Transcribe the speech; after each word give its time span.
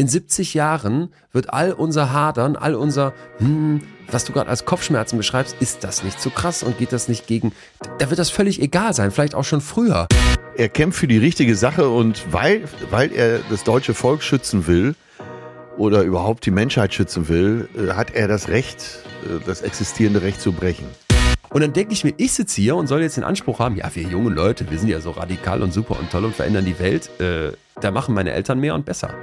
in 0.00 0.08
70 0.08 0.54
Jahren 0.54 1.10
wird 1.30 1.52
all 1.52 1.72
unser 1.72 2.10
Hadern, 2.10 2.56
all 2.56 2.74
unser, 2.74 3.12
hm, 3.36 3.82
was 4.10 4.24
du 4.24 4.32
gerade 4.32 4.48
als 4.48 4.64
Kopfschmerzen 4.64 5.18
beschreibst, 5.18 5.56
ist 5.60 5.84
das 5.84 6.02
nicht 6.02 6.18
zu 6.18 6.30
krass 6.30 6.62
und 6.62 6.78
geht 6.78 6.94
das 6.94 7.06
nicht 7.06 7.26
gegen, 7.26 7.52
da 7.98 8.08
wird 8.08 8.18
das 8.18 8.30
völlig 8.30 8.62
egal 8.62 8.94
sein, 8.94 9.10
vielleicht 9.10 9.34
auch 9.34 9.44
schon 9.44 9.60
früher. 9.60 10.08
Er 10.56 10.70
kämpft 10.70 10.98
für 10.98 11.06
die 11.06 11.18
richtige 11.18 11.54
Sache 11.54 11.90
und 11.90 12.32
weil, 12.32 12.62
weil 12.88 13.12
er 13.12 13.40
das 13.50 13.62
deutsche 13.62 13.92
Volk 13.92 14.22
schützen 14.22 14.66
will 14.66 14.94
oder 15.76 16.00
überhaupt 16.00 16.46
die 16.46 16.50
Menschheit 16.50 16.94
schützen 16.94 17.28
will, 17.28 17.68
äh, 17.76 17.92
hat 17.92 18.12
er 18.12 18.26
das 18.26 18.48
Recht, 18.48 19.04
äh, 19.24 19.44
das 19.44 19.60
existierende 19.60 20.22
Recht 20.22 20.40
zu 20.40 20.52
brechen. 20.52 20.86
Und 21.50 21.60
dann 21.60 21.74
denke 21.74 21.92
ich 21.92 22.04
mir, 22.04 22.14
ich 22.16 22.32
sitze 22.32 22.62
hier 22.62 22.76
und 22.76 22.86
soll 22.86 23.02
jetzt 23.02 23.18
den 23.18 23.24
Anspruch 23.24 23.58
haben, 23.58 23.76
ja, 23.76 23.90
wir 23.92 24.04
junge 24.04 24.30
Leute, 24.30 24.70
wir 24.70 24.78
sind 24.78 24.88
ja 24.88 25.00
so 25.00 25.10
radikal 25.10 25.62
und 25.62 25.74
super 25.74 25.98
und 25.98 26.10
toll 26.10 26.24
und 26.24 26.34
verändern 26.34 26.64
die 26.64 26.78
Welt. 26.78 27.10
Äh, 27.20 27.52
da 27.82 27.90
machen 27.90 28.14
meine 28.14 28.32
Eltern 28.32 28.60
mehr 28.60 28.74
und 28.74 28.86
besser. 28.86 29.14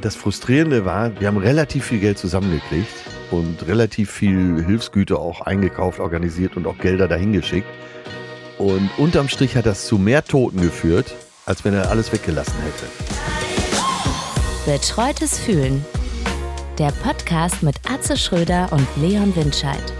Das 0.00 0.16
Frustrierende 0.16 0.84
war, 0.84 1.18
wir 1.20 1.28
haben 1.28 1.38
relativ 1.38 1.86
viel 1.86 2.00
Geld 2.00 2.18
zusammengekriegt 2.18 2.92
und 3.30 3.66
relativ 3.66 4.10
viel 4.10 4.62
Hilfsgüter 4.64 5.18
auch 5.18 5.40
eingekauft, 5.40 6.00
organisiert 6.00 6.56
und 6.56 6.66
auch 6.66 6.78
Gelder 6.78 7.08
dahin 7.08 7.32
geschickt. 7.32 7.68
Und 8.58 8.90
unterm 8.98 9.28
Strich 9.28 9.56
hat 9.56 9.66
das 9.66 9.86
zu 9.86 9.98
mehr 9.98 10.24
Toten 10.24 10.60
geführt, 10.60 11.14
als 11.46 11.64
wenn 11.64 11.74
er 11.74 11.90
alles 11.90 12.12
weggelassen 12.12 12.54
hätte. 12.62 12.86
Betreutes 14.70 15.38
Fühlen. 15.38 15.84
Der 16.78 16.92
Podcast 17.02 17.62
mit 17.62 17.76
Atze 17.88 18.16
Schröder 18.16 18.68
und 18.72 18.86
Leon 18.96 19.34
Windscheid. 19.36 19.92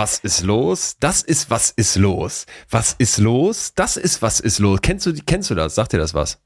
Was 0.00 0.18
ist 0.20 0.44
los? 0.44 0.96
Das 0.98 1.20
ist 1.20 1.50
was 1.50 1.72
ist 1.72 1.96
los. 1.96 2.46
Was 2.70 2.94
ist 2.96 3.18
los? 3.18 3.72
Das 3.74 3.98
ist 3.98 4.22
was 4.22 4.40
ist 4.40 4.58
los. 4.58 4.78
Kennst 4.80 5.04
du, 5.04 5.12
kennst 5.26 5.50
du 5.50 5.54
das? 5.54 5.74
Sagt 5.74 5.92
dir 5.92 5.98
das 5.98 6.14
was? 6.14 6.38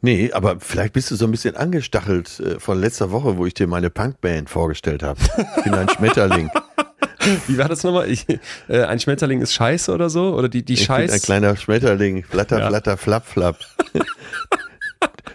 Nee, 0.00 0.32
aber 0.32 0.60
vielleicht 0.60 0.94
bist 0.94 1.10
du 1.10 1.16
so 1.16 1.26
ein 1.26 1.30
bisschen 1.30 1.56
angestachelt 1.56 2.40
äh, 2.40 2.58
von 2.58 2.80
letzter 2.80 3.10
Woche, 3.10 3.36
wo 3.36 3.44
ich 3.44 3.52
dir 3.52 3.66
meine 3.66 3.90
Punkband 3.90 4.48
vorgestellt 4.48 5.02
habe. 5.02 5.20
Ich 5.58 5.64
bin 5.64 5.74
ein 5.74 5.90
Schmetterling. 5.90 6.50
Wie 7.46 7.58
war 7.58 7.68
das 7.68 7.82
nochmal? 7.82 8.08
Ich, 8.10 8.24
äh, 8.68 8.84
ein 8.84 8.98
Schmetterling 8.98 9.42
ist 9.42 9.52
scheiße 9.52 9.92
oder 9.92 10.08
so? 10.08 10.34
Oder 10.34 10.48
die, 10.48 10.64
die 10.64 10.72
Ich 10.72 10.78
bin 10.78 10.86
Scheiß. 10.86 11.12
ein 11.12 11.20
kleiner 11.20 11.54
Schmetterling. 11.54 12.24
Flatter, 12.24 12.60
Ja. 12.60 12.68
flatter, 12.68 12.96
flapp, 12.96 13.26
flapp. 13.26 13.58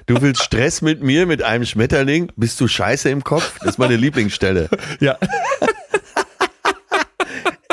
Du 0.05 0.21
willst 0.21 0.43
Stress 0.43 0.81
mit 0.81 1.01
mir, 1.01 1.25
mit 1.25 1.43
einem 1.43 1.63
Schmetterling? 1.65 2.29
Bist 2.35 2.59
du 2.59 2.67
scheiße 2.67 3.09
im 3.09 3.23
Kopf? 3.23 3.59
Das 3.59 3.69
ist 3.69 3.77
meine 3.77 3.95
Lieblingsstelle. 3.95 4.67
ja. 4.99 5.15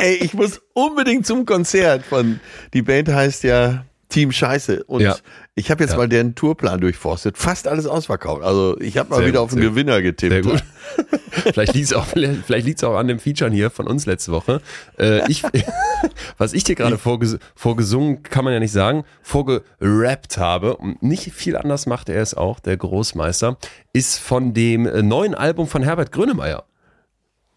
Ey, 0.01 0.15
ich 0.17 0.34
muss 0.34 0.61
unbedingt 0.73 1.27
zum 1.27 1.47
Konzert 1.47 2.05
von, 2.05 2.41
die 2.75 2.83
Band 2.83 3.09
heißt 3.09 3.43
ja 3.45 3.84
Team 4.09 4.33
Scheiße. 4.33 4.83
Und 4.84 5.03
Ja. 5.03 5.17
ich 5.55 5.70
habe 5.70 5.83
jetzt 5.84 5.93
Ja. 5.93 5.97
mal 5.98 6.09
deren 6.09 6.34
Tourplan 6.34 6.81
durchforstet. 6.81 7.39
Fast 7.39 7.69
alles 7.69 7.87
ausverkauft. 7.87 8.43
Also 8.43 8.77
ich 8.81 8.98
habe 8.98 9.11
mal 9.11 9.19
Sehr 9.19 9.27
wieder 9.28 9.41
auf 9.41 9.51
den 9.51 9.61
Gewinner 9.61 10.03
getippt. 10.03 10.33
Sehr 10.33 10.43
gut. 10.43 10.65
vielleicht 11.31 11.75
liegt 11.75 11.87
es 11.87 11.93
auch, 11.93 12.06
vielleicht 12.06 12.67
liegt's 12.67 12.83
auch 12.83 12.97
an 12.97 13.06
dem 13.06 13.21
Featuren 13.21 13.53
hier 13.53 13.71
von 13.71 13.87
uns 13.87 14.06
letzte 14.06 14.33
Woche. 14.33 14.61
Äh, 14.98 15.31
ich, 15.31 15.45
was 16.39 16.55
ich 16.55 16.65
dir 16.65 16.75
gerade 16.75 16.98
vorges 16.98 17.39
vorgesungen, 17.55 18.25
kann 18.25 18.45
man 18.45 18.53
ja 18.53 18.59
nicht 18.59 18.73
sagen, 18.73 19.05
vorgerappt 19.23 20.39
habe, 20.39 20.77
und 20.77 21.03
nicht 21.05 21.33
viel 21.33 21.56
anders 21.56 21.87
macht 21.87 22.09
er 22.09 22.21
es 22.21 22.34
auch, 22.34 22.59
der 22.59 22.77
Großmeister, 22.77 23.59
ist 23.93 24.19
von 24.19 24.55
dem 24.55 24.87
äh, 24.87 25.03
neuen 25.03 25.37
Album 25.37 25.69
von 25.69 25.83
Herbert 25.84 26.11
Grönemeyer. 26.11 26.65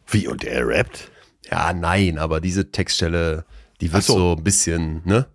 Wie, 0.05 0.27
und 0.27 0.43
er 0.43 0.67
rappt? 0.67 1.09
Ja, 1.53 1.73
nein, 1.73 2.17
aber 2.17 2.41
diese 2.41 2.71
Textstelle, 2.71 3.45
die 3.81 3.93
wird 3.93 4.03
so. 4.03 4.17
so. 4.17 4.35
ein 4.37 4.43
bisschen, 4.43 5.01
ne? 5.05 5.27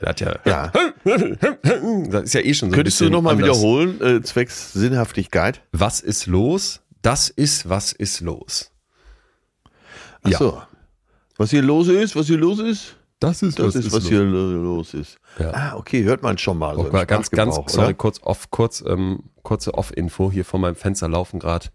Der 0.00 0.08
hat 0.10 0.20
ja, 0.20 0.36
Ja. 0.44 0.72
das 1.04 2.22
ist 2.24 2.34
ja 2.34 2.40
eh 2.42 2.54
schon 2.54 2.68
so 2.70 2.74
ein 2.74 2.76
Könntest 2.76 3.00
du 3.00 3.04
bisschen 3.04 3.12
nochmal 3.12 3.34
anders. 3.34 3.48
wiederholen, 3.58 4.00
äh, 4.00 4.22
zwecks 4.22 4.72
Sinnhaftigkeit? 4.74 5.62
Was 5.72 6.00
ist 6.00 6.26
los? 6.26 6.82
Das 7.02 7.28
ist, 7.30 7.68
was 7.68 7.92
ist 7.92 8.20
los. 8.20 8.70
Ach 10.22 10.30
Ja. 10.30 10.38
so. 10.38 10.62
Was 11.38 11.50
hier 11.50 11.62
los 11.62 11.88
ist, 11.88 12.14
was 12.16 12.26
hier 12.26 12.38
los 12.38 12.58
ist? 12.58 12.96
Das 13.20 13.42
ist, 13.42 13.58
Das 13.58 13.74
ist, 13.74 13.90
was 13.92 14.06
hier 14.06 14.22
lo- 14.22 14.52
los 14.62 14.92
ist. 14.94 15.16
Ja. 15.38 15.50
Ah, 15.54 15.76
okay, 15.76 16.04
hört 16.04 16.22
man 16.22 16.36
schon 16.38 16.58
mal. 16.58 16.74
so 16.76 16.86
im 16.86 16.92
ganz, 16.92 17.08
ganz, 17.08 17.54
Sprachgebrauch, 17.54 17.68
sorry, 17.70 17.86
oder? 17.86 17.94
kurz 17.94 18.20
off, 18.22 18.50
kurz, 18.50 18.84
ähm, 18.86 19.20
kurze 19.42 19.72
Off-Info. 19.74 20.30
Hier 20.30 20.44
vor 20.44 20.60
meinem 20.60 20.74
Fenster 20.76 21.08
laufen 21.08 21.40
gerade 21.40 21.68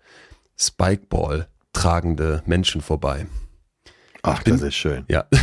Spikeball 0.59 1.47
tragende 1.73 2.43
Menschen 2.45 2.81
vorbei. 2.81 3.25
Ach, 4.23 4.43
das 4.43 4.61
ist 4.61 4.75
schön. 4.75 5.05
Ja. 5.07 5.25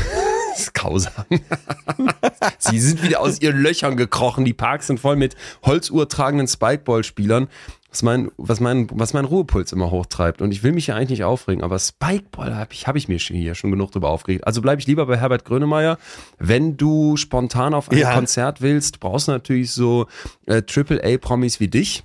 Das 0.59 0.65
ist 0.67 0.75
grausam. 0.75 1.13
Sie 2.59 2.81
sind 2.81 3.01
wieder 3.05 3.21
aus 3.21 3.41
ihren 3.41 3.63
Löchern 3.63 3.97
gekrochen. 3.97 4.45
Die 4.45 4.55
Parks 4.55 4.89
sind 4.89 4.99
voll 4.99 5.15
mit 5.15 5.37
Holzuhr 5.65 6.09
tragenden 6.09 6.49
Spikeball-Spielern, 6.49 7.47
was 7.91 8.03
mein, 8.03 8.33
was, 8.39 8.59
mein, 8.59 8.89
was 8.93 9.13
mein 9.13 9.25
Ruhepuls 9.25 9.71
immer 9.71 9.93
hochtreibt. 9.93 10.43
Und 10.43 10.51
ich 10.51 10.65
will 10.65 10.73
mich 10.73 10.89
ja 10.89 10.97
eigentlich 10.97 11.11
nicht 11.11 11.25
aufregen, 11.25 11.63
aber 11.63 11.79
Spikeball 11.79 12.57
habe 12.57 12.73
ich, 12.73 12.89
hab 12.89 12.97
ich 12.97 13.07
mir 13.07 13.19
hier 13.19 13.55
schon 13.55 13.71
genug 13.71 13.93
drüber 13.93 14.09
aufgeregt. 14.09 14.49
Also 14.49 14.61
bleibe 14.61 14.81
ich 14.81 14.89
lieber 14.89 15.07
bei 15.07 15.17
Herbert 15.17 15.45
Grönemeyer. 15.45 15.97
Wenn 16.41 16.77
du 16.77 17.17
spontan 17.17 17.73
auf 17.73 17.89
ein 17.93 17.99
Ja. 17.99 18.13
Konzert 18.15 18.61
willst, 18.61 18.99
brauchst 18.99 19.29
du 19.29 19.33
natürlich 19.33 19.71
so 19.71 20.09
äh, 20.47 20.61
AAA-Promis 20.69 21.61
wie 21.61 21.69
dich. 21.69 22.03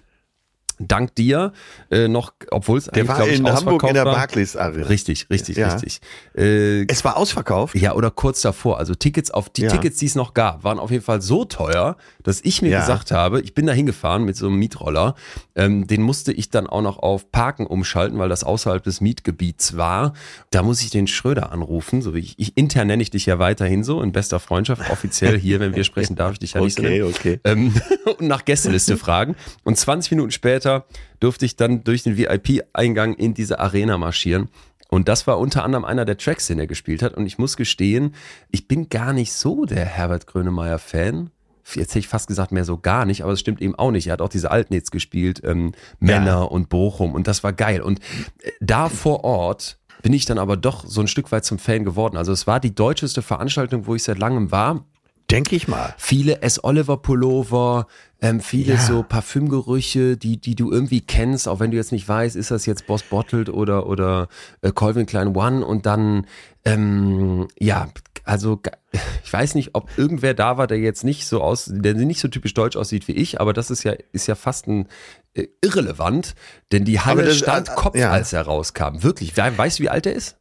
Dank 0.88 1.16
dir 1.16 1.53
äh, 1.91 2.07
noch, 2.07 2.33
obwohl 2.51 2.77
es 2.77 2.89
eigentlich, 2.89 3.07
war 3.07 3.16
glaub 3.17 3.27
ich, 3.29 3.39
in 3.39 3.45
Hamburg 3.51 3.83
in 3.83 3.94
der 3.94 4.05
war. 4.05 4.16
Barclays 4.16 4.55
Arena. 4.55 4.88
Richtig, 4.88 5.27
richtig, 5.29 5.57
Ja. 5.57 5.73
richtig. 5.73 6.01
Äh, 6.35 6.85
Es 6.88 7.03
war 7.05 7.17
ausverkauft. 7.17 7.75
ja, 7.75 7.94
oder 7.94 8.11
kurz 8.11 8.41
davor. 8.41 8.77
Also 8.79 8.95
Tickets 8.95 9.31
auf 9.31 9.49
die 9.49 9.63
Ja. 9.63 9.69
Tickets, 9.71 9.97
die 9.97 10.05
es 10.05 10.16
noch 10.16 10.33
gab, 10.33 10.63
waren 10.63 10.79
auf 10.79 10.91
jeden 10.91 11.03
Fall 11.03 11.21
so 11.21 11.45
teuer, 11.45 11.97
dass 12.23 12.41
ich 12.44 12.61
mir 12.61 12.69
Ja. 12.69 12.79
gesagt 12.79 13.11
habe, 13.11 13.41
ich 13.41 13.53
bin 13.53 13.66
da 13.66 13.73
hingefahren 13.73 14.23
mit 14.23 14.35
so 14.35 14.47
einem 14.47 14.55
Mietroller. 14.57 15.16
Ähm, 15.55 15.85
den 15.88 16.01
musste 16.01 16.31
ich 16.33 16.49
dann 16.49 16.66
auch 16.67 16.81
noch 16.81 16.97
auf 17.00 17.31
Parken 17.31 17.67
umschalten, 17.67 18.17
weil 18.17 18.29
das 18.29 18.44
außerhalb 18.44 18.81
des 18.83 19.01
Mietgebiets 19.01 19.77
war. 19.77 20.13
Da 20.50 20.63
muss 20.63 20.81
ich 20.81 20.89
den 20.89 21.05
Schröder 21.07 21.51
anrufen, 21.51 22.01
so 22.01 22.15
wie 22.15 22.19
ich, 22.19 22.33
ich 22.39 22.57
intern 22.57 22.88
nenne 22.88 23.03
ich 23.03 23.11
dich 23.11 23.25
ja 23.27 23.38
weiterhin 23.38 23.83
so 23.83 24.01
in 24.01 24.11
bester 24.11 24.39
Freundschaft. 24.39 24.89
Offiziell 24.89 25.38
hier, 25.39 25.59
wenn 25.59 25.75
wir 25.75 25.83
sprechen, 25.83 26.15
darf 26.15 26.33
ich 26.33 26.39
dich 26.39 26.53
ja 26.53 26.61
nicht 26.61 26.75
so 26.77 26.81
Okay, 26.81 27.00
nennen 27.00 27.13
okay. 27.13 27.39
ähm, 27.44 27.73
und 28.17 28.21
nach 28.27 28.45
Gästeliste 28.45 28.97
fragen. 28.97 29.35
Und 29.63 29.77
20 29.77 30.11
Minuten 30.11 30.31
später 30.31 30.72
durfte 31.19 31.45
ich 31.45 31.56
dann 31.56 31.84
durch 31.84 32.03
den 32.03 32.17
VIP-Eingang 32.17 33.13
in 33.16 33.34
diese 33.34 33.59
Arena 33.59 33.97
marschieren. 33.97 34.50
Und 34.89 35.07
das 35.07 35.25
war 35.25 35.39
unter 35.39 35.63
anderem 35.63 35.85
einer 35.85 36.06
der 36.06 36.17
Tracks, 36.17 36.47
den 36.47 36.59
er 36.59 36.67
gespielt 36.67 37.01
hat. 37.01 37.16
Und 37.16 37.25
ich 37.25 37.39
muss 37.39 37.57
gestehen, 37.57 38.13
ich 38.51 38.67
bin 38.67 38.89
gar 38.89 39.12
nicht 39.12 39.33
so 39.33 39.66
der 39.66 39.85
Herbert 39.85 40.28
Grönemeyer-Fan. 40.28 41.31
Jetzt 41.73 41.91
hätte 41.91 42.00
ich 42.00 42.07
fast 42.07 42.28
gesagt, 42.28 42.51
mehr 42.51 42.66
so 42.66 42.78
gar 42.78 43.06
nicht, 43.06 43.23
aber 43.23 43.31
es 43.31 43.39
stimmt 43.39 43.62
eben 43.62 43.73
auch 43.73 43.91
nicht. 43.91 44.07
Er 44.07 44.13
hat 44.13 44.22
auch 44.22 44.29
diese 44.29 44.51
Alten 44.51 44.79
gespielt, 44.91 45.41
ähm, 45.44 45.72
Männer 46.00 46.51
und 46.51 46.69
Bochum 46.69 47.16
und 47.16 47.25
das 47.25 47.44
war 47.44 47.53
geil. 47.53 47.81
Und 47.81 48.01
äh, 48.41 48.51
da 48.59 48.89
vor 48.89 49.23
Ort 49.23 49.79
bin 50.03 50.13
ich 50.13 50.25
dann 50.25 50.38
aber 50.38 50.57
doch 50.57 50.85
so 50.85 51.01
ein 51.01 51.07
Stück 51.07 51.31
weit 51.31 51.45
zum 51.45 51.57
Fan 51.57 51.85
geworden. 51.85 52.17
Also 52.17 52.31
es 52.31 52.45
war 52.45 52.59
die 52.59 52.75
deutscheste 52.75 53.22
Veranstaltung, 53.22 53.88
wo 53.88 53.95
ich 53.95 54.03
seit 54.03 54.19
langem 54.19 54.51
war 54.51 54.85
Denke 55.33 55.55
ich 55.55 55.67
mal. 55.67 55.94
viele 55.97 56.41
S. 56.41 56.63
Oliver 56.63 56.97
Pullover, 56.97 57.88
ähm, 58.21 58.39
viele 58.39 58.75
Ja. 58.75 58.79
so 58.79 59.03
Parfümgerüche, 59.03 60.16
die, 60.16 60.38
die 60.39 60.55
du 60.55 60.71
irgendwie 60.71 61.01
kennst, 61.01 61.47
auch 61.47 61.59
wenn 61.59 61.71
du 61.71 61.77
jetzt 61.77 61.91
nicht 61.91 62.07
weißt, 62.07 62.35
ist 62.35 62.51
das 62.51 62.66
jetzt 62.66 62.85
Boss 62.88 63.03
Bottled 63.03 63.49
oder, 63.49 63.88
oder 63.88 64.27
äh, 64.61 64.71
Calvin 64.71 65.05
Klein 65.05 65.35
One 65.35 65.66
und 65.66 65.85
dann, 65.85 66.25
ähm, 66.66 67.47
ja, 67.59 67.89
also 68.23 68.61
ich 69.25 69.33
weiß 69.33 69.55
nicht, 69.55 69.71
ob 69.73 69.89
irgendwer 69.97 70.33
da 70.33 70.57
war, 70.57 70.67
der 70.67 70.77
jetzt 70.79 71.03
nicht 71.03 71.27
so 71.27 71.41
aus, 71.41 71.69
der 71.69 71.94
nicht 71.95 72.19
so 72.21 72.27
typisch 72.29 72.53
deutsch 72.53 72.77
aussieht 72.77 73.07
wie 73.07 73.13
ich, 73.13 73.41
aber 73.41 73.51
das 73.53 73.69
ist 73.71 73.83
ja, 73.83 73.94
ist 74.13 74.27
ja 74.27 74.35
fast 74.35 74.67
ein 74.67 74.88
äh, 75.33 75.47
irrelevant, 75.61 76.35
denn 76.71 76.85
die 76.85 77.00
Halle 77.00 77.25
das- 77.25 77.38
stand 77.38 77.69
äh, 77.69 77.73
Kopf, 77.75 77.97
ja. 77.97 78.11
als 78.11 78.31
er 78.33 78.44
rauskam. 78.44 79.01
Wirklich. 79.03 79.35
We- 79.35 79.57
Weißt 79.57 79.79
du, 79.79 79.83
wie 79.83 79.89
alt 79.89 80.05
er 80.05 80.13
ist? 80.13 80.38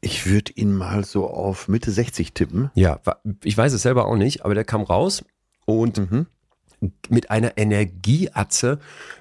Ich 0.00 0.26
würde 0.26 0.52
ihn 0.54 0.72
mal 0.74 1.04
so 1.04 1.28
auf 1.28 1.68
Mitte 1.68 1.90
60 1.90 2.32
tippen. 2.32 2.70
Ja, 2.74 3.00
ich 3.44 3.56
weiß 3.56 3.72
es 3.72 3.82
selber 3.82 4.06
auch 4.06 4.16
nicht, 4.16 4.44
aber 4.44 4.54
der 4.54 4.64
kam 4.64 4.82
raus 4.82 5.22
und 5.66 5.98
Mhm. 5.98 6.26
mit 7.10 7.30
einer 7.30 7.58
Energieatze 7.58 8.78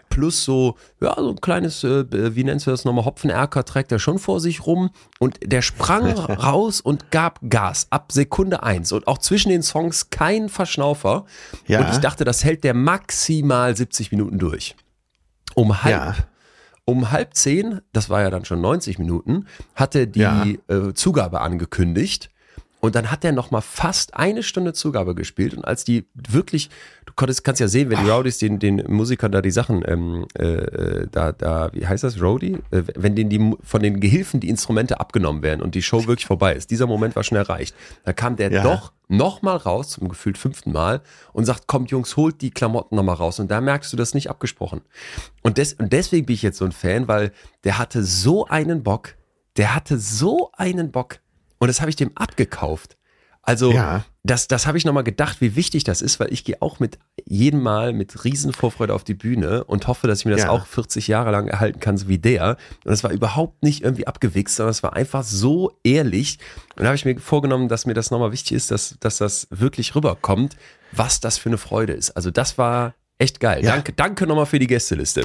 plus 0.10 0.46
so, 0.46 0.78
ja, 1.02 1.14
so 1.18 1.30
ein 1.32 1.42
kleines, 1.42 1.84
äh, 1.84 2.34
wie 2.36 2.46
nennst 2.46 2.66
du 2.66 2.72
das 2.72 2.86
nochmal, 2.86 3.04
Hopfenerker 3.04 3.66
trägt 3.66 3.92
er 3.92 4.00
schon 4.00 4.18
vor 4.18 4.40
sich 4.40 4.66
rum 4.66 4.92
und 5.20 5.38
der 5.44 5.62
sprang 5.62 6.08
raus 6.18 6.80
und 6.80 7.12
gab 7.12 7.40
Gas 7.50 7.88
ab 7.90 8.14
Sekunde 8.14 8.64
eins 8.64 8.94
und 8.94 9.08
auch 9.08 9.18
zwischen 9.18 9.50
den 9.50 9.62
Songs 9.62 10.10
kein 10.10 10.48
Verschnaufer 10.48 11.26
Ja. 11.68 11.82
und 11.82 11.90
ich 11.92 11.98
dachte, 12.00 12.24
das 12.24 12.46
hält 12.46 12.64
der 12.64 12.74
maximal 12.74 13.76
70 13.76 14.12
Minuten 14.12 14.40
durch. 14.40 14.78
Um 15.54 15.84
halb, 15.84 15.92
Ja. 15.92 16.16
Um 16.90 17.12
halb 17.12 17.36
zehn, 17.36 17.82
das 17.94 18.10
war 18.10 18.22
ja 18.22 18.30
dann 18.30 18.46
schon 18.46 18.62
90 18.62 19.00
Minuten, 19.00 19.46
hatte 19.76 20.08
die 20.08 20.20
Ja. 20.20 20.44
äh, 20.68 20.94
Zugabe 20.94 21.42
angekündigt 21.42 22.30
Und 22.82 22.96
dann 22.96 23.12
hat 23.12 23.26
er 23.26 23.34
noch 23.34 23.52
mal 23.52 23.62
fast 23.62 24.16
eine 24.16 24.42
Stunde 24.42 24.74
Zugabe 24.74 25.14
gespielt. 25.14 25.54
Und 25.54 25.66
als 25.66 25.84
die 25.84 26.06
wirklich, 26.14 26.70
du 27.06 27.14
konntest, 27.14 27.44
kannst 27.44 27.60
ja 27.60 27.68
sehen, 27.68 27.90
wenn 27.90 28.04
die 28.04 28.10
Rowdies 28.10 28.38
den, 28.38 28.58
den 28.60 28.84
Musikern 28.88 29.32
da 29.32 29.42
die 29.42 29.52
Sachen, 29.52 29.84
ähm, 29.86 30.26
äh, 30.36 31.08
da, 31.12 31.34
da, 31.34 31.72
wie 31.74 31.86
heißt 31.86 32.04
das, 32.04 32.22
Rowdy? 32.22 32.58
Äh, 32.72 32.84
wenn 32.96 33.16
denen 33.16 33.30
die 33.30 33.56
von 33.64 33.82
den 33.82 34.00
Gehilfen 34.00 34.40
die 34.40 34.48
Instrumente 34.48 35.00
abgenommen 35.00 35.44
werden 35.44 35.62
und 35.62 35.76
die 35.76 35.82
Show 35.82 36.08
wirklich 36.08 36.26
vorbei 36.26 36.54
ist. 36.54 36.72
Dieser 36.72 36.88
Moment 36.88 37.16
war 37.18 37.24
schon 37.24 37.38
erreicht. 37.38 37.76
Da 38.06 38.14
kam 38.14 38.38
der 38.38 38.52
Ja. 38.52 38.64
doch 38.64 38.94
noch 39.10 39.42
mal 39.42 39.58
raus, 39.58 39.90
zum 39.90 40.08
gefühlt 40.08 40.38
fünften 40.38 40.72
Mal, 40.72 41.02
und 41.34 41.44
sagt, 41.44 41.68
kommt 41.68 41.92
Jungs, 41.92 42.16
holt 42.16 42.42
die 42.42 42.52
Klamotten 42.52 42.96
noch 42.96 43.04
mal 43.04 43.14
raus. 43.14 43.40
Und 43.40 43.50
da 43.52 43.60
merkst 43.60 43.92
du 43.92 43.98
das 43.98 44.14
nicht 44.14 44.30
abgesprochen. 44.30 44.82
Und, 45.42 45.58
des, 45.58 45.74
und 45.74 45.92
deswegen 45.92 46.28
bin 46.28 46.36
ich 46.36 46.44
jetzt 46.44 46.60
so 46.60 46.66
ein 46.66 46.72
Fan, 46.72 47.08
weil 47.08 47.32
der 47.64 47.78
hatte 47.78 48.04
so 48.04 48.46
einen 48.46 48.84
Bock, 48.84 49.16
der 49.58 49.76
hatte 49.76 49.98
so 49.98 50.52
einen 50.54 50.92
Bock. 50.92 51.20
Und 51.60 51.68
das 51.68 51.82
habe 51.82 51.90
ich 51.90 51.96
dem 51.96 52.12
abgekauft. 52.16 52.96
Also 53.42 53.72
Ja. 53.72 54.04
das, 54.24 54.48
das 54.48 54.68
habe 54.68 54.78
ich 54.78 54.86
nochmal 54.86 55.04
gedacht, 55.06 55.40
wie 55.42 55.56
wichtig 55.56 55.84
das 55.84 56.02
ist, 56.02 56.20
weil 56.20 56.32
ich 56.32 56.44
gehe 56.44 56.62
auch 56.62 56.80
mit 56.80 57.00
jedem 57.26 57.62
Mal 57.62 57.94
mit 57.94 58.24
Riesenvorfreude 58.26 58.94
auf 58.94 59.04
die 59.04 59.14
Bühne 59.14 59.64
und 59.64 59.88
hoffe, 59.88 60.08
dass 60.08 60.20
ich 60.20 60.26
mir 60.26 60.32
das 60.32 60.42
Ja. 60.44 60.50
auch 60.50 60.66
40 60.68 61.08
Jahre 61.08 61.32
lang 61.32 61.48
erhalten 61.48 61.80
kann, 61.80 61.98
so 61.98 62.08
wie 62.10 62.18
der. 62.20 62.58
Und 62.86 62.92
es 62.94 63.04
war 63.04 63.12
überhaupt 63.12 63.64
nicht 63.64 63.82
irgendwie 63.84 64.08
abgewichst, 64.08 64.58
sondern 64.58 64.72
es 64.72 64.84
war 64.84 64.94
einfach 64.94 65.24
so 65.24 65.72
ehrlich. 65.84 66.38
Und 66.76 66.84
da 66.84 66.88
habe 66.88 66.96
ich 66.96 67.06
mir 67.06 67.18
vorgenommen, 67.20 67.70
dass 67.70 67.86
mir 67.86 67.94
das 67.94 68.12
nochmal 68.12 68.32
wichtig 68.34 68.52
ist, 68.58 68.72
dass, 68.72 68.98
dass 69.00 69.18
das 69.18 69.48
wirklich 69.52 69.96
rüberkommt, 69.96 70.58
was 70.92 71.20
das 71.22 71.38
für 71.38 71.50
eine 71.50 71.58
Freude 71.58 71.94
ist. 71.94 72.12
Also 72.12 72.32
das 72.32 72.58
war 72.58 72.94
echt 73.20 73.40
geil. 73.40 73.64
Ja. 73.64 73.72
Danke, 73.72 73.94
danke 73.94 74.28
nochmal 74.28 74.46
für 74.48 74.60
die 74.60 74.68
Gästeliste. 74.68 75.24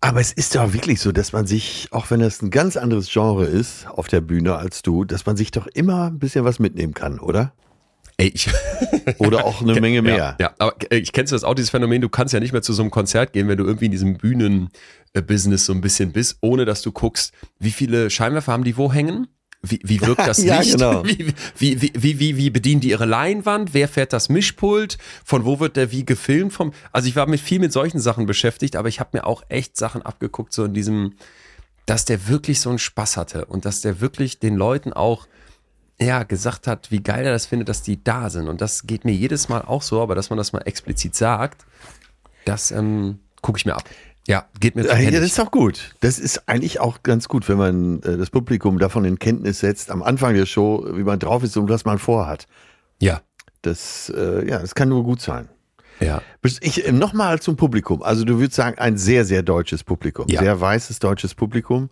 Aber 0.00 0.20
es 0.20 0.32
ist 0.32 0.54
doch 0.54 0.72
wirklich 0.72 1.00
so, 1.00 1.10
dass 1.10 1.32
man 1.32 1.46
sich, 1.46 1.88
auch 1.90 2.10
wenn 2.10 2.20
es 2.20 2.40
ein 2.40 2.50
ganz 2.50 2.76
anderes 2.76 3.10
Genre 3.10 3.44
ist 3.44 3.86
auf 3.88 4.06
der 4.06 4.20
Bühne 4.20 4.56
als 4.56 4.82
du, 4.82 5.04
dass 5.04 5.26
man 5.26 5.36
sich 5.36 5.50
doch 5.50 5.66
immer 5.66 6.06
ein 6.06 6.18
bisschen 6.20 6.44
was 6.44 6.60
mitnehmen 6.60 6.94
kann, 6.94 7.18
oder? 7.18 7.52
Ey, 8.16 8.28
ich, 8.34 8.48
Oder 9.18 9.44
auch 9.44 9.62
eine 9.62 9.80
Menge 9.80 10.02
mehr. 10.02 10.16
Ja, 10.16 10.36
ja, 10.40 10.54
aber 10.58 10.74
äh, 10.90 10.98
ich 10.98 11.12
kennst 11.12 11.32
du 11.32 11.36
das 11.36 11.44
auch, 11.44 11.54
dieses 11.54 11.70
Phänomen, 11.70 12.00
du 12.00 12.08
kannst 12.08 12.34
ja 12.34 12.40
nicht 12.40 12.52
mehr 12.52 12.62
zu 12.62 12.72
so 12.72 12.82
einem 12.82 12.90
Konzert 12.90 13.32
gehen, 13.32 13.48
wenn 13.48 13.58
du 13.58 13.64
irgendwie 13.64 13.86
in 13.86 13.92
diesem 13.92 14.18
Bühnen-Business 14.18 15.66
so 15.66 15.72
ein 15.72 15.80
bisschen 15.80 16.12
bist, 16.12 16.38
ohne 16.40 16.64
dass 16.64 16.82
du 16.82 16.92
guckst, 16.92 17.32
wie 17.58 17.70
viele 17.70 18.10
Scheinwerfer 18.10 18.52
haben 18.52 18.64
die 18.64 18.76
wo 18.76 18.92
hängen? 18.92 19.28
Wie, 19.62 19.80
wie 19.82 20.00
wirkt 20.00 20.26
das 20.26 20.38
Ja, 20.42 20.60
Licht? 20.60 20.72
genau. 20.72 21.04
Wie, 21.04 21.34
wie, 21.56 21.82
wie, 21.82 21.92
wie, 22.02 22.18
wie, 22.20 22.36
wie 22.36 22.50
bedienen 22.50 22.80
die 22.80 22.90
ihre 22.90 23.06
Leinwand? 23.06 23.74
Wer 23.74 23.88
fährt 23.88 24.12
das 24.12 24.28
Mischpult? 24.28 24.98
Von 25.24 25.44
wo 25.44 25.58
wird 25.60 25.76
der 25.76 25.90
wie 25.90 26.04
gefilmt? 26.04 26.52
Vom, 26.52 26.72
also 26.92 27.08
ich 27.08 27.16
war 27.16 27.26
mit 27.26 27.40
viel 27.40 27.58
mit 27.58 27.72
solchen 27.72 27.98
Sachen 28.00 28.26
beschäftigt, 28.26 28.76
aber 28.76 28.88
ich 28.88 29.00
habe 29.00 29.10
mir 29.14 29.26
auch 29.26 29.42
echt 29.48 29.76
Sachen 29.76 30.02
abgeguckt, 30.02 30.52
so 30.52 30.64
in 30.64 30.74
diesem, 30.74 31.14
dass 31.86 32.04
der 32.04 32.28
wirklich 32.28 32.60
so 32.60 32.68
einen 32.70 32.78
Spaß 32.78 33.16
hatte 33.16 33.46
und 33.46 33.64
dass 33.64 33.80
der 33.80 34.00
wirklich 34.00 34.38
den 34.38 34.56
Leuten 34.56 34.92
auch 34.92 35.26
ja, 36.00 36.22
gesagt 36.22 36.68
hat, 36.68 36.92
wie 36.92 37.02
geil 37.02 37.26
er 37.26 37.32
das 37.32 37.46
findet, 37.46 37.68
dass 37.68 37.82
die 37.82 38.02
da 38.02 38.30
sind. 38.30 38.46
Und 38.46 38.60
das 38.60 38.86
geht 38.86 39.04
mir 39.04 39.12
jedes 39.12 39.48
Mal 39.48 39.62
auch 39.62 39.82
so, 39.82 40.00
aber 40.00 40.14
dass 40.14 40.30
man 40.30 40.36
das 40.36 40.52
mal 40.52 40.60
explizit 40.60 41.16
sagt, 41.16 41.66
das 42.44 42.70
ähm, 42.70 43.18
gucke 43.42 43.58
ich 43.58 43.66
mir 43.66 43.74
ab. 43.74 43.88
Ja, 44.28 44.46
geht 44.60 44.76
mir 44.76 44.84
Ja, 44.86 44.94
kenn 44.94 45.12
das 45.12 45.22
ich. 45.24 45.32
ist 45.32 45.40
auch 45.40 45.50
gut. 45.50 45.94
Das 46.00 46.18
ist 46.18 46.48
eigentlich 46.48 46.80
auch 46.80 47.02
ganz 47.02 47.28
gut, 47.28 47.48
wenn 47.48 47.56
man 47.58 48.02
äh, 48.02 48.16
das 48.18 48.28
Publikum 48.30 48.78
davon 48.78 49.04
in 49.04 49.18
Kenntnis 49.18 49.60
setzt, 49.60 49.90
am 49.90 50.02
Anfang 50.02 50.34
der 50.34 50.44
Show, 50.46 50.86
wie 50.92 51.02
man 51.02 51.18
drauf 51.18 51.42
ist 51.42 51.56
und 51.56 51.68
was 51.70 51.84
man 51.86 51.98
vorhat. 51.98 52.46
Ja, 53.00 53.22
Das, 53.62 54.12
äh, 54.14 54.46
ja, 54.48 54.58
das 54.58 54.74
kann 54.74 54.88
nur 54.90 55.02
gut 55.02 55.20
sein. 55.22 55.48
ja. 56.00 56.20
Ich 56.60 56.86
äh, 56.86 56.92
nochmal 56.92 57.40
zum 57.40 57.56
Publikum. 57.56 58.02
Also 58.02 58.24
du 58.24 58.38
würdest 58.38 58.54
sagen, 58.56 58.78
ein 58.78 58.98
sehr, 58.98 59.24
sehr 59.24 59.42
deutsches 59.42 59.82
Publikum. 59.82 60.26
Ja. 60.28 60.40
Sehr 60.42 60.60
weißes 60.60 60.98
deutsches 60.98 61.34
Publikum. 61.34 61.88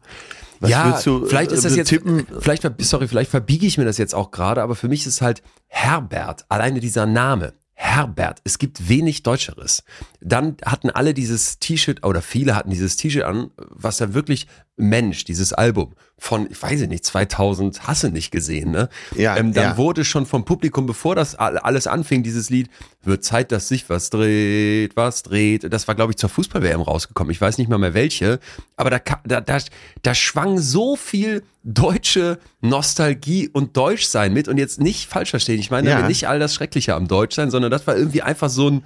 Was 0.61 0.71
ja, 0.71 1.01
du 1.03 1.27
vielleicht 1.27 1.53
ist 1.53 1.61
äh, 1.61 1.69
das 1.69 1.77
jetzt, 1.77 1.89
tippen? 1.89 2.27
vielleicht, 2.41 2.69
sorry, 2.81 3.09
vielleicht 3.09 3.31
verbiege 3.31 3.67
ich 3.67 3.79
mir 3.79 3.85
das 3.85 3.99
jetzt 3.99 4.15
auch 4.15 4.31
gerade, 4.31 4.63
aber 4.63 4.75
für 4.75 4.89
mich 4.89 5.07
ist 5.07 5.21
halt 5.23 5.43
Herbert, 5.69 6.45
alleine 6.49 6.81
dieser 6.81 7.05
Name. 7.07 7.53
Herbert, 7.79 8.41
es 8.45 8.59
gibt 8.59 8.89
wenig 8.89 9.23
Deutscheres. 9.23 9.85
Dann 10.21 10.57
hatten 10.65 10.89
alle 10.91 11.13
dieses 11.13 11.59
T-Shirt, 11.59 12.05
oder 12.05 12.23
viele 12.23 12.57
hatten 12.57 12.71
dieses 12.71 12.97
T-Shirt 12.97 13.25
an, 13.25 13.51
was 13.57 13.99
da 13.99 14.15
wirklich 14.15 14.47
Mensch, 14.79 15.25
dieses 15.25 15.53
Album 15.53 15.95
von, 16.19 16.51
ich 16.51 16.63
weiß 16.63 16.81
nicht, 16.87 17.05
2000, 17.05 17.87
hasse 17.87 18.11
nicht 18.11 18.31
gesehen, 18.31 18.71
ne? 18.71 18.89
Ja, 19.15 19.37
ähm, 19.37 19.53
dann 19.53 19.65
ja. 19.73 19.77
wurde 19.77 20.05
schon 20.05 20.25
vom 20.27 20.45
Publikum, 20.45 20.87
bevor 20.87 21.15
das 21.15 21.35
all- 21.35 21.59
alles 21.59 21.87
anfing, 21.87 22.23
dieses 22.23 22.49
Lied, 22.51 22.69
wird 23.03 23.23
Zeit, 23.25 23.53
dass 23.53 23.69
sich 23.69 23.89
was 23.91 24.11
dreht, 24.11 24.97
was 24.97 25.23
dreht. 25.23 25.71
Das 25.73 25.89
war, 25.89 25.95
glaube 25.95 26.13
ich, 26.13 26.17
zur 26.17 26.29
Fußball-WM 26.31 26.81
rausgekommen. 26.81 27.31
Ich 27.31 27.41
weiß 27.41 27.59
nicht 27.59 27.69
mal 27.69 27.79
mehr 27.79 27.95
welche. 27.95 28.39
Aber 28.77 28.91
da, 28.91 29.01
da, 29.25 29.41
da, 29.41 29.59
da 30.03 30.15
schwang 30.15 30.59
so 30.59 30.97
viel 30.97 31.43
deutsche 31.63 32.39
Nostalgie 32.61 33.49
und 33.49 33.77
Deutschsein 33.77 34.33
mit. 34.33 34.49
Und 34.49 34.59
jetzt 34.59 34.81
nicht 34.81 35.09
falsch 35.09 35.31
verstehen. 35.31 35.59
Ich 35.61 35.71
meine 35.71 35.89
Ja. 35.91 36.07
nicht 36.07 36.29
all 36.29 36.39
das 36.39 36.55
Schreckliche 36.55 36.95
am 36.95 37.09
Deutschsein, 37.09 37.51
sondern 37.51 37.71
das 37.71 37.87
war 37.87 37.97
irgendwie 37.97 38.23
einfach 38.23 38.49
so 38.51 38.69
ein 38.71 38.85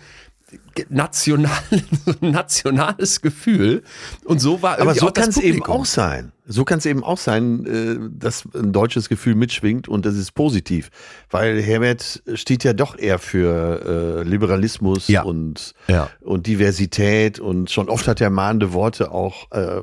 national, 0.88 1.50
nationales 2.20 3.20
Gefühl. 3.20 3.82
Und 4.24 4.40
so 4.40 4.62
war 4.62 4.78
Aber 4.80 4.94
so 4.94 5.06
kann 5.10 5.28
es 5.28 5.36
eben 5.38 5.62
auch 5.64 5.84
sein. 5.84 6.32
So 6.46 6.64
kann 6.64 6.78
es 6.78 6.86
eben 6.86 7.04
auch 7.04 7.18
sein, 7.18 7.64
äh, 7.66 7.96
dass 8.18 8.44
ein 8.54 8.72
deutsches 8.72 9.08
Gefühl 9.08 9.34
mitschwingt 9.36 9.86
und 9.88 10.04
das 10.06 10.16
ist 10.16 10.32
positiv. 10.32 10.90
Weil 11.30 11.62
Herbert 11.62 12.22
steht 12.34 12.64
ja 12.64 12.72
doch 12.72 12.98
eher 12.98 13.18
für 13.18 14.20
äh, 14.24 14.28
Liberalismus 14.28 15.08
Ja. 15.08 15.22
und, 15.22 15.74
Ja. 15.86 16.10
und 16.20 16.46
Diversität 16.46 17.38
und 17.38 17.70
schon 17.70 17.88
oft 17.88 18.08
hat 18.08 18.20
er 18.20 18.30
mahnende 18.30 18.72
Worte 18.72 19.12
auch, 19.12 19.50
äh, 19.52 19.82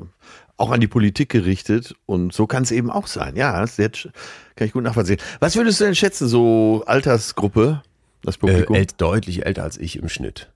auch 0.58 0.72
an 0.72 0.81
die 0.81 0.88
Politik 0.88 1.30
gerichtet 1.30 1.96
und 2.06 2.34
so 2.34 2.48
kann 2.48 2.64
es 2.64 2.72
eben 2.72 2.90
auch 2.90 3.08
sein. 3.08 3.36
Ja, 3.36 3.62
das 3.62 3.78
kann 3.78 4.68
ich 4.68 4.74
gut 4.74 4.84
nachvollziehen. 4.84 5.19
Was 5.40 5.56
würdest 5.56 5.80
du 5.80 5.86
denn 5.86 5.96
schätzen, 5.96 6.28
so 6.28 6.84
Altersgruppe, 6.88 7.81
das 8.24 8.36
Äh, 8.36 8.40
Publikum? 8.40 8.75
ält, 8.75 9.00
deutlich 9.00 9.46
älter 9.46 9.64
als 9.64 9.78
ich 9.78 9.96
im 9.98 10.10
Schnitt. 10.10 10.50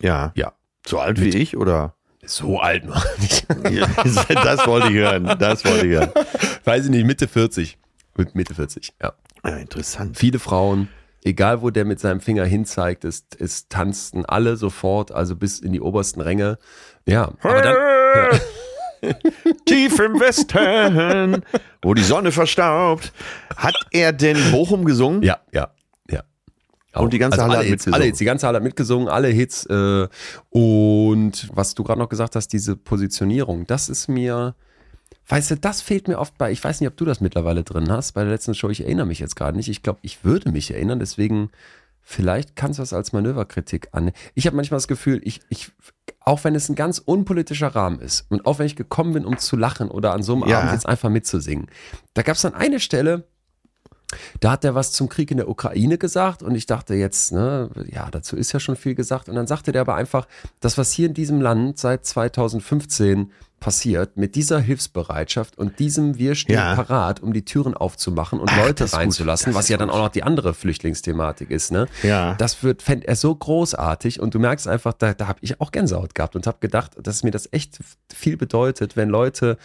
Ja. 0.00 0.32
Ja. 0.34 0.52
So 0.86 0.98
alt 0.98 1.20
wie 1.20 1.30
ich 1.30 1.56
oder? 1.56 1.94
So 2.26 2.58
alt 2.58 2.84
noch 2.84 3.04
nicht. 3.18 3.46
Ja, 3.70 3.86
das 4.44 4.66
wollte 4.66 4.88
ich 4.88 4.94
hören. 4.94 5.36
Das 5.38 5.64
wollte 5.64 5.86
ich 5.86 5.92
hören. 5.92 6.10
Weiß 6.64 6.84
ich 6.84 6.90
nicht, 6.90 7.06
Mitte 7.06 7.28
40. 7.28 7.78
Mit 8.16 8.34
Mitte 8.34 8.54
40, 8.54 8.92
ja. 9.02 9.12
Ja, 9.44 9.56
interessant. 9.56 10.16
Viele 10.16 10.38
Frauen, 10.38 10.88
egal 11.22 11.60
wo 11.62 11.70
der 11.70 11.84
mit 11.84 12.00
seinem 12.00 12.20
Finger 12.20 12.44
hinzeigt, 12.44 13.04
es, 13.04 13.26
es 13.38 13.68
tanzten 13.68 14.24
alle 14.24 14.56
sofort, 14.56 15.12
also 15.12 15.36
bis 15.36 15.58
in 15.58 15.72
die 15.72 15.80
obersten 15.80 16.20
Ränge. 16.20 16.58
Ja, 17.06 17.32
aber 17.42 17.62
dann, 17.62 18.40
Tief 19.66 19.98
im 19.98 20.18
Westen, 20.18 21.44
wo 21.82 21.92
die 21.92 22.02
Sonne 22.02 22.32
verstaubt. 22.32 23.12
Hat 23.54 23.74
er 23.90 24.12
denn 24.12 24.38
Bochum 24.50 24.84
gesungen? 24.84 25.22
ja, 25.22 25.38
ja, 25.52 25.60
ja. 25.62 25.70
Und 27.02 27.12
die 27.12 27.18
ganze 27.18 27.38
also 27.38 27.44
Halle 27.44 27.58
alle 27.58 27.64
hat 27.64 27.70
mitgesungen. 27.70 27.94
alle 27.94 28.04
Hits, 28.04 28.18
die 28.18 28.24
ganze 28.24 28.46
Halle 28.46 28.56
hat 28.56 28.62
mitgesungen, 28.64 29.08
alle 29.08 29.28
Hits. 29.28 29.66
Äh, 29.66 30.08
und 30.50 31.48
was 31.52 31.74
du 31.74 31.84
gerade 31.84 31.98
noch 31.98 32.08
gesagt 32.08 32.36
hast, 32.36 32.48
diese 32.48 32.76
Positionierung, 32.76 33.66
das 33.66 33.88
ist 33.88 34.08
mir, 34.08 34.54
weißt 35.28 35.52
du, 35.52 35.56
das 35.56 35.80
fehlt 35.80 36.08
mir 36.08 36.18
oft 36.18 36.38
bei, 36.38 36.52
ich 36.52 36.62
weiß 36.62 36.80
nicht, 36.80 36.88
ob 36.88 36.96
du 36.96 37.04
das 37.04 37.20
mittlerweile 37.20 37.64
drin 37.64 37.90
hast, 37.90 38.12
bei 38.12 38.22
der 38.22 38.32
letzten 38.32 38.54
Show, 38.54 38.70
ich 38.70 38.82
erinnere 38.82 39.06
mich 39.06 39.18
jetzt 39.18 39.36
gerade 39.36 39.56
nicht. 39.56 39.68
Ich 39.68 39.82
glaube, 39.82 39.98
ich 40.02 40.24
würde 40.24 40.50
mich 40.50 40.70
erinnern, 40.72 40.98
deswegen 40.98 41.50
vielleicht 42.04 42.54
kannst 42.54 42.78
du 42.78 42.82
das 42.82 42.92
als 42.92 43.12
Manöverkritik 43.12 43.88
an. 43.92 44.12
Ich 44.34 44.46
habe 44.46 44.56
manchmal 44.56 44.76
das 44.76 44.88
Gefühl, 44.88 45.20
ich, 45.24 45.40
ich, 45.48 45.72
auch 46.20 46.44
wenn 46.44 46.54
es 46.54 46.68
ein 46.68 46.74
ganz 46.74 46.98
unpolitischer 46.98 47.68
Rahmen 47.68 47.98
ist 48.00 48.26
und 48.30 48.46
auch 48.46 48.58
wenn 48.58 48.66
ich 48.66 48.76
gekommen 48.76 49.14
bin, 49.14 49.24
um 49.24 49.38
zu 49.38 49.56
lachen 49.56 49.90
oder 49.90 50.12
an 50.12 50.22
so 50.22 50.34
einem 50.34 50.46
Ja. 50.46 50.60
Abend 50.60 50.72
jetzt 50.72 50.86
einfach 50.86 51.08
mitzusingen, 51.08 51.66
da 52.12 52.22
gab 52.22 52.36
es 52.36 52.42
dann 52.42 52.54
eine 52.54 52.78
Stelle, 52.78 53.26
da 54.40 54.52
hat 54.52 54.64
er 54.64 54.74
was 54.74 54.92
zum 54.92 55.08
Krieg 55.08 55.30
in 55.30 55.38
der 55.38 55.48
Ukraine 55.48 55.98
gesagt 55.98 56.42
und 56.42 56.54
ich 56.54 56.66
dachte 56.66 56.94
jetzt, 56.94 57.32
ne, 57.32 57.70
ja, 57.90 58.08
dazu 58.10 58.36
ist 58.36 58.52
ja 58.52 58.60
schon 58.60 58.76
viel 58.76 58.94
gesagt. 58.94 59.28
Und 59.28 59.34
dann 59.34 59.46
sagte 59.46 59.72
der 59.72 59.80
aber 59.80 59.94
einfach, 59.96 60.26
das, 60.60 60.78
was 60.78 60.92
hier 60.92 61.06
in 61.06 61.14
diesem 61.14 61.40
Land 61.40 61.78
seit 61.78 62.04
2015 62.06 63.30
passiert, 63.60 64.18
mit 64.18 64.34
dieser 64.34 64.60
Hilfsbereitschaft 64.60 65.56
und 65.56 65.78
diesem 65.78 66.18
Wir 66.18 66.34
stehen 66.34 66.56
Ja. 66.56 66.74
parat, 66.74 67.20
um 67.22 67.32
die 67.32 67.46
Türen 67.46 67.72
aufzumachen 67.74 68.38
und 68.38 68.50
Ach, 68.50 68.58
Leute 68.58 68.92
reinzulassen, 68.92 69.54
was 69.54 69.68
ja 69.70 69.78
dann 69.78 69.88
auch 69.88 69.98
noch 69.98 70.10
die 70.10 70.22
andere 70.22 70.52
Flüchtlingsthematik 70.52 71.50
ist, 71.50 71.72
ne? 71.72 71.86
Ja. 72.02 72.34
Das 72.34 72.62
wird, 72.62 72.82
fände 72.82 73.08
er 73.08 73.16
so 73.16 73.34
großartig 73.34 74.20
und 74.20 74.34
du 74.34 74.38
merkst 74.38 74.68
einfach, 74.68 74.92
da, 74.92 75.14
da 75.14 75.28
habe 75.28 75.38
ich 75.40 75.62
auch 75.62 75.72
Gänsehaut 75.72 76.14
gehabt 76.14 76.36
und 76.36 76.46
habe 76.46 76.58
gedacht, 76.60 76.92
dass 77.02 77.22
mir 77.22 77.30
das 77.30 77.48
echt 77.52 77.78
viel 78.14 78.36
bedeutet, 78.36 78.96
wenn 78.96 79.08
Leute 79.08 79.56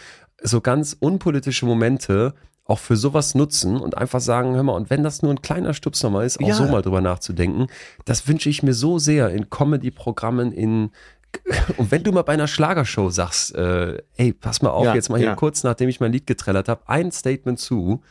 so 0.42 0.62
ganz 0.62 0.96
unpolitische 0.98 1.66
Momente 1.66 2.32
auch 2.70 2.78
für 2.78 2.96
sowas 2.96 3.34
nutzen 3.34 3.76
und 3.76 3.96
einfach 3.98 4.20
sagen, 4.20 4.54
hör 4.54 4.62
mal, 4.62 4.72
und 4.72 4.90
wenn 4.90 5.02
das 5.02 5.22
nur 5.22 5.32
ein 5.32 5.42
kleiner 5.42 5.74
Stups 5.74 6.02
nochmal 6.02 6.24
ist, 6.26 6.40
auch 6.40 6.48
Ja. 6.48 6.54
so 6.54 6.64
mal 6.64 6.82
drüber 6.82 7.00
nachzudenken, 7.00 7.66
das 8.04 8.26
wünsche 8.28 8.48
ich 8.48 8.62
mir 8.62 8.74
so 8.74 8.98
sehr 8.98 9.30
in 9.30 9.50
Comedy-Programmen, 9.50 10.52
in 10.52 10.90
und 11.76 11.90
wenn 11.92 12.02
du 12.02 12.10
mal 12.10 12.22
bei 12.22 12.32
einer 12.32 12.48
Schlagershow 12.48 13.08
sagst, 13.10 13.54
äh, 13.54 13.98
ey, 14.16 14.32
pass 14.32 14.62
mal 14.62 14.70
auf, 14.70 14.84
Ja, 14.84 14.94
jetzt 14.94 15.10
mal 15.10 15.18
hier 15.18 15.28
ja. 15.28 15.34
kurz, 15.36 15.62
nachdem 15.62 15.88
ich 15.88 16.00
mein 16.00 16.10
Lied 16.12 16.26
getrellert 16.26 16.68
habe, 16.68 16.82
ein 16.86 17.12
Statement 17.12 17.58
zu, 17.60 18.02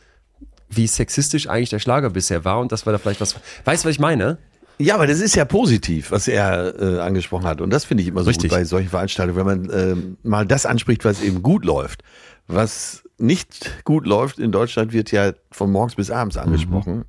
wie 0.70 0.86
sexistisch 0.86 1.48
eigentlich 1.48 1.68
der 1.70 1.80
Schlager 1.80 2.08
bisher 2.10 2.44
war 2.44 2.60
und 2.60 2.72
dass 2.72 2.86
wir 2.86 2.92
da 2.92 2.98
vielleicht 2.98 3.20
was. 3.20 3.34
Weißt 3.64 3.84
du, 3.84 3.88
was 3.88 3.94
ich 3.94 4.00
meine? 4.00 4.38
Ja, 4.78 4.94
aber 4.94 5.06
das 5.06 5.20
ist 5.20 5.34
ja 5.34 5.44
positiv, 5.44 6.10
was 6.12 6.28
er 6.28 6.80
äh, 6.80 7.00
angesprochen 7.00 7.44
hat. 7.44 7.60
Und 7.60 7.68
das 7.70 7.84
finde 7.84 8.02
ich 8.02 8.08
immer 8.08 8.22
so 8.22 8.28
Richtig. 8.28 8.48
gut 8.50 8.58
bei 8.58 8.64
solchen 8.64 8.88
Veranstaltungen, 8.88 9.36
wenn 9.38 9.68
man 9.68 9.70
ähm, 9.78 10.16
mal 10.22 10.46
das 10.46 10.64
anspricht, 10.64 11.04
was 11.04 11.20
eben 11.22 11.42
gut 11.42 11.66
läuft, 11.66 12.02
was 12.46 13.02
nicht 13.20 13.84
gut 13.84 14.06
läuft 14.06 14.38
in 14.38 14.52
Deutschland, 14.52 14.92
wird 14.92 15.12
ja 15.12 15.32
von 15.50 15.70
morgens 15.70 15.94
bis 15.94 16.10
abends 16.10 16.36
angesprochen. 16.36 16.98
Mhm. 16.98 17.04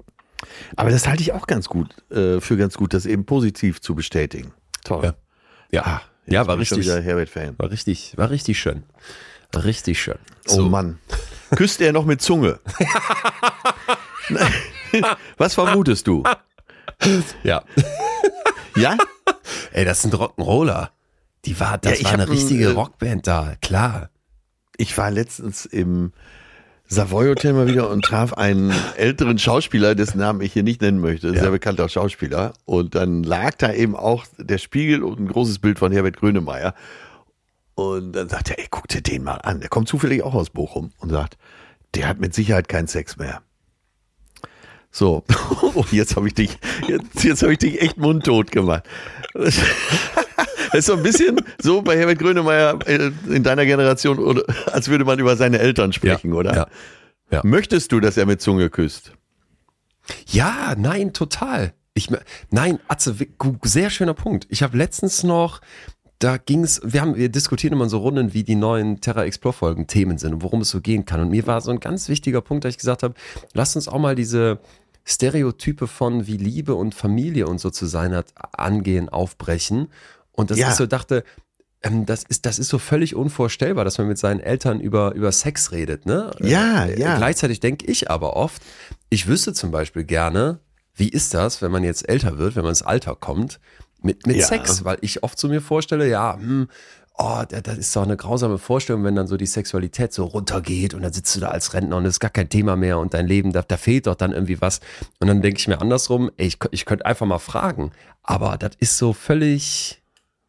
Aber 0.75 0.89
das 0.89 1.08
halte 1.08 1.22
ich 1.22 1.34
auch 1.34 1.48
ganz 1.48 1.70
gut, 1.70 1.96
äh, 2.12 2.41
für 2.41 2.58
ganz 2.58 2.75
gut, 2.75 2.94
das 2.94 3.06
eben 3.06 3.25
positiv 3.25 3.82
zu 3.82 3.96
bestätigen. 3.96 4.53
Toll. 4.84 5.03
Ja, 5.03 5.13
ja, 5.72 5.84
ah, 5.84 6.01
ja 6.25 6.48
war 6.48 6.58
richtig. 6.58 6.88
Herbert-Fan. 6.88 7.56
War 7.58 7.72
richtig, 7.72 8.18
war 8.18 8.30
richtig 8.30 8.60
schön. 8.60 8.84
Richtig 9.56 10.01
schön. 10.01 10.18
Oh 10.48 10.53
so. 10.53 10.65
Oh 10.65 10.70
Mann. 10.70 11.00
Küsst 11.56 11.82
er 11.82 11.91
noch 11.91 12.06
mit 12.06 12.22
Zunge? 12.22 12.60
Was 15.38 15.53
vermutest 15.53 16.08
du? 16.08 16.24
Ja. 17.44 17.63
Ja? 18.75 18.98
Ey, 19.74 19.86
das 19.86 20.01
sind 20.01 20.13
Rock'n'Roller. 20.13 20.89
Die 21.46 21.60
war, 21.60 21.77
das 21.77 22.00
ja, 22.00 22.06
war 22.06 22.13
eine 22.13 22.30
richtige 22.30 22.70
ein, 22.70 22.75
äh, 22.75 22.75
Rockband 22.75 23.27
da, 23.27 23.56
klar. 23.62 24.10
Ich 24.78 24.98
war 24.98 25.12
letztens 25.12 25.66
im 25.66 26.12
Savoy 26.88 27.28
Hotel 27.28 27.54
mal 27.54 27.68
wieder 27.68 27.90
und 27.90 28.04
traf 28.04 28.34
einen 28.34 28.74
älteren 28.98 29.40
Schauspieler, 29.40 29.96
dessen 29.96 30.18
Namen 30.18 30.42
ich 30.42 30.51
hier 30.51 30.63
nicht 30.63 30.82
nennen 30.82 31.00
möchte, 31.00 31.28
ja. 31.28 31.40
sehr 31.40 31.51
bekannter 31.51 31.88
Schauspieler. 31.88 32.51
Und 32.66 32.96
dann 32.96 33.24
lag 33.24 33.56
da 33.56 33.72
eben 33.72 33.96
auch 33.96 34.25
der 34.38 34.58
Spiegel 34.58 35.01
und 35.04 35.20
ein 35.20 35.28
großes 35.28 35.60
Bild 35.60 35.80
von 35.80 35.94
Herbert 35.94 36.18
Grönemeyer. 36.18 36.74
Und 37.75 38.12
dann 38.12 38.28
sagt 38.28 38.50
er, 38.50 38.60
ey, 38.60 38.68
guck 38.70 38.90
dir 38.90 39.01
den 39.01 39.24
mal 39.24 39.36
an. 39.36 39.62
Der 39.62 39.70
kommt 39.70 39.88
zufällig 39.88 40.22
auch 40.24 40.34
aus 40.34 40.50
Bochum 40.50 40.92
und 41.00 41.10
sagt, 41.10 41.38
der 41.96 42.10
hat 42.10 42.20
mit 42.20 42.34
Sicherheit 42.34 42.68
keinen 42.68 42.88
Sex 42.88 43.16
mehr. 43.16 43.42
So, 44.92 45.24
jetzt 45.92 46.18
habe 46.18 46.28
ich 46.28 46.34
dich, 46.34 46.58
jetzt, 46.90 47.24
jetzt 47.24 47.42
habe 47.42 47.54
ich 47.54 47.60
dich 47.60 47.82
echt 47.82 47.98
mundtot 47.98 48.51
gemacht. 48.51 48.84
Das 50.72 50.80
ist 50.80 50.86
so 50.86 50.94
ein 50.94 51.04
bisschen 51.04 51.38
so 51.62 51.82
bei 51.82 51.98
Herbert 51.98 52.20
Grönemeyer 52.20 52.80
äh, 52.86 53.12
in 53.30 53.44
deiner 53.44 53.66
Generation, 53.66 54.42
als 54.68 54.88
würde 54.88 55.06
man 55.06 55.20
über 55.20 55.36
seine 55.36 55.60
Eltern 55.60 55.94
sprechen, 55.94 56.32
ja, 56.32 56.38
oder? 56.38 56.56
Ja, 56.56 56.68
ja. 57.32 57.42
Möchtest 57.44 57.92
du, 57.92 58.00
dass 58.00 58.18
er 58.18 58.25
mit 58.25 58.42
Zunge 58.42 58.70
küsst? 58.70 59.13
Ja, 60.28 60.75
nein, 60.78 61.13
total. 61.13 61.74
Ich, 61.94 62.10
nein, 62.50 62.80
Atze, 62.88 63.16
sehr 63.63 63.90
schöner 63.90 64.13
Punkt. 64.13 64.48
Ich 64.50 64.63
habe 64.63 64.78
letztens 64.78 65.24
noch 65.24 65.62
da 66.22 66.38
ging 66.38 66.63
es, 66.63 66.82
wir 66.84 67.01
haben, 67.01 67.16
wir 67.16 67.30
diskutieren 67.30 67.74
immer 67.74 67.90
so 67.90 67.98
Runden, 67.98 68.34
wie 68.34 68.44
die 68.44 68.56
neuen 68.56 69.01
Terra 69.01 69.25
Explore 69.25 69.54
Folgen 69.54 69.88
Themen 69.88 70.20
sind 70.20 70.36
und 70.36 70.44
worum 70.44 70.62
es 70.62 70.70
so 70.70 70.80
gehen 70.80 71.06
kann. 71.06 71.20
Und 71.20 71.30
mir 71.32 71.48
war 71.48 71.62
so 71.62 71.72
ein 71.72 71.80
ganz 71.80 72.10
wichtiger 72.10 72.42
Punkt, 72.42 72.63
dass 72.63 72.72
ich 72.72 72.78
gesagt 72.78 73.01
habe, 73.01 73.16
lasst 73.54 73.75
uns 73.75 73.88
auch 73.88 74.00
mal 74.00 74.16
diese 74.16 74.60
Stereotype 75.04 75.88
von 75.88 76.28
wie 76.28 76.38
Liebe 76.38 76.75
und 76.75 76.94
Familie 76.94 77.48
und 77.48 77.60
so 77.60 77.72
zu 77.72 77.88
sein 77.88 78.13
hat, 78.13 78.34
angehen, 78.51 79.10
aufbrechen. 79.10 79.88
Und 80.32 80.52
das 80.52 80.58
ja. 80.58 80.70
ist 80.70 80.78
so, 80.78 80.86
dachte, 80.86 81.24
ähm, 81.84 82.06
das 82.06 82.24
ist, 82.24 82.46
das 82.46 82.60
ist 82.60 82.70
so 82.70 82.78
völlig 82.78 83.16
unvorstellbar, 83.16 83.86
dass 83.86 83.98
man 83.98 84.08
mit 84.08 84.18
seinen 84.18 84.40
Eltern 84.40 84.80
über, 84.80 85.14
über 85.14 85.32
Sex 85.32 85.72
redet, 85.72 86.06
ne? 86.06 86.32
Ja, 86.40 86.86
äh, 86.86 87.00
ja. 87.00 87.18
Gleichzeitig 87.18 87.60
denke 87.60 87.86
ich 87.86 88.10
aber 88.10 88.36
oft, 88.36 88.62
ich 89.10 89.28
wüsste 89.28 89.54
zum 89.54 89.72
Beispiel 89.72 90.04
gerne, 90.04 90.60
wie 90.96 91.10
ist 91.10 91.34
das, 91.34 91.62
wenn 91.62 91.72
man 91.72 91.84
jetzt 91.84 92.08
älter 92.08 92.38
wird, 92.38 92.56
wenn 92.56 92.64
man 92.64 92.72
ins 92.72 92.84
Alter 92.84 93.16
kommt, 93.16 93.60
mit, 94.02 94.26
mit 94.26 94.38
ja. 94.38 94.46
Sex, 94.46 94.84
weil 94.84 94.98
ich 95.02 95.24
oft 95.24 95.40
so 95.40 95.48
mir 95.48 95.62
vorstelle, 95.62 96.08
ja, 96.08 96.36
hm, 96.36 96.68
oh, 97.18 97.44
das 97.48 97.78
ist 97.78 97.96
doch 97.96 98.04
eine 98.04 98.18
grausame 98.18 98.58
Vorstellung, 98.58 99.04
wenn 99.04 99.16
dann 99.16 99.28
so 99.28 99.38
die 99.38 99.46
Sexualität 99.46 100.14
so 100.14 100.26
runtergeht 100.26 100.94
und 100.94 101.04
dann 101.04 101.14
sitzt 101.14 101.36
du 101.36 101.40
da 101.40 101.50
als 101.50 101.74
Rentner 101.74 101.98
und 101.98 102.06
es 102.06 102.16
ist 102.16 102.20
gar 102.20 102.32
kein 102.32 102.50
Thema 102.50 102.76
mehr 102.76 102.98
und 103.00 103.14
dein 103.14 103.28
Leben, 103.28 103.52
da, 103.52 103.62
da 103.62 103.78
fehlt 103.78 104.08
doch 104.08 104.16
dann 104.16 104.32
irgendwie 104.32 104.60
was. 104.62 104.80
Und 105.20 105.28
dann 105.28 105.42
denke 105.42 105.60
ich 105.60 105.68
mir 105.68 105.82
andersrum, 105.82 106.32
ey, 106.38 106.48
ich, 106.48 106.58
ich 106.72 106.86
könnte 106.86 107.06
einfach 107.06 107.26
mal 107.26 107.40
fragen, 107.40 107.92
aber 108.24 108.58
das 108.58 108.72
ist 108.80 108.98
so 108.98 109.14
völlig, 109.14 110.00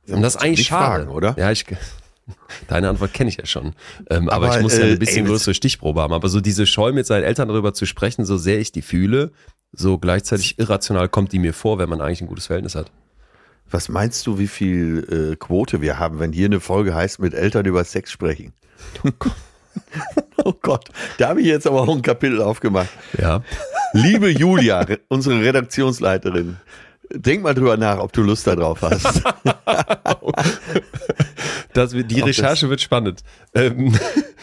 und 0.08 0.22
das 0.22 0.36
ist 0.36 0.42
eigentlich 0.42 0.66
schade. 0.66 1.04
Fragen, 1.04 1.16
oder? 1.16 1.34
Ja, 1.38 1.50
ich, 1.50 1.64
Deine 2.68 2.88
Antwort 2.88 3.12
kenne 3.12 3.30
ich 3.30 3.36
ja 3.36 3.46
schon. 3.46 3.74
Ähm, 4.10 4.28
aber, 4.28 4.46
aber, 4.46 4.56
ich 4.56 4.62
muss 4.62 4.76
ja 4.76 4.84
ein 4.84 4.92
äh, 4.92 4.96
bisschen 4.96 5.26
äh, 5.26 5.28
größere 5.28 5.54
Stichprobe 5.54 6.00
haben. 6.00 6.12
Aber 6.12 6.28
so 6.28 6.40
diese 6.40 6.66
Scheu 6.66 6.92
mit 6.92 7.06
seinen 7.06 7.24
Eltern 7.24 7.48
darüber 7.48 7.74
zu 7.74 7.86
sprechen, 7.86 8.24
so 8.24 8.36
sehr 8.36 8.58
ich 8.58 8.72
die 8.72 8.82
fühle, 8.82 9.32
so 9.72 9.98
gleichzeitig 9.98 10.58
irrational 10.58 11.08
kommt 11.08 11.32
die 11.32 11.38
mir 11.38 11.54
vor, 11.54 11.78
wenn 11.78 11.88
man 11.88 12.00
eigentlich 12.00 12.20
ein 12.20 12.26
gutes 12.26 12.46
Verhältnis 12.46 12.74
hat. 12.74 12.90
Was 13.70 13.88
meinst 13.88 14.26
du, 14.26 14.38
wie 14.38 14.48
viel 14.48 15.32
äh, 15.32 15.36
Quote 15.36 15.80
wir 15.80 15.98
haben, 15.98 16.18
wenn 16.18 16.32
hier 16.32 16.46
eine 16.46 16.60
Folge 16.60 16.94
heißt, 16.94 17.20
mit 17.20 17.32
Eltern 17.32 17.64
über 17.64 17.82
Sex 17.84 18.12
sprechen? 18.12 18.52
oh 20.44 20.52
Gott, 20.60 20.90
da 21.16 21.30
habe 21.30 21.40
ich 21.40 21.46
jetzt 21.46 21.66
aber 21.66 21.80
auch 21.80 21.94
ein 21.94 22.02
Kapitel 22.02 22.42
aufgemacht. 22.42 22.90
Ja. 23.18 23.42
Liebe 23.94 24.28
Julia, 24.28 24.86
unsere 25.08 25.40
Redaktionsleiterin, 25.40 26.58
denk 27.10 27.42
mal 27.42 27.54
drüber 27.54 27.76
nach, 27.76 27.98
ob 27.98 28.12
du 28.12 28.22
Lust 28.22 28.46
darauf 28.46 28.82
hast. 28.82 29.22
das, 31.72 31.92
die 31.92 32.20
Recherche 32.20 32.68
wird 32.68 32.80
spannend. 32.80 33.22
Ähm, 33.54 33.92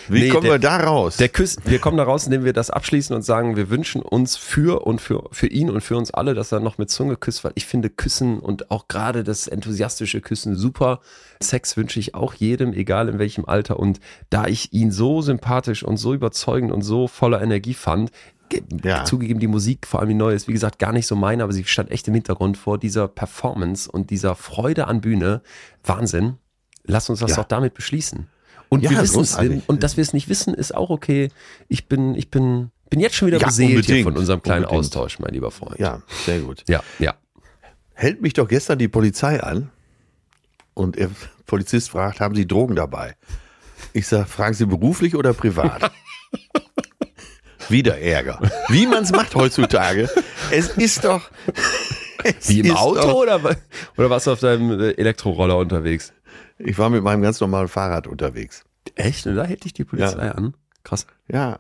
Wie 0.08 0.22
nee, 0.22 0.30
kommen 0.30 0.44
der, 0.44 0.54
wir 0.54 0.60
da 0.60 0.78
raus? 0.78 1.18
Der 1.18 1.30
Küss, 1.30 1.58
wir 1.66 1.80
kommen 1.80 1.98
da 1.98 2.04
raus, 2.04 2.26
indem 2.26 2.44
wir 2.44 2.54
das 2.54 2.70
abschließen 2.70 3.16
und 3.16 3.22
sagen, 3.22 3.56
wir 3.56 3.70
wünschen 3.70 4.02
uns 4.02 4.38
für 4.38 4.86
und 4.86 5.02
für, 5.02 5.30
für 5.32 5.48
ihn 5.48 5.70
und 5.70 5.82
für 5.82 5.98
uns 5.98 6.12
alle, 6.12 6.34
dass 6.34 6.52
er 6.52 6.60
noch 6.60 6.78
mit 6.78 6.90
Zunge 6.90 7.16
küsst, 7.16 7.44
weil 7.44 7.52
ich 7.56 7.66
finde 7.66 7.90
Küssen 7.90 8.40
und 8.40 8.72
auch 8.72 8.88
gerade 8.88 9.24
das 9.24 9.48
enthusiastische 9.48 10.22
Küssen 10.22 10.56
super. 10.56 11.02
Sex 11.42 11.78
wünsche 11.78 12.00
ich 12.00 12.16
auch 12.16 12.34
jedem, 12.34 12.74
egal 12.74 13.08
in 13.10 13.20
welchem 13.20 13.46
Alter. 13.46 13.80
Und 13.80 14.00
da 14.30 14.48
ich 14.48 14.74
ihn 14.74 14.92
so 14.92 15.22
sympathisch 15.22 15.84
und 15.84 15.98
so 15.98 16.14
überzeugend 16.14 16.72
und 16.72 16.82
so 16.82 17.08
voller 17.08 17.42
Energie 17.42 17.74
fand, 17.74 18.12
ja. 18.84 19.06
zugegeben, 19.06 19.40
die 19.40 19.48
Musik, 19.48 19.88
vor 19.88 20.00
allem 20.00 20.10
die 20.10 20.16
neue, 20.16 20.36
ist 20.36 20.48
wie 20.48 20.54
gesagt 20.54 20.80
gar 20.80 20.94
nicht 20.94 21.08
so 21.08 21.16
meine, 21.16 21.44
aber 21.44 21.54
sie 21.54 21.64
stand 21.66 21.92
echt 21.92 22.08
im 22.08 22.14
Hintergrund 22.14 22.58
vor 22.58 22.78
dieser 22.78 23.08
Performance 23.08 23.90
und 23.90 24.10
dieser 24.10 24.36
Freude 24.36 24.88
an 24.88 25.02
Bühne. 25.02 25.42
Wahnsinn. 25.84 26.38
Lass 26.84 27.10
uns 27.10 27.20
das 27.20 27.32
ja. 27.32 27.36
doch 27.38 27.46
damit 27.46 27.74
beschließen. 27.74 28.28
Und 28.70 28.84
ja, 28.84 28.92
wir 28.92 29.02
wissen 29.02 29.22
es, 29.22 29.36
und 29.68 29.84
dass 29.84 29.98
wir 29.98 30.04
es 30.04 30.14
nicht 30.14 30.30
wissen, 30.30 30.54
ist 30.54 30.76
auch 30.76 30.90
okay. 30.90 31.30
Ich 31.68 31.88
bin, 31.88 32.16
ich 32.16 32.30
bin, 32.30 32.72
bin 32.90 33.00
jetzt 33.00 33.16
schon 33.16 33.28
wieder 33.28 33.40
ja, 33.40 33.48
beseelt 33.48 33.86
hier 33.86 34.04
von 34.04 34.16
unserem 34.16 34.42
kleinen 34.42 34.66
unbedingt. 34.66 34.86
Austausch, 34.86 35.20
mein 35.20 35.34
lieber 35.34 35.52
Freund. 35.52 35.80
Ja, 35.80 36.04
sehr 36.26 36.40
gut. 36.42 36.64
Ja, 36.68 36.84
ja. 37.00 37.16
Hält 37.94 38.22
mich 38.22 38.34
doch 38.34 38.48
gestern 38.48 38.78
die 38.78 38.88
Polizei 38.88 39.42
an 39.42 39.72
und 40.74 40.96
der 40.96 41.10
Polizist 41.48 41.90
fragt, 41.90 42.20
haben 42.20 42.36
Sie 42.36 42.48
Drogen 42.48 42.76
dabei? 42.76 43.16
Ich 43.94 44.08
sage, 44.08 44.26
fragen 44.26 44.54
Sie 44.54 44.66
beruflich 44.66 45.16
oder 45.16 45.34
privat? 45.34 45.92
Wieder 47.70 48.00
Ärger. 48.00 48.40
Wie 48.70 48.88
man 48.88 49.04
es 49.04 49.12
macht 49.12 49.36
heutzutage. 49.36 50.10
Es 50.52 50.70
ist 50.78 51.04
doch. 51.04 51.30
Es 52.24 52.50
Wie 52.50 52.60
im 52.60 52.76
Auto 52.76 53.02
doch, 53.02 53.14
oder, 53.14 53.40
oder 53.98 54.10
warst 54.10 54.28
du 54.28 54.32
auf 54.32 54.40
deinem 54.40 54.80
äh, 54.80 54.92
Elektroroller 54.92 55.58
unterwegs? 55.58 56.12
Ich 56.58 56.78
war 56.78 56.90
mit 56.90 57.04
meinem 57.04 57.22
ganz 57.22 57.40
normalen 57.40 57.70
Fahrrad 57.70 58.08
unterwegs. 58.08 58.66
Echt? 58.96 59.26
Und 59.26 59.36
da 59.36 59.46
hätte 59.46 59.68
ich 59.68 59.74
die 59.74 59.86
Polizei 59.86 60.26
ja. 60.26 60.32
an? 60.34 60.54
Krass. 60.84 61.06
Ja. 61.28 61.60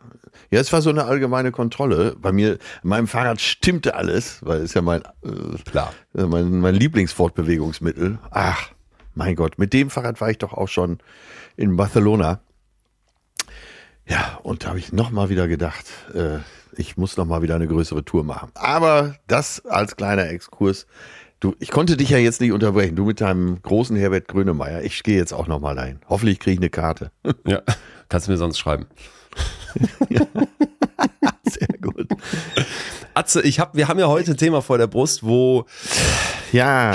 Ja, 0.52 0.60
es 0.60 0.74
war 0.74 0.82
so 0.82 0.90
eine 0.90 1.06
allgemeine 1.06 1.52
Kontrolle. 1.52 2.16
Bei 2.20 2.32
mir, 2.32 2.58
meinem 2.84 3.08
Fahrrad 3.08 3.40
stimmte 3.40 3.96
alles, 3.96 4.40
weil 4.46 4.62
es 4.62 4.74
ja 4.74 4.82
mein, 4.82 5.02
äh, 5.24 5.58
Klar. 5.70 5.94
Äh, 6.16 6.24
mein, 6.24 6.60
mein 6.60 6.76
Lieblingsfortbewegungsmittel. 6.76 8.20
Ach, 8.32 8.72
mein 9.16 9.36
Gott, 9.36 9.58
mit 9.58 9.74
dem 9.74 9.90
Fahrrad 9.90 10.20
war 10.22 10.30
ich 10.30 10.38
doch 10.38 10.54
auch 10.54 10.68
schon 10.68 11.00
in 11.56 11.76
Barcelona. 11.76 12.42
Ja, 14.10 14.40
und 14.42 14.64
da 14.64 14.70
habe 14.70 14.80
ich 14.80 14.92
nochmal 14.92 15.30
wieder 15.30 15.48
gedacht, 15.48 15.86
äh, 16.16 16.40
ich 16.74 16.98
muss 16.98 17.16
nochmal 17.16 17.44
wieder 17.44 17.56
eine 17.56 17.68
größere 17.68 18.04
Tour 18.04 18.24
machen. 18.24 18.50
Aber 18.56 19.16
das 19.28 19.64
als 19.66 19.96
kleiner 19.96 20.28
Exkurs. 20.30 20.88
Du, 21.40 21.56
ich 21.60 21.70
konnte 21.70 21.96
dich 21.96 22.10
ja 22.10 22.18
jetzt 22.18 22.42
nicht 22.42 22.52
unterbrechen. 22.52 22.96
Du 22.96 23.06
mit 23.06 23.22
deinem 23.22 23.62
großen 23.62 23.96
Herbert 23.96 24.28
Grönemeyer. 24.28 24.82
Ich 24.82 25.04
gehe 25.04 25.16
jetzt 25.16 25.32
auch 25.32 25.48
nochmal 25.48 25.76
dahin. 25.76 26.00
Hoffentlich 26.10 26.40
kriege 26.40 26.54
ich 26.56 26.60
eine 26.60 26.70
Karte. 26.70 27.12
Ja, 27.46 27.62
kannst 28.10 28.28
du 28.28 28.32
mir 28.32 28.38
sonst 28.38 28.58
schreiben. 28.58 28.88
Sehr 31.44 31.78
gut. 31.80 32.08
Atze, 33.20 33.42
ich 33.42 33.60
hab, 33.60 33.76
wir 33.76 33.90
haben 33.90 34.00
ja 34.00 34.08
heute 34.08 34.32
ein 34.32 34.38
Thema 34.38 34.62
vor 34.62 34.78
der 34.78 34.88
Brust, 34.88 35.24
wo 35.24 35.66
ja. 36.52 36.92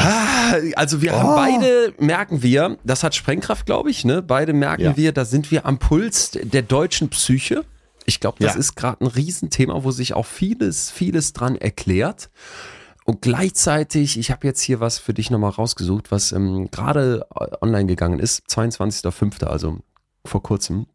Also 0.77 1.03
wir 1.03 1.13
oh. 1.13 1.17
haben 1.17 1.35
beide, 1.35 1.95
merken 1.99 2.43
wir, 2.43 2.79
das 2.85 3.03
hat 3.03 3.15
Sprengkraft, 3.15 3.67
glaube 3.67 3.91
ich, 3.91 4.05
ne? 4.05 4.23
Beide 4.23 4.53
merken 4.53 4.83
ja. 4.83 4.97
wir, 4.97 5.13
da 5.13 5.25
sind 5.25 5.51
wir 5.51 5.67
am 5.67 5.79
Puls 5.79 6.31
der 6.33 6.63
deutschen 6.63 7.09
Psyche. 7.11 7.65
Ich 8.07 8.21
glaube, 8.21 8.39
das 8.41 8.55
ja. 8.55 8.61
ist 8.61 8.75
gerade 8.75 9.05
ein 9.05 9.07
Riesenthema, 9.07 9.85
wo 9.85 9.91
sich 9.91 10.15
auch 10.15 10.27
vieles, 10.27 10.91
vieles 10.91 11.33
dran 11.33 11.57
erklärt. 11.57 12.31
Und 13.05 13.21
gleichzeitig, 13.21 14.19
ich 14.19 14.31
habe 14.31 14.47
jetzt 14.47 14.63
hier 14.63 14.81
was 14.81 14.99
für 14.99 15.13
dich 15.13 15.31
nochmal 15.31 15.51
rausgesucht, 15.51 16.11
was 16.11 16.33
ähm, 16.33 16.71
gerade 16.71 17.27
online 17.61 17.87
gegangen 17.87 18.19
ist, 18.19 18.47
22.05., 18.49 19.45
also 19.45 19.79
vor 20.25 20.43
kurzem 20.43 20.87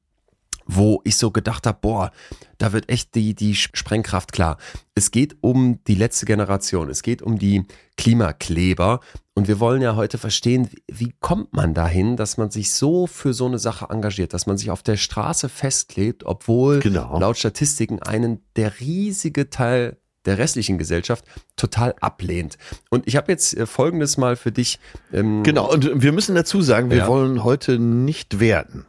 wo 0.71 1.01
ich 1.03 1.17
so 1.17 1.31
gedacht 1.31 1.65
habe, 1.65 1.79
boah, 1.81 2.11
da 2.59 2.73
wird 2.73 2.89
echt 2.89 3.15
die, 3.15 3.33
die 3.33 3.55
Sprengkraft 3.55 4.31
klar. 4.31 4.57
Es 4.93 5.09
geht 5.09 5.37
um 5.41 5.83
die 5.85 5.95
letzte 5.95 6.27
Generation, 6.27 6.89
es 6.89 7.01
geht 7.01 7.23
um 7.23 7.39
die 7.39 7.65
Klimakleber 7.97 8.99
und 9.33 9.47
wir 9.47 9.59
wollen 9.59 9.81
ja 9.81 9.95
heute 9.95 10.19
verstehen, 10.19 10.69
wie 10.87 11.11
kommt 11.21 11.53
man 11.53 11.73
dahin, 11.73 12.17
dass 12.17 12.37
man 12.37 12.51
sich 12.51 12.71
so 12.71 13.07
für 13.07 13.33
so 13.33 13.47
eine 13.47 13.57
Sache 13.57 13.87
engagiert, 13.89 14.31
dass 14.33 14.45
man 14.45 14.59
sich 14.59 14.69
auf 14.69 14.83
der 14.83 14.97
Straße 14.97 15.49
festklebt, 15.49 16.23
obwohl 16.23 16.81
genau. 16.81 17.19
laut 17.19 17.39
Statistiken 17.39 18.03
einen 18.03 18.43
der 18.55 18.79
riesige 18.79 19.49
Teil 19.49 19.97
der 20.25 20.37
restlichen 20.37 20.77
Gesellschaft 20.77 21.25
total 21.55 21.95
ablehnt. 22.01 22.57
Und 22.91 23.07
ich 23.07 23.15
habe 23.15 23.31
jetzt 23.31 23.57
äh, 23.57 23.65
Folgendes 23.65 24.17
mal 24.17 24.35
für 24.35 24.51
dich. 24.51 24.77
Ähm, 25.11 25.41
genau, 25.41 25.71
und 25.71 26.03
wir 26.03 26.11
müssen 26.11 26.35
dazu 26.35 26.61
sagen, 26.61 26.91
wir 26.91 26.97
ja. 26.97 27.07
wollen 27.07 27.43
heute 27.43 27.79
nicht 27.79 28.39
werden. 28.39 28.85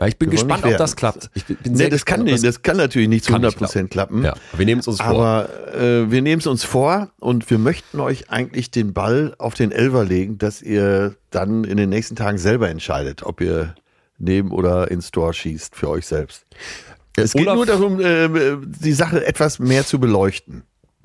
Ja, 0.00 0.06
ich 0.06 0.16
bin 0.18 0.30
gespannt, 0.30 0.64
ob 0.64 0.76
das 0.78 0.96
klappt. 0.96 1.30
Ich 1.34 1.44
bin, 1.44 1.56
bin 1.56 1.72
Nee, 1.74 1.90
das 1.90 2.06
kann 2.06 2.20
gespannt, 2.24 2.28
ob 2.28 2.32
nicht, 2.32 2.44
das 2.44 2.62
kann 2.62 2.76
natürlich 2.78 3.08
nicht 3.08 3.24
zu 3.26 3.32
Kann 3.32 3.42
nicht 3.42 3.60
100 3.62 3.90
klappen. 3.90 4.24
Ja, 4.24 4.34
wir 4.56 4.64
nehmen 4.64 4.80
es 4.80 4.88
uns 4.88 4.96
vor. 4.98 5.06
Aber 5.06 5.74
äh, 5.74 6.10
wir 6.10 6.22
nehmen 6.22 6.40
es 6.40 6.46
uns 6.46 6.64
vor 6.64 7.10
und 7.20 7.48
wir 7.50 7.58
möchten 7.58 8.00
euch 8.00 8.30
eigentlich 8.30 8.70
den 8.70 8.94
Ball 8.94 9.34
auf 9.38 9.52
den 9.54 9.72
Elver 9.72 10.04
legen, 10.04 10.38
dass 10.38 10.62
ihr 10.62 11.16
dann 11.30 11.64
in 11.64 11.76
den 11.76 11.90
nächsten 11.90 12.16
Tagen 12.16 12.38
selber 12.38 12.70
entscheidet, 12.70 13.22
ob 13.22 13.40
ihr 13.42 13.74
neben 14.16 14.50
oder 14.52 14.90
ins 14.90 15.10
Tor 15.10 15.34
schießt 15.34 15.76
für 15.76 15.88
euch 15.90 16.06
selbst. 16.06 16.46
Es 17.16 17.32
geht 17.34 17.42
Olaf- 17.42 17.56
nur 17.56 17.66
darum, 17.66 18.00
äh, 18.00 18.56
die 18.64 18.92
Sache 18.92 19.26
etwas 19.26 19.58
mehr 19.58 19.84
zu 19.84 19.98
beleuchten. 20.00 20.62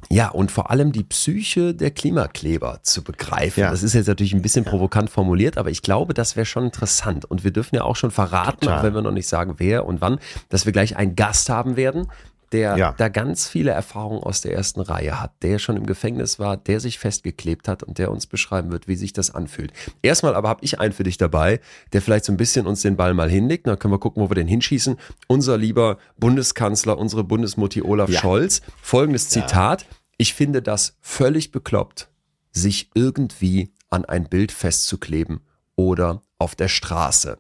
Ja, 0.10 0.30
und 0.30 0.52
vor 0.52 0.72
allem 0.72 0.92
die 0.92 1.04
Psyche 1.04 1.74
der 1.74 1.92
Klimakleber 1.92 2.80
zu 2.84 3.04
begreifen. 3.04 3.62
Ja. 3.62 3.72
Das 3.72 3.84
ist 3.84 3.94
jetzt 3.94 4.08
natürlich 4.08 4.34
ein 4.34 4.42
bisschen 4.42 4.66
provokant 4.66 5.10
formuliert, 5.10 5.58
aber 5.58 5.70
ich 5.70 5.82
glaube, 5.82 6.14
das 6.14 6.36
wäre 6.36 6.46
schon 6.46 6.66
interessant. 6.66 7.26
Und 7.26 7.44
wir 7.44 7.52
dürfen 7.52 7.76
ja 7.76 7.84
auch 7.84 7.96
schon 7.96 8.12
verraten, 8.12 8.62
Total. 8.62 8.80
auch 8.80 8.84
wenn 8.84 8.94
wir 8.94 9.02
noch 9.02 9.12
nicht 9.12 9.28
sagen, 9.28 9.56
wer 9.58 9.86
und 9.86 10.02
wann, 10.02 10.20
dass 10.50 10.66
wir 10.66 10.74
gleich 10.74 10.96
einen 10.98 11.16
Gast 11.16 11.50
haben 11.50 11.76
werden, 11.76 12.08
der 12.56 12.78
Ja. 12.78 12.94
da 12.98 13.10
ganz 13.10 13.48
viele 13.48 13.72
Erfahrungen 13.72 14.24
aus 14.24 14.42
der 14.42 14.54
ersten 14.54 14.80
Reihe 14.82 15.22
hat, 15.22 15.34
der 15.44 15.60
schon 15.60 15.78
im 15.78 15.86
Gefängnis 15.86 16.40
war, 16.40 16.58
der 16.58 16.80
sich 16.80 16.98
festgeklebt 17.00 17.68
hat 17.68 17.84
und 17.84 17.98
der 17.98 18.12
uns 18.12 18.28
beschreiben 18.28 18.72
wird, 18.72 18.88
wie 18.88 18.96
sich 18.96 19.14
das 19.14 19.34
anfühlt. 19.34 19.74
Erstmal 20.02 20.36
aber 20.36 20.50
habe 20.50 20.64
ich 20.64 20.80
einen 20.80 20.94
für 20.94 21.04
dich 21.04 21.18
dabei, 21.18 21.60
der 21.94 22.02
vielleicht 22.02 22.26
so 22.26 22.32
ein 22.34 22.38
bisschen 22.38 22.66
uns 22.68 22.82
den 22.82 22.96
Ball 22.96 23.14
mal 23.14 23.30
hinlegt. 23.30 23.68
Dann 23.68 23.78
können 23.78 23.94
wir 23.94 24.00
gucken, 24.00 24.24
wo 24.24 24.30
wir 24.30 24.36
den 24.36 24.48
hinschießen. 24.48 24.98
Unser 25.28 25.58
lieber 25.58 25.98
Bundeskanzler, 26.18 26.98
unsere 26.98 27.24
Bundesmutti 27.24 27.82
Olaf 27.82 28.10
Ja. 28.10 28.20
Scholz. 28.20 28.62
Folgendes 28.82 29.30
Zitat. 29.30 29.86
Ich 30.18 30.34
finde 30.34 30.62
das 30.62 30.98
völlig 31.02 31.52
bekloppt, 31.52 32.10
sich 32.52 32.90
irgendwie 32.94 33.74
an 33.90 34.06
ein 34.06 34.30
Bild 34.30 34.52
festzukleben 34.52 35.42
oder 35.76 36.22
auf 36.38 36.56
der 36.56 36.70
Straße. 36.70 37.38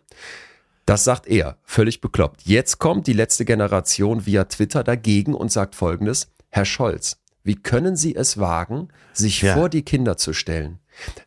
Das 0.85 1.03
sagt 1.03 1.27
er, 1.27 1.57
völlig 1.63 1.99
bekloppt. 2.01 2.41
Jetzt 2.43 2.77
kommt 2.79 3.07
die 3.07 3.13
letzte 3.13 3.43
Generation 3.45 4.25
via 4.25 4.43
Twitter 4.45 4.83
dagegen 4.83 5.33
und 5.33 5.51
sagt 5.51 5.75
folgendes, 5.75 6.27
Herr 6.49 6.65
Scholz, 6.65 7.17
wie 7.43 7.55
können 7.55 7.95
Sie 7.95 8.15
es 8.15 8.37
wagen, 8.37 8.89
sich 9.13 9.41
Ja. 9.41 9.55
vor 9.55 9.69
die 9.69 9.81
Kinder 9.83 10.17
zu 10.17 10.33
stellen, 10.33 10.79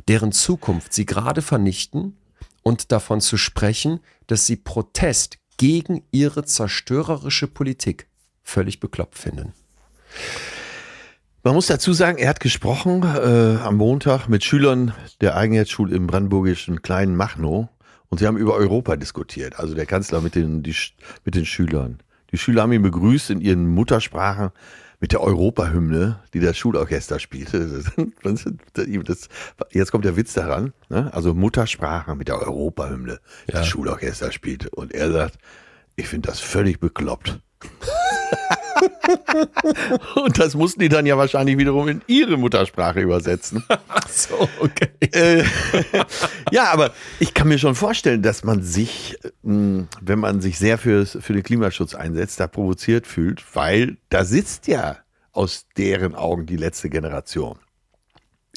deren 0.06 0.32
Zukunft 0.32 0.92
Sie 0.92 1.06
gerade 1.06 1.42
vernichten 1.42 2.16
und 2.62 2.92
davon 2.92 3.20
zu 3.20 3.36
sprechen, 3.36 4.00
dass 4.28 4.46
Sie 4.46 4.56
Protest 4.56 5.38
gegen 5.56 6.04
Ihre 6.12 6.44
zerstörerische 6.44 7.48
Politik 7.48 8.06
völlig 8.44 8.78
bekloppt 8.80 9.18
finden. 9.18 9.52
Man 11.42 11.54
muss 11.54 11.66
dazu 11.66 11.92
sagen, 11.92 12.18
er 12.18 12.28
hat 12.28 12.40
gesprochen 12.40 13.02
äh, 13.02 13.58
am 13.62 13.76
Montag 13.76 14.28
mit 14.28 14.44
Schülern 14.44 14.92
der 15.20 15.36
Eigenheitsschule 15.36 15.94
im 15.94 16.06
brandenburgischen 16.06 16.82
kleinen 16.82 17.16
Machnow 17.16 17.68
und 18.10 18.18
sie 18.18 18.26
haben 18.26 18.36
über 18.36 18.54
Europa 18.54 18.96
diskutiert. 18.96 19.58
Also 19.58 19.74
der 19.74 19.86
Kanzler 19.86 20.20
mit 20.20 20.34
den, 20.34 20.62
die, 20.62 20.74
mit 21.24 21.34
den 21.34 21.46
Schülern. 21.46 21.98
Die 22.32 22.38
Schüler 22.38 22.62
haben 22.62 22.72
ihn 22.72 22.82
begrüßt 22.82 23.30
in 23.30 23.40
ihren 23.40 23.68
Muttersprachen 23.68 24.50
mit 25.00 25.12
der 25.12 25.20
Europahymne, 25.22 26.18
die 26.34 26.40
das 26.40 26.56
Schulorchester 26.58 27.18
spielte. 27.18 27.82
Das, 28.22 28.44
das, 28.74 29.28
jetzt 29.70 29.92
kommt 29.92 30.04
der 30.04 30.16
Witz 30.16 30.34
daran. 30.34 30.72
Ne? 30.88 31.12
Also 31.14 31.34
Muttersprache 31.34 32.14
mit 32.16 32.28
der 32.28 32.40
Europahymne, 32.42 33.20
die 33.46 33.52
Ja. 33.52 33.58
das 33.60 33.68
Schulorchester 33.68 34.32
spielte. 34.32 34.70
Und 34.70 34.92
er 34.92 35.10
sagt, 35.12 35.38
ich 35.96 36.08
finde 36.08 36.28
das 36.28 36.40
völlig 36.40 36.80
bekloppt. 36.80 37.38
Und 40.14 40.38
das 40.38 40.54
mussten 40.54 40.80
die 40.80 40.88
dann 40.88 41.06
ja 41.06 41.16
wahrscheinlich 41.16 41.58
wiederum 41.58 41.88
in 41.88 42.02
ihre 42.06 42.36
Muttersprache 42.36 43.00
übersetzen. 43.00 43.64
Ach 43.88 44.08
so, 44.08 44.48
okay. 44.60 44.88
Äh, 45.00 45.44
ja, 46.50 46.72
aber 46.72 46.92
ich 47.18 47.34
kann 47.34 47.48
mir 47.48 47.58
schon 47.58 47.74
vorstellen, 47.74 48.22
dass 48.22 48.44
man 48.44 48.62
sich, 48.62 49.18
mh, 49.42 49.86
wenn 50.00 50.18
man 50.18 50.40
sich 50.40 50.58
sehr 50.58 50.78
für, 50.78 51.06
für 51.06 51.32
den 51.32 51.42
Klimaschutz 51.42 51.94
einsetzt, 51.94 52.40
da 52.40 52.46
provoziert 52.46 53.06
fühlt, 53.06 53.44
weil 53.54 53.96
da 54.08 54.24
sitzt 54.24 54.66
ja 54.66 54.98
aus 55.32 55.66
deren 55.76 56.14
Augen 56.14 56.46
die 56.46 56.56
letzte 56.56 56.90
Generation. 56.90 57.58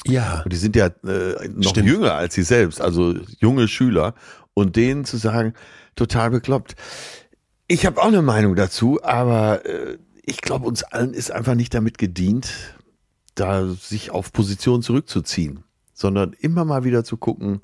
Ja. 0.06 0.42
Und 0.44 0.52
die 0.52 0.56
sind 0.56 0.74
ja 0.76 0.86
äh, 0.86 1.48
noch 1.48 1.70
Stimmt. 1.70 1.88
jünger 1.88 2.14
als 2.14 2.34
sie 2.34 2.42
selbst, 2.42 2.80
also 2.80 3.14
junge 3.38 3.68
Schüler. 3.68 4.14
Und 4.54 4.76
denen 4.76 5.06
zu 5.06 5.16
sagen, 5.16 5.54
total 5.96 6.30
bekloppt. 6.30 6.76
Ich 7.68 7.86
habe 7.86 8.00
auch 8.02 8.08
eine 8.08 8.20
Meinung 8.20 8.54
dazu, 8.54 9.00
aber 9.02 9.64
äh, 9.64 9.96
ich 10.24 10.40
glaube, 10.40 10.66
uns 10.66 10.82
allen 10.84 11.14
ist 11.14 11.30
einfach 11.30 11.54
nicht 11.54 11.74
damit 11.74 11.98
gedient, 11.98 12.48
da 13.34 13.66
sich 13.68 14.10
auf 14.10 14.32
Position 14.32 14.82
zurückzuziehen, 14.82 15.64
sondern 15.94 16.32
immer 16.34 16.64
mal 16.64 16.84
wieder 16.84 17.04
zu 17.04 17.16
gucken, 17.16 17.62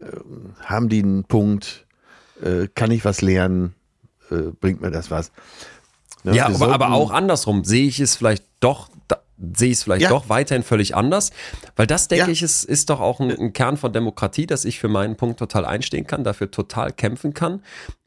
ähm, 0.00 0.54
haben 0.60 0.88
die 0.88 1.02
einen 1.02 1.24
Punkt, 1.24 1.86
äh, 2.42 2.68
kann 2.74 2.90
ich 2.90 3.04
was 3.04 3.20
lernen, 3.20 3.74
äh, 4.30 4.50
bringt 4.60 4.80
mir 4.80 4.90
das 4.90 5.10
was. 5.10 5.32
Ne, 6.24 6.36
Ja, 6.36 6.46
aber, 6.46 6.72
aber 6.72 6.92
auch 6.92 7.10
andersrum 7.10 7.64
sehe 7.64 7.86
ich 7.86 7.98
es 8.00 8.16
vielleicht 8.16 8.44
doch, 8.60 8.88
sehe 9.54 9.70
ich 9.70 9.78
es 9.78 9.82
vielleicht 9.82 10.02
Ja. 10.02 10.08
doch 10.08 10.28
weiterhin 10.28 10.62
völlig 10.62 10.94
anders, 10.94 11.30
weil 11.74 11.86
das 11.88 12.06
denke 12.08 12.26
Ja. 12.26 12.30
ich 12.32 12.42
ist, 12.42 12.64
ist 12.64 12.90
doch 12.90 13.00
auch 13.00 13.18
ein, 13.20 13.30
ein 13.30 13.52
Kern 13.52 13.76
von 13.76 13.92
Demokratie, 13.92 14.46
dass 14.46 14.64
ich 14.64 14.78
für 14.78 14.88
meinen 14.88 15.16
Punkt 15.16 15.38
total 15.40 15.64
einstehen 15.64 16.06
kann, 16.06 16.22
dafür 16.24 16.50
total 16.50 16.92
kämpfen 16.92 17.34
kann. 17.34 17.62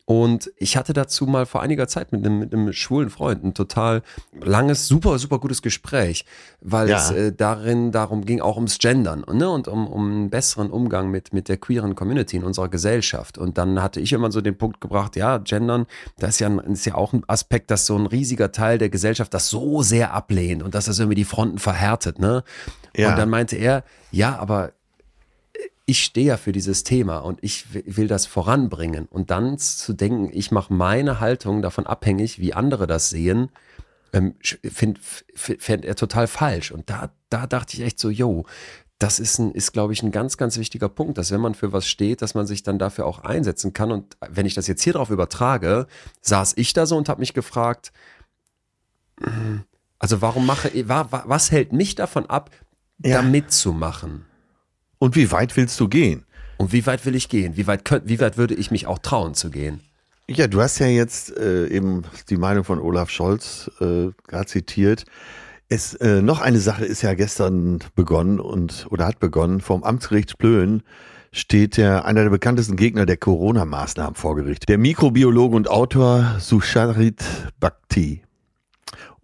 Und 0.07 0.51
ich 0.57 0.77
hatte 0.77 0.93
dazu 0.93 1.25
mal 1.25 1.47
vor 1.47 1.63
einiger 1.63 1.87
Zeit 1.87 2.11
mit 2.11 2.23
einem, 2.23 2.37
mit 2.37 2.53
einem 2.53 2.71
schwulen 2.73 3.09
Freund 3.09 3.43
ein 3.43 3.55
total 3.55 4.03
langes, 4.39 4.87
super, 4.87 5.17
super 5.17 5.39
gutes 5.39 5.63
Gespräch, 5.63 6.25
weil 6.61 6.89
Ja. 6.89 6.97
es 6.97 7.09
äh, 7.09 7.33
darin 7.33 7.91
darum 7.91 8.23
ging, 8.23 8.39
auch 8.39 8.55
ums 8.55 8.77
Gendern 8.77 9.25
ne? 9.33 9.49
und 9.49 9.67
um, 9.67 9.87
um 9.87 10.11
einen 10.11 10.29
besseren 10.29 10.69
Umgang 10.69 11.09
mit, 11.09 11.33
mit 11.33 11.49
der 11.49 11.57
queeren 11.57 11.95
Community 11.95 12.37
in 12.37 12.43
unserer 12.43 12.69
Gesellschaft. 12.69 13.39
Und 13.39 13.57
dann 13.57 13.81
hatte 13.81 13.99
ich 13.99 14.13
immer 14.13 14.31
so 14.31 14.41
den 14.41 14.55
Punkt 14.55 14.79
gebracht, 14.79 15.15
ja, 15.15 15.39
Gendern, 15.39 15.87
das 16.19 16.31
ist 16.35 16.39
ja, 16.39 16.49
ein, 16.49 16.59
ist 16.59 16.85
ja 16.85 16.93
auch 16.93 17.13
ein 17.13 17.23
Aspekt, 17.25 17.71
dass 17.71 17.87
so 17.87 17.97
ein 17.97 18.05
riesiger 18.05 18.51
Teil 18.51 18.77
der 18.77 18.89
Gesellschaft 18.89 19.33
das 19.33 19.49
so 19.49 19.81
sehr 19.81 20.13
ablehnt 20.13 20.61
und 20.61 20.75
dass 20.75 20.85
das 20.85 20.99
irgendwie 20.99 21.15
die 21.15 21.25
Fronten 21.25 21.57
verhärtet. 21.57 22.19
Ne? 22.19 22.43
Ja. 22.95 23.09
Und 23.09 23.17
dann 23.17 23.29
meinte 23.31 23.55
er, 23.55 23.83
ja, 24.11 24.37
aber 24.37 24.73
ich 25.85 26.03
stehe 26.03 26.27
ja 26.27 26.37
für 26.37 26.51
dieses 26.51 26.83
Thema 26.83 27.19
und 27.19 27.39
ich 27.43 27.65
will 27.73 28.07
das 28.07 28.25
voranbringen. 28.25 29.05
Und 29.05 29.29
dann 29.29 29.57
zu 29.59 29.93
denken, 29.93 30.29
ich 30.33 30.51
mache 30.51 30.73
meine 30.73 31.19
Haltung 31.19 31.61
davon 31.61 31.85
abhängig, 31.85 32.39
wie 32.39 32.53
andere 32.53 32.87
das 32.87 33.09
sehen, 33.09 33.49
ähm, 34.13 34.33
find 34.63 35.85
er 35.85 35.95
total 35.95 36.27
falsch. 36.27 36.71
Und 36.71 36.89
da, 36.89 37.11
da 37.29 37.45
dachte 37.47 37.75
ich 37.77 37.83
echt 37.83 37.99
so, 37.99 38.09
yo, 38.09 38.45
das 38.97 39.19
ist, 39.19 39.37
ein, 39.39 39.51
ist 39.51 39.73
glaube 39.73 39.93
ich, 39.93 40.01
ein 40.01 40.11
ganz, 40.11 40.37
ganz 40.37 40.57
wichtiger 40.57 40.87
Punkt, 40.89 41.17
dass 41.17 41.29
wenn 41.31 41.41
man 41.41 41.53
für 41.53 41.71
was 41.73 41.85
steht, 41.87 42.21
dass 42.21 42.33
man 42.33 42.47
sich 42.47 42.63
dann 42.63 42.79
dafür 42.79 43.05
auch 43.05 43.19
einsetzen 43.19 43.73
kann. 43.73 43.91
Und 43.91 44.15
wenn 44.27 44.45
ich 44.45 44.53
das 44.55 44.67
jetzt 44.67 44.81
hier 44.83 44.93
drauf 44.93 45.09
übertrage, 45.09 45.85
saß 46.21 46.53
ich 46.55 46.73
da 46.73 46.85
so 46.85 46.95
und 46.97 47.09
habe 47.09 47.19
mich 47.19 47.33
gefragt, 47.33 47.91
hm, 49.21 49.63
also 49.99 50.21
warum 50.21 50.45
mache 50.45 50.69
ich, 50.69 50.87
wa- 50.87 51.07
wa- 51.11 51.23
was 51.27 51.51
hält 51.51 51.73
mich 51.73 51.95
davon 51.95 52.25
ab, 52.27 52.49
Ja. 53.03 53.17
da 53.17 53.21
mitzumachen? 53.21 54.25
Und 54.97 55.15
wie 55.15 55.31
weit 55.31 55.55
willst 55.57 55.79
du 55.79 55.87
gehen? 55.87 56.25
Und 56.57 56.71
wie 56.71 56.85
weit 56.85 57.05
will 57.05 57.15
ich 57.15 57.29
gehen? 57.29 57.57
Wie 57.57 57.67
weit, 57.67 57.85
könnt, 57.85 58.07
wie 58.07 58.19
weit 58.19 58.37
würde 58.37 58.53
ich 58.53 58.71
mich 58.71 58.87
auch 58.87 58.99
trauen 58.99 59.33
zu 59.33 59.49
gehen? 59.49 59.81
Ja, 60.27 60.47
du 60.47 60.61
hast 60.61 60.79
ja 60.79 60.87
jetzt 60.87 61.37
äh, 61.37 61.67
eben 61.67 62.03
die 62.29 62.37
Meinung 62.37 62.63
von 62.63 62.79
Olaf 62.79 63.09
Scholz 63.09 63.69
äh, 63.79 64.07
gerade 64.27 64.47
zitiert. 64.47 65.05
Es, 65.69 65.93
äh, 65.95 66.21
noch 66.21 66.41
eine 66.41 66.59
Sache 66.59 66.85
ist 66.85 67.01
ja 67.01 67.13
gestern 67.13 67.79
begonnen 67.95 68.39
und 68.39 68.87
oder 68.89 69.05
hat 69.05 69.19
begonnen. 69.19 69.61
Vom 69.61 69.83
Amtsgericht 69.83 70.37
Plön 70.37 70.81
steht 71.31 71.77
der 71.77 72.05
einer 72.05 72.23
der 72.23 72.29
bekanntesten 72.29 72.75
Gegner 72.75 73.05
der 73.05 73.17
Corona-Maßnahmen 73.17 74.15
vor 74.15 74.35
Gericht. 74.35 74.69
Der 74.69 74.77
Mikrobiologe 74.77 75.55
und 75.55 75.69
Autor 75.69 76.37
Susharit 76.39 77.23
Bhakti. 77.59 78.24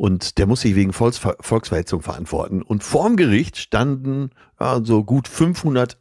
Und 0.02 0.40
der 0.40 0.48
muss 0.48 0.62
sich 0.62 0.74
wegen 0.74 0.94
Volks 0.94 1.20
Volksverhetzung 1.20 2.02
verantworten. 2.02 2.64
Und 2.64 2.84
vorm 2.84 3.18
Gericht 3.18 3.58
standen 3.58 4.32
ja, 4.60 4.84
so 4.84 5.04
gut 5.04 5.28
500 5.28 6.00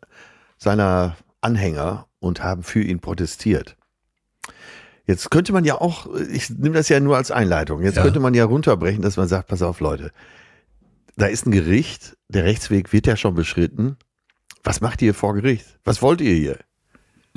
seiner 0.57 1.19
Anhänger 1.43 2.07
und 2.19 2.43
haben 2.43 2.63
für 2.63 2.81
ihn 2.81 3.01
protestiert. 3.01 3.77
Jetzt 5.05 5.31
könnte 5.31 5.53
man 5.53 5.67
ja 5.67 5.75
auch, 5.83 6.07
ich 6.33 6.49
nehme 6.49 6.77
das 6.77 6.89
ja 6.89 6.99
nur 6.99 7.19
als 7.19 7.31
Einleitung, 7.31 7.83
jetzt 7.83 7.97
Ja. 7.97 8.03
könnte 8.03 8.21
man 8.21 8.33
ja 8.33 8.47
runterbrechen, 8.47 9.03
dass 9.03 9.19
man 9.19 9.29
sagt, 9.29 9.49
pass 9.49 9.61
auf 9.61 9.81
Leute, 9.81 10.13
da 11.17 11.27
ist 11.27 11.45
ein 11.45 11.51
Gericht, 11.53 12.17
der 12.29 12.45
Rechtsweg 12.45 12.95
wird 12.95 13.07
ja 13.07 13.17
schon 13.19 13.35
beschritten. 13.35 13.99
Was 14.65 14.81
macht 14.81 15.03
ihr 15.03 15.13
vor 15.13 15.35
Gericht? 15.35 15.79
Was 15.85 16.01
wollt 16.01 16.23
ihr 16.23 16.35
hier? 16.35 16.59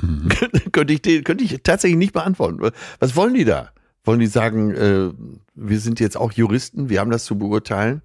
könnte, 0.72 0.94
ich, 0.94 1.24
könnte 1.24 1.44
ich 1.44 1.60
tatsächlich 1.62 1.98
nicht 1.98 2.14
beantworten. 2.14 2.70
Was 3.00 3.16
wollen 3.16 3.34
die 3.34 3.44
da? 3.44 3.70
Wollen 4.04 4.20
die 4.20 4.26
sagen, 4.26 4.70
äh, 4.74 5.10
wir 5.54 5.80
sind 5.80 5.98
jetzt 6.00 6.16
auch 6.16 6.32
Juristen, 6.32 6.88
wir 6.88 7.00
haben 7.00 7.10
das 7.10 7.24
zu 7.24 7.38
beurteilen? 7.38 8.02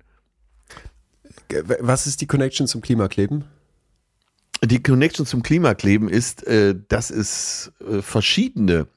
Was 1.81 2.07
ist 2.07 2.21
die 2.21 2.27
Connection 2.27 2.67
zum 2.67 2.81
Klimakleben? 2.81 3.45
Die 4.63 4.81
Connection 4.81 5.25
zum 5.25 5.43
Klimakleben 5.43 6.09
ist, 6.09 6.45
äh, 6.47 6.75
dass 6.87 7.09
es 7.09 7.71
äh, 7.79 8.01
verschiedene 8.01 8.87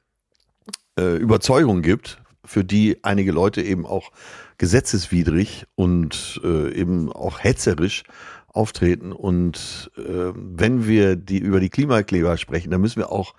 äh, 0.97 1.17
Überzeugungen 1.17 1.81
gibt, 1.81 2.21
für 2.45 2.63
die 2.63 3.03
einige 3.03 3.31
Leute 3.31 3.61
eben 3.61 3.85
auch 3.85 4.11
gesetzeswidrig 4.57 5.65
und 5.75 6.41
äh, 6.43 6.73
eben 6.73 7.11
auch 7.11 7.43
hetzerisch 7.43 8.03
auftreten. 8.47 9.11
Und 9.11 9.91
äh, 9.97 10.31
wenn 10.35 10.85
wir 10.85 11.15
die 11.15 11.39
über 11.39 11.59
die 11.59 11.69
Klimakleber 11.69 12.37
sprechen, 12.37 12.71
dann 12.71 12.81
müssen 12.81 12.99
wir 12.99 13.11
auch 13.11 13.33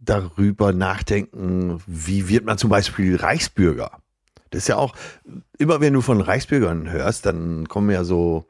darüber 0.00 0.72
nachdenken, 0.72 1.82
wie 1.86 2.28
wird 2.28 2.44
man 2.44 2.58
zum 2.58 2.70
Beispiel 2.70 3.16
Reichsbürger? 3.16 3.90
Das 4.50 4.62
ist 4.62 4.68
ja 4.68 4.76
auch, 4.76 4.94
immer 5.58 5.80
wenn 5.80 5.92
du 5.92 6.00
von 6.00 6.20
Reichsbürgern 6.20 6.90
hörst, 6.90 7.26
dann 7.26 7.68
kommen 7.68 7.90
ja 7.90 8.04
so 8.04 8.48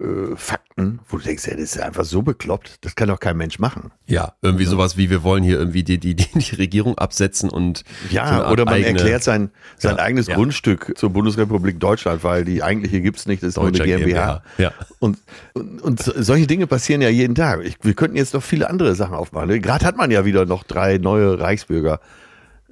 äh, 0.00 0.36
Fakten, 0.36 1.00
wo 1.08 1.16
du 1.16 1.24
denkst, 1.24 1.46
ja, 1.46 1.54
das 1.54 1.62
ist 1.62 1.80
einfach 1.80 2.04
so 2.04 2.22
bekloppt, 2.22 2.84
das 2.84 2.94
kann 2.94 3.08
doch 3.08 3.20
kein 3.20 3.36
Mensch 3.36 3.58
machen. 3.58 3.90
Ja, 4.06 4.34
irgendwie 4.42 4.64
sowas 4.64 4.96
wie, 4.96 5.10
wir 5.10 5.22
wollen 5.22 5.42
hier 5.42 5.58
irgendwie 5.58 5.82
die, 5.82 5.98
die, 5.98 6.14
die 6.14 6.54
Regierung 6.56 6.98
absetzen 6.98 7.50
und. 7.50 7.84
Ja, 8.10 8.44
so 8.46 8.52
oder 8.52 8.64
man 8.64 8.74
eigene, 8.74 8.98
erklärt 8.98 9.22
sein, 9.22 9.50
sein 9.76 9.96
Ja, 9.96 10.02
eigenes 10.02 10.26
ja. 10.26 10.34
Grundstück 10.34 10.92
zur 10.96 11.10
Bundesrepublik 11.10 11.80
Deutschland, 11.80 12.24
weil 12.24 12.44
die 12.44 12.62
eigentliche 12.62 13.00
gibt's 13.00 13.26
nicht, 13.26 13.42
das 13.42 13.50
ist 13.50 13.56
nur 13.56 13.66
eine 13.66 13.78
Deutscher 13.78 13.98
GmbH. 13.98 14.42
Ja. 14.58 14.72
Und, 14.98 15.18
und, 15.54 15.82
und 15.82 16.02
solche 16.02 16.46
Dinge 16.46 16.66
passieren 16.66 17.02
ja 17.02 17.08
jeden 17.08 17.34
Tag. 17.34 17.64
Ich, 17.64 17.76
wir 17.82 17.94
könnten 17.94 18.16
jetzt 18.16 18.34
noch 18.34 18.42
viele 18.42 18.68
andere 18.70 18.94
Sachen 18.94 19.14
aufmachen. 19.14 19.60
Gerade 19.60 19.84
hat 19.84 19.96
man 19.96 20.10
ja 20.10 20.24
wieder 20.24 20.46
noch 20.46 20.64
drei 20.64 20.98
neue 20.98 21.40
Reichsbürger 21.40 22.00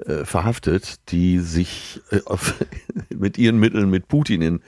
äh, 0.05 0.25
verhaftet, 0.25 0.97
die 1.11 1.39
sich 1.39 2.01
äh, 2.11 2.21
auf, 2.27 2.55
mit 3.09 3.39
ihren 3.39 3.59
Mitteln 3.59 3.89
mit 3.91 4.09
Putin 4.09 4.43
in 4.43 4.61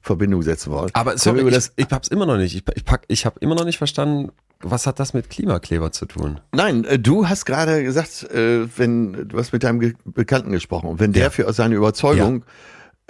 Verbindung 0.00 0.42
setzen 0.42 0.70
wollen. 0.72 0.90
Aber 0.94 1.18
sorry, 1.18 1.46
ich, 1.46 1.54
das, 1.54 1.72
ich 1.76 1.86
hab's 1.90 2.08
immer 2.08 2.26
noch 2.26 2.36
nicht. 2.36 2.54
Ich, 2.54 2.62
ich, 2.76 2.84
pack- 2.84 3.04
ich 3.08 3.26
habe 3.26 3.36
immer 3.40 3.54
noch 3.54 3.64
nicht 3.64 3.78
verstanden, 3.78 4.30
was 4.60 4.86
hat 4.86 4.98
das 4.98 5.14
mit 5.14 5.30
Klimakleber 5.30 5.92
zu 5.92 6.06
tun? 6.06 6.40
Nein, 6.52 6.84
äh, 6.84 6.98
du 6.98 7.28
hast 7.28 7.44
gerade 7.44 7.82
gesagt, 7.84 8.24
äh, 8.32 8.66
wenn 8.76 9.28
du 9.28 9.38
hast 9.38 9.52
mit 9.52 9.62
deinem 9.62 9.94
Bekannten 10.04 10.50
gesprochen 10.50 10.88
und 10.88 11.00
wenn 11.00 11.12
der 11.12 11.24
Ja. 11.24 11.30
für 11.30 11.52
seine 11.52 11.74
Überzeugung 11.76 12.44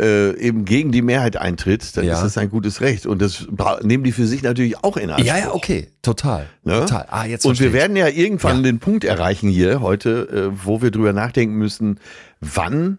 äh, 0.01 0.37
eben 0.39 0.65
gegen 0.65 0.93
die 0.93 1.03
Mehrheit 1.03 1.37
eintritt, 1.37 1.97
dann 1.97 2.05
Ja. 2.05 2.15
ist 2.15 2.23
das 2.23 2.39
ein 2.39 2.51
gutes 2.51 2.81
Recht 2.81 3.05
und 3.07 3.21
das 3.21 3.49
nehmen 3.83 4.05
die 4.05 4.13
für 4.13 4.27
sich 4.27 4.43
natürlich 4.43 4.79
auch 4.85 4.97
in 4.97 5.11
Anspruch. 5.11 5.27
Ja, 5.27 5.39
ja, 5.39 5.53
okay, 5.55 5.89
total. 6.03 6.47
Ne? 6.63 6.81
Total. 6.81 7.07
Ah, 7.11 7.25
jetzt 7.25 7.45
Und 7.47 7.59
wir 7.61 7.73
werden 7.73 7.97
ja 7.97 8.07
irgendwann 8.09 8.59
Ja. 8.59 8.63
den 8.63 8.79
Punkt 8.79 9.03
erreichen 9.05 9.49
hier 9.49 9.81
heute, 9.81 10.53
wo 10.65 10.83
wir 10.83 10.91
drüber 10.93 11.13
nachdenken 11.13 11.57
müssen, 11.57 11.99
wann 12.41 12.99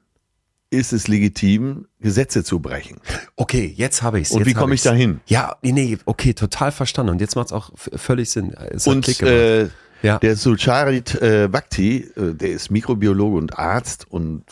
ist 0.72 0.94
es 0.94 1.08
legitim, 1.08 1.88
Gesetze 2.00 2.44
zu 2.44 2.60
brechen? 2.60 2.98
Okay, 3.36 3.74
jetzt 3.76 4.02
habe 4.04 4.20
ich's. 4.20 4.32
Und 4.32 4.40
jetzt 4.40 4.48
wie 4.50 4.54
komme 4.54 4.74
ich 4.74 4.80
ich's. 4.80 4.84
dahin? 4.84 5.20
Ja, 5.26 5.56
nee, 5.62 5.98
okay, 6.06 6.34
total 6.34 6.72
verstanden. 6.72 7.12
Und 7.14 7.22
jetzt 7.22 7.36
macht's 7.36 7.52
auch 7.52 7.72
v- 7.76 7.92
völlig 7.98 8.30
Sinn. 8.30 8.54
Es 8.54 8.86
hat 8.86 8.94
Und 8.96 9.22
äh, 9.24 9.70
ja. 10.02 10.20
der 10.20 10.36
Sucharit 10.36 11.16
äh, 11.22 11.48
Bhakti, 11.52 12.08
äh, 12.16 12.34
der 12.36 12.50
ist 12.52 12.70
Mikrobiologe 12.70 13.38
und 13.38 13.58
Arzt 13.58 14.06
und 14.10 14.44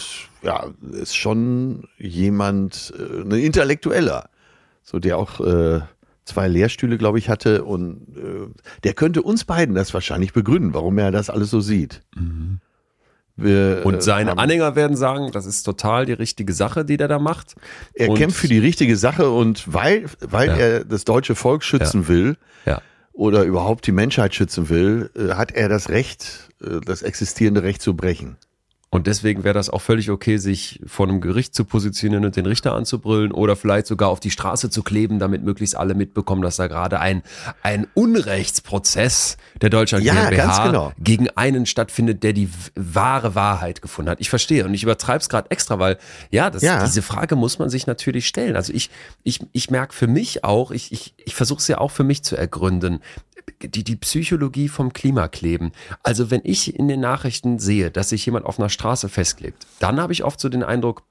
ja, 0.42 0.68
ist 0.92 1.16
schon 1.16 1.88
jemand, 1.98 2.94
äh, 2.98 3.22
ein 3.22 3.32
Intellektueller, 3.32 4.30
so 4.84 5.00
der 5.00 5.18
auch 5.18 5.40
äh, 5.40 5.82
zwei 6.26 6.48
Lehrstühle, 6.48 6.98
glaube 6.98 7.20
ich, 7.20 7.30
hatte 7.30 7.64
und 7.64 8.08
äh, 8.18 8.48
der 8.84 8.94
könnte 8.94 9.22
uns 9.22 9.46
beiden 9.46 9.76
das 9.76 9.94
wahrscheinlich 9.94 10.34
begründen, 10.34 10.74
warum 10.74 10.98
er 10.98 11.12
das 11.12 11.30
alles 11.30 11.50
so 11.52 11.62
sieht. 11.62 12.02
Wir, 13.38 13.82
Und 13.86 14.02
seine 14.02 14.32
haben- 14.32 14.40
Anhänger 14.40 14.76
werden 14.76 14.98
sagen, 14.98 15.32
das 15.32 15.46
ist 15.46 15.64
total 15.64 16.06
die 16.08 16.14
richtige 16.14 16.54
Sache, 16.54 16.84
die 16.84 16.98
der 16.98 17.08
da 17.08 17.20
macht. 17.20 17.54
Er 17.94 18.10
Und- 18.10 18.18
kämpft 18.18 18.38
für 18.38 18.48
die 18.48 18.58
richtige 18.60 18.98
Sache 18.98 19.30
und 19.30 19.72
weil, 19.72 20.06
weil 20.22 20.48
Ja. 20.50 20.56
er 20.56 20.86
das 20.86 21.06
deutsche 21.06 21.36
Volk 21.36 21.64
schützen 21.64 22.08
will 22.08 22.38
Ja. 22.66 22.82
oder 23.14 23.44
überhaupt 23.44 23.86
die 23.86 23.92
Menschheit 23.92 24.34
schützen 24.34 24.70
will, 24.70 25.12
äh, 25.16 25.34
hat 25.36 25.52
er 25.52 25.70
das 25.70 25.90
Recht, 25.90 26.50
äh, 26.64 26.80
das 26.84 27.04
existierende 27.04 27.62
Recht 27.64 27.82
zu 27.82 27.96
brechen. 27.96 28.38
Und 28.90 29.06
deswegen 29.06 29.44
wäre 29.44 29.54
das 29.54 29.70
auch 29.70 29.82
völlig 29.82 30.10
okay, 30.10 30.38
sich 30.38 30.80
vor 30.88 31.08
einem 31.10 31.20
Gericht 31.20 31.54
zu 31.54 31.66
positionieren 31.66 32.24
und 32.24 32.38
den 32.38 32.46
Richter 32.46 32.74
anzubrüllen 32.74 33.34
oder 33.34 33.58
vielleicht 33.58 33.86
sogar 33.86 34.08
auf 34.08 34.22
die 34.22 34.32
Straße 34.32 34.70
zu 34.70 34.82
kleben, 34.82 35.20
damit 35.20 35.44
möglichst 35.44 35.76
alle 35.76 35.94
mitbekommen, 35.94 36.42
dass 36.42 36.56
da 36.56 36.68
gerade 36.68 37.02
ein, 37.02 37.22
ein 37.64 37.86
Unrechtsprozess 37.96 39.38
der 39.62 39.70
Deutschland 39.70 40.06
Ja, 40.06 40.14
GmbH 40.30 40.46
ganz 40.46 40.64
genau. 40.64 40.94
gegen 41.00 41.30
einen 41.32 41.66
stattfindet, 41.66 42.24
der 42.24 42.32
die 42.34 42.50
wahre 42.76 43.36
Wahrheit 43.36 43.82
gefunden 43.82 44.10
hat. 44.10 44.22
Ich 44.22 44.30
verstehe 44.30 44.64
und 44.66 44.74
ich 44.74 44.84
übertreibe 44.84 45.20
es 45.20 45.30
gerade 45.30 45.52
extra, 45.52 45.80
weil 45.80 45.98
ja, 46.32 46.50
das, 46.50 46.62
Ja. 46.64 46.84
diese 46.86 47.02
Frage 47.02 47.36
muss 47.36 47.60
man 47.60 47.70
sich 47.70 47.88
natürlich 47.88 48.28
stellen. 48.28 48.56
Also 48.56 48.72
ich, 48.74 48.90
ich, 49.24 49.42
ich 49.52 49.70
merke 49.70 49.94
für 49.94 50.08
mich 50.08 50.44
auch, 50.44 50.72
ich, 50.72 50.92
ich, 50.92 51.14
ich 51.18 51.36
versuche 51.36 51.60
es 51.60 51.68
ja 51.68 51.78
auch 51.80 51.92
für 51.92 52.04
mich 52.06 52.24
zu 52.24 52.36
ergründen, 52.38 53.02
die, 53.62 53.84
die 53.84 53.96
Psychologie 53.96 54.68
vom 54.68 54.94
Klimakleben. 54.94 55.72
Also 56.04 56.32
wenn 56.32 56.42
ich 56.44 56.76
in 56.76 56.88
den 56.88 57.00
Nachrichten 57.00 57.60
sehe, 57.60 57.92
dass 57.92 58.10
sich 58.10 58.26
jemand 58.26 58.46
auf 58.46 58.60
einer 58.60 58.70
Straße 58.70 59.10
festklebt, 59.10 59.66
dann 59.80 60.00
habe 60.00 60.14
ich 60.14 60.24
oft 60.24 60.40
so 60.40 60.50
den 60.50 60.64
Eindruck, 60.64 61.04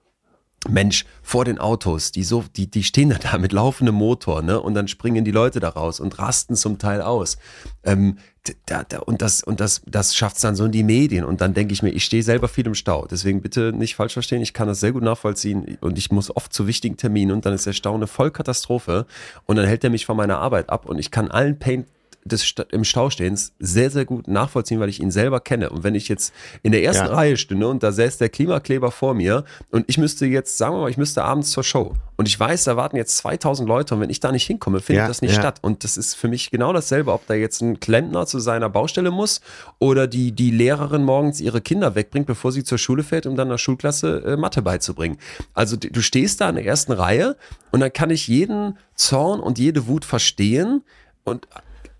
Mensch, 0.69 1.05
vor 1.23 1.45
den 1.45 1.59
Autos, 1.59 2.11
die 2.11 2.25
so, 2.25 2.45
die, 2.57 2.69
die 2.69 2.83
stehen 2.83 3.11
da, 3.11 3.19
da 3.19 3.39
mit 3.39 3.53
laufendem 3.53 3.95
Motor, 3.95 4.43
ne? 4.43 4.61
Und 4.61 4.75
dann 4.75 4.89
springen 4.89 5.25
die 5.25 5.31
Leute 5.31 5.61
da 5.61 5.69
raus 5.69 6.01
und 6.01 6.19
rasten 6.19 6.57
zum 6.57 6.79
Teil 6.79 7.03
aus. 7.03 7.39
Ähm, 7.85 8.19
da, 8.67 8.85
da, 8.85 8.99
und 9.01 9.23
das, 9.23 9.43
und 9.43 9.61
das, 9.61 9.83
das 9.87 10.15
schafft's 10.15 10.41
dann 10.41 10.57
so 10.57 10.65
in 10.65 10.73
die 10.73 10.83
Medien. 10.83 11.25
Und 11.25 11.41
dann 11.41 11.55
denke 11.55 11.73
ich 11.73 11.83
mir, 11.83 11.91
ich 11.91 12.05
stehe 12.05 12.23
selber 12.23 12.49
viel 12.49 12.67
im 12.67 12.75
Stau. 12.75 13.07
Deswegen 13.07 13.43
bitte 13.43 13.73
nicht 13.73 13.97
falsch 13.97 14.15
verstehen, 14.15 14.43
ich 14.43 14.55
kann 14.55 14.69
das 14.69 14.81
sehr 14.81 14.93
gut 14.93 15.03
nachvollziehen. 15.03 15.79
Und 15.81 15.99
ich 15.99 16.11
muss 16.11 16.35
oft 16.35 16.53
zu 16.53 16.67
wichtigen 16.67 16.97
Terminen 16.97 17.33
und 17.33 17.47
dann 17.47 17.53
ist 17.53 17.67
der 17.67 17.73
Stau 17.73 17.95
eine 17.95 18.07
Vollkatastrophe. 18.07 19.07
Und 19.47 19.57
dann 19.57 19.67
hält 19.67 19.85
er 19.85 19.91
mich 19.91 20.07
von 20.07 20.17
meiner 20.17 20.39
Arbeit 20.39 20.71
ab 20.71 20.87
und 20.89 20.99
ich 20.99 21.11
kann 21.11 21.31
allen 21.31 21.59
Pain 21.59 21.87
des 22.27 22.45
Sta- 22.45 22.67
im 22.71 22.85
Stau 22.85 23.11
stehens 23.11 23.53
sehr, 23.59 23.91
sehr 23.91 24.05
gut 24.05 24.29
nachvollziehen, 24.29 24.81
weil 24.81 24.89
ich 24.89 25.01
ihn 25.01 25.11
selber 25.11 25.41
kenne. 25.41 25.71
Und 25.71 25.85
wenn 25.85 25.95
ich 25.95 26.09
jetzt 26.09 26.33
in 26.63 26.73
der 26.73 26.83
ersten 26.83 27.07
Ja. 27.07 27.13
Reihe 27.15 27.37
stünde 27.37 27.69
und 27.69 27.83
da 27.83 27.93
säß 27.93 28.19
der 28.19 28.29
Klimakleber 28.29 28.91
vor 28.91 29.15
mir 29.15 29.45
und 29.71 29.85
ich 29.89 29.99
müsste 29.99 30.27
jetzt, 30.27 30.59
sagen 30.59 30.75
wir 30.75 30.81
mal, 30.83 30.91
ich 30.91 30.97
müsste 30.97 31.23
abends 31.25 31.51
zur 31.51 31.65
Show 31.65 31.95
und 32.17 32.29
ich 32.29 32.39
weiß, 32.39 32.65
da 32.65 32.77
warten 32.77 32.97
jetzt 32.97 33.17
2000 33.19 33.69
Leute 33.69 33.95
und 33.95 34.01
wenn 34.01 34.11
ich 34.11 34.21
da 34.21 34.33
nicht 34.33 34.47
hinkomme, 34.47 34.81
findet 34.81 35.03
Ja, 35.05 35.09
das 35.09 35.23
nicht 35.23 35.35
ja. 35.35 35.41
statt. 35.41 35.59
Und 35.63 35.85
das 35.85 35.97
ist 35.97 36.15
für 36.15 36.29
mich 36.29 36.51
genau 36.51 36.73
dasselbe, 36.73 37.13
ob 37.13 37.27
da 37.27 37.35
jetzt 37.35 37.61
ein 37.63 37.81
Klempner 37.81 38.27
zu 38.27 38.39
seiner 38.39 38.69
Baustelle 38.69 39.11
muss 39.11 39.41
oder 39.79 40.07
die, 40.07 40.33
die 40.33 40.51
Lehrerin 40.51 41.05
morgens 41.05 41.41
ihre 41.41 41.61
Kinder 41.61 41.95
wegbringt, 41.95 42.27
bevor 42.27 42.53
sie 42.53 42.65
zur 42.65 42.79
Schule 42.79 43.03
fährt, 43.03 43.27
um 43.27 43.37
dann 43.37 43.49
der 43.49 43.59
Schulklasse 43.59 44.23
äh, 44.27 44.37
Mathe 44.37 44.63
beizubringen. 44.63 45.19
Also 45.55 45.77
du 45.77 45.91
du 45.91 46.03
stehst 46.03 46.41
da 46.41 46.49
in 46.49 46.57
der 46.57 46.65
ersten 46.67 46.93
Reihe 46.93 47.37
und 47.71 47.81
dann 47.81 47.93
kann 47.93 48.11
ich 48.11 48.27
jeden 48.29 48.77
Zorn 48.97 49.41
und 49.41 49.59
jede 49.59 49.87
Wut 49.87 50.05
verstehen 50.05 50.83
und 51.25 51.47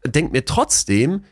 denk 0.09 0.33
mir 0.33 0.45
trotzdem, 0.45 1.25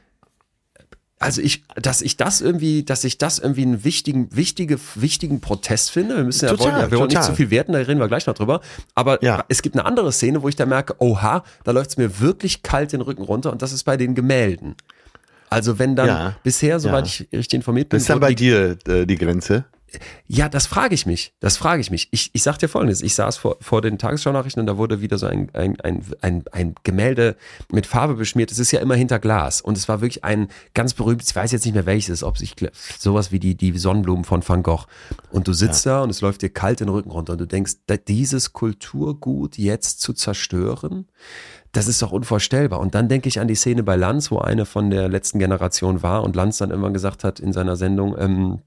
also 1.19 1.41
ich, 1.41 1.65
dass 1.77 2.03
ich 2.03 2.17
das 2.17 2.41
irgendwie, 2.41 2.83
dass 2.83 3.05
ich 3.05 3.17
das 3.19 3.39
irgendwie 3.39 3.63
einen 3.63 3.85
wichtigen, 3.85 4.35
wichtige, 4.37 4.79
wichtigen 4.97 5.41
Protest 5.41 5.91
finde. 5.91 6.17
Wir 6.17 6.25
müssen 6.25 6.45
ja, 6.45 6.51
Total, 6.51 6.73
wollen, 6.73 6.81
ja 6.83 6.91
wir 6.91 6.99
wollen 6.99 7.09
nicht 7.09 7.23
zu 7.23 7.35
viel 7.35 7.51
werten, 7.51 7.73
da 7.73 7.79
reden 7.79 7.99
wir 8.01 8.09
gleich 8.09 8.27
noch 8.27 8.35
drüber. 8.35 8.61
Aber 8.95 9.23
Ja. 9.25 9.45
es 9.49 9.63
gibt 9.63 9.75
eine 9.77 9.85
andere 9.87 10.13
Szene, 10.13 10.43
wo 10.43 10.49
ich 10.49 10.57
da 10.57 10.67
merke, 10.67 10.97
oha, 10.99 11.45
da 11.63 11.71
läuft 11.71 11.91
es 11.91 11.97
mir 11.97 12.21
wirklich 12.21 12.63
kalt 12.63 12.93
den 12.93 13.01
Rücken 13.01 13.23
runter 13.23 13.53
und 13.53 13.63
das 13.63 13.73
ist 13.73 13.85
bei 13.85 13.97
den 13.97 14.15
Gemälden. 14.15 14.75
Also 15.49 15.79
wenn 15.79 15.95
dann 15.97 16.09
Ja. 16.09 16.37
bisher, 16.43 16.81
soweit 16.81 17.07
ich 17.07 17.21
richtig 17.33 17.55
informiert 17.55 17.89
bin, 17.89 17.97
Das 17.99 18.03
ist 18.03 18.11
dann 18.11 18.21
bei 18.21 18.35
die 18.35 18.35
dir 18.35 18.77
äh, 18.89 19.07
die 19.07 19.17
Grenze. 19.17 19.65
Ja, 20.27 20.49
das 20.49 20.67
frage 20.67 20.95
ich 20.95 21.07
mich. 21.07 21.35
Das 21.41 21.57
frage 21.57 21.81
ich 21.81 21.91
mich. 21.91 22.09
Ich, 22.11 22.31
ich 22.33 22.43
sag 22.43 22.59
dir 22.59 22.69
folgendes. 22.69 23.03
Ich 23.03 23.15
saß 23.15 23.37
vor, 23.37 23.57
vor 23.61 23.83
den 23.83 23.99
Tagesschau-Nachrichten 23.99 24.61
und 24.61 24.67
da 24.67 24.77
wurde 24.77 25.01
wieder 25.01 25.19
so 25.19 25.27
ein, 25.27 25.51
ein, 25.55 25.81
ein, 25.81 26.05
ein, 26.21 26.45
ein 26.53 26.75
Gemälde 26.83 27.37
mit 27.71 27.87
Farbe 27.87 28.15
beschmiert. 28.15 28.53
Es 28.53 28.59
ist 28.59 28.73
ja 28.73 28.81
immer 28.81 28.95
hinter 28.95 29.19
Glas. 29.19 29.61
Und 29.61 29.77
es 29.77 29.89
war 29.89 30.01
wirklich 30.01 30.25
ein 30.25 30.49
ganz 30.75 30.95
berühmtes, 30.95 31.31
ich 31.31 31.37
weiß 31.37 31.53
jetzt 31.53 31.65
nicht 31.65 31.75
mehr 31.75 31.87
welches, 31.87 32.23
ob 32.23 32.39
sich 32.39 32.55
sowas 32.99 33.33
wie 33.33 33.39
die, 33.39 33.57
die 33.57 33.77
Sonnenblumen 33.77 34.25
von 34.25 34.47
Van 34.47 34.63
Gogh. 34.63 34.87
Und 35.31 35.49
du 35.49 35.53
sitzt 35.53 35.87
da 35.87 36.03
und 36.03 36.11
es 36.11 36.21
läuft 36.21 36.43
dir 36.43 36.51
kalt 36.51 36.81
den 36.81 36.89
Rücken 36.89 37.11
runter 37.11 37.33
und 37.33 37.41
du 37.41 37.47
denkst, 37.47 37.75
dieses 38.09 38.53
Kulturgut 38.53 39.59
jetzt 39.59 40.01
zu 40.01 40.13
zerstören, 40.13 41.07
das 41.75 41.89
ist 41.89 42.01
doch 42.03 42.13
unvorstellbar. 42.13 42.81
Und 42.81 42.95
dann 42.95 43.09
denke 43.09 43.29
ich 43.29 43.41
an 43.41 43.49
die 43.49 43.55
Szene 43.55 43.83
bei 43.83 43.97
Lanz, 43.97 44.31
wo 44.31 44.39
eine 44.39 44.65
von 44.65 44.91
der 44.91 45.09
letzten 45.09 45.39
Generation 45.39 46.03
war 46.03 46.23
und 46.23 46.37
Lanz 46.37 46.59
dann 46.59 46.71
irgendwann 46.71 46.95
gesagt 46.95 47.25
hat 47.25 47.41
in 47.41 47.53
seiner 47.53 47.77
Sendung, 47.77 48.15
ähm, 48.19 48.61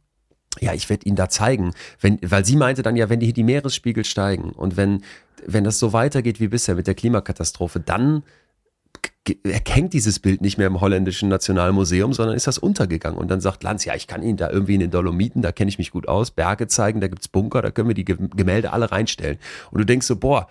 ja, 0.60 0.74
ich 0.74 0.90
werde 0.90 1.06
Ihnen 1.06 1.16
da 1.16 1.30
zeigen, 1.30 1.74
wenn, 2.02 2.20
weil 2.22 2.46
sie 2.46 2.56
meinte 2.56 2.82
dann 2.82 2.96
ja, 2.96 3.10
wenn 3.10 3.20
die, 3.20 3.34
die 3.34 3.44
Meeresspiegel 3.44 4.06
steigen 4.06 4.52
und 4.52 4.78
wenn, 4.78 5.04
wenn 5.46 5.64
das 5.64 5.80
so 5.80 5.94
weitergeht 5.94 6.40
wie 6.40 6.48
bisher 6.48 6.76
mit 6.76 6.88
der 6.88 6.96
Klimakatastrophe, 6.96 7.80
dann 7.80 8.24
hängt 9.66 9.94
dieses 9.94 10.20
Bild 10.20 10.42
nicht 10.42 10.58
mehr 10.58 10.68
im 10.68 10.80
holländischen 10.80 11.28
Nationalmuseum, 11.28 12.14
sondern 12.14 12.36
ist 12.36 12.48
das 12.48 12.58
untergegangen. 12.58 13.20
Und 13.20 13.30
dann 13.30 13.42
sagt 13.42 13.62
Lanz, 13.62 13.84
ja, 13.84 13.94
ich 13.94 14.08
kann 14.08 14.24
Ihnen 14.24 14.38
da 14.38 14.50
irgendwie 14.50 14.76
in 14.76 14.80
den 14.80 14.92
Dolomiten, 14.92 15.42
da 15.42 15.52
kenne 15.52 15.70
ich 15.70 15.78
mich 15.78 15.92
gut 15.92 16.08
aus, 16.08 16.32
Berge 16.32 16.68
zeigen, 16.68 17.02
da 17.02 17.08
gibt's 17.08 17.28
Bunker, 17.28 17.62
da 17.62 17.72
können 17.72 17.90
wir 17.90 17.96
die 17.96 18.06
Ge- 18.06 18.30
Gemälde 18.36 18.72
alle 18.72 18.90
reinstellen. 18.92 19.38
Und 19.70 19.80
du 19.80 19.86
denkst 19.86 20.08
so, 20.08 20.16
boah, 20.16 20.48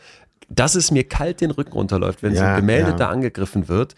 dass 0.49 0.75
es 0.75 0.91
mir 0.91 1.05
kalt 1.05 1.41
den 1.41 1.51
Rücken 1.53 1.73
runterläuft, 1.73 2.23
wenn 2.23 2.35
so 2.35 2.43
Ja, 2.43 2.55
ein 2.55 2.61
Gemälde 2.61 2.91
ja. 2.91 2.97
da 2.97 3.09
angegriffen 3.09 3.69
wird, 3.69 3.95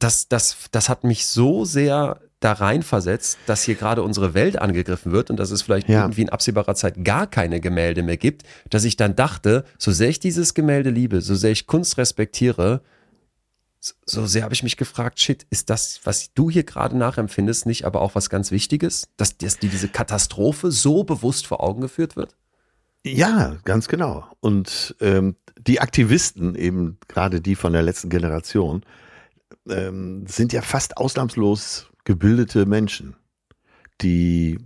das, 0.00 0.28
das, 0.28 0.56
das 0.72 0.88
hat 0.88 1.04
mich 1.04 1.26
so 1.26 1.64
sehr 1.64 2.20
da 2.40 2.52
reinversetzt, 2.52 3.38
dass 3.46 3.62
hier 3.62 3.76
gerade 3.76 4.02
unsere 4.02 4.34
Welt 4.34 4.58
angegriffen 4.58 5.10
wird 5.12 5.30
und 5.30 5.38
dass 5.38 5.50
es 5.50 5.62
vielleicht 5.62 5.88
Ja. 5.88 6.02
irgendwie 6.02 6.22
in 6.22 6.28
absehbarer 6.28 6.74
Zeit 6.74 7.02
gar 7.04 7.26
keine 7.26 7.60
Gemälde 7.60 8.02
mehr 8.02 8.18
gibt, 8.18 8.42
dass 8.68 8.84
ich 8.84 8.96
dann 8.96 9.16
dachte, 9.16 9.64
so 9.78 9.90
sehr 9.90 10.10
ich 10.10 10.20
dieses 10.20 10.52
Gemälde 10.54 10.90
liebe, 10.90 11.22
so 11.22 11.34
sehr 11.34 11.50
ich 11.52 11.66
Kunst 11.66 11.96
respektiere, 11.96 12.82
so- 14.04 14.26
sehr 14.26 14.42
habe 14.42 14.52
ich 14.52 14.62
mich 14.62 14.76
gefragt, 14.76 15.20
shit, 15.20 15.46
ist 15.50 15.70
das, 15.70 16.00
was 16.04 16.32
du 16.34 16.50
hier 16.50 16.64
gerade 16.64 16.96
nachempfindest, 16.96 17.66
nicht 17.66 17.84
aber 17.84 18.00
auch 18.02 18.14
was 18.14 18.28
ganz 18.28 18.50
Wichtiges, 18.50 19.08
dass, 19.16 19.38
dass 19.38 19.58
dir 19.58 19.70
diese 19.70 19.88
Katastrophe 19.88 20.70
so 20.70 21.04
bewusst 21.04 21.46
vor 21.46 21.62
Augen 21.62 21.80
geführt 21.80 22.16
wird? 22.16 22.36
Ja, 23.04 23.56
ganz 23.64 23.86
genau. 23.88 24.24
Und 24.40 24.96
ähm, 25.00 25.36
die 25.58 25.80
Aktivisten, 25.80 26.54
eben 26.56 26.98
gerade 27.06 27.40
die 27.40 27.54
von 27.54 27.72
der 27.72 27.82
letzten 27.82 28.10
Generation, 28.10 28.82
ähm, 29.68 30.26
sind 30.26 30.52
ja 30.52 30.60
fast 30.62 30.96
ausnahmslos 30.96 31.86
gebildete 32.06 32.64
Menschen. 32.64 33.16
die 34.00 34.58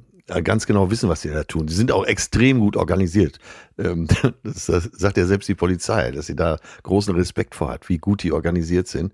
ganz 0.45 0.67
genau 0.67 0.93
wissen, 0.93 1.09
was 1.09 1.23
sie 1.23 1.31
da 1.31 1.43
tun. 1.43 1.67
Die 1.67 1.75
sind 1.75 1.91
auch 1.91 2.05
extrem 2.05 2.61
gut 2.61 2.77
organisiert. 2.77 3.41
Ähm, 3.79 4.07
das, 4.45 4.67
sagt 4.67 5.17
ja 5.17 5.27
selbst 5.27 5.49
die 5.49 5.57
Polizei, 5.57 6.13
dass 6.13 6.27
sie 6.27 6.37
da 6.37 6.59
großen 6.85 7.13
Respekt 7.17 7.57
vor 7.57 7.71
hat, 7.71 7.89
wie 7.89 7.99
gut 7.99 8.23
die 8.23 8.31
organisiert 8.31 8.87
sind. 8.87 9.13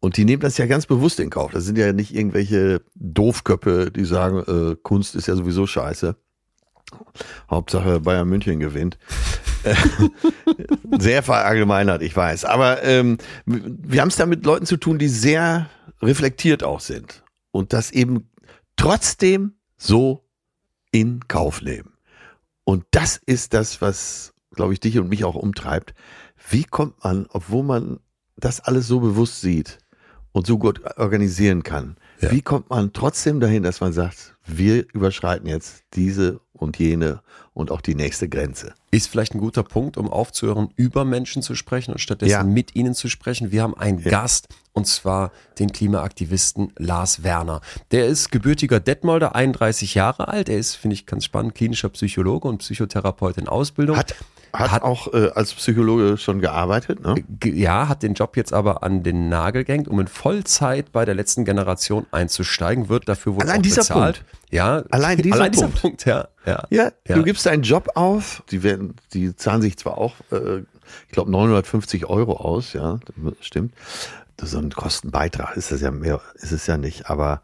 Und 0.00 0.16
die 0.16 0.24
nehmen 0.24 0.42
das 0.42 0.58
ja 0.58 0.66
ganz 0.66 0.86
bewusst 0.86 1.20
in 1.20 1.30
Kauf. 1.30 1.52
Das 1.52 1.64
sind 1.64 1.78
ja 1.78 1.92
nicht 1.92 2.14
irgendwelche 2.14 2.82
Doofköppe, 2.96 3.92
die 3.92 4.04
sagen, 4.04 4.38
äh, 4.38 4.76
Kunst 4.82 5.14
ist 5.14 5.28
ja 5.28 5.36
sowieso 5.36 5.66
scheiße. 5.66 6.16
Hauptsache 7.48 8.00
Bayern 8.00 8.28
München 8.28 8.58
gewinnt. 8.58 8.98
sehr 10.98 11.22
verallgemeinert, 11.22 12.02
ich 12.02 12.16
weiß. 12.16 12.44
Aber 12.46 12.82
ähm, 12.82 13.18
wir 13.44 14.00
haben 14.00 14.08
es 14.08 14.16
da 14.16 14.26
mit 14.26 14.44
Leuten 14.44 14.66
zu 14.66 14.78
tun, 14.78 14.98
die 14.98 15.08
sehr 15.08 15.70
reflektiert 16.02 16.64
auch 16.64 16.80
sind. 16.80 17.22
Und 17.50 17.72
das 17.72 17.90
eben 17.90 18.28
trotzdem 18.76 19.54
so 19.76 20.24
in 20.92 21.26
Kauf 21.28 21.62
nehmen. 21.62 21.92
Und 22.64 22.84
das 22.90 23.16
ist 23.16 23.54
das, 23.54 23.80
was, 23.80 24.34
glaube 24.52 24.72
ich, 24.72 24.80
dich 24.80 24.98
und 24.98 25.08
mich 25.08 25.24
auch 25.24 25.34
umtreibt. 25.34 25.94
Wie 26.48 26.64
kommt 26.64 27.02
man, 27.04 27.26
obwohl 27.30 27.62
man 27.62 28.00
das 28.36 28.60
alles 28.60 28.86
so 28.86 29.00
bewusst 29.00 29.40
sieht 29.40 29.78
und 30.32 30.46
so 30.46 30.58
gut 30.58 30.80
organisieren 30.96 31.62
kann, 31.62 31.96
ja. 32.20 32.30
wie 32.30 32.42
kommt 32.42 32.70
man 32.70 32.92
trotzdem 32.92 33.40
dahin, 33.40 33.62
dass 33.62 33.80
man 33.80 33.92
sagt, 33.92 34.36
wir 34.46 34.86
überschreiten 34.92 35.46
jetzt 35.46 35.84
diese 35.94 36.40
und 36.52 36.78
jene 36.78 37.22
und 37.52 37.70
auch 37.70 37.80
die 37.80 37.94
nächste 37.94 38.28
Grenze. 38.28 38.74
Ist 38.92 39.08
vielleicht 39.08 39.34
ein 39.34 39.38
guter 39.38 39.62
Punkt, 39.62 39.96
um 39.96 40.08
aufzuhören, 40.08 40.70
über 40.74 41.04
Menschen 41.04 41.42
zu 41.42 41.54
sprechen 41.54 41.92
und 41.92 41.98
stattdessen 42.00 42.32
ja. 42.32 42.42
mit 42.42 42.74
ihnen 42.74 42.94
zu 42.94 43.08
sprechen. 43.08 43.52
Wir 43.52 43.62
haben 43.62 43.76
einen 43.76 44.00
ja. 44.00 44.10
Gast 44.10 44.48
und 44.72 44.86
zwar 44.86 45.30
den 45.60 45.70
Klimaaktivisten 45.70 46.72
Lars 46.76 47.22
Werner. 47.22 47.60
Der 47.92 48.06
ist 48.06 48.32
gebürtiger 48.32 48.80
Detmolder, 48.80 49.36
31 49.36 49.94
Jahre 49.94 50.26
alt. 50.26 50.48
Er 50.48 50.58
ist, 50.58 50.74
finde 50.74 50.94
ich, 50.94 51.06
ganz 51.06 51.24
spannend, 51.24 51.54
klinischer 51.54 51.88
Psychologe 51.90 52.48
und 52.48 52.58
Psychotherapeut 52.58 53.38
in 53.38 53.46
Ausbildung. 53.46 53.96
Hat 53.96 54.16
hat, 54.52 54.70
hat 54.70 54.82
auch 54.82 55.12
äh, 55.12 55.30
als 55.34 55.54
Psychologe 55.54 56.16
schon 56.16 56.40
gearbeitet, 56.40 57.00
ne? 57.00 57.14
Ja, 57.44 57.88
hat 57.88 58.02
den 58.02 58.14
Job 58.14 58.36
jetzt 58.36 58.52
aber 58.52 58.82
an 58.82 59.02
den 59.02 59.28
Nagel 59.28 59.64
gehängt, 59.64 59.88
um 59.88 60.00
in 60.00 60.08
Vollzeit 60.08 60.92
bei 60.92 61.04
der 61.04 61.14
letzten 61.14 61.44
Generation 61.44 62.06
einzuzusteigen, 62.10 62.88
wird 62.88 63.08
dafür 63.08 63.34
wohl 63.34 63.42
Allein 63.42 63.62
dieser 63.62 63.82
bezahlt. 63.82 64.24
Punkt. 64.24 64.52
Ja, 64.52 64.82
allein 64.90 65.18
dieser, 65.22 65.36
allein 65.36 65.52
dieser 65.52 65.68
Punkt. 65.68 65.80
Punkt. 65.80 66.04
ja, 66.06 66.28
ja, 66.46 66.64
ja. 66.70 66.90
Ja, 67.06 67.14
du 67.14 67.22
gibst 67.22 67.46
deinen 67.46 67.62
Job 67.62 67.90
auf, 67.94 68.42
die 68.50 68.62
werden, 68.62 68.94
die 69.12 69.34
zahlen 69.36 69.62
sich 69.62 69.78
zwar 69.78 69.98
auch, 69.98 70.14
äh, 70.32 70.58
ich 71.06 71.12
glaube 71.12 71.30
950 71.30 72.06
Euro 72.06 72.36
aus, 72.36 72.72
ja, 72.72 72.98
stimmt. 73.40 73.74
So 74.42 74.58
ein 74.58 74.70
Kostenbeitrag 74.70 75.56
ist 75.56 75.70
das 75.70 75.82
ja 75.82 75.90
mehr, 75.90 76.20
ist 76.36 76.52
es 76.52 76.66
ja 76.66 76.78
nicht, 76.78 77.10
aber 77.10 77.42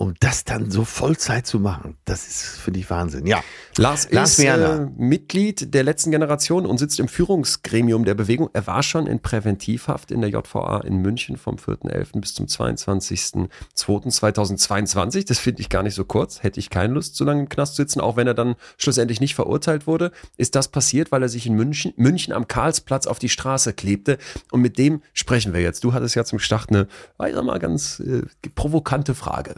um 0.00 0.14
das 0.18 0.44
dann 0.44 0.70
so 0.70 0.86
Vollzeit 0.86 1.46
zu 1.46 1.60
machen, 1.60 1.98
das 2.06 2.26
ist, 2.26 2.58
finde 2.58 2.80
ich, 2.80 2.88
Wahnsinn. 2.88 3.26
Ja. 3.26 3.44
Lars, 3.76 4.10
Lars 4.10 4.38
ist 4.38 4.44
äh, 4.46 4.86
Mitglied 4.96 5.74
der 5.74 5.84
letzten 5.84 6.10
Generation 6.10 6.64
und 6.64 6.78
sitzt 6.78 6.98
im 7.00 7.06
Führungsgremium 7.06 8.06
der 8.06 8.14
Bewegung. 8.14 8.48
Er 8.54 8.66
war 8.66 8.82
schon 8.82 9.06
in 9.06 9.20
Präventivhaft 9.20 10.10
in 10.10 10.22
der 10.22 10.30
JVA 10.30 10.80
in 10.86 11.02
München 11.02 11.36
vom 11.36 11.56
4.11. 11.56 12.18
bis 12.18 12.32
zum 12.32 12.46
22.02.2022. 12.46 15.26
Das 15.26 15.38
finde 15.38 15.60
ich 15.60 15.68
gar 15.68 15.82
nicht 15.82 15.94
so 15.94 16.06
kurz. 16.06 16.42
Hätte 16.42 16.60
ich 16.60 16.70
keine 16.70 16.94
Lust, 16.94 17.16
so 17.16 17.26
lange 17.26 17.42
im 17.42 17.50
Knast 17.50 17.76
zu 17.76 17.82
sitzen, 17.82 18.00
auch 18.00 18.16
wenn 18.16 18.26
er 18.26 18.32
dann 18.32 18.54
schlussendlich 18.78 19.20
nicht 19.20 19.34
verurteilt 19.34 19.86
wurde. 19.86 20.12
Ist 20.38 20.54
das 20.54 20.68
passiert, 20.68 21.12
weil 21.12 21.20
er 21.20 21.28
sich 21.28 21.44
in 21.44 21.52
München, 21.52 21.92
München 21.96 22.32
am 22.32 22.48
Karlsplatz 22.48 23.06
auf 23.06 23.18
die 23.18 23.28
Straße 23.28 23.74
klebte? 23.74 24.16
Und 24.50 24.62
mit 24.62 24.78
dem 24.78 25.02
sprechen 25.12 25.52
wir 25.52 25.60
jetzt. 25.60 25.84
Du 25.84 25.92
hattest 25.92 26.14
ja 26.14 26.24
zum 26.24 26.38
Start 26.38 26.70
eine, 26.70 26.88
ich 27.28 27.34
sag 27.34 27.44
mal, 27.44 27.58
ganz 27.58 28.00
äh, 28.00 28.22
provokante 28.54 29.14
Frage. 29.14 29.56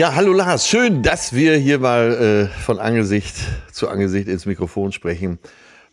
Ja, 0.00 0.14
hallo 0.14 0.32
Lars, 0.32 0.66
schön, 0.66 1.02
dass 1.02 1.34
wir 1.34 1.56
hier 1.58 1.78
mal 1.78 2.48
äh, 2.50 2.60
von 2.60 2.78
Angesicht 2.78 3.34
zu 3.70 3.88
Angesicht 3.88 4.28
ins 4.28 4.46
Mikrofon 4.46 4.92
sprechen. 4.92 5.38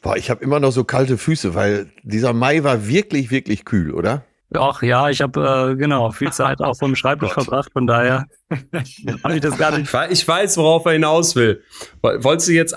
Boah, 0.02 0.16
ich 0.16 0.30
habe 0.30 0.42
immer 0.44 0.62
noch 0.62 0.72
so 0.72 0.86
kalte 0.86 1.18
Füße, 1.18 1.56
weil 1.56 1.88
dieser 2.04 2.32
Mai 2.32 2.64
war 2.64 2.88
wirklich, 2.88 3.32
wirklich 3.32 3.66
kühl, 3.66 3.92
oder? 3.92 4.24
Ach 4.54 4.82
ja, 4.82 5.10
ich 5.10 5.22
habe 5.22 5.72
äh, 5.74 5.76
genau 5.76 6.10
viel 6.12 6.32
Zeit 6.32 6.62
auch 6.62 6.78
vom 6.78 6.96
Schreibtisch 6.96 7.34
verbracht, 7.34 7.72
von 7.74 7.86
daher 7.86 8.28
habe 9.24 9.36
ich 9.36 9.42
das 9.42 9.58
gar 9.58 9.78
nicht. 9.78 9.94
Ich 10.10 10.26
weiß, 10.26 10.56
worauf 10.56 10.86
er 10.86 10.94
hinaus 10.94 11.36
will. 11.36 11.62
Wolltest 12.02 12.48
du 12.48 12.54
jetzt, 12.54 12.74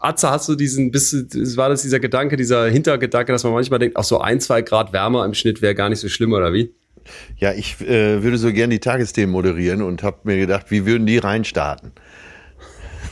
Atze, 0.00 0.30
hast 0.30 0.48
du 0.48 0.56
diesen, 0.56 0.90
bist 0.90 1.12
du, 1.14 1.56
war 1.56 1.70
das 1.70 1.82
dieser 1.82 2.00
Gedanke, 2.00 2.36
dieser 2.36 2.68
Hintergedanke, 2.68 3.32
dass 3.32 3.44
man 3.44 3.54
manchmal 3.54 3.78
denkt, 3.78 3.96
ach 3.96 4.04
so 4.04 4.20
ein, 4.20 4.40
zwei 4.40 4.60
Grad 4.60 4.92
wärmer 4.92 5.24
im 5.24 5.32
Schnitt 5.32 5.62
wäre 5.62 5.74
gar 5.74 5.88
nicht 5.88 6.00
so 6.00 6.08
schlimm, 6.08 6.34
oder 6.34 6.52
wie? 6.52 6.74
Ja, 7.38 7.52
ich 7.52 7.80
äh, 7.80 8.22
würde 8.22 8.36
so 8.36 8.52
gern 8.52 8.68
die 8.68 8.80
Tagesthemen 8.80 9.30
moderieren 9.30 9.80
und 9.80 10.02
habe 10.02 10.18
mir 10.24 10.36
gedacht, 10.36 10.70
wie 10.70 10.84
würden 10.84 11.06
die 11.06 11.18
reinstarten? 11.18 11.92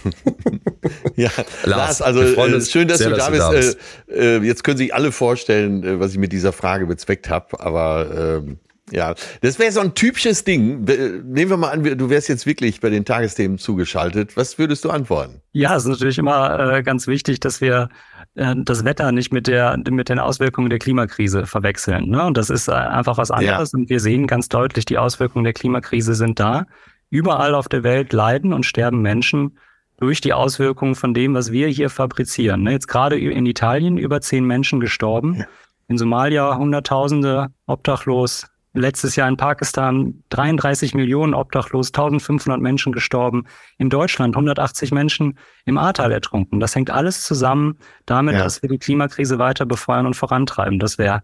ja, 1.17 1.31
Lars, 1.65 2.01
Lars 2.01 2.03
also 2.03 2.23
äh, 2.23 2.61
schön, 2.61 2.89
dass 2.89 2.99
sehr, 2.99 3.11
du 3.11 3.17
da 3.17 3.31
bist. 3.31 3.51
bist. 3.51 3.79
Äh, 4.09 4.37
äh, 4.37 4.43
jetzt 4.43 4.65
können 4.65 4.79
sich 4.79 4.95
alle 4.95 5.13
vorstellen, 5.13 5.83
äh, 5.83 6.01
was 6.01 6.13
ich 6.13 6.19
mit 6.19 6.33
dieser 6.33 6.53
Frage 6.53 6.87
bezweckt 6.87 7.29
habe, 7.31 7.61
aber 7.61 8.39
ähm, 8.41 8.59
ja, 8.91 9.15
das 9.41 9.59
wäre 9.59 9.73
so 9.73 9.81
ein 9.81 9.95
typisches 9.95 10.45
Ding. 10.45 10.85
Nehmen 10.85 11.51
wir 11.51 11.57
mal 11.57 11.71
an, 11.71 11.83
du 11.83 12.11
wärst 12.11 12.29
jetzt 12.29 12.45
wirklich 12.45 12.81
bei 12.81 12.91
den 12.91 13.05
Tagesthemen 13.05 13.59
zugeschaltet. 13.59 14.37
Was 14.37 14.59
würdest 14.59 14.85
du 14.85 14.91
antworten? 14.91 15.41
Ja, 15.53 15.75
es 15.75 15.85
ist 15.85 15.89
natürlich 15.89 16.19
immer 16.19 16.75
äh, 16.75 16.83
ganz 16.83 17.07
wichtig, 17.07 17.41
dass 17.41 17.63
wir 17.63 17.89
äh, 18.35 18.55
das 18.59 18.85
Wetter 18.85 19.11
nicht 19.11 19.33
mit 19.33 19.47
der 19.47 19.79
mit 19.89 20.11
den 20.11 20.19
Auswirkungen 20.19 20.69
der 20.69 20.79
Klimakrise 20.79 21.47
verwechseln. 21.47 22.11
Ne? 22.11 22.25
Und 22.25 22.37
das 22.37 22.51
ist 22.51 22.69
äh, 22.69 22.73
einfach 22.73 23.17
was 23.17 23.31
anderes. 23.31 23.73
Ja. 23.73 23.79
Und 23.79 23.89
wir 23.89 24.01
sehen 24.01 24.27
ganz 24.27 24.49
deutlich, 24.51 24.85
die 24.85 24.99
Auswirkungen 24.99 25.45
der 25.45 25.55
Klimakrise 25.55 26.15
sind 26.15 26.39
da. 26.39 26.67
Überall 27.09 27.55
auf 27.55 27.69
der 27.69 27.85
Welt 27.85 28.13
leiden 28.13 28.53
und 28.53 28.67
sterben 28.67 29.01
Menschen 29.01 29.59
durch 30.05 30.21
die 30.21 30.35
Auswirkungen 30.35 30.95
von 30.95 31.15
dem, 31.15 31.33
was 31.33 31.51
wir 31.51 31.69
hier 31.69 31.89
fabrizieren. 31.89 32.63
Ne? 32.63 32.73
Jetzt 32.73 32.89
gerade 32.89 33.19
in 33.19 33.47
Italien 33.47 33.97
über 33.97 34.21
zehn 34.21 34.45
Menschen 34.45 34.81
gestorben. 34.81 35.45
In 35.89 35.97
Somalia 35.97 36.57
Hunderttausende 36.57 37.49
obdachlos, 37.67 38.47
Letztes 38.77 39.15
Jahr 39.15 39.29
in 39.29 39.37
Pakistan 39.37 40.25
33 40.31 40.95
Millionen 40.95 41.33
obdachlos, 41.33 41.91
1500 41.91 42.61
Menschen 42.61 42.93
gestorben. 42.93 43.45
In 43.79 43.89
Deutschland 43.89 44.35
180 44.35 44.91
Menschen 44.91 45.39
im 45.65 45.79
Ahrtal 45.79 46.11
ertrunken. 46.11 46.59
Das 46.59 46.75
hängt 46.75 46.91
alles 46.91 47.23
zusammen 47.23 47.79
damit, 48.05 48.35
ja. 48.35 48.43
dass 48.43 48.63
wir 48.63 48.69
die 48.69 48.79
Klimakrise 48.79 49.39
weiter 49.39 49.65
befeuern 49.65 50.07
und 50.07 50.15
vorantreiben. 50.15 50.81
Das 50.81 50.99
wäre 50.99 51.23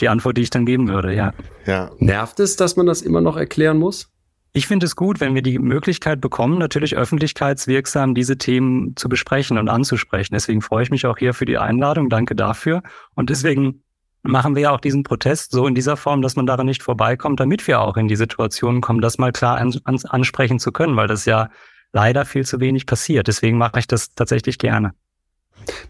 die 0.00 0.08
Antwort, 0.08 0.38
die 0.38 0.42
ich 0.42 0.50
dann 0.50 0.66
geben 0.66 0.88
würde, 0.88 1.14
ja. 1.14 1.32
ja. 1.66 1.92
Nervt 1.98 2.40
es, 2.40 2.56
dass 2.56 2.74
man 2.74 2.86
das 2.86 3.02
immer 3.02 3.20
noch 3.20 3.36
erklären 3.36 3.78
muss? 3.78 4.10
Ich 4.58 4.66
finde 4.66 4.86
es 4.86 4.96
gut, 4.96 5.20
wenn 5.20 5.36
wir 5.36 5.42
die 5.42 5.60
Möglichkeit 5.60 6.20
bekommen, 6.20 6.58
natürlich 6.58 6.96
öffentlichkeitswirksam 6.96 8.16
diese 8.16 8.38
Themen 8.38 8.96
zu 8.96 9.08
besprechen 9.08 9.56
und 9.56 9.68
anzusprechen. 9.68 10.34
Deswegen 10.34 10.62
freue 10.62 10.82
ich 10.82 10.90
mich 10.90 11.06
auch 11.06 11.16
hier 11.16 11.32
für 11.32 11.44
die 11.44 11.58
Einladung. 11.58 12.10
Danke 12.10 12.34
dafür. 12.34 12.82
Und 13.14 13.30
deswegen 13.30 13.84
machen 14.22 14.56
wir 14.56 14.62
ja 14.62 14.70
auch 14.72 14.80
diesen 14.80 15.04
Protest 15.04 15.52
so 15.52 15.68
in 15.68 15.76
dieser 15.76 15.96
Form, 15.96 16.22
dass 16.22 16.34
man 16.34 16.44
daran 16.44 16.66
nicht 16.66 16.82
vorbeikommt, 16.82 17.38
damit 17.38 17.68
wir 17.68 17.80
auch 17.80 17.96
in 17.96 18.08
die 18.08 18.16
Situation 18.16 18.80
kommen, 18.80 19.00
das 19.00 19.16
mal 19.16 19.30
klar 19.30 19.58
ans, 19.58 19.80
ans 19.84 20.04
ansprechen 20.04 20.58
zu 20.58 20.72
können, 20.72 20.96
weil 20.96 21.06
das 21.06 21.24
ja 21.24 21.50
leider 21.92 22.24
viel 22.24 22.44
zu 22.44 22.58
wenig 22.58 22.86
passiert. 22.86 23.28
Deswegen 23.28 23.58
mache 23.58 23.78
ich 23.78 23.86
das 23.86 24.12
tatsächlich 24.16 24.58
gerne. 24.58 24.92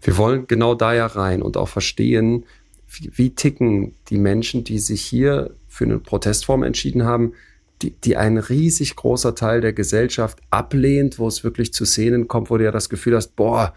Wir 0.03 0.19
wollen 0.19 0.47
genau 0.47 0.75
da 0.75 0.93
ja 0.93 1.07
rein 1.07 1.41
und 1.41 1.57
auch 1.57 1.71
verstehen, 1.71 2.45
wie, 2.87 3.11
wie 3.15 3.35
ticken 3.35 3.95
die 4.11 4.19
Menschen, 4.19 4.63
die 4.63 4.79
sich 4.79 5.01
hier 5.01 5.55
für 5.69 5.85
eine 5.85 5.99
Protestform 5.99 6.63
entschieden 6.65 7.05
haben, 7.05 7.33
die, 7.83 7.93
die 7.93 8.17
ein 8.17 8.39
riesig 8.39 8.97
großer 8.97 9.35
Teil 9.35 9.61
der 9.61 9.73
Gesellschaft 9.73 10.41
ablehnt, 10.51 11.19
wo 11.19 11.29
es 11.29 11.45
wirklich 11.45 11.73
zu 11.73 11.85
Szenen 11.85 12.29
kommt, 12.29 12.51
wo 12.51 12.59
du 12.59 12.65
ja 12.65 12.73
das 12.73 12.89
Gefühl 12.89 13.17
hast, 13.17 13.37
boah, 13.37 13.75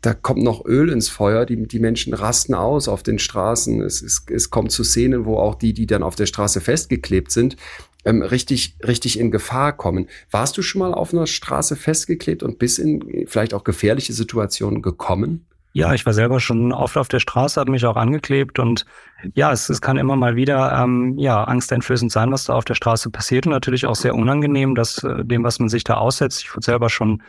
da 0.00 0.14
kommt 0.14 0.42
noch 0.42 0.64
Öl 0.64 0.90
ins 0.90 1.08
Feuer, 1.08 1.46
die, 1.46 1.66
die 1.66 1.78
Menschen 1.78 2.12
rasten 2.12 2.54
aus 2.54 2.88
auf 2.88 3.02
den 3.02 3.18
Straßen. 3.18 3.82
Es, 3.82 4.02
es, 4.02 4.24
es 4.30 4.50
kommt 4.50 4.72
zu 4.72 4.84
Szenen, 4.84 5.24
wo 5.24 5.38
auch 5.38 5.54
die, 5.54 5.72
die 5.72 5.86
dann 5.86 6.02
auf 6.02 6.16
der 6.16 6.26
Straße 6.26 6.60
festgeklebt 6.60 7.30
sind, 7.30 7.56
ähm, 8.04 8.22
richtig, 8.22 8.76
richtig 8.86 9.18
in 9.18 9.30
Gefahr 9.30 9.76
kommen. 9.76 10.08
Warst 10.30 10.56
du 10.56 10.62
schon 10.62 10.80
mal 10.80 10.94
auf 10.94 11.12
einer 11.12 11.26
Straße 11.26 11.76
festgeklebt 11.76 12.42
und 12.42 12.58
bis 12.58 12.78
in 12.78 13.26
vielleicht 13.26 13.54
auch 13.54 13.64
gefährliche 13.64 14.12
Situationen 14.12 14.82
gekommen? 14.82 15.46
Ja, 15.76 15.92
ich 15.92 16.06
war 16.06 16.14
selber 16.14 16.40
schon 16.40 16.72
oft 16.72 16.96
auf 16.96 17.08
der 17.08 17.20
Straße, 17.20 17.60
habe 17.60 17.70
mich 17.70 17.84
auch 17.84 17.96
angeklebt 17.96 18.58
und 18.58 18.86
ja, 19.34 19.52
es, 19.52 19.68
es 19.68 19.82
kann 19.82 19.98
immer 19.98 20.16
mal 20.16 20.34
wieder 20.34 20.72
ähm, 20.72 21.18
ja 21.18 21.44
angsteinflößend 21.44 22.10
sein, 22.10 22.32
was 22.32 22.46
da 22.46 22.54
auf 22.54 22.64
der 22.64 22.74
Straße 22.76 23.10
passiert 23.10 23.44
und 23.44 23.52
natürlich 23.52 23.84
auch 23.84 23.94
sehr 23.94 24.14
unangenehm, 24.14 24.74
dass 24.74 25.04
äh, 25.04 25.22
dem, 25.22 25.44
was 25.44 25.58
man 25.58 25.68
sich 25.68 25.84
da 25.84 25.98
aussetzt. 25.98 26.40
Ich 26.40 26.54
wurde 26.54 26.64
selber 26.64 26.88
schon 26.88 27.22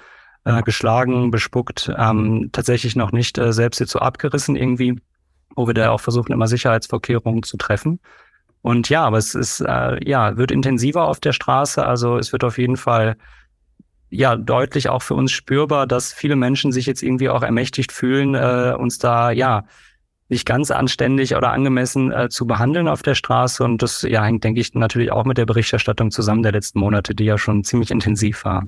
äh, 0.46 0.62
geschlagen, 0.62 1.30
bespuckt, 1.30 1.92
ähm, 1.98 2.48
tatsächlich 2.54 2.96
noch 2.96 3.12
nicht 3.12 3.38
äh, 3.38 3.52
selbst 3.52 3.82
jetzt 3.82 3.92
so 3.92 4.00
abgerissen 4.00 4.56
irgendwie, 4.56 4.98
wo 5.58 5.68
wir 5.68 5.74
da 5.74 5.92
auch 5.92 6.00
versuchen, 6.00 6.32
immer 6.32 6.48
Sicherheitsvorkehrungen 6.48 7.44
zu 7.44 7.58
treffen. 7.58 8.00
Und 8.62 8.88
ja, 8.88 9.04
aber 9.04 9.18
es 9.18 9.36
ist, 9.36 9.60
äh, 9.60 10.00
ja, 10.10 10.38
wird 10.38 10.52
intensiver 10.52 11.06
auf 11.10 11.20
der 11.20 11.34
Straße. 11.34 11.86
Also 11.86 12.18
es 12.18 12.32
wird 12.32 12.46
auf 12.46 12.58
jeden 12.58 12.78
Fall 12.78 13.18
ja 14.10 14.36
deutlich 14.36 14.89
auch 14.89 15.02
für 15.02 15.15
uns 15.15 15.32
spürbar, 15.32 15.88
dass 15.88 16.13
viele 16.13 16.36
Menschen 16.36 16.72
sich 16.72 16.86
jetzt 16.86 17.04
irgendwie 17.04 17.30
auch 17.30 17.43
ermächtigt 17.43 17.91
fühlen, 17.91 18.36
äh, 18.36 18.76
uns 18.78 19.00
da 19.00 19.32
ja 19.32 19.65
nicht 20.30 20.46
ganz 20.46 20.72
anständig 20.72 21.36
oder 21.36 21.52
angemessen 21.52 22.12
äh, 22.12 22.30
zu 22.30 22.46
behandeln 22.46 22.88
auf 22.88 23.02
der 23.02 23.15
Straße. 23.15 23.63
Und 23.63 23.82
das 23.82 24.02
ja, 24.02 24.24
hängt, 24.24 24.43
denke 24.43 24.60
ich, 24.60 24.74
natürlich 24.74 25.12
auch 25.12 25.26
mit 25.26 25.38
der 25.38 25.46
Berichterstattung 25.46 26.12
zusammen 26.12 26.43
der 26.43 26.52
letzten 26.52 26.80
Monate, 26.80 27.15
die 27.15 27.26
ja 27.26 27.38
schon 27.38 27.63
ziemlich 27.63 27.91
intensiv 27.91 28.43
war. 28.43 28.67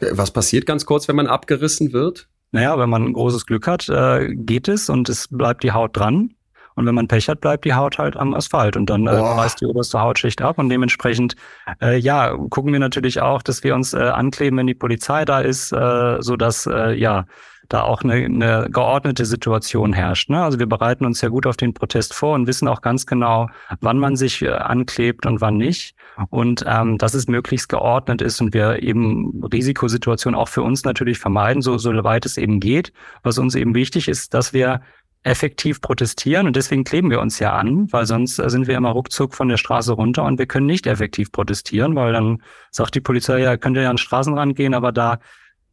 Was 0.00 0.30
passiert 0.30 0.66
ganz 0.66 0.86
kurz, 0.86 1.06
wenn 1.08 1.16
man 1.16 1.26
abgerissen 1.26 1.92
wird? 1.92 2.28
Naja, 2.52 2.78
wenn 2.78 2.90
man 2.90 3.12
großes 3.12 3.46
Glück 3.46 3.66
hat, 3.66 3.88
äh, 3.88 4.34
geht 4.34 4.66
es 4.66 4.88
und 4.88 5.08
es 5.08 5.28
bleibt 5.28 5.62
die 5.62 5.72
Haut 5.72 5.96
dran. 5.96 6.34
Und 6.80 6.86
wenn 6.86 6.94
man 6.94 7.08
Pech 7.08 7.28
hat, 7.28 7.40
bleibt 7.40 7.64
die 7.64 7.74
Haut 7.74 7.98
halt 7.98 8.16
am 8.16 8.34
Asphalt 8.34 8.76
und 8.76 8.88
dann 8.88 9.06
äh, 9.06 9.10
reißt 9.10 9.60
die 9.60 9.66
oberste 9.66 10.00
Hautschicht 10.00 10.40
ab. 10.40 10.58
Und 10.58 10.70
dementsprechend, 10.70 11.36
äh, 11.80 11.98
ja, 11.98 12.34
gucken 12.48 12.72
wir 12.72 12.80
natürlich 12.80 13.20
auch, 13.20 13.42
dass 13.42 13.62
wir 13.62 13.74
uns 13.74 13.92
äh, 13.92 13.98
ankleben, 13.98 14.58
wenn 14.58 14.66
die 14.66 14.74
Polizei 14.74 15.24
da 15.24 15.40
ist, 15.40 15.72
äh, 15.72 16.16
so 16.20 16.36
dass 16.36 16.66
äh, 16.66 16.94
ja 16.94 17.26
da 17.70 17.82
auch 17.82 18.02
eine, 18.02 18.14
eine 18.14 18.68
geordnete 18.70 19.24
Situation 19.24 19.92
herrscht. 19.92 20.28
Ne? 20.28 20.42
Also 20.42 20.58
wir 20.58 20.66
bereiten 20.66 21.04
uns 21.04 21.20
ja 21.20 21.28
gut 21.28 21.46
auf 21.46 21.56
den 21.56 21.72
Protest 21.72 22.14
vor 22.14 22.34
und 22.34 22.46
wissen 22.46 22.68
auch 22.68 22.82
ganz 22.82 23.06
genau, 23.06 23.48
wann 23.80 23.98
man 23.98 24.16
sich 24.16 24.42
äh, 24.42 24.50
anklebt 24.50 25.24
und 25.24 25.40
wann 25.40 25.56
nicht. 25.56 25.94
Und 26.28 26.64
ähm, 26.66 26.98
dass 26.98 27.14
es 27.14 27.28
möglichst 27.28 27.68
geordnet 27.68 28.20
ist 28.20 28.40
und 28.40 28.52
wir 28.52 28.82
eben 28.82 29.42
Risikosituationen 29.52 30.38
auch 30.38 30.48
für 30.48 30.62
uns 30.62 30.84
natürlich 30.84 31.18
vermeiden, 31.18 31.62
so, 31.62 31.78
so 31.78 31.92
weit 32.04 32.26
es 32.26 32.36
eben 32.36 32.60
geht. 32.60 32.92
Was 33.22 33.38
uns 33.38 33.54
eben 33.54 33.74
wichtig 33.74 34.08
ist, 34.08 34.34
dass 34.34 34.52
wir 34.52 34.82
effektiv 35.22 35.80
protestieren 35.80 36.46
und 36.46 36.56
deswegen 36.56 36.84
kleben 36.84 37.10
wir 37.10 37.20
uns 37.20 37.38
ja 37.38 37.52
an, 37.52 37.92
weil 37.92 38.06
sonst 38.06 38.38
äh, 38.38 38.48
sind 38.48 38.66
wir 38.66 38.76
immer 38.76 38.90
ruckzuck 38.90 39.34
von 39.34 39.48
der 39.48 39.58
Straße 39.58 39.92
runter 39.92 40.24
und 40.24 40.38
wir 40.38 40.46
können 40.46 40.66
nicht 40.66 40.86
effektiv 40.86 41.30
protestieren, 41.30 41.94
weil 41.94 42.12
dann 42.12 42.42
sagt 42.70 42.94
die 42.94 43.00
Polizei, 43.00 43.40
ja, 43.40 43.56
könnt 43.56 43.76
ihr 43.76 43.82
ja 43.82 43.90
an 43.90 43.96
den 43.96 43.98
Straßenrand 43.98 44.56
gehen, 44.56 44.72
aber 44.72 44.92
da 44.92 45.20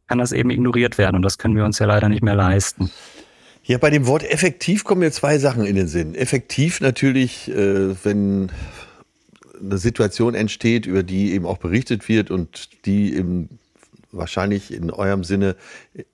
kann 0.06 0.18
das 0.18 0.32
eben 0.32 0.50
ignoriert 0.50 0.98
werden 0.98 1.16
und 1.16 1.22
das 1.22 1.38
können 1.38 1.56
wir 1.56 1.64
uns 1.64 1.78
ja 1.78 1.86
leider 1.86 2.08
nicht 2.08 2.22
mehr 2.22 2.34
leisten. 2.34 2.90
Ja, 3.64 3.78
bei 3.78 3.90
dem 3.90 4.06
Wort 4.06 4.24
effektiv 4.24 4.84
kommen 4.84 5.00
mir 5.00 5.12
zwei 5.12 5.38
Sachen 5.38 5.64
in 5.64 5.76
den 5.76 5.88
Sinn. 5.88 6.14
Effektiv 6.14 6.80
natürlich, 6.80 7.50
äh, 7.50 7.94
wenn 8.04 8.50
eine 9.60 9.78
Situation 9.78 10.34
entsteht, 10.34 10.86
über 10.86 11.02
die 11.02 11.32
eben 11.32 11.46
auch 11.46 11.58
berichtet 11.58 12.08
wird 12.08 12.30
und 12.30 12.86
die 12.86 13.14
eben 13.14 13.58
wahrscheinlich 14.12 14.72
in 14.72 14.90
eurem 14.90 15.24
Sinne 15.24 15.56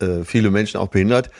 äh, 0.00 0.24
viele 0.24 0.50
Menschen 0.50 0.78
auch 0.78 0.88
behindert. 0.88 1.30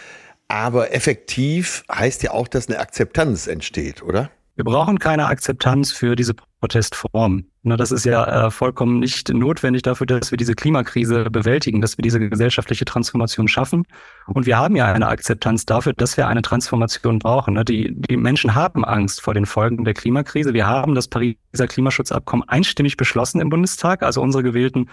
Aber 0.48 0.94
effektiv 0.94 1.85
heißt 1.90 2.22
ja 2.22 2.33
auch, 2.33 2.48
dass 2.48 2.68
eine 2.68 2.78
Akzeptanz 2.78 3.46
entsteht, 3.46 4.02
oder? 4.02 4.30
Wir 4.57 4.64
brauchen 4.64 5.00
keine 5.00 5.26
Akzeptanz 5.26 5.90
für 5.90 6.14
diese 6.14 6.35
Protestform. 6.61 7.44
Na, 7.64 7.76
das 7.76 7.90
ist 7.90 8.04
ja 8.04 8.46
äh, 8.46 8.50
vollkommen 8.52 9.00
nicht 9.00 9.28
notwendig 9.30 9.83
dafür, 9.83 10.07
dass 10.07 10.30
wir 10.30 10.38
diese 10.38 10.54
Klimakrise 10.54 11.28
bewältigen, 11.28 11.80
dass 11.80 11.98
wir 11.98 12.02
diese 12.02 12.20
gesellschaftliche 12.20 12.85
Transformation 12.85 13.48
schaffen. 13.48 13.85
Und 14.26 14.46
wir 14.46 14.57
haben 14.57 14.76
ja 14.76 14.85
eine 14.92 15.09
Akzeptanz 15.09 15.66
dafür, 15.66 15.92
dass 15.92 16.16
wir 16.16 16.28
eine 16.28 16.42
Transformation 16.42 17.18
brauchen. 17.18 17.54
Ne? 17.54 17.64
Die, 17.64 17.92
die 17.96 18.16
Menschen 18.16 18.54
haben 18.54 18.85
Angst 18.85 19.22
vor 19.22 19.35
den 19.35 19.46
Folgen 19.46 19.85
der 19.85 19.94
Klimakrise. 19.94 20.54
Wir 20.54 20.66
haben 20.66 20.94
das 20.94 21.09
Pariser 21.09 21.66
Klimaschutzabkommen 21.66 22.48
einstimmig 22.48 22.96
beschlossen 22.96 23.40
im 23.40 23.48
Bundestag, 23.48 24.04
also 24.04 24.22
unsere 24.22 24.44
gewählten 24.44 24.88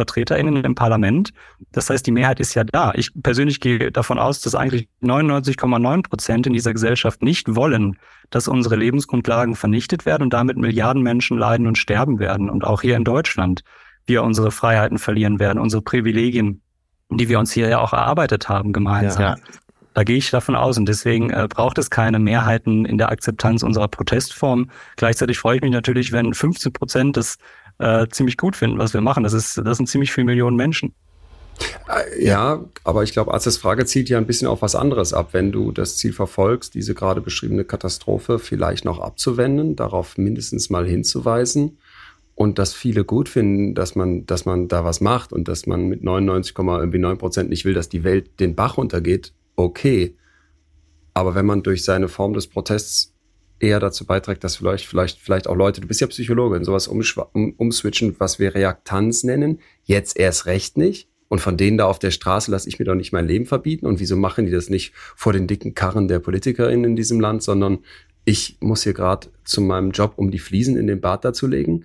VertreterInnen 0.00 0.64
im 0.64 0.74
Parlament. 0.74 1.32
Das 1.72 1.90
heißt, 1.90 2.06
die 2.06 2.10
Mehrheit 2.12 2.40
ist 2.40 2.54
ja 2.54 2.64
da. 2.64 2.92
Ich 2.94 3.10
persönlich 3.22 3.60
gehe 3.60 3.92
davon 3.92 4.18
aus, 4.18 4.40
dass 4.40 4.54
eigentlich 4.54 4.88
99,9 5.02 6.08
Prozent 6.08 6.46
in 6.46 6.52
dieser 6.52 6.72
Gesellschaft 6.72 7.22
nicht 7.22 7.54
wollen, 7.54 7.98
dass 8.30 8.48
unsere 8.48 8.76
Lebensgrundlagen 8.76 9.54
vernichtet 9.54 10.06
werden 10.06 10.24
und 10.24 10.32
damit 10.32 10.56
Milliarden 10.56 11.02
Menschen 11.02 11.38
leiden 11.38 11.66
und 11.66 11.76
sterben 11.76 12.18
werden. 12.18 12.48
Und 12.48 12.64
auch 12.64 12.82
hier 12.82 12.96
in 12.96 13.04
Deutschland 13.04 13.62
wir 14.06 14.22
unsere 14.22 14.50
Freiheiten 14.50 14.98
verlieren 14.98 15.38
werden, 15.38 15.58
unsere 15.58 15.82
Privilegien, 15.82 16.62
die 17.10 17.28
wir 17.28 17.38
uns 17.38 17.52
hier 17.52 17.68
ja 17.68 17.78
auch 17.78 17.92
erarbeitet 17.92 18.48
haben 18.48 18.72
gemeinsam. 18.72 19.22
Ja. 19.22 19.36
Da 19.94 20.04
gehe 20.04 20.16
ich 20.16 20.30
davon 20.30 20.54
aus 20.54 20.78
und 20.78 20.86
deswegen 20.86 21.30
äh, 21.30 21.48
braucht 21.48 21.76
es 21.78 21.90
keine 21.90 22.18
Mehrheiten 22.18 22.84
in 22.84 22.96
der 22.96 23.10
Akzeptanz 23.10 23.62
unserer 23.62 23.88
Protestform. 23.88 24.70
Gleichzeitig 24.96 25.38
freue 25.38 25.56
ich 25.56 25.62
mich 25.62 25.72
natürlich, 25.72 26.12
wenn 26.12 26.32
15 26.32 26.72
Prozent 26.72 27.16
des 27.16 27.38
äh, 27.80 28.06
ziemlich 28.10 28.36
gut 28.36 28.56
finden, 28.56 28.78
was 28.78 28.94
wir 28.94 29.00
machen. 29.00 29.24
Das 29.24 29.32
ist, 29.32 29.58
das 29.58 29.76
sind 29.76 29.88
ziemlich 29.88 30.12
viele 30.12 30.26
Millionen 30.26 30.56
Menschen. 30.56 30.94
Äh, 31.88 32.24
ja, 32.24 32.64
aber 32.84 33.02
ich 33.02 33.12
glaube, 33.12 33.32
Arztes 33.32 33.56
Frage 33.56 33.84
zielt 33.86 34.08
ja 34.08 34.18
ein 34.18 34.26
bisschen 34.26 34.48
auf 34.48 34.62
was 34.62 34.74
anderes 34.74 35.12
ab. 35.12 35.30
Wenn 35.32 35.52
du 35.52 35.72
das 35.72 35.96
Ziel 35.96 36.12
verfolgst, 36.12 36.74
diese 36.74 36.94
gerade 36.94 37.20
beschriebene 37.20 37.64
Katastrophe 37.64 38.38
vielleicht 38.38 38.84
noch 38.84 39.00
abzuwenden, 39.00 39.76
darauf 39.76 40.18
mindestens 40.18 40.70
mal 40.70 40.86
hinzuweisen 40.86 41.78
und 42.34 42.58
dass 42.58 42.72
viele 42.72 43.04
gut 43.04 43.28
finden, 43.28 43.74
dass 43.74 43.94
man, 43.94 44.26
dass 44.26 44.44
man 44.44 44.68
da 44.68 44.84
was 44.84 45.00
macht 45.00 45.32
und 45.32 45.48
dass 45.48 45.66
man 45.66 45.88
mit 45.88 46.02
99,9 46.02 47.16
Prozent 47.16 47.50
nicht 47.50 47.64
will, 47.64 47.74
dass 47.74 47.88
die 47.88 48.04
Welt 48.04 48.40
den 48.40 48.54
Bach 48.54 48.76
runtergeht, 48.76 49.32
okay. 49.56 50.16
Aber 51.12 51.34
wenn 51.34 51.46
man 51.46 51.62
durch 51.62 51.84
seine 51.84 52.08
Form 52.08 52.32
des 52.32 52.46
Protests 52.46 53.12
eher 53.60 53.78
dazu 53.78 54.06
beiträgt, 54.06 54.42
dass 54.42 54.56
vielleicht, 54.56 54.86
vielleicht, 54.86 55.18
vielleicht 55.18 55.46
auch 55.46 55.54
Leute, 55.54 55.80
du 55.80 55.86
bist 55.86 56.00
ja 56.00 56.06
Psychologe, 56.06 56.64
sowas 56.64 56.88
um, 56.88 57.02
umswitchen, 57.56 58.16
was 58.18 58.38
wir 58.38 58.54
Reaktanz 58.54 59.22
nennen, 59.22 59.60
jetzt 59.84 60.18
erst 60.18 60.46
recht 60.46 60.76
nicht. 60.76 61.08
Und 61.28 61.40
von 61.40 61.56
denen 61.56 61.78
da 61.78 61.86
auf 61.86 62.00
der 62.00 62.10
Straße 62.10 62.50
lasse 62.50 62.68
ich 62.68 62.80
mir 62.80 62.86
doch 62.86 62.96
nicht 62.96 63.12
mein 63.12 63.28
Leben 63.28 63.46
verbieten. 63.46 63.86
Und 63.86 64.00
wieso 64.00 64.16
machen 64.16 64.46
die 64.46 64.50
das 64.50 64.68
nicht 64.68 64.92
vor 65.14 65.32
den 65.32 65.46
dicken 65.46 65.74
Karren 65.74 66.08
der 66.08 66.18
PolitikerInnen 66.18 66.84
in 66.84 66.96
diesem 66.96 67.20
Land, 67.20 67.44
sondern 67.44 67.78
ich 68.24 68.56
muss 68.60 68.82
hier 68.82 68.94
gerade 68.94 69.28
zu 69.44 69.60
meinem 69.60 69.92
Job, 69.92 70.14
um 70.16 70.32
die 70.32 70.40
Fliesen 70.40 70.76
in 70.76 70.88
den 70.88 71.00
Bad 71.00 71.24
dazulegen. 71.24 71.84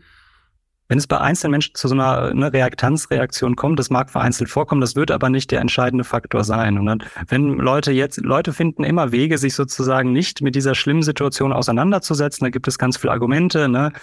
Wenn 0.87 0.99
es 0.99 1.07
bei 1.07 1.19
einzelnen 1.19 1.51
Menschen 1.51 1.73
zu 1.73 1.87
so 1.87 1.95
einer, 1.95 2.29
einer 2.29 2.53
Reaktanzreaktion 2.53 3.55
kommt, 3.55 3.79
das 3.79 3.89
mag 3.89 4.11
vereinzelt 4.11 4.51
vorkommen, 4.51 4.81
das 4.81 4.95
wird 4.95 5.09
aber 5.09 5.29
nicht 5.29 5.49
der 5.49 5.59
entscheidende 5.59 6.03
Faktor 6.03 6.43
sein. 6.43 6.77
Und 6.77 6.85
dann, 6.85 7.03
wenn 7.27 7.57
Leute 7.57 7.91
jetzt, 7.91 8.17
Leute 8.17 8.53
finden 8.53 8.83
immer 8.83 9.11
Wege, 9.11 9.39
sich 9.39 9.55
sozusagen 9.55 10.11
nicht 10.11 10.41
mit 10.41 10.53
dieser 10.53 10.75
schlimmen 10.75 11.01
Situation 11.01 11.53
auseinanderzusetzen, 11.53 12.45
da 12.45 12.51
gibt 12.51 12.67
es 12.67 12.77
ganz 12.77 12.97
viele 12.97 13.13
Argumente. 13.13 13.67
Ne? 13.67 13.93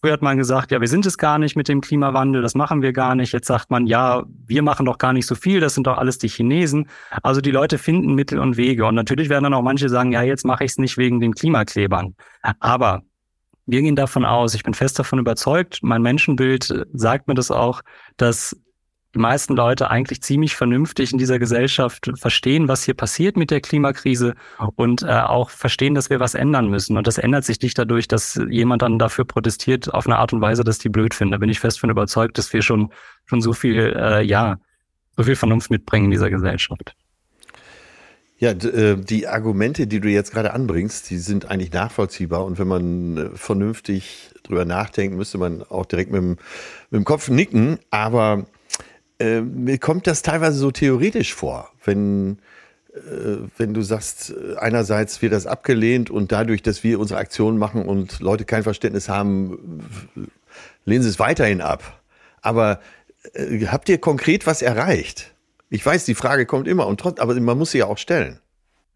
Früher 0.00 0.12
hat 0.12 0.22
man 0.22 0.36
gesagt, 0.36 0.70
ja, 0.70 0.80
wir 0.80 0.86
sind 0.86 1.06
es 1.06 1.18
gar 1.18 1.38
nicht 1.38 1.56
mit 1.56 1.66
dem 1.66 1.80
Klimawandel, 1.80 2.40
das 2.40 2.54
machen 2.54 2.82
wir 2.82 2.92
gar 2.92 3.16
nicht. 3.16 3.32
Jetzt 3.32 3.48
sagt 3.48 3.70
man, 3.70 3.88
ja, 3.88 4.22
wir 4.46 4.62
machen 4.62 4.86
doch 4.86 4.98
gar 4.98 5.12
nicht 5.12 5.26
so 5.26 5.34
viel, 5.34 5.58
das 5.58 5.74
sind 5.74 5.88
doch 5.88 5.98
alles 5.98 6.18
die 6.18 6.28
Chinesen. 6.28 6.88
Also 7.24 7.40
die 7.40 7.50
Leute 7.50 7.78
finden 7.78 8.14
Mittel 8.14 8.38
und 8.38 8.56
Wege. 8.56 8.86
Und 8.86 8.94
natürlich 8.94 9.28
werden 9.28 9.44
dann 9.44 9.54
auch 9.54 9.62
manche 9.62 9.88
sagen, 9.88 10.12
ja, 10.12 10.22
jetzt 10.22 10.44
mache 10.44 10.64
ich 10.64 10.70
es 10.70 10.78
nicht 10.78 10.98
wegen 10.98 11.18
den 11.18 11.34
Klimaklebern. 11.34 12.14
Aber 12.60 13.02
wir 13.68 13.82
gehen 13.82 13.96
davon 13.96 14.24
aus, 14.24 14.54
ich 14.54 14.62
bin 14.62 14.72
fest 14.72 14.98
davon 14.98 15.18
überzeugt, 15.18 15.80
mein 15.82 16.00
Menschenbild 16.02 16.70
äh, 16.70 16.84
sagt 16.94 17.28
mir 17.28 17.34
das 17.34 17.50
auch, 17.50 17.82
dass 18.16 18.56
die 19.14 19.18
meisten 19.18 19.56
Leute 19.56 19.90
eigentlich 19.90 20.22
ziemlich 20.22 20.54
vernünftig 20.54 21.12
in 21.12 21.18
dieser 21.18 21.38
Gesellschaft 21.38 22.10
verstehen, 22.14 22.68
was 22.68 22.82
hier 22.82 22.94
passiert 22.94 23.36
mit 23.36 23.50
der 23.50 23.60
Klimakrise 23.60 24.34
und 24.76 25.02
äh, 25.02 25.06
auch 25.06 25.50
verstehen, 25.50 25.94
dass 25.94 26.10
wir 26.10 26.20
was 26.20 26.34
ändern 26.34 26.68
müssen. 26.68 26.96
Und 26.96 27.06
das 27.06 27.16
ändert 27.16 27.44
sich 27.44 27.60
nicht 27.60 27.78
dadurch, 27.78 28.06
dass 28.06 28.40
jemand 28.50 28.82
dann 28.82 28.98
dafür 28.98 29.24
protestiert 29.24 29.92
auf 29.92 30.06
eine 30.06 30.18
Art 30.18 30.32
und 30.32 30.40
Weise, 30.40 30.62
dass 30.62 30.78
die 30.78 30.90
blöd 30.90 31.14
finden. 31.14 31.32
Da 31.32 31.38
bin 31.38 31.48
ich 31.48 31.60
fest 31.60 31.80
von 31.80 31.90
überzeugt, 31.90 32.36
dass 32.36 32.52
wir 32.52 32.62
schon 32.62 32.90
schon 33.24 33.40
so 33.40 33.52
viel, 33.52 33.94
äh, 33.96 34.22
ja, 34.22 34.58
so 35.16 35.22
viel 35.22 35.36
Vernunft 35.36 35.70
mitbringen 35.70 36.06
in 36.06 36.10
dieser 36.10 36.30
Gesellschaft. 36.30 36.94
Ja, 38.40 38.52
äh, 38.52 38.96
die 38.96 39.26
Argumente, 39.26 39.88
die 39.88 39.98
du 40.00 40.08
jetzt 40.08 40.32
gerade 40.32 40.54
anbringst, 40.54 41.10
die 41.10 41.18
sind 41.18 41.50
eigentlich 41.50 41.72
nachvollziehbar. 41.72 42.44
Und 42.44 42.58
wenn 42.58 42.68
man 42.68 43.16
äh, 43.16 43.36
vernünftig 43.36 44.30
drüber 44.44 44.64
nachdenkt, 44.64 45.16
müsste 45.16 45.38
man 45.38 45.62
auch 45.64 45.86
direkt 45.86 46.12
mit 46.12 46.20
dem, 46.20 46.30
mit 46.90 47.00
dem 47.00 47.04
Kopf 47.04 47.28
nicken. 47.28 47.80
Aber 47.90 48.46
äh, 49.18 49.40
mir 49.40 49.78
kommt 49.78 50.06
das 50.06 50.22
teilweise 50.22 50.56
so 50.56 50.70
theoretisch 50.70 51.34
vor, 51.34 51.72
wenn, 51.84 52.38
äh, 52.94 53.38
wenn 53.56 53.74
du 53.74 53.82
sagst, 53.82 54.30
äh, 54.30 54.56
einerseits 54.56 55.20
wird 55.20 55.32
das 55.32 55.48
abgelehnt 55.48 56.08
und 56.08 56.30
dadurch, 56.30 56.62
dass 56.62 56.84
wir 56.84 57.00
unsere 57.00 57.18
Aktionen 57.18 57.58
machen 57.58 57.86
und 57.86 58.20
Leute 58.20 58.44
kein 58.44 58.62
Verständnis 58.62 59.08
haben, 59.08 59.82
lehnen 60.84 61.02
sie 61.02 61.08
es 61.08 61.18
weiterhin 61.18 61.60
ab. 61.60 62.00
Aber 62.40 62.78
äh, 63.32 63.66
habt 63.66 63.88
ihr 63.88 63.98
konkret 63.98 64.46
was 64.46 64.62
erreicht? 64.62 65.34
Ich 65.70 65.84
weiß, 65.84 66.04
die 66.04 66.14
Frage 66.14 66.46
kommt 66.46 66.66
immer 66.66 66.86
und 66.86 67.00
trotzdem, 67.00 67.22
aber 67.22 67.38
man 67.40 67.58
muss 67.58 67.72
sie 67.72 67.78
ja 67.78 67.86
auch 67.86 67.98
stellen. 67.98 68.40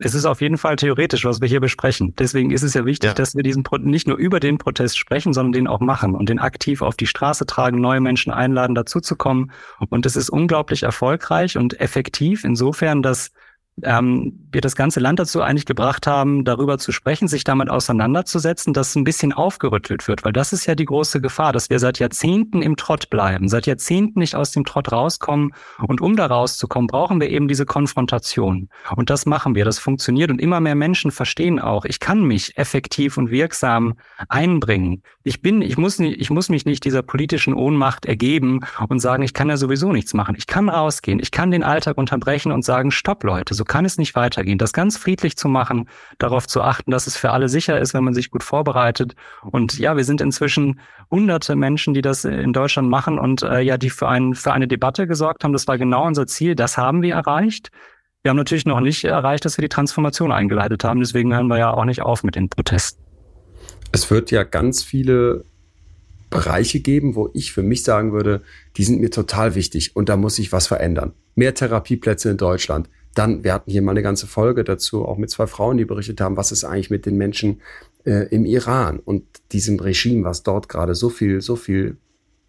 Es 0.04 0.14
ist 0.14 0.24
auf 0.24 0.40
jeden 0.40 0.58
Fall 0.58 0.76
theoretisch, 0.76 1.24
was 1.24 1.40
wir 1.40 1.48
hier 1.48 1.60
besprechen. 1.60 2.14
Deswegen 2.18 2.50
ist 2.50 2.62
es 2.62 2.74
ja 2.74 2.84
wichtig, 2.84 3.10
ja. 3.10 3.14
dass 3.14 3.36
wir 3.36 3.42
diesen 3.42 3.62
Pro 3.62 3.76
nicht 3.76 4.08
nur 4.08 4.16
über 4.16 4.40
den 4.40 4.58
Protest 4.58 4.98
sprechen, 4.98 5.32
sondern 5.32 5.52
den 5.52 5.68
auch 5.68 5.80
machen 5.80 6.14
und 6.14 6.28
den 6.28 6.40
aktiv 6.40 6.82
auf 6.82 6.96
die 6.96 7.06
Straße 7.06 7.46
tragen, 7.46 7.80
neue 7.80 8.00
Menschen 8.00 8.32
einladen, 8.32 8.74
dazuzukommen. 8.74 9.52
Und 9.90 10.06
es 10.06 10.16
ist 10.16 10.30
unglaublich 10.30 10.82
erfolgreich 10.82 11.56
und 11.56 11.78
effektiv 11.78 12.44
insofern, 12.44 13.02
dass 13.02 13.30
ähm, 13.82 14.48
wir 14.52 14.60
das 14.60 14.76
ganze 14.76 15.00
Land 15.00 15.18
dazu 15.18 15.40
eigentlich 15.40 15.66
gebracht 15.66 16.06
haben, 16.06 16.44
darüber 16.44 16.78
zu 16.78 16.92
sprechen, 16.92 17.26
sich 17.26 17.44
damit 17.44 17.70
auseinanderzusetzen, 17.70 18.72
dass 18.74 18.94
ein 18.94 19.04
bisschen 19.04 19.32
aufgerüttelt 19.32 20.06
wird, 20.08 20.24
weil 20.24 20.32
das 20.32 20.52
ist 20.52 20.66
ja 20.66 20.74
die 20.74 20.84
große 20.84 21.20
Gefahr, 21.20 21.52
dass 21.52 21.70
wir 21.70 21.78
seit 21.78 21.98
Jahrzehnten 21.98 22.60
im 22.60 22.76
Trott 22.76 23.08
bleiben, 23.08 23.48
seit 23.48 23.66
Jahrzehnten 23.66 24.18
nicht 24.18 24.34
aus 24.34 24.50
dem 24.50 24.64
Trott 24.64 24.92
rauskommen. 24.92 25.52
Und 25.78 26.00
um 26.00 26.16
da 26.16 26.26
rauszukommen, 26.26 26.86
brauchen 26.86 27.20
wir 27.20 27.30
eben 27.30 27.48
diese 27.48 27.64
Konfrontation. 27.64 28.68
Und 28.94 29.10
das 29.10 29.26
machen 29.26 29.54
wir, 29.54 29.64
das 29.64 29.78
funktioniert. 29.78 30.30
Und 30.30 30.40
immer 30.40 30.60
mehr 30.60 30.74
Menschen 30.74 31.10
verstehen 31.10 31.58
auch, 31.58 31.84
ich 31.84 31.98
kann 31.98 32.22
mich 32.24 32.58
effektiv 32.58 33.16
und 33.16 33.30
wirksam 33.30 33.94
einbringen. 34.28 35.02
Ich 35.24 35.40
bin, 35.40 35.62
ich 35.62 35.78
muss 35.78 35.98
nicht, 35.98 36.20
ich 36.20 36.30
muss 36.30 36.48
mich 36.50 36.66
nicht 36.66 36.84
dieser 36.84 37.02
politischen 37.02 37.54
Ohnmacht 37.54 38.04
ergeben 38.04 38.60
und 38.88 39.00
sagen, 39.00 39.22
ich 39.22 39.34
kann 39.34 39.48
ja 39.48 39.56
sowieso 39.56 39.92
nichts 39.92 40.14
machen. 40.14 40.34
Ich 40.36 40.46
kann 40.46 40.68
rausgehen, 40.68 41.20
ich 41.20 41.30
kann 41.30 41.50
den 41.50 41.62
Alltag 41.62 41.96
unterbrechen 41.96 42.52
und 42.52 42.64
sagen, 42.64 42.90
stopp 42.90 43.24
Leute, 43.24 43.54
So 43.54 43.61
kann 43.64 43.84
es 43.84 43.98
nicht 43.98 44.14
weitergehen. 44.14 44.58
Das 44.58 44.72
ganz 44.72 44.96
friedlich 44.96 45.36
zu 45.36 45.48
machen, 45.48 45.88
darauf 46.18 46.46
zu 46.46 46.62
achten, 46.62 46.90
dass 46.90 47.06
es 47.06 47.16
für 47.16 47.30
alle 47.30 47.48
sicher 47.48 47.80
ist, 47.80 47.94
wenn 47.94 48.04
man 48.04 48.14
sich 48.14 48.30
gut 48.30 48.42
vorbereitet. 48.42 49.14
Und 49.42 49.78
ja, 49.78 49.96
wir 49.96 50.04
sind 50.04 50.20
inzwischen 50.20 50.80
hunderte 51.10 51.56
Menschen, 51.56 51.94
die 51.94 52.02
das 52.02 52.24
in 52.24 52.52
Deutschland 52.52 52.88
machen 52.88 53.18
und 53.18 53.42
äh, 53.42 53.60
ja, 53.60 53.78
die 53.78 53.90
für, 53.90 54.08
ein, 54.08 54.34
für 54.34 54.52
eine 54.52 54.68
Debatte 54.68 55.06
gesorgt 55.06 55.44
haben. 55.44 55.52
Das 55.52 55.66
war 55.68 55.78
genau 55.78 56.06
unser 56.06 56.26
Ziel. 56.26 56.54
Das 56.54 56.76
haben 56.78 57.02
wir 57.02 57.14
erreicht. 57.14 57.70
Wir 58.22 58.30
haben 58.30 58.36
natürlich 58.36 58.66
noch 58.66 58.80
nicht 58.80 59.04
erreicht, 59.04 59.44
dass 59.44 59.58
wir 59.58 59.62
die 59.62 59.68
Transformation 59.68 60.30
eingeleitet 60.30 60.84
haben. 60.84 61.00
Deswegen 61.00 61.34
hören 61.34 61.48
wir 61.48 61.58
ja 61.58 61.72
auch 61.72 61.84
nicht 61.84 62.02
auf 62.02 62.22
mit 62.22 62.36
den 62.36 62.48
Protesten. 62.48 63.02
Es 63.90 64.10
wird 64.10 64.30
ja 64.30 64.44
ganz 64.44 64.82
viele 64.82 65.44
Bereiche 66.32 66.80
geben, 66.80 67.14
wo 67.14 67.30
ich 67.34 67.52
für 67.52 67.62
mich 67.62 67.84
sagen 67.84 68.12
würde, 68.12 68.40
die 68.76 68.84
sind 68.84 69.00
mir 69.00 69.10
total 69.10 69.54
wichtig 69.54 69.94
und 69.94 70.08
da 70.08 70.16
muss 70.16 70.36
sich 70.36 70.50
was 70.50 70.66
verändern. 70.66 71.12
Mehr 71.34 71.54
Therapieplätze 71.54 72.30
in 72.30 72.38
Deutschland. 72.38 72.88
Dann, 73.14 73.44
wir 73.44 73.52
hatten 73.52 73.70
hier 73.70 73.82
mal 73.82 73.92
eine 73.92 74.02
ganze 74.02 74.26
Folge 74.26 74.64
dazu, 74.64 75.04
auch 75.04 75.18
mit 75.18 75.30
zwei 75.30 75.46
Frauen, 75.46 75.76
die 75.76 75.84
berichtet 75.84 76.20
haben, 76.20 76.36
was 76.36 76.52
ist 76.52 76.64
eigentlich 76.64 76.90
mit 76.90 77.06
den 77.06 77.16
Menschen 77.16 77.60
äh, 78.04 78.28
im 78.28 78.44
Iran 78.44 78.98
und 78.98 79.24
diesem 79.52 79.78
Regime, 79.78 80.24
was 80.24 80.42
dort 80.42 80.68
gerade 80.68 80.94
so 80.94 81.10
viel, 81.10 81.40
so 81.40 81.56
viel 81.56 81.96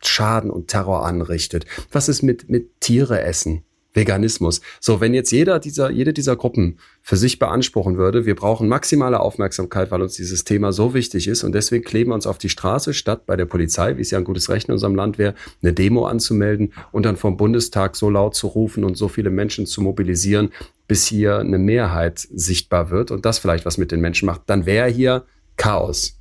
Schaden 0.01 0.49
und 0.49 0.68
Terror 0.68 1.05
anrichtet. 1.05 1.66
Was 1.91 2.09
ist 2.09 2.22
mit, 2.22 2.49
mit 2.49 2.80
Tiere 2.82 3.22
essen? 3.22 3.64
Veganismus. 3.93 4.61
So, 4.79 5.01
wenn 5.01 5.13
jetzt 5.13 5.31
jeder 5.31 5.59
dieser, 5.59 5.91
jede 5.91 6.13
dieser 6.13 6.35
Gruppen 6.35 6.79
für 7.01 7.15
sich 7.15 7.39
beanspruchen 7.39 7.97
würde, 7.97 8.25
wir 8.25 8.35
brauchen 8.35 8.67
maximale 8.67 9.19
Aufmerksamkeit, 9.19 9.91
weil 9.91 10.01
uns 10.01 10.15
dieses 10.15 10.43
Thema 10.43 10.71
so 10.71 10.93
wichtig 10.93 11.27
ist 11.27 11.43
und 11.43 11.53
deswegen 11.53 11.83
kleben 11.83 12.11
wir 12.11 12.15
uns 12.15 12.27
auf 12.27 12.37
die 12.37 12.49
Straße, 12.49 12.93
statt 12.93 13.25
bei 13.25 13.35
der 13.35 13.45
Polizei, 13.45 13.97
wie 13.97 14.01
es 14.01 14.11
ja 14.11 14.17
ein 14.17 14.23
gutes 14.23 14.49
Recht 14.49 14.67
in 14.67 14.73
unserem 14.73 14.95
Land 14.95 15.17
wäre, 15.17 15.35
eine 15.61 15.73
Demo 15.73 16.05
anzumelden 16.05 16.73
und 16.91 17.05
dann 17.05 17.17
vom 17.17 17.37
Bundestag 17.37 17.95
so 17.95 18.09
laut 18.09 18.35
zu 18.35 18.47
rufen 18.47 18.83
und 18.83 18.97
so 18.97 19.07
viele 19.07 19.29
Menschen 19.29 19.65
zu 19.65 19.81
mobilisieren, 19.81 20.49
bis 20.87 21.05
hier 21.05 21.37
eine 21.37 21.59
Mehrheit 21.59 22.19
sichtbar 22.19 22.89
wird 22.89 23.11
und 23.11 23.25
das 23.25 23.39
vielleicht 23.39 23.65
was 23.65 23.77
mit 23.77 23.91
den 23.91 24.01
Menschen 24.01 24.25
macht, 24.25 24.41
dann 24.47 24.65
wäre 24.65 24.89
hier 24.89 25.25
Chaos. 25.55 26.19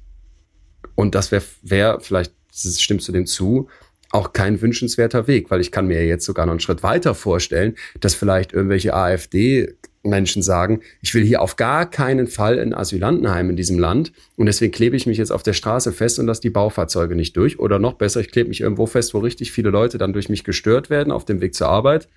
Und 0.95 1.15
das 1.15 1.33
wäre, 1.33 1.43
wär, 1.63 2.01
vielleicht 2.01 2.35
stimmst 2.53 3.09
du 3.09 3.13
dem 3.13 3.27
zu, 3.27 3.69
auch 4.13 4.33
kein 4.33 4.61
wünschenswerter 4.61 5.27
Weg, 5.27 5.51
weil 5.51 5.61
ich 5.61 5.73
kann 5.73 5.87
mir 5.87 6.07
jetzt 6.07 6.25
sogar 6.25 6.47
noch 6.47 6.53
einen 6.53 6.61
Schritt 6.61 6.83
weiter 6.83 7.15
vorstellen, 7.15 7.75
dass 7.99 8.15
vielleicht 8.15 8.53
irgendwelche 8.53 8.95
AfD 8.95 9.75
Menschen 10.05 10.43
sagen, 10.43 10.81
ich 11.01 11.15
will 11.15 11.25
hier 11.25 11.41
auf 11.41 11.57
gar 11.57 11.89
keinen 11.89 12.27
Fall 12.27 12.59
ein 12.59 12.75
Asylantenheim 12.75 13.51
in 13.51 13.57
diesem 13.57 13.79
Land 13.79 14.13
und 14.37 14.47
deswegen 14.47 14.73
klebe 14.73 14.97
ich 14.97 15.07
mich 15.07 15.17
jetzt 15.17 15.31
auf 15.31 15.43
der 15.43 15.53
Straße 15.55 15.93
fest 15.93 16.19
und 16.19 16.27
lasse 16.27 16.41
die 16.41 16.51
Baufahrzeuge 16.51 17.15
nicht 17.15 17.37
durch. 17.37 17.59
Oder 17.59 17.79
noch 17.79 17.95
besser, 17.95 18.21
ich 18.21 18.31
klebe 18.31 18.49
mich 18.49 18.61
irgendwo 18.61 18.87
fest, 18.87 19.15
wo 19.15 19.19
richtig 19.19 19.53
viele 19.53 19.71
Leute 19.71 19.99
dann 19.99 20.13
durch 20.13 20.29
mich 20.29 20.45
gestört 20.45 20.91
werden 20.91 21.13
auf 21.13 21.25
dem 21.25 21.41
Weg 21.41 21.55
zur 21.55 21.69
Arbeit, 21.69 22.09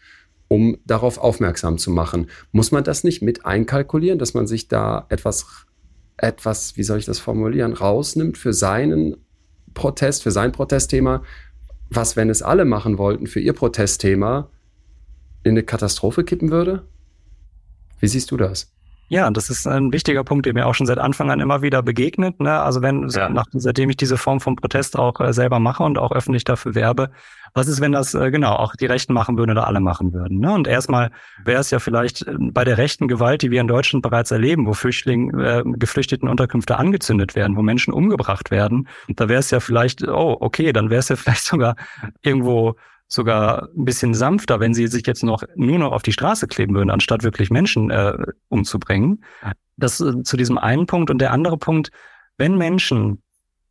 um 0.48 0.78
darauf 0.86 1.18
aufmerksam 1.18 1.78
zu 1.78 1.92
machen. 1.92 2.28
Muss 2.52 2.72
man 2.72 2.84
das 2.84 3.04
nicht 3.04 3.22
mit 3.22 3.46
einkalkulieren, 3.46 4.20
dass 4.20 4.34
man 4.34 4.48
sich 4.48 4.68
da 4.68 5.06
etwas, 5.10 5.46
etwas, 6.18 6.76
wie 6.78 6.84
soll 6.84 6.98
ich 6.98 7.06
das 7.06 7.20
formulieren, 7.20 7.74
rausnimmt 7.74 8.38
für 8.38 8.54
seinen 8.54 9.18
Protest, 9.76 10.24
für 10.24 10.32
sein 10.32 10.52
Protestthema, 10.52 11.22
was, 11.90 12.16
wenn 12.16 12.30
es 12.30 12.42
alle 12.42 12.66
machen 12.66 12.98
wollten, 12.98 13.28
für 13.28 13.40
ihr 13.40 13.54
Protestthema 13.54 14.50
in 15.44 15.52
eine 15.52 15.64
Katastrophe 15.64 16.24
kippen 16.24 16.52
würde? 16.52 16.88
Wie 18.00 18.08
siehst 18.08 18.32
du 18.32 18.38
das? 18.38 18.75
Ja, 19.08 19.30
das 19.30 19.50
ist 19.50 19.68
ein 19.68 19.94
wichtiger 19.94 20.24
Punkt, 20.24 20.46
der 20.46 20.54
mir 20.54 20.66
auch 20.66 20.74
schon 20.74 20.88
seit 20.88 20.98
Anfang 20.98 21.30
an 21.30 21.40
immer 21.40 21.62
wieder 21.62 21.84
begegnet. 21.84 22.40
Ne? 22.40 22.60
Also 22.60 22.82
wenn, 22.82 23.08
ja. 23.10 23.30
nach, 23.30 23.46
seitdem 23.52 23.90
ich 23.90 23.98
diese 23.98 24.18
Form 24.18 24.40
von 24.40 24.56
Protest 24.56 24.98
auch 24.98 25.20
äh, 25.20 25.32
selber 25.32 25.60
mache 25.60 25.84
und 25.84 25.98
auch 25.98 26.12
öffentlich 26.12 26.44
dafür 26.44 26.74
werbe, 26.74 27.12
was 27.54 27.68
ist, 27.68 27.82
wenn 27.82 27.94
das 27.94 28.14
äh, 28.14 28.32
genau 28.32 28.54
auch 28.54 28.76
die 28.76 28.88
Rechten 28.88 29.14
machen 29.14 29.38
würden 29.38 29.52
oder 29.52 29.68
alle 29.68 29.80
machen 29.80 30.12
würden? 30.12 30.40
Ne? 30.40 30.52
Und 30.54 30.68
erstmal 30.68 31.12
wäre 31.44 31.62
es 31.62 31.70
ja 31.72 31.80
vielleicht 31.80 32.28
äh, 32.28 32.34
bei 32.38 32.64
der 32.64 32.78
rechten 32.78 33.08
Gewalt, 33.08 33.44
die 33.44 33.52
wir 33.52 33.62
in 33.62 33.68
Deutschland 33.68 34.02
bereits 34.02 34.32
erleben, 34.32 34.66
wo 34.66 34.74
Flüchtlinge, 34.74 35.60
äh, 35.60 35.64
geflüchteten 35.66 36.28
Unterkünfte 36.28 36.78
angezündet 36.78 37.36
werden, 37.36 37.56
wo 37.56 37.62
Menschen 37.62 37.94
umgebracht 37.94 38.50
werden, 38.50 38.88
da 39.08 39.30
wäre 39.30 39.40
es 39.40 39.52
ja 39.52 39.60
vielleicht, 39.60 40.06
oh, 40.08 40.36
okay, 40.40 40.74
dann 40.74 40.90
wäre 40.90 41.00
es 41.00 41.10
ja 41.10 41.16
vielleicht 41.16 41.46
sogar 41.46 41.76
irgendwo 42.24 42.76
sogar 43.08 43.70
ein 43.76 43.86
bisschen 43.86 44.14
sanfter, 44.14 44.60
wenn 44.60 44.74
sie 44.74 44.88
sich 44.88 45.06
jetzt 45.06 45.24
noch 45.24 45.44
nur 45.56 45.80
noch 45.80 45.92
auf 45.92 46.02
die 46.02 46.14
Straße 46.14 46.48
kleben 46.48 46.76
würden, 46.76 46.90
anstatt 46.90 47.24
wirklich 47.24 47.50
Menschen 47.50 47.92
äh, 47.92 48.18
umzubringen. 48.50 49.24
Das 49.78 50.00
äh, 50.02 50.24
zu 50.24 50.38
diesem 50.38 50.58
einen 50.58 50.88
Punkt. 50.88 51.12
Und 51.12 51.20
der 51.20 51.32
andere 51.32 51.58
Punkt, 51.58 51.92
wenn 52.38 52.58
Menschen 52.58 53.22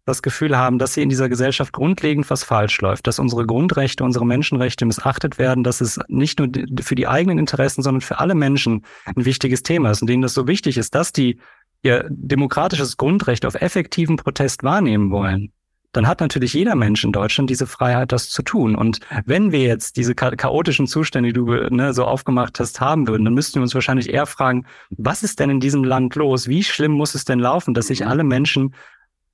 das 0.07 0.22
Gefühl 0.22 0.57
haben, 0.57 0.78
dass 0.78 0.95
sie 0.95 1.03
in 1.03 1.09
dieser 1.09 1.28
Gesellschaft 1.28 1.72
grundlegend 1.72 2.28
was 2.28 2.45
falsch 2.45 2.80
läuft, 2.80 3.07
dass 3.07 3.18
unsere 3.18 3.47
Grundrechte, 3.47 4.05
unsere 4.05 4.26
Menschenrechte 4.26 4.85
missachtet 4.85 5.39
werden, 5.39 5.64
dass 5.64 5.80
es 5.80 5.99
nicht 6.09 6.39
nur 6.39 6.49
für 6.82 6.95
die 6.95 7.09
eigenen 7.09 7.39
Interessen, 7.39 7.82
sondern 7.82 8.03
für 8.03 8.18
alle 8.18 8.35
Menschen 8.35 8.85
ein 9.07 9.24
wichtiges 9.24 9.62
Thema 9.62 9.91
ist 9.91 10.03
und 10.03 10.09
denen 10.09 10.22
das 10.22 10.35
so 10.35 10.47
wichtig 10.47 10.76
ist, 10.76 10.95
dass 10.95 11.12
die 11.12 11.41
ihr 11.82 12.07
demokratisches 12.11 12.97
Grundrecht 12.97 13.47
auf 13.47 13.55
effektiven 13.55 14.16
Protest 14.16 14.62
wahrnehmen 14.62 15.11
wollen, 15.11 15.53
dann 15.95 16.09
hat 16.09 16.21
natürlich 16.21 16.53
jeder 16.53 16.75
Mensch 16.75 17.05
in 17.05 17.13
Deutschland 17.13 17.49
diese 17.49 17.67
Freiheit, 17.67 18.11
das 18.11 18.29
zu 18.29 18.43
tun. 18.43 18.75
Und 18.75 19.01
wenn 19.27 19.53
wir 19.53 19.61
jetzt 19.61 19.97
diese 19.97 20.15
chaotischen 20.15 20.89
Zustände, 20.89 21.29
die 21.29 21.33
du 21.33 21.47
ne, 21.47 21.95
so 21.95 22.05
aufgemacht 22.05 22.59
hast, 22.59 22.81
haben 22.81 23.07
würden, 23.07 23.25
dann 23.25 23.35
müssten 23.35 23.57
wir 23.57 23.63
uns 23.63 23.75
wahrscheinlich 23.75 24.13
eher 24.13 24.27
fragen, 24.27 24.67
was 24.91 25.23
ist 25.23 25.39
denn 25.39 25.51
in 25.51 25.61
diesem 25.61 25.85
Land 25.85 26.17
los? 26.17 26.49
Wie 26.49 26.65
schlimm 26.65 26.93
muss 26.93 27.15
es 27.15 27.25
denn 27.25 27.39
laufen, 27.39 27.75
dass 27.75 27.87
sich 27.87 28.01
mhm. 28.01 28.09
alle 28.09 28.25
Menschen 28.25 28.75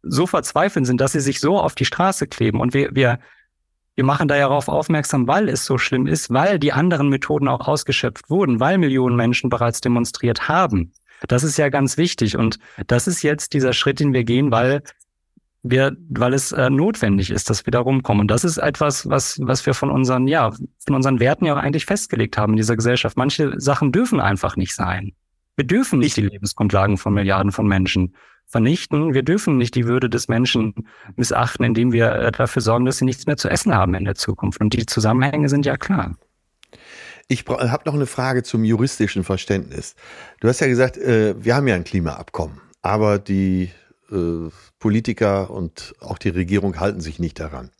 so 0.02 0.26
verzweifeln 0.26 0.84
sind, 0.84 1.00
dass 1.00 1.12
sie 1.12 1.20
sich 1.20 1.40
so 1.40 1.58
auf 1.58 1.74
die 1.74 1.86
Straße 1.86 2.26
kleben? 2.26 2.60
Und 2.60 2.74
wir, 2.74 2.90
wir, 2.94 3.20
wir 3.94 4.04
machen 4.04 4.28
da 4.28 4.36
ja 4.36 4.48
darauf 4.48 4.68
aufmerksam, 4.68 5.26
weil 5.26 5.48
es 5.48 5.64
so 5.64 5.78
schlimm 5.78 6.06
ist, 6.06 6.30
weil 6.30 6.58
die 6.58 6.72
anderen 6.72 7.08
Methoden 7.08 7.48
auch 7.48 7.66
ausgeschöpft 7.66 8.28
wurden, 8.28 8.60
weil 8.60 8.76
Millionen 8.76 9.16
Menschen 9.16 9.48
bereits 9.48 9.80
demonstriert 9.80 10.46
haben. 10.46 10.92
Das 11.28 11.42
ist 11.42 11.56
ja 11.56 11.68
ganz 11.70 11.96
wichtig. 11.96 12.36
Und 12.36 12.58
das 12.86 13.06
ist 13.06 13.22
jetzt 13.22 13.52
dieser 13.54 13.72
Schritt, 13.72 14.00
den 14.00 14.12
wir 14.12 14.24
gehen, 14.24 14.50
weil 14.50 14.82
wir, 15.62 15.96
weil 16.08 16.34
es 16.34 16.52
äh, 16.52 16.70
notwendig 16.70 17.30
ist, 17.30 17.50
dass 17.50 17.66
wir 17.66 17.70
da 17.70 17.80
rumkommen. 17.80 18.22
Und 18.22 18.30
das 18.30 18.44
ist 18.44 18.58
etwas, 18.58 19.08
was, 19.08 19.38
was 19.42 19.66
wir 19.66 19.74
von 19.74 19.90
unseren, 19.90 20.26
ja, 20.26 20.50
von 20.50 20.94
unseren 20.94 21.20
Werten 21.20 21.44
ja 21.44 21.54
auch 21.54 21.58
eigentlich 21.58 21.86
festgelegt 21.86 22.38
haben 22.38 22.54
in 22.54 22.56
dieser 22.56 22.76
Gesellschaft. 22.76 23.16
Manche 23.16 23.52
Sachen 23.60 23.92
dürfen 23.92 24.20
einfach 24.20 24.56
nicht 24.56 24.74
sein. 24.74 25.12
Wir 25.56 25.66
dürfen 25.66 25.98
nicht 25.98 26.16
die 26.16 26.22
Lebensgrundlagen 26.22 26.96
von 26.96 27.12
Milliarden 27.12 27.52
von 27.52 27.66
Menschen 27.66 28.14
vernichten. 28.46 29.12
Wir 29.14 29.22
dürfen 29.22 29.58
nicht 29.58 29.74
die 29.74 29.86
Würde 29.86 30.08
des 30.08 30.28
Menschen 30.28 30.74
missachten, 31.16 31.64
indem 31.64 31.92
wir 31.92 32.12
äh, 32.12 32.32
dafür 32.32 32.62
sorgen, 32.62 32.86
dass 32.86 32.98
sie 32.98 33.04
nichts 33.04 33.26
mehr 33.26 33.36
zu 33.36 33.48
essen 33.48 33.74
haben 33.74 33.94
in 33.94 34.04
der 34.04 34.14
Zukunft. 34.14 34.60
Und 34.60 34.72
die 34.72 34.86
Zusammenhänge 34.86 35.48
sind 35.48 35.66
ja 35.66 35.76
klar. 35.76 36.16
Ich 37.28 37.46
habe 37.46 37.82
noch 37.84 37.94
eine 37.94 38.06
Frage 38.06 38.42
zum 38.42 38.64
juristischen 38.64 39.22
Verständnis. 39.22 39.94
Du 40.40 40.48
hast 40.48 40.60
ja 40.60 40.66
gesagt, 40.66 40.96
äh, 40.96 41.34
wir 41.38 41.54
haben 41.54 41.68
ja 41.68 41.76
ein 41.76 41.84
Klimaabkommen, 41.84 42.60
aber 42.82 43.18
die 43.18 43.70
äh, 44.10 44.48
Politiker 44.80 45.50
und 45.50 45.94
auch 46.00 46.18
die 46.18 46.30
Regierung 46.30 46.80
halten 46.80 47.00
sich 47.00 47.20
nicht 47.20 47.38
daran. 47.38 47.70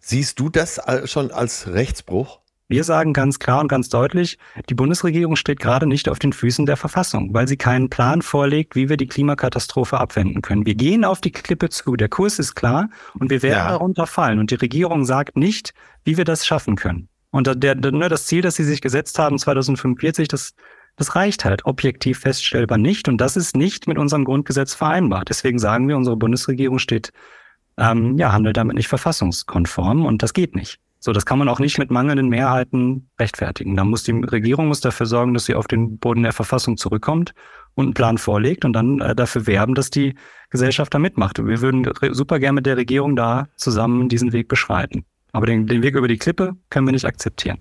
Siehst 0.00 0.38
du 0.38 0.50
das 0.50 0.80
schon 1.06 1.32
als 1.32 1.66
Rechtsbruch? 1.66 2.38
Wir 2.66 2.84
sagen 2.84 3.12
ganz 3.12 3.38
klar 3.38 3.60
und 3.60 3.68
ganz 3.68 3.90
deutlich, 3.90 4.38
die 4.70 4.74
Bundesregierung 4.74 5.36
steht 5.36 5.60
gerade 5.60 5.86
nicht 5.86 6.08
auf 6.08 6.18
den 6.18 6.32
Füßen 6.32 6.64
der 6.64 6.78
Verfassung, 6.78 7.34
weil 7.34 7.46
sie 7.46 7.58
keinen 7.58 7.90
Plan 7.90 8.22
vorlegt, 8.22 8.74
wie 8.74 8.88
wir 8.88 8.96
die 8.96 9.06
Klimakatastrophe 9.06 9.98
abwenden 9.98 10.40
können. 10.40 10.64
Wir 10.64 10.74
gehen 10.74 11.04
auf 11.04 11.20
die 11.20 11.30
Klippe 11.30 11.68
zu, 11.68 11.94
der 11.96 12.08
Kurs 12.08 12.38
ist 12.38 12.54
klar 12.54 12.88
und 13.18 13.30
wir 13.30 13.42
werden 13.42 13.58
ja. 13.58 13.68
darunter 13.68 14.06
fallen. 14.06 14.38
Und 14.38 14.50
die 14.50 14.56
Regierung 14.56 15.04
sagt 15.04 15.36
nicht, 15.36 15.74
wie 16.04 16.16
wir 16.16 16.24
das 16.24 16.46
schaffen 16.46 16.76
können. 16.76 17.08
Und 17.30 17.46
der, 17.46 17.74
der, 17.74 17.92
ne, 17.92 18.08
das 18.08 18.26
Ziel, 18.26 18.42
das 18.42 18.54
sie 18.54 18.64
sich 18.64 18.80
gesetzt 18.80 19.18
haben, 19.18 19.38
2045, 19.38 20.28
das 20.28 20.54
das 20.96 21.16
reicht 21.16 21.44
halt 21.44 21.64
objektiv 21.64 22.20
feststellbar 22.20 22.78
nicht 22.78 23.08
und 23.08 23.18
das 23.20 23.36
ist 23.36 23.56
nicht 23.56 23.86
mit 23.88 23.98
unserem 23.98 24.24
Grundgesetz 24.24 24.74
vereinbar. 24.74 25.24
Deswegen 25.24 25.58
sagen 25.58 25.88
wir, 25.88 25.96
unsere 25.96 26.16
Bundesregierung 26.16 26.78
steht, 26.78 27.12
ähm, 27.76 28.16
ja, 28.16 28.32
handelt 28.32 28.56
damit 28.56 28.76
nicht 28.76 28.88
verfassungskonform 28.88 30.06
und 30.06 30.22
das 30.22 30.32
geht 30.32 30.54
nicht. 30.54 30.78
So, 31.00 31.12
das 31.12 31.26
kann 31.26 31.38
man 31.38 31.48
auch 31.50 31.58
nicht 31.58 31.78
mit 31.78 31.90
mangelnden 31.90 32.30
Mehrheiten 32.30 33.10
rechtfertigen. 33.20 33.76
Da 33.76 33.84
muss 33.84 34.04
die 34.04 34.12
Regierung 34.12 34.68
muss 34.68 34.80
dafür 34.80 35.04
sorgen, 35.04 35.34
dass 35.34 35.44
sie 35.44 35.54
auf 35.54 35.66
den 35.66 35.98
Boden 35.98 36.22
der 36.22 36.32
Verfassung 36.32 36.78
zurückkommt 36.78 37.34
und 37.74 37.84
einen 37.84 37.94
Plan 37.94 38.16
vorlegt 38.16 38.64
und 38.64 38.72
dann 38.72 39.00
äh, 39.00 39.14
dafür 39.14 39.46
werben, 39.46 39.74
dass 39.74 39.90
die 39.90 40.14
Gesellschaft 40.48 40.94
da 40.94 40.98
mitmacht. 40.98 41.44
Wir 41.44 41.60
würden 41.60 41.86
super 42.12 42.38
gerne 42.38 42.54
mit 42.54 42.66
der 42.66 42.78
Regierung 42.78 43.16
da 43.16 43.48
zusammen 43.56 44.08
diesen 44.08 44.32
Weg 44.32 44.48
beschreiten. 44.48 45.04
Aber 45.32 45.44
den, 45.44 45.66
den 45.66 45.82
Weg 45.82 45.94
über 45.94 46.08
die 46.08 46.16
Klippe 46.16 46.56
können 46.70 46.86
wir 46.86 46.92
nicht 46.92 47.04
akzeptieren. 47.04 47.58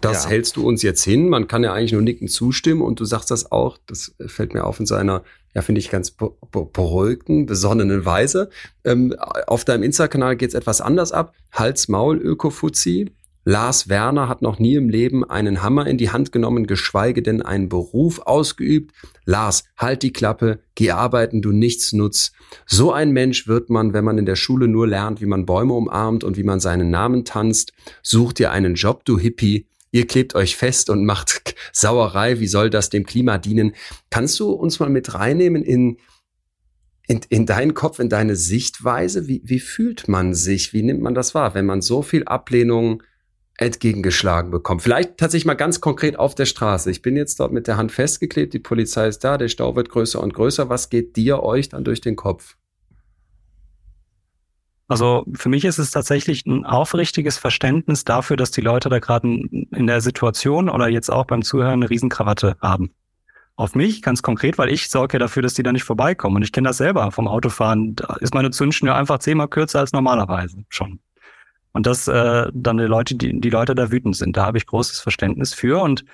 Das 0.00 0.24
ja. 0.24 0.30
hältst 0.30 0.56
du 0.56 0.66
uns 0.66 0.82
jetzt 0.82 1.04
hin. 1.04 1.28
Man 1.28 1.46
kann 1.48 1.62
ja 1.62 1.72
eigentlich 1.72 1.92
nur 1.92 2.02
nicken 2.02 2.28
zustimmen 2.28 2.82
und 2.82 3.00
du 3.00 3.04
sagst 3.04 3.30
das 3.30 3.50
auch, 3.50 3.78
das 3.86 4.14
fällt 4.26 4.54
mir 4.54 4.64
auf 4.64 4.80
in 4.80 4.86
seiner, 4.86 5.22
ja, 5.54 5.62
finde 5.62 5.80
ich 5.80 5.90
ganz 5.90 6.12
beruhigten, 6.12 7.46
besonnenen 7.46 8.04
Weise. 8.04 8.50
Ähm, 8.84 9.14
auf 9.46 9.64
deinem 9.64 9.82
Insta-Kanal 9.82 10.36
geht's 10.36 10.54
etwas 10.54 10.80
anders 10.80 11.12
ab. 11.12 11.34
Hals, 11.52 11.88
Maul, 11.88 12.18
Ökofuzzi. 12.18 13.10
Lars 13.44 13.88
Werner 13.88 14.28
hat 14.28 14.42
noch 14.42 14.58
nie 14.58 14.74
im 14.74 14.90
Leben 14.90 15.24
einen 15.24 15.62
Hammer 15.62 15.86
in 15.86 15.96
die 15.96 16.10
Hand 16.10 16.30
genommen, 16.30 16.66
geschweige 16.66 17.22
denn 17.22 17.40
einen 17.40 17.70
Beruf 17.70 18.20
ausgeübt. 18.20 18.92
Lars, 19.24 19.64
halt 19.78 20.02
die 20.02 20.12
Klappe, 20.12 20.60
geh 20.74 20.90
arbeiten, 20.90 21.40
du 21.40 21.50
nichts 21.50 21.94
nutzt. 21.94 22.34
So 22.66 22.92
ein 22.92 23.12
Mensch 23.12 23.48
wird 23.48 23.70
man, 23.70 23.94
wenn 23.94 24.04
man 24.04 24.18
in 24.18 24.26
der 24.26 24.36
Schule 24.36 24.68
nur 24.68 24.86
lernt, 24.86 25.22
wie 25.22 25.26
man 25.26 25.46
Bäume 25.46 25.72
umarmt 25.72 26.22
und 26.22 26.36
wie 26.36 26.42
man 26.42 26.60
seinen 26.60 26.90
Namen 26.90 27.24
tanzt. 27.24 27.72
Such 28.02 28.34
dir 28.34 28.50
einen 28.50 28.74
Job, 28.74 29.06
du 29.06 29.18
Hippie 29.18 29.66
ihr 29.92 30.06
klebt 30.06 30.34
euch 30.34 30.56
fest 30.56 30.90
und 30.90 31.04
macht 31.04 31.54
Sauerei, 31.72 32.40
wie 32.40 32.46
soll 32.46 32.70
das 32.70 32.90
dem 32.90 33.04
Klima 33.04 33.38
dienen? 33.38 33.74
Kannst 34.10 34.38
du 34.40 34.50
uns 34.50 34.80
mal 34.80 34.88
mit 34.88 35.14
reinnehmen 35.14 35.62
in, 35.62 35.98
in, 37.06 37.20
in 37.28 37.46
deinen 37.46 37.74
Kopf, 37.74 37.98
in 37.98 38.08
deine 38.08 38.36
Sichtweise? 38.36 39.26
Wie, 39.26 39.42
wie 39.44 39.60
fühlt 39.60 40.08
man 40.08 40.34
sich? 40.34 40.72
Wie 40.72 40.82
nimmt 40.82 41.02
man 41.02 41.14
das 41.14 41.34
wahr, 41.34 41.54
wenn 41.54 41.66
man 41.66 41.82
so 41.82 42.02
viel 42.02 42.24
Ablehnung 42.24 43.02
entgegengeschlagen 43.58 44.50
bekommt? 44.50 44.82
Vielleicht 44.82 45.16
tatsächlich 45.16 45.46
mal 45.46 45.54
ganz 45.54 45.80
konkret 45.80 46.18
auf 46.18 46.34
der 46.34 46.46
Straße. 46.46 46.90
Ich 46.90 47.02
bin 47.02 47.16
jetzt 47.16 47.40
dort 47.40 47.52
mit 47.52 47.66
der 47.66 47.76
Hand 47.76 47.92
festgeklebt, 47.92 48.54
die 48.54 48.58
Polizei 48.58 49.08
ist 49.08 49.24
da, 49.24 49.38
der 49.38 49.48
Stau 49.48 49.74
wird 49.76 49.88
größer 49.88 50.20
und 50.20 50.34
größer. 50.34 50.68
Was 50.68 50.88
geht 50.88 51.16
dir, 51.16 51.42
euch 51.42 51.68
dann 51.68 51.84
durch 51.84 52.00
den 52.00 52.16
Kopf? 52.16 52.56
Also 54.90 55.24
für 55.34 55.48
mich 55.48 55.64
ist 55.64 55.78
es 55.78 55.92
tatsächlich 55.92 56.44
ein 56.46 56.66
aufrichtiges 56.66 57.38
Verständnis 57.38 58.04
dafür, 58.04 58.36
dass 58.36 58.50
die 58.50 58.60
Leute 58.60 58.88
da 58.88 58.98
gerade 58.98 59.28
in 59.28 59.86
der 59.86 60.00
Situation 60.00 60.68
oder 60.68 60.88
jetzt 60.88 61.12
auch 61.12 61.26
beim 61.26 61.42
Zuhören 61.42 61.74
eine 61.74 61.90
Riesenkrawatte 61.90 62.56
haben. 62.60 62.90
Auf 63.54 63.76
mich 63.76 64.02
ganz 64.02 64.20
konkret, 64.20 64.58
weil 64.58 64.68
ich 64.68 64.90
sorge 64.90 65.12
ja 65.12 65.18
dafür, 65.20 65.42
dass 65.42 65.54
die 65.54 65.62
da 65.62 65.70
nicht 65.70 65.84
vorbeikommen. 65.84 66.34
Und 66.34 66.42
ich 66.42 66.50
kenne 66.50 66.70
das 66.70 66.78
selber 66.78 67.12
vom 67.12 67.28
Autofahren. 67.28 67.94
Da 67.94 68.16
ist 68.16 68.34
meine 68.34 68.50
Zündschnur 68.50 68.96
einfach 68.96 69.20
zehnmal 69.20 69.46
kürzer 69.46 69.78
als 69.78 69.92
normalerweise 69.92 70.64
schon. 70.70 70.98
Und 71.70 71.86
das 71.86 72.08
äh, 72.08 72.50
dann 72.52 72.78
die 72.78 72.82
Leute, 72.82 73.14
die, 73.14 73.40
die 73.40 73.50
Leute 73.50 73.76
da 73.76 73.92
wütend 73.92 74.16
sind. 74.16 74.36
Da 74.36 74.44
habe 74.44 74.58
ich 74.58 74.66
großes 74.66 74.98
Verständnis 74.98 75.54
für. 75.54 75.80
Und 75.80 76.04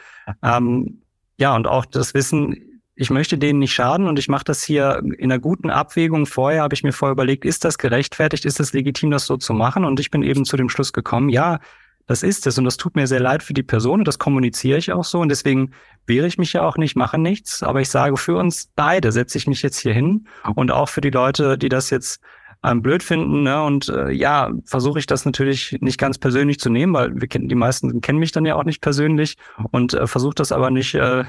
ähm, 0.43 1.01
ja, 1.39 1.57
und 1.57 1.66
auch 1.66 1.87
das 1.87 2.12
Wissen, 2.12 2.76
ich 2.97 3.11
möchte 3.11 3.36
denen 3.36 3.59
nicht 3.59 3.74
schaden 3.74 4.09
und 4.09 4.18
ich 4.18 4.28
mache 4.28 4.44
das 4.44 4.62
hier 4.62 5.03
in 5.18 5.30
einer 5.30 5.38
guten 5.38 5.68
Abwägung. 5.68 6.24
Vorher 6.24 6.62
habe 6.62 6.74
ich 6.74 6.82
mir 6.82 6.92
vorher 6.92 7.12
überlegt, 7.12 7.44
ist 7.44 7.64
das 7.64 7.76
gerechtfertigt, 7.76 8.47
ist 8.47 8.59
es 8.59 8.72
legitim, 8.72 9.11
das 9.11 9.26
so 9.26 9.36
zu 9.36 9.53
machen? 9.53 9.84
Und 9.84 10.01
ich 10.01 10.11
bin 10.11 10.22
eben 10.22 10.47
zu 10.47 10.57
dem 10.57 10.70
Schluss 10.70 10.94
gekommen, 10.94 11.28
ja, 11.28 11.61
das 12.07 12.22
ist 12.22 12.47
es 12.47 12.57
und 12.57 12.64
das 12.64 12.76
tut 12.76 12.97
mir 12.97 13.07
sehr 13.07 13.20
leid 13.20 13.42
für 13.42 13.53
die 13.53 13.62
Person 13.62 14.01
und 14.01 14.09
das 14.09 14.18
kommuniziere 14.18 14.78
ich 14.78 14.92
auch 14.92 15.05
so 15.05 15.18
und 15.18 15.28
deswegen 15.28 15.72
wehre 16.07 16.26
ich 16.26 16.38
mich 16.38 16.53
ja 16.53 16.62
auch 16.62 16.76
nicht, 16.76 16.97
mache 16.97 17.18
nichts, 17.18 17.62
aber 17.62 17.80
ich 17.80 17.90
sage 17.90 18.16
für 18.16 18.36
uns 18.36 18.70
beide 18.76 19.11
setze 19.11 19.38
ich 19.38 19.49
mich 19.49 19.61
jetzt 19.62 19.78
hier 19.78 19.92
hin 19.92 20.28
und 20.55 20.70
auch 20.70 20.88
für 20.88 21.01
die 21.01 21.11
Leute, 21.11 21.59
die 21.59 21.68
das 21.68 21.90
jetzt 21.90 22.20
ähm, 22.62 22.80
blöd 22.80 23.03
finden 23.03 23.42
ne? 23.42 23.62
und 23.62 23.88
äh, 23.88 24.12
ja, 24.12 24.53
versuche 24.64 25.01
ich 25.01 25.07
das 25.07 25.24
natürlich 25.24 25.78
nicht 25.80 25.99
ganz 25.99 26.18
persönlich 26.18 26.61
zu 26.61 26.70
nehmen, 26.70 26.94
weil 26.94 27.20
wir 27.20 27.28
kennen 27.28 27.49
die 27.49 27.55
meisten 27.57 28.01
kennen 28.01 28.20
mich 28.20 28.32
dann 28.32 28.47
ja 28.47 28.55
auch 28.55 28.64
nicht 28.64 28.80
persönlich 28.80 29.36
und 29.72 29.94
äh, 29.94 30.07
versuche 30.07 30.36
das 30.36 30.53
aber 30.53 30.70
nicht 30.70 30.94
äh, 30.94 31.24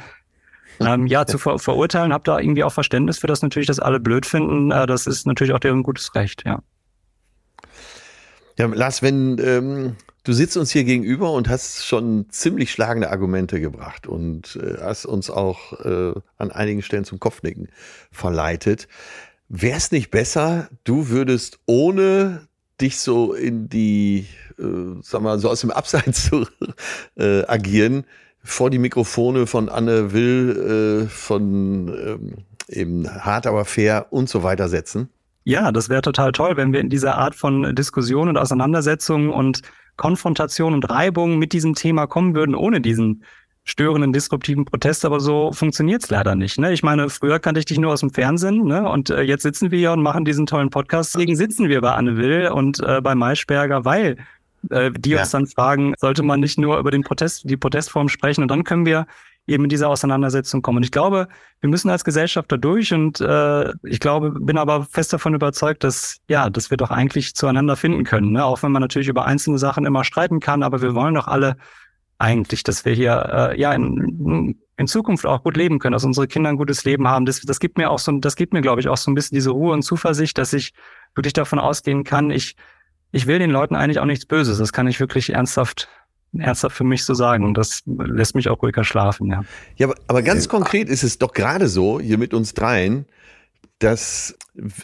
ähm, 0.80 1.08
ja, 1.08 1.26
zu 1.26 1.38
ver 1.38 1.60
verurteilen, 1.60 2.14
habe 2.14 2.24
da 2.24 2.40
irgendwie 2.40 2.64
auch 2.64 2.74
Verständnis 2.74 3.20
für 3.20 3.28
das 3.28 3.42
natürlich, 3.42 3.68
dass 3.68 3.80
alle 3.80 4.00
blöd 4.00 4.26
finden. 4.26 4.72
Äh, 4.72 4.86
das 4.86 5.08
ist 5.08 5.26
natürlich 5.26 5.54
auch 5.54 5.60
deren 5.60 5.84
gutes 5.84 6.16
Recht, 6.16 6.44
ja. 6.46 6.62
Ja, 8.58 8.66
Lars, 8.66 9.04
wenn 9.04 9.38
ähm, 9.40 9.96
du 10.24 10.34
sitzt 10.34 10.58
uns 10.58 10.72
hier 10.72 10.84
gegenüber 10.84 11.32
und 11.32 11.48
hast 11.48 11.86
schon 11.86 12.26
ziemlich 12.30 12.72
schlagende 12.72 13.12
Argumente 13.12 13.62
gebracht 13.62 14.08
und 14.08 14.56
äh, 14.62 14.78
hast 14.82 15.06
uns 15.06 15.30
auch 15.30 15.74
äh, 15.86 16.14
an 16.38 16.52
einigen 16.52 16.82
Stellen 16.82 17.06
zum 17.06 17.20
Kopfnicken 17.20 17.70
verleitet. 18.12 18.88
Wäre 19.48 19.78
es 19.78 19.92
nicht 19.92 20.10
besser, 20.10 20.70
du 20.84 21.10
würdest 21.10 21.60
ohne 21.68 22.48
dich 22.82 23.00
so 23.00 23.34
in 23.34 23.70
die, 23.70 24.28
äh, 24.60 25.02
sag 25.02 25.22
mal, 25.22 25.40
so 25.40 25.50
aus 25.50 25.62
dem 25.62 25.72
Abseits 25.72 26.26
zu 26.30 26.48
äh, 27.16 27.46
agieren, 27.46 28.06
vor 28.48 28.70
die 28.70 28.80
Mikrofone 28.80 29.46
von 29.46 29.70
Anne 29.70 30.14
Will, 30.14 31.06
äh, 31.06 31.10
von 31.10 31.90
ähm, 31.90 32.34
eben 32.70 33.10
Hart 33.10 33.46
aber 33.46 33.66
fair 33.66 34.08
und 34.10 34.30
so 34.30 34.42
weiter 34.44 34.70
setzen? 34.70 35.10
Ja, 35.44 35.72
das 35.72 35.90
wäre 35.90 36.02
total 36.02 36.32
toll, 36.32 36.58
wenn 36.58 36.74
wir 36.74 36.80
in 36.80 36.90
dieser 36.90 37.18
Art 37.18 37.36
von 37.36 37.76
Diskussion 37.76 38.30
und 38.30 38.38
Auseinandersetzung 38.38 39.30
und 39.30 39.62
Konfrontation 39.96 40.74
und 40.74 40.90
Reibung 40.90 41.38
mit 41.38 41.54
diesem 41.54 41.74
Thema 41.74 42.08
kommen 42.08 42.36
würden, 42.36 42.56
ohne 42.56 42.82
diesen 42.82 43.24
störenden, 43.64 44.14
disruptiven 44.14 44.64
Protest, 44.64 45.04
aber 45.04 45.20
so 45.20 45.52
funktioniert's 45.52 46.10
leider 46.10 46.36
nicht. 46.36 46.58
Ne? 46.58 46.72
Ich 46.72 46.84
meine, 46.84 47.10
früher 47.10 47.40
kannte 47.40 47.60
ich 47.60 47.66
dich 47.66 47.80
nur 47.80 47.92
aus 47.92 48.00
dem 48.00 48.12
Fernsehen 48.12 48.64
ne? 48.64 48.90
und 48.90 49.10
äh, 49.10 49.24
jetzt 49.24 49.44
sitzen 49.44 49.72
wir 49.72 49.80
hier 49.80 49.92
und 49.92 50.02
machen 50.02 50.24
diesen 50.24 50.46
tollen 50.46 50.70
Podcast. 50.70 51.14
Deswegen 51.14 51.36
sitzen 51.36 51.68
wir 51.68 51.82
bei 51.82 51.92
Anne 51.92 52.16
Will 52.16 52.48
und 52.48 52.80
äh, 52.80 53.02
bei 53.02 53.14
Maischberger, 53.14 53.84
weil 53.84 54.18
äh, 54.70 54.92
die 54.92 55.12
ja. 55.12 55.20
uns 55.20 55.32
dann 55.32 55.48
fragen, 55.48 55.94
sollte 55.98 56.24
man 56.24 56.40
nicht 56.40 56.58
nur 56.58 56.78
über 56.80 56.92
den 56.92 57.04
Protest, 57.04 57.50
die 57.50 57.58
Protestform 57.58 58.10
sprechen 58.10 58.42
und 58.42 58.50
dann 58.50 58.64
können 58.64 58.86
wir 58.86 59.08
eben 59.48 59.64
in 59.64 59.70
diese 59.70 59.88
Auseinandersetzung 59.88 60.62
kommen. 60.62 60.78
Und 60.78 60.84
ich 60.84 60.92
glaube, 60.92 61.30
wir 61.62 61.70
müssen 61.70 61.90
als 61.90 62.04
Gesellschaft 62.04 62.52
da 62.52 62.58
durch 62.58 62.94
und 62.94 63.22
äh, 63.22 63.72
ich 63.84 64.00
glaube, 64.00 64.32
bin 64.32 64.58
aber 64.58 64.84
fest 64.84 65.14
davon 65.14 65.34
überzeugt, 65.34 65.84
dass 65.84 66.18
ja, 66.30 66.50
dass 66.50 66.70
wir 66.70 66.78
doch 66.78 66.92
eigentlich 66.92 67.34
zueinander 67.34 67.78
finden 67.78 68.04
können. 68.04 68.34
Ne? 68.34 68.44
Auch 68.44 68.62
wenn 68.62 68.74
man 68.74 68.82
natürlich 68.82 69.08
über 69.08 69.26
einzelne 69.26 69.58
Sachen 69.58 69.86
immer 69.86 70.04
streiten 70.04 70.42
kann, 70.42 70.64
aber 70.64 70.82
wir 70.82 70.94
wollen 70.94 71.16
doch 71.16 71.28
alle 71.28 71.56
eigentlich, 72.20 72.64
dass 72.64 72.84
wir 72.84 72.94
hier 72.94 73.52
äh, 73.52 73.60
ja 73.60 73.74
in, 73.74 74.60
in 74.76 74.88
Zukunft 74.88 75.26
auch 75.26 75.44
gut 75.44 75.56
leben 75.56 75.80
können, 75.80 75.94
dass 75.94 76.04
unsere 76.04 76.28
Kinder 76.28 76.50
ein 76.50 76.58
gutes 76.58 76.84
Leben 76.84 77.08
haben. 77.08 77.26
Das, 77.26 77.42
das 77.42 77.60
gibt 77.60 77.78
mir 77.78 77.90
auch 77.90 78.00
so, 78.00 78.12
das 78.20 78.36
gibt 78.36 78.54
mir, 78.54 78.62
glaube 78.62 78.82
ich, 78.82 78.90
auch 78.90 78.98
so 78.98 79.10
ein 79.10 79.16
bisschen 79.16 79.36
diese 79.36 79.52
Ruhe 79.52 79.74
und 79.74 79.84
Zuversicht, 79.84 80.38
dass 80.38 80.52
ich 80.54 80.74
wirklich 81.16 81.34
davon 81.34 81.60
ausgehen 81.60 82.04
kann, 82.04 82.32
ich 82.32 82.56
ich 83.12 83.28
will 83.28 83.40
den 83.40 83.52
Leuten 83.52 83.76
eigentlich 83.76 84.00
auch 84.00 84.06
nichts 84.06 84.26
Böses. 84.26 84.58
Das 84.58 84.74
kann 84.74 84.88
ich 84.88 85.00
wirklich 85.00 85.32
ernsthaft 85.34 85.88
ernsthaft 86.38 86.76
für 86.76 86.84
mich 86.84 87.06
so 87.06 87.14
sagen. 87.14 87.44
Und 87.44 87.56
das 87.56 87.84
lässt 87.86 88.36
mich 88.36 88.50
auch 88.50 88.62
ruhiger 88.62 88.84
schlafen, 88.84 89.28
ja. 89.28 89.44
Ja, 89.78 89.88
aber, 89.88 89.96
aber 90.08 90.22
ganz 90.22 90.50
konkret 90.50 90.90
ist 90.90 91.04
es 91.04 91.18
doch 91.18 91.34
gerade 91.34 91.68
so, 91.68 92.00
hier 92.00 92.18
mit 92.18 92.34
uns 92.34 92.54
dreien, 92.54 93.06
dass 93.80 94.36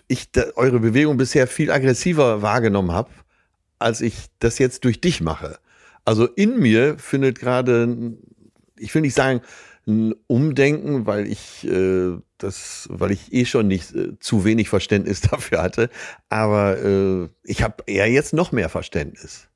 ich 0.07 0.31
da 0.31 0.43
eure 0.55 0.79
Bewegung 0.79 1.17
bisher 1.17 1.47
viel 1.47 1.71
aggressiver 1.71 2.41
wahrgenommen 2.41 2.91
habe, 2.91 3.09
als 3.79 4.01
ich 4.01 4.27
das 4.39 4.59
jetzt 4.59 4.85
durch 4.85 5.01
dich 5.01 5.21
mache. 5.21 5.57
Also 6.05 6.27
in 6.27 6.59
mir 6.59 6.97
findet 6.97 7.39
gerade, 7.39 8.13
ich 8.77 8.93
will 8.93 9.01
nicht 9.01 9.15
sagen, 9.15 9.41
ein 9.87 10.13
Umdenken, 10.27 11.05
weil 11.05 11.27
ich 11.27 11.67
äh, 11.67 12.17
das, 12.37 12.87
weil 12.89 13.11
ich 13.11 13.33
eh 13.33 13.45
schon 13.45 13.67
nicht 13.67 13.93
äh, 13.95 14.17
zu 14.19 14.45
wenig 14.45 14.69
Verständnis 14.69 15.21
dafür 15.31 15.61
hatte. 15.61 15.89
Aber 16.29 16.77
äh, 16.77 17.29
ich 17.43 17.63
habe 17.63 17.83
eher 17.87 18.09
jetzt 18.09 18.33
noch 18.33 18.51
mehr 18.51 18.69
Verständnis. 18.69 19.47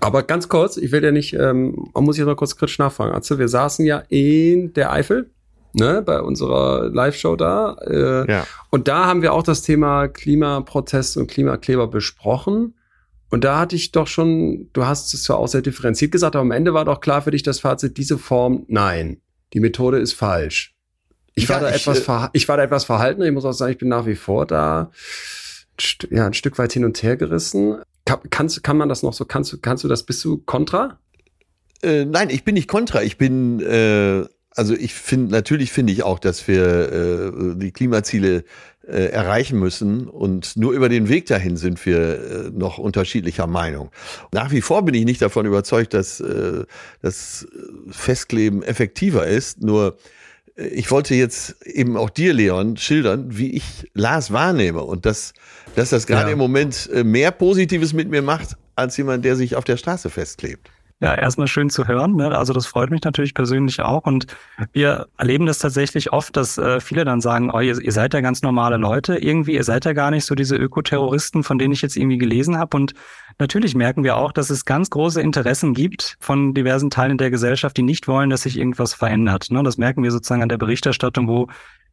Aber 0.00 0.24
ganz 0.24 0.48
kurz, 0.48 0.76
ich 0.76 0.90
will 0.90 1.04
ja 1.04 1.12
nicht, 1.12 1.34
ähm, 1.34 1.90
man 1.94 2.04
muss 2.04 2.16
jetzt 2.16 2.26
mal 2.26 2.34
kurz 2.34 2.56
kritisch 2.56 2.78
nachfragen. 2.78 3.12
Also 3.12 3.38
wir 3.38 3.48
saßen 3.48 3.84
ja 3.86 4.02
in 4.08 4.72
der 4.72 4.90
Eifel, 4.90 5.30
ne, 5.74 6.02
bei 6.02 6.20
unserer 6.20 6.88
Live-Show 6.88 7.36
da. 7.36 7.76
Äh, 7.86 8.30
ja. 8.30 8.46
Und 8.70 8.88
da 8.88 9.06
haben 9.06 9.22
wir 9.22 9.32
auch 9.32 9.44
das 9.44 9.62
Thema 9.62 10.08
Klimaprotest 10.08 11.16
und 11.16 11.28
Klimakleber 11.28 11.86
besprochen. 11.86 12.74
Und 13.30 13.44
da 13.44 13.60
hatte 13.60 13.76
ich 13.76 13.92
doch 13.92 14.08
schon, 14.08 14.68
du 14.72 14.86
hast 14.86 15.14
es 15.14 15.22
zwar 15.22 15.38
auch 15.38 15.46
sehr 15.48 15.62
differenziert 15.62 16.10
gesagt, 16.10 16.34
aber 16.34 16.42
am 16.42 16.50
Ende 16.50 16.74
war 16.74 16.84
doch 16.84 17.00
klar 17.00 17.22
für 17.22 17.30
dich 17.30 17.44
das 17.44 17.60
Fazit, 17.60 17.96
diese 17.96 18.18
Form, 18.18 18.64
nein 18.68 19.21
die 19.52 19.60
Methode 19.60 19.98
ist 19.98 20.12
falsch. 20.12 20.74
Ich, 21.34 21.44
ja, 21.44 21.50
war, 21.50 21.60
da 21.60 21.70
ich, 21.70 21.76
etwas 21.76 22.00
äh, 22.06 22.28
ich 22.32 22.48
war 22.48 22.56
da 22.56 22.62
etwas 22.62 22.84
verhalten. 22.84 23.22
Ich 23.22 23.32
muss 23.32 23.44
auch 23.44 23.52
sagen, 23.52 23.72
ich 23.72 23.78
bin 23.78 23.88
nach 23.88 24.06
wie 24.06 24.16
vor 24.16 24.46
da 24.46 24.90
ja, 26.10 26.26
ein 26.26 26.34
Stück 26.34 26.58
weit 26.58 26.72
hin 26.72 26.84
und 26.84 27.02
her 27.02 27.16
gerissen. 27.16 27.82
Kann, 28.04 28.20
kannst, 28.30 28.62
kann 28.62 28.76
man 28.76 28.88
das 28.88 29.02
noch 29.02 29.12
so, 29.12 29.24
kannst, 29.24 29.52
du 29.52 29.58
kannst 29.58 29.84
du 29.84 29.88
das, 29.88 30.02
bist 30.02 30.24
du 30.24 30.38
kontra? 30.38 30.98
Äh, 31.82 32.04
nein, 32.04 32.30
ich 32.30 32.44
bin 32.44 32.54
nicht 32.54 32.68
kontra. 32.68 33.02
Ich 33.02 33.16
bin, 33.16 33.60
äh, 33.60 34.24
also 34.50 34.74
ich 34.74 34.94
finde, 34.94 35.32
natürlich 35.32 35.72
finde 35.72 35.92
ich 35.92 36.02
auch, 36.02 36.18
dass 36.18 36.46
wir 36.48 36.92
äh, 36.92 37.56
die 37.56 37.72
Klimaziele 37.72 38.44
äh, 38.86 39.06
erreichen 39.06 39.58
müssen. 39.58 40.08
Und 40.08 40.56
nur 40.56 40.72
über 40.72 40.88
den 40.88 41.08
Weg 41.08 41.26
dahin 41.26 41.56
sind 41.56 41.84
wir 41.86 41.98
äh, 42.00 42.50
noch 42.50 42.78
unterschiedlicher 42.78 43.46
Meinung. 43.46 43.90
Nach 44.32 44.50
wie 44.50 44.60
vor 44.60 44.84
bin 44.84 44.94
ich 44.94 45.04
nicht 45.04 45.22
davon 45.22 45.46
überzeugt, 45.46 45.94
dass 45.94 46.18
äh, 46.18 46.64
das 47.00 47.46
Festkleben 47.90 48.64
effektiver 48.64 49.24
ist. 49.26 49.62
Nur 49.62 49.98
äh, 50.56 50.66
ich 50.66 50.90
wollte 50.90 51.14
jetzt 51.14 51.64
eben 51.64 51.96
auch 51.96 52.10
dir, 52.10 52.34
Leon, 52.34 52.76
schildern, 52.76 53.26
wie 53.28 53.52
ich 53.52 53.88
Lars 53.94 54.32
wahrnehme 54.32 54.82
und 54.82 55.06
dass, 55.06 55.32
dass 55.76 55.90
das 55.90 56.08
gerade 56.08 56.30
ja. 56.30 56.32
im 56.32 56.38
Moment 56.38 56.90
mehr 57.04 57.30
Positives 57.30 57.92
mit 57.92 58.08
mir 58.10 58.22
macht, 58.22 58.56
als 58.74 58.96
jemand, 58.96 59.24
der 59.24 59.36
sich 59.36 59.54
auf 59.54 59.62
der 59.62 59.76
Straße 59.76 60.10
festklebt. 60.10 60.71
Ja, 61.02 61.16
erstmal 61.16 61.48
schön 61.48 61.68
zu 61.68 61.88
hören. 61.88 62.14
Ne? 62.14 62.30
Also 62.38 62.52
das 62.52 62.66
freut 62.66 62.92
mich 62.92 63.02
natürlich 63.02 63.34
persönlich 63.34 63.80
auch. 63.80 64.04
Und 64.04 64.28
wir 64.72 65.08
erleben 65.18 65.46
das 65.46 65.58
tatsächlich 65.58 66.12
oft, 66.12 66.36
dass 66.36 66.58
äh, 66.58 66.78
viele 66.78 67.04
dann 67.04 67.20
sagen, 67.20 67.50
oh, 67.52 67.58
ihr, 67.58 67.76
ihr 67.80 67.90
seid 67.90 68.14
ja 68.14 68.20
ganz 68.20 68.42
normale 68.42 68.76
Leute. 68.76 69.16
Irgendwie, 69.16 69.54
ihr 69.54 69.64
seid 69.64 69.84
ja 69.84 69.94
gar 69.94 70.12
nicht 70.12 70.24
so 70.24 70.36
diese 70.36 70.54
Ökoterroristen, 70.54 71.42
von 71.42 71.58
denen 71.58 71.72
ich 71.72 71.82
jetzt 71.82 71.96
irgendwie 71.96 72.18
gelesen 72.18 72.56
habe. 72.56 72.76
Und 72.76 72.94
natürlich 73.40 73.74
merken 73.74 74.04
wir 74.04 74.16
auch, 74.16 74.30
dass 74.30 74.48
es 74.48 74.64
ganz 74.64 74.90
große 74.90 75.20
Interessen 75.20 75.74
gibt 75.74 76.16
von 76.20 76.54
diversen 76.54 76.88
Teilen 76.88 77.18
der 77.18 77.32
Gesellschaft, 77.32 77.76
die 77.76 77.82
nicht 77.82 78.06
wollen, 78.06 78.30
dass 78.30 78.42
sich 78.42 78.56
irgendwas 78.56 78.94
verändert. 78.94 79.50
Ne? 79.50 79.60
Das 79.64 79.78
merken 79.78 80.04
wir 80.04 80.12
sozusagen 80.12 80.44
an 80.44 80.50
der 80.50 80.58
Berichterstattung, 80.58 81.26
wo 81.26 81.48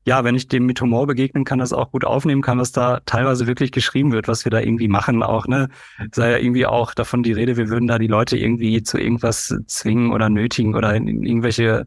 ja, 0.05 0.23
wenn 0.23 0.35
ich 0.35 0.47
dem 0.47 0.65
mit 0.65 0.79
Humor 0.81 1.07
begegnen 1.07 1.43
kann, 1.43 1.59
das 1.59 1.73
auch 1.73 1.91
gut 1.91 2.05
aufnehmen 2.05 2.41
kann, 2.41 2.57
was 2.57 2.71
da 2.71 3.01
teilweise 3.05 3.47
wirklich 3.47 3.71
geschrieben 3.71 4.11
wird, 4.11 4.27
was 4.27 4.45
wir 4.45 4.49
da 4.49 4.59
irgendwie 4.59 4.87
machen, 4.87 5.21
auch, 5.23 5.47
ne, 5.47 5.69
sei 6.11 6.31
ja 6.31 6.37
irgendwie 6.37 6.65
auch 6.65 6.93
davon 6.93 7.23
die 7.23 7.33
Rede, 7.33 7.57
wir 7.57 7.69
würden 7.69 7.87
da 7.87 7.99
die 7.99 8.07
Leute 8.07 8.37
irgendwie 8.37 8.81
zu 8.81 8.97
irgendwas 8.97 9.55
zwingen 9.67 10.11
oder 10.11 10.29
nötigen 10.29 10.75
oder 10.75 10.95
in, 10.95 11.07
in 11.07 11.23
irgendwelche, 11.23 11.85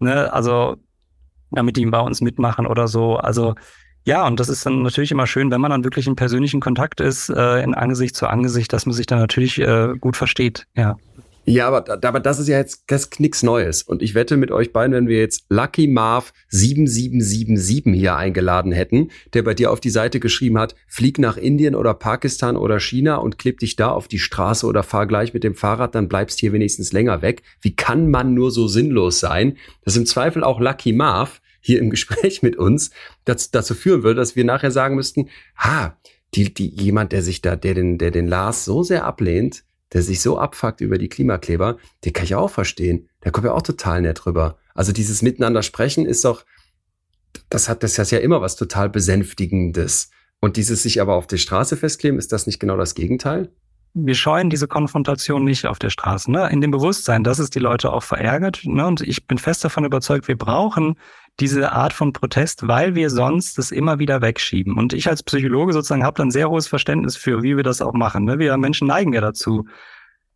ne, 0.00 0.32
also, 0.32 0.76
damit 1.50 1.76
die 1.76 1.86
bei 1.86 2.00
uns 2.00 2.20
mitmachen 2.20 2.66
oder 2.66 2.88
so. 2.88 3.16
Also, 3.16 3.54
ja, 4.04 4.26
und 4.26 4.40
das 4.40 4.48
ist 4.48 4.66
dann 4.66 4.82
natürlich 4.82 5.12
immer 5.12 5.26
schön, 5.26 5.50
wenn 5.50 5.60
man 5.60 5.70
dann 5.70 5.84
wirklich 5.84 6.06
in 6.06 6.16
persönlichen 6.16 6.60
Kontakt 6.60 7.00
ist, 7.00 7.28
äh, 7.28 7.62
in 7.62 7.74
Angesicht 7.74 8.16
zu 8.16 8.26
Angesicht, 8.26 8.72
dass 8.72 8.86
man 8.86 8.94
sich 8.94 9.06
dann 9.06 9.20
natürlich 9.20 9.60
äh, 9.60 9.94
gut 10.00 10.16
versteht, 10.16 10.66
ja. 10.74 10.96
Ja, 11.44 11.66
aber, 11.66 12.04
aber 12.04 12.20
das 12.20 12.38
ist 12.38 12.46
ja 12.46 12.58
jetzt 12.58 12.84
das 12.86 13.10
nix 13.18 13.42
Neues. 13.42 13.82
Und 13.82 14.00
ich 14.00 14.14
wette 14.14 14.36
mit 14.36 14.52
euch 14.52 14.72
beiden, 14.72 14.94
wenn 14.94 15.08
wir 15.08 15.18
jetzt 15.18 15.44
Lucky 15.48 15.88
Marv 15.88 16.32
7777 16.50 17.94
hier 17.94 18.14
eingeladen 18.14 18.70
hätten, 18.70 19.10
der 19.34 19.42
bei 19.42 19.52
dir 19.52 19.72
auf 19.72 19.80
die 19.80 19.90
Seite 19.90 20.20
geschrieben 20.20 20.58
hat, 20.58 20.76
flieg 20.86 21.18
nach 21.18 21.36
Indien 21.36 21.74
oder 21.74 21.94
Pakistan 21.94 22.56
oder 22.56 22.78
China 22.78 23.16
und 23.16 23.38
kleb 23.38 23.58
dich 23.58 23.74
da 23.74 23.90
auf 23.90 24.06
die 24.06 24.20
Straße 24.20 24.64
oder 24.66 24.84
fahr 24.84 25.08
gleich 25.08 25.34
mit 25.34 25.42
dem 25.42 25.56
Fahrrad, 25.56 25.96
dann 25.96 26.08
bleibst 26.08 26.38
hier 26.38 26.52
wenigstens 26.52 26.92
länger 26.92 27.22
weg. 27.22 27.42
Wie 27.60 27.74
kann 27.74 28.08
man 28.08 28.34
nur 28.34 28.52
so 28.52 28.68
sinnlos 28.68 29.18
sein? 29.18 29.56
Das 29.84 29.96
im 29.96 30.06
Zweifel 30.06 30.44
auch 30.44 30.60
Lucky 30.60 30.92
Marv 30.92 31.40
hier 31.60 31.80
im 31.80 31.90
Gespräch 31.90 32.42
mit 32.42 32.54
uns 32.54 32.92
dazu 33.24 33.74
führen 33.74 34.04
würde, 34.04 34.20
dass 34.20 34.36
wir 34.36 34.44
nachher 34.44 34.70
sagen 34.70 34.94
müssten, 34.94 35.28
ha, 35.56 35.98
die, 36.34 36.54
die, 36.54 36.68
jemand, 36.68 37.12
der 37.12 37.22
sich 37.22 37.42
da, 37.42 37.56
der 37.56 37.74
den, 37.74 37.98
der 37.98 38.10
den 38.10 38.26
Lars 38.26 38.64
so 38.64 38.82
sehr 38.82 39.04
ablehnt, 39.04 39.64
der 39.92 40.02
sich 40.02 40.20
so 40.20 40.38
abfuckt 40.38 40.80
über 40.80 40.98
die 40.98 41.08
Klimakleber, 41.08 41.78
den 42.04 42.12
kann 42.12 42.24
ich 42.24 42.34
auch 42.34 42.50
verstehen. 42.50 43.08
Der 43.24 43.32
kommt 43.32 43.46
ja 43.46 43.52
auch 43.52 43.62
total 43.62 44.02
nett 44.02 44.26
rüber. 44.26 44.58
Also 44.74 44.92
dieses 44.92 45.22
Miteinander 45.22 45.62
sprechen 45.62 46.06
ist 46.06 46.24
doch, 46.24 46.44
das 47.48 47.68
hat 47.68 47.82
das 47.82 47.96
ja 48.10 48.18
immer 48.18 48.40
was 48.40 48.56
total 48.56 48.88
Besänftigendes. 48.88 50.10
Und 50.40 50.56
dieses 50.56 50.82
sich 50.82 51.00
aber 51.00 51.14
auf 51.14 51.26
der 51.26 51.36
Straße 51.36 51.76
festkleben, 51.76 52.18
ist 52.18 52.32
das 52.32 52.46
nicht 52.46 52.58
genau 52.58 52.76
das 52.76 52.94
Gegenteil? 52.94 53.52
wir 53.94 54.14
scheuen 54.14 54.48
diese 54.48 54.68
Konfrontation 54.68 55.44
nicht 55.44 55.66
auf 55.66 55.78
der 55.78 55.90
Straße, 55.90 56.30
ne? 56.30 56.48
in 56.50 56.60
dem 56.60 56.70
Bewusstsein, 56.70 57.24
dass 57.24 57.38
es 57.38 57.50
die 57.50 57.58
Leute 57.58 57.92
auch 57.92 58.02
verärgert. 58.02 58.62
Ne? 58.64 58.86
Und 58.86 59.02
ich 59.02 59.26
bin 59.26 59.38
fest 59.38 59.64
davon 59.64 59.84
überzeugt, 59.84 60.28
wir 60.28 60.36
brauchen 60.36 60.96
diese 61.40 61.72
Art 61.72 61.92
von 61.92 62.12
Protest, 62.12 62.68
weil 62.68 62.94
wir 62.94 63.10
sonst 63.10 63.58
das 63.58 63.70
immer 63.70 63.98
wieder 63.98 64.20
wegschieben. 64.20 64.76
Und 64.76 64.92
ich 64.92 65.08
als 65.08 65.22
Psychologe 65.22 65.72
sozusagen 65.72 66.04
habe 66.04 66.18
dann 66.18 66.30
sehr 66.30 66.50
hohes 66.50 66.68
Verständnis 66.68 67.16
für, 67.16 67.42
wie 67.42 67.56
wir 67.56 67.64
das 67.64 67.80
auch 67.80 67.94
machen. 67.94 68.24
Ne? 68.24 68.38
Wir 68.38 68.56
Menschen 68.56 68.86
neigen 68.86 69.12
ja 69.12 69.20
dazu, 69.20 69.66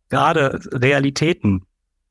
gerade 0.09 0.59
Realitäten, 0.71 1.63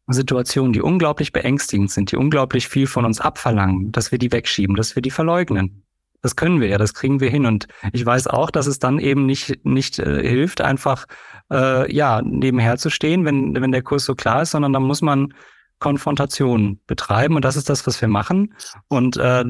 Situationen, 0.09 0.73
die 0.73 0.83
unglaublich 0.83 1.33
beängstigend 1.33 1.91
sind, 1.91 2.13
die 2.13 2.17
unglaublich 2.17 2.69
viel 2.69 2.87
von 2.87 3.05
uns 3.05 3.21
abverlangen, 3.21 3.91
dass 3.91 4.13
wir 4.13 4.19
die 4.19 4.31
wegschieben, 4.31 4.77
dass 4.77 4.95
wir 4.95 5.03
die 5.03 5.11
verleugnen. 5.11 5.83
Das 6.23 6.37
können 6.37 6.61
wir 6.61 6.69
ja, 6.69 6.79
das 6.79 6.95
kriegen 6.95 7.21
wir 7.21 7.29
hin. 7.29 7.45
Und 7.45 7.67
ich 7.93 8.07
weiß 8.07 8.29
auch, 8.29 8.51
dass 8.51 8.67
es 8.67 8.79
dann 8.79 8.99
eben 8.99 9.27
nicht, 9.27 9.65
nicht 9.65 9.99
äh, 9.99 10.27
hilft, 10.27 10.61
einfach 10.61 11.07
äh, 11.53 11.93
ja, 11.93 12.23
nebenher 12.23 12.79
zu 12.79 12.91
stehen, 12.91 13.25
wenn, 13.25 13.61
wenn 13.61 13.73
der 13.73 13.83
Kurs 13.83 14.05
so 14.05 14.15
klar 14.15 14.43
ist, 14.43 14.53
sondern 14.53 14.73
da 14.73 14.81
muss 14.81 15.03
man 15.03 15.35
Konfrontation 15.79 16.81
betreiben 16.87 17.37
und 17.37 17.45
das 17.45 17.57
ist 17.57 17.69
das, 17.69 17.87
was 17.87 18.01
wir 18.01 18.09
machen. 18.09 18.55
Und 18.89 19.17
äh, 19.17 19.45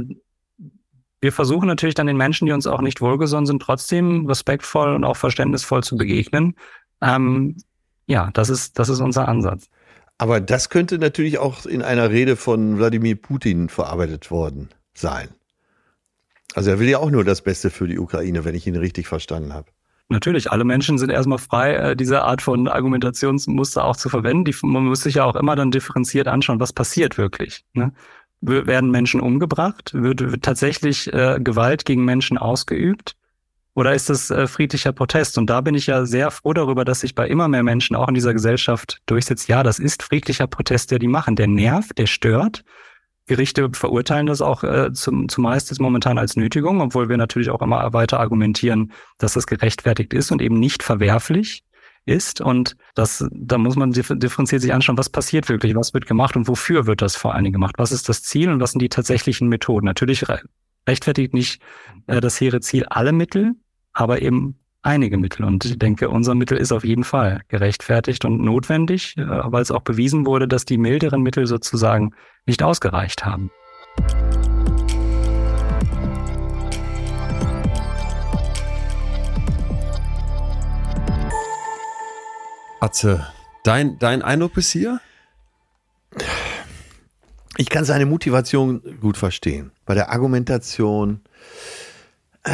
wir 1.21 1.33
versuchen 1.33 1.67
natürlich 1.67 1.95
dann 1.95 2.07
den 2.07 2.17
Menschen, 2.17 2.47
die 2.47 2.53
uns 2.53 2.67
auch 2.67 2.81
nicht 2.81 3.01
wohlgesonnen 3.01 3.47
sind, 3.47 3.63
trotzdem 3.63 4.27
respektvoll 4.27 4.95
und 4.95 5.05
auch 5.05 5.17
verständnisvoll 5.17 5.83
zu 5.83 5.97
begegnen. 5.97 6.57
Ähm, 7.01 7.57
ja, 8.07 8.31
das 8.33 8.51
ist, 8.51 8.79
das 8.79 8.89
ist 8.89 9.01
unser 9.01 9.29
Ansatz. 9.29 9.69
Aber 10.19 10.41
das 10.41 10.71
könnte 10.71 10.99
natürlich 10.99 11.39
auch 11.39 11.67
in 11.67 11.83
einer 11.83 12.11
Rede 12.11 12.37
von 12.37 12.79
Wladimir 12.79 13.17
Putin 13.17 13.69
verarbeitet 13.69 14.31
worden 14.31 14.71
sein. 14.95 15.29
Also 16.55 16.71
er 16.71 16.79
will 16.79 16.89
ja 16.89 16.99
auch 16.99 17.11
nur 17.11 17.25
das 17.25 17.43
Beste 17.43 17.71
für 17.71 17.87
die 17.87 17.99
Ukraine, 17.99 18.45
wenn 18.45 18.55
ich 18.55 18.67
ihn 18.67 18.77
richtig 18.77 19.09
verstanden 19.09 19.53
habe. 19.53 19.71
Natürlich, 20.09 20.53
alle 20.53 20.65
Menschen 20.65 20.99
sind 20.99 21.11
erstmal 21.11 21.39
frei, 21.39 21.75
äh, 21.75 21.97
diese 21.97 22.23
Art 22.23 22.41
von 22.41 22.69
Argumentationsmuster 22.69 23.85
auch 23.85 23.97
zu 23.97 24.09
verwenden. 24.09 24.45
Die, 24.45 24.55
man 24.63 24.85
muss 24.85 25.03
sich 25.03 25.17
ja 25.17 25.25
auch 25.25 25.35
immer 25.35 25.57
dann 25.57 25.73
differenziert 25.73 26.29
anschauen, 26.29 26.61
was 26.61 26.73
passiert 26.73 27.19
wirklich. 27.19 27.65
Ne? 27.73 27.93
Werden 28.41 28.91
Menschen 28.91 29.21
umgebracht? 29.21 29.93
Wird, 29.95 30.21
wird 30.31 30.45
tatsächlich 30.45 31.13
äh, 31.13 31.41
Gewalt 31.41 31.85
gegen 31.85 32.05
Menschen 32.05 32.39
ausgeübt? 32.39 33.17
Oder 33.75 33.95
ist 33.95 34.09
das 34.09 34.31
äh, 34.31 34.47
friedlicher 34.47 34.93
Protest? 34.93 35.39
Und 35.39 35.51
da 35.51 35.61
bin 35.61 35.75
ich 35.75 35.89
ja 35.89 36.07
sehr 36.07 36.31
froh 36.31 36.55
darüber, 36.55 36.85
dass 36.85 37.01
sich 37.01 37.15
bei 37.15 37.29
immer 37.29 37.49
mehr 37.49 37.65
Menschen 37.65 37.97
auch 37.97 38.09
in 38.09 38.15
dieser 38.15 38.33
Gesellschaft 38.33 39.03
durchsetzt. 39.07 39.49
Ja, 39.49 39.63
das 39.63 39.79
ist 39.79 40.03
friedlicher 40.03 40.47
Protest, 40.47 40.93
der 40.93 40.99
die 40.99 41.09
machen. 41.09 41.37
Der 41.37 41.49
nervt, 41.49 41.99
der 41.99 42.07
stört. 42.07 42.65
Gerichte 43.27 43.69
verurteilen 43.73 44.27
das 44.27 44.41
auch 44.41 44.63
äh, 44.63 44.93
zum, 44.93 45.29
zumeist 45.29 45.71
jetzt 45.71 45.81
momentan 45.81 46.17
als 46.19 46.37
Nötigung, 46.37 46.81
obwohl 46.81 47.09
wir 47.09 47.17
natürlich 47.17 47.51
auch 47.51 47.61
immer 47.61 47.93
weiter 47.93 48.21
argumentieren, 48.21 48.93
dass 49.19 49.35
das 49.35 49.47
gerechtfertigt 49.47 50.15
ist 50.15 50.31
und 50.31 50.41
eben 50.41 50.59
nicht 50.59 50.83
verwerflich 50.83 51.65
ist. 52.05 52.41
Und 52.41 52.77
das, 52.95 53.27
da 53.33 53.59
muss 53.59 53.77
man 53.77 53.93
differenziert 53.93 54.63
sich 54.63 54.73
anschauen, 54.73 54.97
was 54.97 55.11
passiert 55.11 55.49
wirklich, 55.49 55.75
was 55.75 55.93
wird 55.93 56.07
gemacht 56.07 56.37
und 56.37 56.47
wofür 56.47 56.87
wird 56.87 57.03
das 57.03 57.17
vor 57.17 57.35
allen 57.35 57.45
Dingen 57.45 57.55
gemacht? 57.55 57.75
Was 57.79 57.93
ist 57.93 58.09
das 58.09 58.23
Ziel 58.23 58.49
und 58.49 58.61
was 58.61 58.73
sind 58.73 58.81
die 58.81 58.89
tatsächlichen 58.89 59.49
Methoden? 59.49 59.87
Natürlich 59.87 60.25
rechtfertigt 60.87 61.35
nicht 61.35 61.61
äh, 62.07 62.21
das 62.21 62.41
hehre 62.41 62.61
Ziel 62.61 62.87
alle 62.87 63.13
Mittel, 63.13 63.55
aber 63.93 64.23
eben 64.23 64.59
einige 64.87 65.19
Mittel. 65.19 65.45
Und 65.45 65.65
ich 65.65 65.79
denke, 65.79 66.09
unser 66.09 66.35
Mittel 66.35 66.57
ist 66.57 66.73
auf 66.73 66.85
jeden 66.85 67.05
Fall 67.05 67.43
gerechtfertigt 67.49 68.25
und 68.25 68.41
notwendig, 68.41 69.17
äh, 69.19 69.25
weil 69.27 69.61
es 69.61 69.71
auch 69.71 69.83
bewiesen 69.83 70.25
wurde, 70.25 70.49
dass 70.49 70.65
die 70.65 70.79
milderen 70.79 71.23
Mittel 71.23 71.47
sozusagen 71.47 72.13
nicht 72.47 72.63
ausgereicht 72.63 73.27
haben. 73.27 73.51
Atze, 82.81 83.27
dein, 83.65 83.99
dein 83.99 84.23
Eindruck 84.23 84.55
bis 84.55 84.71
hier? 84.71 85.01
Ich 87.57 87.69
kann 87.69 87.85
seine 87.85 88.07
Motivation 88.07 88.83
gut 89.01 89.17
verstehen. 89.17 89.73
Bei 89.87 89.95
der 89.95 90.11
Argumentation, 90.13 91.23
äh, 92.45 92.53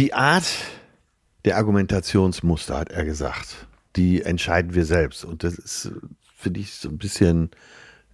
die 0.00 0.14
Art 0.14 0.46
der 1.44 1.58
Argumentationsmuster, 1.58 2.78
hat 2.78 2.90
er 2.90 3.04
gesagt, 3.04 3.66
die 3.96 4.22
entscheiden 4.22 4.74
wir 4.74 4.86
selbst. 4.86 5.26
Und 5.26 5.44
das 5.44 5.54
ist, 5.54 5.92
finde 6.36 6.60
ich, 6.60 6.72
so 6.72 6.88
ein 6.88 6.96
bisschen, 6.96 7.50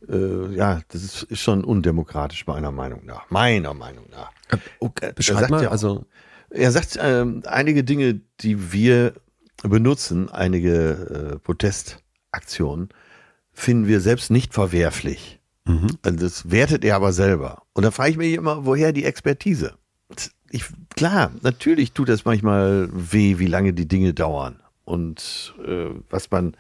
äh, 0.09 0.53
ja, 0.53 0.81
das 0.89 1.05
ist, 1.05 1.23
ist, 1.23 1.41
schon 1.41 1.63
undemokratisch 1.63 2.45
meiner 2.49 2.73
Meinung 2.73 3.07
nach. 3.07 3.31
Meiner 3.31 3.73
Meinung 3.73 4.07
nach. 4.11 4.33
Äh, 4.49 4.57
okay, 4.81 5.13
beschreib 5.15 5.49
mal, 5.49 5.63
ja, 5.63 5.71
also. 5.71 6.05
Er 6.51 6.73
sagt 6.73 6.97
äh, 6.97 7.25
einige 7.45 7.85
Dinge, 7.85 8.21
die 8.41 8.73
wir 8.73 9.15
benutzen, 9.63 10.29
einige 10.29 11.35
äh, 11.35 11.39
Protestaktionen, 11.39 12.89
finden 13.53 13.87
wir 13.87 14.01
selbst 14.01 14.31
nicht 14.31 14.55
verwerflich. 14.55 15.41
Mhm. 15.67 15.87
Also 16.03 16.19
das 16.19 16.51
wertet 16.51 16.85
er 16.85 16.97
aber 16.97 17.13
selber. 17.13 17.63
Und 17.75 17.85
da 17.85 17.93
frage 17.93 18.11
ich 18.11 18.17
mich 18.17 18.35
immer, 18.35 18.65
woher 18.65 18.93
die 18.93 19.05
Expertise? 19.05 19.75
Ich, 20.51 20.65
klar, 20.95 21.31
natürlich 21.43 21.93
tut 21.93 22.09
es 22.09 22.25
manchmal 22.25 22.89
weh, 22.93 23.39
wie 23.39 23.47
lange 23.47 23.73
die 23.73 23.89
Dinge 23.89 24.15
dauern 24.15 24.61
und 24.85 25.55
äh, 25.67 25.89
was 26.11 26.31
man 26.31 26.55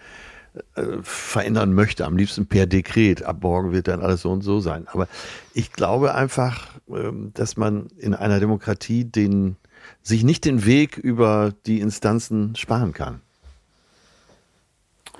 äh, 0.74 1.03
verändern 1.03 1.74
möchte. 1.74 2.07
Am 2.07 2.16
liebsten 2.16 2.47
per 2.47 2.66
Dekret. 2.66 3.22
Ab 3.22 3.39
morgen 3.43 3.72
wird 3.72 3.89
dann 3.89 4.01
alles 4.01 4.22
so 4.22 4.30
und 4.30 4.43
so 4.43 4.61
sein. 4.61 4.87
Aber 4.89 5.09
ich 5.53 5.72
glaube 5.72 6.14
einfach, 6.14 6.68
äh, 6.89 7.12
dass 7.34 7.57
man 7.57 7.89
in 7.99 8.14
einer 8.14 8.41
Demokratie 8.41 9.05
den, 9.05 9.57
sich 10.03 10.24
nicht 10.24 10.45
den 10.45 10.64
Weg 10.64 10.97
über 10.97 11.53
die 11.66 11.80
Instanzen 11.80 12.57
sparen 12.57 12.93
kann. 12.93 13.20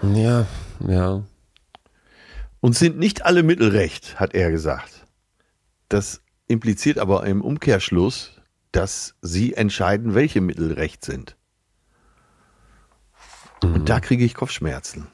Ja, 0.03 0.47
ja. 0.87 1.23
Und 2.61 2.75
sind 2.75 2.99
nicht 2.99 3.25
alle 3.25 3.43
Mittel 3.43 3.69
recht, 3.69 4.19
hat 4.19 4.35
er 4.35 4.51
gesagt. 4.51 5.07
Das 5.89 6.21
impliziert 6.49 6.99
aber 6.99 7.27
im 7.27 7.43
Umkehrschluss, 7.43 8.36
dass 8.73 9.15
sie 9.23 9.55
entscheiden, 9.55 10.15
welche 10.15 10.41
Mittel 10.41 10.73
recht 10.73 11.05
sind. 11.05 11.37
Mhm. 13.63 13.75
Und 13.75 13.89
da 13.89 14.01
kriege 14.01 14.25
ich 14.25 14.35
Kopfschmerzen. 14.35 15.09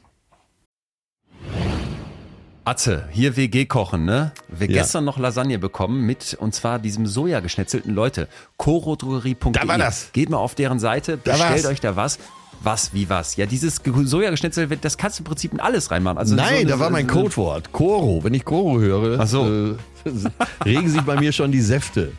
Atze, 2.64 3.08
hier 3.10 3.36
WG 3.36 3.66
kochen, 3.66 4.04
ne? 4.04 4.30
Wir 4.46 4.68
ja. 4.70 4.82
gestern 4.82 5.04
noch 5.04 5.18
Lasagne 5.18 5.58
bekommen 5.58 6.06
mit, 6.06 6.36
und 6.38 6.54
zwar 6.54 6.78
diesem 6.78 7.06
Soja-geschnetzelten 7.06 7.92
Leute. 7.92 8.28
Chorodrogerie.de. 8.56 9.52
Da 9.52 9.66
war 9.66 9.78
das. 9.78 10.12
Geht 10.12 10.30
mal 10.30 10.36
auf 10.36 10.54
deren 10.54 10.78
Seite, 10.78 11.16
bestellt 11.16 11.66
euch 11.66 11.80
da 11.80 11.96
was. 11.96 12.18
Was, 12.62 12.94
wie 12.94 13.08
was? 13.08 13.34
Ja, 13.34 13.46
dieses 13.46 13.80
Sojageschnitzel, 13.84 14.68
das 14.80 14.96
kannst 14.96 15.18
du 15.18 15.22
im 15.22 15.24
Prinzip 15.24 15.52
in 15.52 15.58
alles 15.58 15.90
reinmachen. 15.90 16.18
Also 16.18 16.36
Nein, 16.36 16.62
so, 16.62 16.68
da 16.68 16.78
war 16.78 16.90
mein 16.90 17.08
Codewort. 17.08 17.72
Koro. 17.72 18.22
Wenn 18.22 18.34
ich 18.34 18.44
Koro 18.44 18.78
höre, 18.78 19.26
so. 19.26 19.72
äh, 19.72 19.74
regen 20.64 20.88
sich 20.88 21.00
bei 21.02 21.18
mir 21.18 21.32
schon 21.32 21.50
die 21.50 21.60
Säfte. 21.60 22.12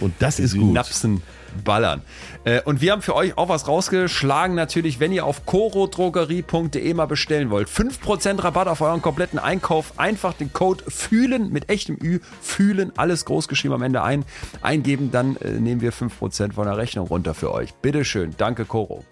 Und 0.00 0.14
das 0.18 0.40
ist 0.40 0.56
gut. 0.56 0.72
Napsen 0.72 1.22
ballern. 1.64 2.02
Äh, 2.44 2.62
und 2.62 2.80
wir 2.80 2.92
haben 2.92 3.02
für 3.02 3.14
euch 3.14 3.36
auch 3.36 3.48
was 3.48 3.68
rausgeschlagen, 3.68 4.54
natürlich, 4.54 5.00
wenn 5.00 5.12
ihr 5.12 5.24
auf 5.24 5.46
corodrogerie.de 5.46 6.94
mal 6.94 7.06
bestellen 7.06 7.50
wollt. 7.50 7.68
5% 7.68 8.42
Rabatt 8.42 8.68
auf 8.68 8.80
euren 8.80 9.02
kompletten 9.02 9.38
Einkauf. 9.38 9.98
Einfach 9.98 10.32
den 10.32 10.52
Code 10.52 10.84
fühlen 10.88 11.52
mit 11.52 11.68
echtem 11.68 11.98
Ü, 12.02 12.20
fühlen, 12.40 12.92
alles 12.96 13.24
groß 13.24 13.48
geschrieben 13.48 13.74
am 13.74 13.82
Ende 13.82 14.02
ein, 14.02 14.24
eingeben, 14.62 15.10
dann 15.10 15.36
äh, 15.36 15.52
nehmen 15.52 15.80
wir 15.80 15.92
5% 15.92 16.52
von 16.52 16.66
der 16.66 16.76
Rechnung 16.76 17.06
runter 17.06 17.34
für 17.34 17.52
euch. 17.52 17.74
Bitteschön. 17.74 18.34
Danke, 18.36 18.64
Coro. 18.64 19.04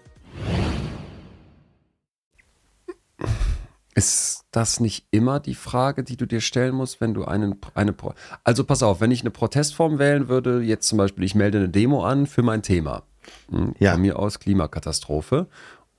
Ist 3.99 4.45
das 4.51 4.79
nicht 4.79 5.05
immer 5.11 5.39
die 5.39 5.55
Frage, 5.55 6.03
die 6.03 6.17
du 6.17 6.25
dir 6.25 6.41
stellen 6.41 6.73
musst, 6.73 7.01
wenn 7.01 7.13
du 7.13 7.25
einen, 7.25 7.59
eine, 7.75 7.93
Pro 7.93 8.13
also 8.43 8.63
pass 8.63 8.81
auf, 8.81 9.01
wenn 9.01 9.11
ich 9.11 9.21
eine 9.21 9.31
Protestform 9.31 9.99
wählen 9.99 10.29
würde, 10.29 10.61
jetzt 10.61 10.87
zum 10.87 10.97
Beispiel, 10.97 11.23
ich 11.25 11.35
melde 11.35 11.57
eine 11.57 11.69
Demo 11.69 12.03
an 12.05 12.25
für 12.25 12.41
mein 12.41 12.63
Thema, 12.63 13.03
hm, 13.49 13.75
ja. 13.77 13.91
von 13.91 14.01
mir 14.01 14.17
aus 14.17 14.39
Klimakatastrophe, 14.39 15.47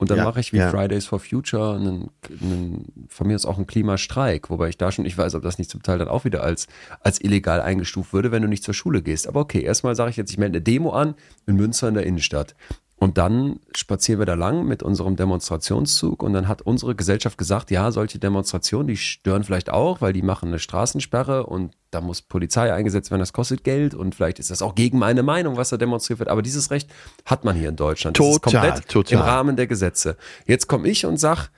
Und 0.01 0.09
dann 0.09 0.17
Ja, 0.17 0.23
mache 0.23 0.39
ich 0.39 0.51
wie 0.51 0.57
ja. 0.57 0.71
Fridays 0.71 1.05
for 1.05 1.19
Future 1.19 1.75
einen, 1.75 2.09
einen, 2.41 3.05
von 3.07 3.27
mir 3.27 3.35
aus 3.35 3.45
auch 3.45 3.57
einen 3.57 3.67
Klimastreik, 3.67 4.49
wobei 4.49 4.69
ich 4.69 4.77
da 4.79 4.91
schon 4.91 5.03
nicht 5.03 5.15
weiß, 5.15 5.35
ob 5.35 5.43
das 5.43 5.59
nicht 5.59 5.69
zum 5.69 5.83
Teil 5.83 5.99
dann 5.99 6.07
auch 6.07 6.25
wieder 6.25 6.41
als, 6.41 6.65
als 7.01 7.21
illegal 7.21 7.61
eingestuft 7.61 8.11
würde, 8.11 8.31
wenn 8.31 8.41
du 8.41 8.47
nicht 8.47 8.63
zur 8.63 8.73
Schule 8.73 9.03
gehst. 9.03 9.27
Aber 9.27 9.41
okay, 9.41 9.61
erstmal 9.61 9.95
sage 9.95 10.09
ich 10.09 10.17
jetzt, 10.17 10.31
ich 10.31 10.39
melde 10.39 10.57
eine 10.57 10.63
Demo 10.63 10.89
an 10.89 11.13
in 11.45 11.55
Münster 11.55 11.87
in 11.87 11.93
der 11.93 12.07
Innenstadt. 12.07 12.55
Und 13.01 13.17
dann 13.17 13.59
spazieren 13.75 14.19
wir 14.19 14.27
da 14.27 14.35
lang 14.35 14.67
mit 14.67 14.83
unserem 14.83 15.15
Demonstrationszug 15.15 16.21
und 16.21 16.33
dann 16.33 16.47
hat 16.47 16.61
unsere 16.61 16.93
Gesellschaft 16.93 17.35
gesagt, 17.35 17.71
ja, 17.71 17.91
solche 17.91 18.19
Demonstrationen, 18.19 18.87
die 18.87 18.95
stören 18.95 19.43
vielleicht 19.43 19.71
auch, 19.71 20.01
weil 20.01 20.13
die 20.13 20.21
machen 20.21 20.49
eine 20.49 20.59
Straßensperre 20.59 21.47
und 21.47 21.73
da 21.89 21.99
muss 21.99 22.21
Polizei 22.21 22.71
eingesetzt 22.71 23.09
werden, 23.09 23.21
das 23.21 23.33
kostet 23.33 23.63
Geld 23.63 23.95
und 23.95 24.13
vielleicht 24.13 24.37
ist 24.37 24.51
das 24.51 24.61
auch 24.61 24.75
gegen 24.75 24.99
meine 24.99 25.23
Meinung, 25.23 25.57
was 25.57 25.69
da 25.69 25.77
demonstriert 25.77 26.19
wird. 26.19 26.29
Aber 26.29 26.43
dieses 26.43 26.69
Recht 26.69 26.91
hat 27.25 27.43
man 27.43 27.55
hier 27.55 27.69
in 27.69 27.75
Deutschland. 27.75 28.19
Das 28.19 28.23
ist 28.23 28.43
Total, 28.43 28.61
komplett 28.61 28.87
total. 28.87 29.17
im 29.17 29.25
Rahmen 29.25 29.55
der 29.55 29.65
Gesetze. 29.65 30.15
Jetzt 30.45 30.67
komme 30.67 30.87
ich 30.87 31.03
und 31.03 31.17
sag, 31.17 31.49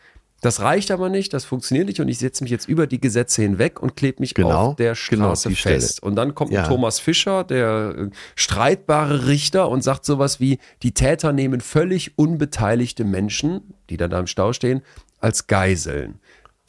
das 0.44 0.60
reicht 0.60 0.92
aber 0.92 1.10
nicht, 1.10 1.34
das 1.34 1.46
funktioniert 1.46 1.88
nicht 1.88 2.00
und 2.00 2.08
ich 2.08 2.20
setze 2.20 2.44
mich 2.44 2.52
jetzt 2.52 2.68
über 2.68 2.86
die 2.86 3.02
Gesetze 3.02 3.42
hinweg 3.42 3.82
und 3.82 3.96
klebe 3.96 4.18
mich 4.20 4.34
Genau, 4.36 4.70
auf 4.72 4.76
der 4.76 4.94
genau, 5.10 5.26
Straße 5.36 5.56
Stelle. 5.56 5.80
fest. 5.82 6.04
Und 6.04 6.16
dann 6.16 6.36
kommt 6.36 6.52
ein 6.52 6.56
Ja. 6.56 6.68
Thomas 6.68 7.00
Fischer, 7.00 7.44
der 7.44 7.96
äh, 7.98 8.10
streitbare 8.36 9.28
Richter 9.28 9.70
und 9.70 9.84
sagt 9.84 10.06
sowas 10.06 10.40
wie, 10.40 10.60
die 10.84 10.94
Täter 10.94 11.34
nehmen 11.34 11.62
völlig 11.62 12.18
unbeteiligte 12.18 13.04
Menschen, 13.04 13.74
die 13.90 13.98
dann 13.98 14.10
da 14.12 14.20
im 14.20 14.28
Stau 14.28 14.54
stehen, 14.54 14.82
als 15.20 15.48
Geiseln. 15.48 16.20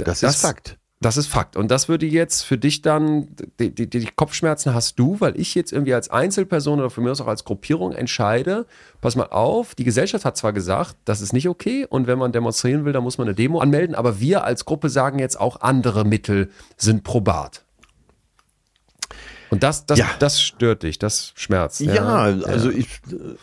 D- 0.00 0.04
Das, 0.04 0.22
ist 0.22 0.40
Fakt. 0.40 0.78
Das 1.04 1.18
ist 1.18 1.26
Fakt. 1.26 1.56
Und 1.56 1.70
das 1.70 1.88
würde 1.88 2.06
jetzt 2.06 2.42
für 2.42 2.56
dich 2.56 2.80
dann, 2.80 3.28
die, 3.58 3.74
die, 3.74 3.90
die 3.90 4.08
Kopfschmerzen 4.16 4.72
hast 4.72 4.98
du, 4.98 5.20
weil 5.20 5.38
ich 5.38 5.54
jetzt 5.54 5.70
irgendwie 5.72 5.92
als 5.92 6.08
Einzelperson 6.08 6.80
oder 6.80 7.00
mir 7.00 7.10
aus 7.10 7.20
auch 7.20 7.26
als 7.26 7.44
Gruppierung 7.44 7.92
entscheide, 7.92 8.64
pass 9.02 9.14
mal 9.14 9.26
auf, 9.26 9.74
die 9.74 9.84
Gesellschaft 9.84 10.24
hat 10.24 10.36
zwar 10.38 10.54
gesagt, 10.54 10.96
das 11.04 11.20
ist 11.20 11.32
nicht 11.34 11.46
okay 11.48 11.86
und 11.88 12.06
wenn 12.06 12.18
man 12.18 12.32
demonstrieren 12.32 12.86
will, 12.86 12.92
dann 12.94 13.02
muss 13.02 13.18
man 13.18 13.26
eine 13.28 13.34
Demo 13.34 13.58
anmelden, 13.60 13.94
aber 13.94 14.18
wir 14.20 14.44
als 14.44 14.64
Gruppe 14.64 14.88
sagen 14.88 15.18
jetzt 15.18 15.38
auch, 15.38 15.60
andere 15.60 16.06
Mittel 16.06 16.50
sind 16.78 17.04
probat. 17.04 17.64
Und 19.50 19.62
das, 19.62 19.84
das, 19.86 19.98
Ja. 19.98 20.06
das 20.18 20.40
stört 20.40 20.82
dich, 20.84 20.98
das 20.98 21.32
schmerzt. 21.36 21.80
Ja, 21.80 22.04
also 22.46 22.70
Ich, 22.70 23.00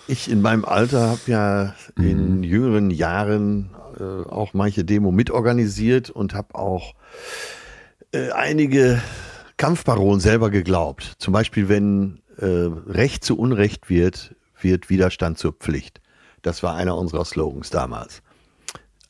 ich 0.08 0.30
in 0.32 0.42
meinem 0.42 0.66
Alter 0.66 1.10
habe 1.10 1.22
ja 1.28 1.76
Mhm. 1.96 2.06
in 2.10 2.44
jüngeren 2.44 2.90
Jahren 2.92 3.70
äh, 4.02 4.30
auch 4.30 4.54
manche 4.54 4.84
Demo 4.84 5.12
mitorganisiert 5.12 6.10
und 6.10 6.34
habe 6.34 6.56
auch 6.56 6.96
äh, 8.12 8.32
einige 8.32 9.02
Kampfparolen 9.58 10.20
selber 10.20 10.50
geglaubt. 10.50 11.14
Zum 11.20 11.34
Beispiel, 11.34 11.70
wenn 11.70 12.22
äh, 12.38 12.46
Recht 12.46 13.24
zu 13.24 13.38
Unrecht 13.38 13.90
wird, 13.90 14.36
wird 14.60 14.90
Widerstand 14.90 15.38
zur 15.38 15.54
Pflicht. 15.54 16.02
Das 16.42 16.64
war 16.64 16.76
einer 16.76 16.98
unserer 16.98 17.26
Slogans 17.26 17.70
damals. 17.70 18.22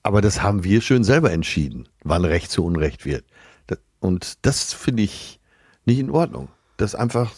Aber 0.04 0.22
das 0.22 0.42
haben 0.42 0.64
wir 0.64 0.82
schön 0.82 1.04
selber 1.04 1.32
entschieden, 1.32 1.88
wann 2.04 2.26
Recht 2.26 2.52
zu 2.52 2.66
Unrecht 2.66 3.06
wird. 3.06 3.24
Das- 3.68 3.80
Und 4.00 4.46
das 4.46 4.74
finde 4.74 5.04
ich 5.04 5.40
nicht 5.86 6.00
in 6.00 6.10
Ordnung. 6.10 6.50
Dass 6.78 6.96
einfach 6.96 7.32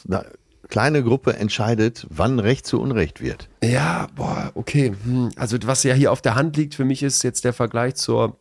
kleine 0.70 1.04
Gruppe 1.04 1.34
entscheidet, 1.36 2.08
wann 2.10 2.40
Recht 2.40 2.66
zu 2.66 2.80
Unrecht 2.82 3.22
wird. 3.22 3.50
Ja, 3.64 4.08
boah, 4.16 4.52
okay. 4.56 4.94
Hm. 5.04 5.32
Also 5.36 5.58
was 5.66 5.84
ja 5.84 5.94
hier 5.94 6.12
auf 6.12 6.22
der 6.22 6.36
Hand 6.36 6.56
liegt 6.58 6.76
für 6.76 6.86
mich 6.86 7.04
ist 7.04 7.24
jetzt 7.24 7.44
der 7.46 7.54
Vergleich 7.54 7.96
zur, 7.96 8.40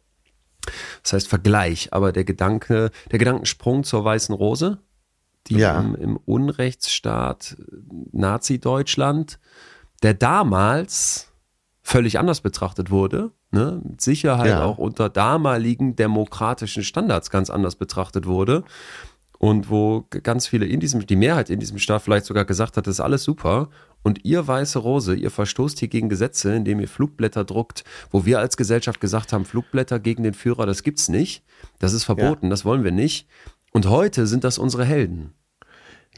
das 1.02 1.12
heißt 1.12 1.28
Vergleich, 1.28 1.92
aber 1.92 2.12
der 2.12 2.24
Gedanke, 2.24 2.90
der 3.10 3.18
Gedankensprung 3.18 3.84
zur 3.84 4.04
Weißen 4.04 4.34
Rose, 4.34 4.78
die 5.48 5.56
Ja. 5.56 5.80
im, 5.80 5.94
im 5.96 6.16
Unrechtsstaat 6.16 7.56
Nazi-Deutschland, 8.12 9.38
der 10.02 10.14
damals 10.14 11.28
völlig 11.82 12.18
anders 12.18 12.40
betrachtet 12.40 12.90
wurde, 12.90 13.32
ne? 13.50 13.80
mit 13.84 14.00
Sicherheit 14.00 14.50
Ja. 14.50 14.64
auch 14.64 14.78
unter 14.78 15.08
damaligen 15.08 15.96
demokratischen 15.96 16.84
Standards 16.84 17.30
ganz 17.30 17.50
anders 17.50 17.74
betrachtet 17.76 18.26
wurde 18.26 18.62
und 19.42 19.70
wo 19.70 20.06
ganz 20.22 20.46
viele 20.46 20.66
in 20.66 20.78
diesem, 20.78 21.04
die 21.04 21.16
Mehrheit 21.16 21.50
in 21.50 21.58
diesem 21.58 21.78
Staat 21.78 22.02
vielleicht 22.02 22.26
sogar 22.26 22.44
gesagt 22.44 22.76
hat, 22.76 22.86
das 22.86 22.94
ist 22.94 23.00
alles 23.00 23.24
super. 23.24 23.70
Und 24.04 24.24
ihr 24.24 24.46
weiße 24.46 24.78
Rose, 24.78 25.16
ihr 25.16 25.32
verstoßt 25.32 25.80
hier 25.80 25.88
gegen 25.88 26.08
Gesetze, 26.08 26.54
indem 26.54 26.78
ihr 26.78 26.86
Flugblätter 26.86 27.42
druckt, 27.42 27.82
wo 28.12 28.24
wir 28.24 28.38
als 28.38 28.56
Gesellschaft 28.56 29.00
gesagt 29.00 29.32
haben, 29.32 29.44
Flugblätter 29.44 29.98
gegen 29.98 30.22
den 30.22 30.34
Führer, 30.34 30.64
das 30.64 30.84
gibt's 30.84 31.08
nicht, 31.08 31.42
das 31.80 31.92
ist 31.92 32.04
verboten, 32.04 32.50
das 32.50 32.64
wollen 32.64 32.84
wir 32.84 32.92
nicht. 32.92 33.26
Und 33.72 33.88
heute 33.88 34.28
sind 34.28 34.44
das 34.44 34.58
unsere 34.58 34.84
Helden. 34.84 35.32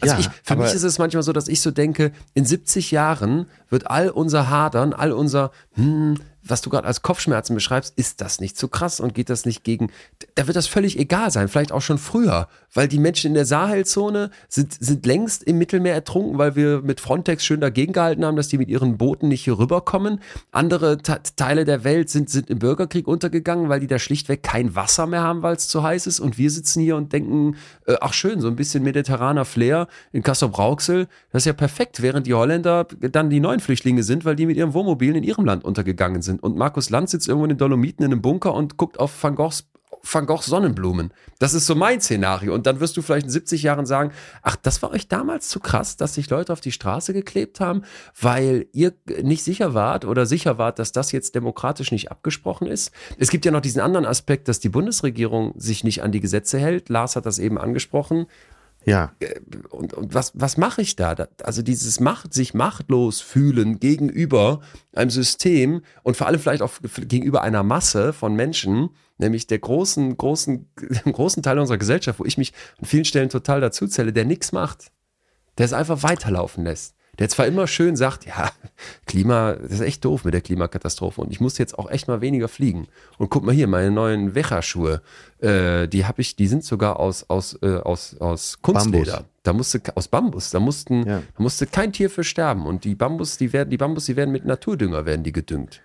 Also 0.02 0.16
Ja, 0.16 0.20
ich, 0.20 0.28
für 0.42 0.56
mich 0.56 0.74
ist 0.74 0.82
es 0.82 0.98
manchmal 0.98 1.22
so, 1.22 1.32
dass 1.32 1.48
ich 1.48 1.62
so 1.62 1.70
denke, 1.70 2.12
in 2.34 2.44
70 2.44 2.90
Jahren 2.90 3.46
wird 3.70 3.90
all 3.90 4.10
unser 4.10 4.50
Hadern, 4.50 4.92
all 4.92 5.12
unser, 5.12 5.50
hm, 5.76 6.18
was 6.46 6.60
du 6.60 6.70
gerade 6.70 6.86
als 6.86 7.02
Kopfschmerzen 7.02 7.54
beschreibst, 7.54 7.94
ist 7.96 8.20
das 8.20 8.40
nicht 8.40 8.56
zu 8.56 8.68
krass 8.68 9.00
und 9.00 9.14
geht 9.14 9.30
das 9.30 9.46
nicht 9.46 9.64
gegen, 9.64 9.90
da 10.34 10.46
wird 10.46 10.56
das 10.56 10.66
völlig 10.66 10.98
egal 10.98 11.30
sein, 11.30 11.48
vielleicht 11.48 11.72
auch 11.72 11.80
schon 11.80 11.98
früher, 11.98 12.48
weil 12.72 12.88
die 12.88 12.98
Menschen 12.98 13.28
in 13.28 13.34
der 13.34 13.46
Sahelzone 13.46 14.30
sind, 14.48 14.74
sind 14.78 15.06
längst 15.06 15.42
im 15.44 15.58
Mittelmeer 15.58 15.94
ertrunken, 15.94 16.38
weil 16.38 16.56
wir 16.56 16.82
mit 16.82 17.00
Frontex 17.00 17.44
schön 17.44 17.60
dagegen 17.60 17.92
gehalten 17.92 18.24
haben, 18.24 18.36
dass 18.36 18.48
die 18.48 18.58
mit 18.58 18.68
ihren 18.68 18.98
Booten 18.98 19.28
nicht 19.28 19.44
hier 19.44 19.58
rüberkommen. 19.58 20.20
Andere 20.50 20.98
Te- 20.98 21.20
Teile 21.36 21.64
der 21.64 21.84
Welt 21.84 22.10
sind, 22.10 22.28
sind 22.28 22.50
im 22.50 22.58
Bürgerkrieg 22.58 23.06
untergegangen, 23.06 23.68
weil 23.68 23.80
die 23.80 23.86
da 23.86 23.98
schlichtweg 23.98 24.42
kein 24.42 24.74
Wasser 24.74 25.06
mehr 25.06 25.22
haben, 25.22 25.42
weil 25.42 25.56
es 25.56 25.68
zu 25.68 25.82
heiß 25.82 26.06
ist 26.06 26.20
und 26.20 26.36
wir 26.36 26.50
sitzen 26.50 26.80
hier 26.80 26.96
und 26.96 27.12
denken, 27.12 27.56
äh, 27.86 27.96
ach 28.00 28.12
schön, 28.12 28.40
so 28.40 28.48
ein 28.48 28.56
bisschen 28.56 28.82
mediterraner 28.82 29.44
Flair 29.44 29.88
in 30.12 30.22
Kassel-Brauxel, 30.22 31.06
das 31.32 31.42
ist 31.42 31.46
ja 31.46 31.52
perfekt, 31.52 32.02
während 32.02 32.26
die 32.26 32.34
Holländer 32.34 32.86
dann 33.00 33.30
die 33.30 33.40
neuen 33.40 33.60
Flüchtlinge 33.60 34.02
sind, 34.02 34.24
weil 34.24 34.36
die 34.36 34.46
mit 34.46 34.56
ihren 34.56 34.74
Wohnmobilen 34.74 35.16
in 35.16 35.22
ihrem 35.24 35.44
Land 35.44 35.64
untergegangen 35.64 36.22
sind. 36.22 36.33
Und 36.38 36.56
Markus 36.56 36.90
Land 36.90 37.10
sitzt 37.10 37.28
irgendwo 37.28 37.44
in 37.44 37.50
den 37.50 37.58
Dolomiten 37.58 38.04
in 38.04 38.12
einem 38.12 38.22
Bunker 38.22 38.54
und 38.54 38.76
guckt 38.76 38.98
auf 38.98 39.22
Van 39.22 39.34
Goghs 39.34 39.64
Van 40.04 40.26
Goghs 40.26 40.46
Sonnenblumen. 40.46 41.12
Das 41.38 41.54
ist 41.54 41.66
so 41.66 41.74
mein 41.74 42.00
Szenario. 42.00 42.54
Und 42.54 42.66
dann 42.66 42.80
wirst 42.80 42.96
du 42.96 43.02
vielleicht 43.02 43.26
in 43.26 43.32
70 43.32 43.62
Jahren 43.62 43.86
sagen, 43.86 44.12
ach, 44.42 44.56
das 44.56 44.82
war 44.82 44.90
euch 44.90 45.08
damals 45.08 45.48
zu 45.48 45.60
krass, 45.60 45.96
dass 45.96 46.14
sich 46.14 46.28
Leute 46.30 46.52
auf 46.52 46.60
die 46.60 46.72
Straße 46.72 47.12
geklebt 47.12 47.60
haben, 47.60 47.82
weil 48.20 48.66
ihr 48.72 48.92
nicht 49.22 49.42
sicher 49.42 49.74
wart 49.74 50.04
oder 50.04 50.26
sicher 50.26 50.58
wart, 50.58 50.78
dass 50.78 50.92
das 50.92 51.12
jetzt 51.12 51.34
demokratisch 51.34 51.90
nicht 51.90 52.10
abgesprochen 52.10 52.66
ist. 52.66 52.92
Es 53.18 53.30
gibt 53.30 53.44
ja 53.44 53.50
noch 53.50 53.62
diesen 53.62 53.80
anderen 53.80 54.06
Aspekt, 54.06 54.48
dass 54.48 54.60
die 54.60 54.68
Bundesregierung 54.68 55.54
sich 55.56 55.84
nicht 55.84 56.02
an 56.02 56.12
die 56.12 56.20
Gesetze 56.20 56.58
hält. 56.58 56.88
Lars 56.88 57.16
hat 57.16 57.26
das 57.26 57.38
eben 57.38 57.58
angesprochen 57.58 58.26
Ja, 58.86 59.12
und, 59.70 59.94
und 59.94 60.12
was, 60.12 60.32
was 60.34 60.56
mache 60.56 60.82
ich 60.82 60.94
da? 60.94 61.14
Also 61.42 61.62
dieses 61.62 62.00
Macht, 62.00 62.34
sich 62.34 62.52
machtlos 62.52 63.20
fühlen 63.20 63.80
gegenüber 63.80 64.60
einem 64.94 65.10
System 65.10 65.82
und 66.02 66.16
vor 66.16 66.26
allem 66.26 66.38
vielleicht 66.38 66.62
auch 66.62 66.72
gegenüber 66.82 67.42
einer 67.42 67.62
Masse 67.62 68.12
von 68.12 68.34
Menschen, 68.34 68.90
nämlich 69.16 69.46
der 69.46 69.58
großen, 69.58 70.16
großen, 70.16 70.68
großen 71.04 71.42
Teil 71.42 71.58
unserer 71.58 71.78
Gesellschaft, 71.78 72.20
wo 72.20 72.24
ich 72.24 72.36
mich 72.36 72.52
an 72.78 72.84
vielen 72.84 73.04
Stellen 73.04 73.30
total 73.30 73.60
dazu 73.60 73.86
zähle, 73.86 74.12
der 74.12 74.26
nichts 74.26 74.52
macht, 74.52 74.92
der 75.56 75.64
es 75.64 75.72
einfach 75.72 76.02
weiterlaufen 76.02 76.64
lässt. 76.64 76.93
Der 77.18 77.28
zwar 77.28 77.46
immer 77.46 77.66
schön 77.66 77.96
sagt, 77.96 78.26
ja, 78.26 78.50
Klima, 79.06 79.52
das 79.54 79.72
ist 79.72 79.80
echt 79.80 80.04
doof 80.04 80.24
mit 80.24 80.34
der 80.34 80.40
Klimakatastrophe 80.40 81.20
und 81.20 81.30
ich 81.30 81.40
muss 81.40 81.58
jetzt 81.58 81.78
auch 81.78 81.90
echt 81.90 82.08
mal 82.08 82.20
weniger 82.20 82.48
fliegen. 82.48 82.88
Und 83.18 83.30
guck 83.30 83.44
mal 83.44 83.54
hier, 83.54 83.66
meine 83.66 83.90
neuen 83.90 84.34
Wecherschuhe, 84.34 85.02
äh, 85.40 85.86
die 85.88 86.06
habe 86.06 86.20
ich, 86.22 86.36
die 86.36 86.46
sind 86.46 86.64
sogar 86.64 86.98
aus, 86.98 87.28
aus, 87.28 87.58
äh, 87.62 87.76
aus, 87.76 88.16
aus 88.18 88.60
Kunstleder. 88.62 89.12
Bambus. 89.12 89.28
Da 89.42 89.52
musste 89.52 89.80
aus 89.94 90.08
Bambus, 90.08 90.50
da 90.50 90.60
mussten, 90.60 91.06
Ja. 91.06 91.22
da 91.36 91.42
musste 91.42 91.66
kein 91.66 91.92
Tier 91.92 92.10
für 92.10 92.24
sterben. 92.24 92.66
Und 92.66 92.84
die 92.84 92.94
Bambus, 92.94 93.36
die 93.36 93.52
werden, 93.52 93.70
die 93.70 93.76
Bambus, 93.76 94.06
die 94.06 94.16
werden 94.16 94.32
mit 94.32 94.44
Naturdünger 94.44 95.04
werden 95.06 95.22
die 95.22 95.32
gedüngt. 95.32 95.82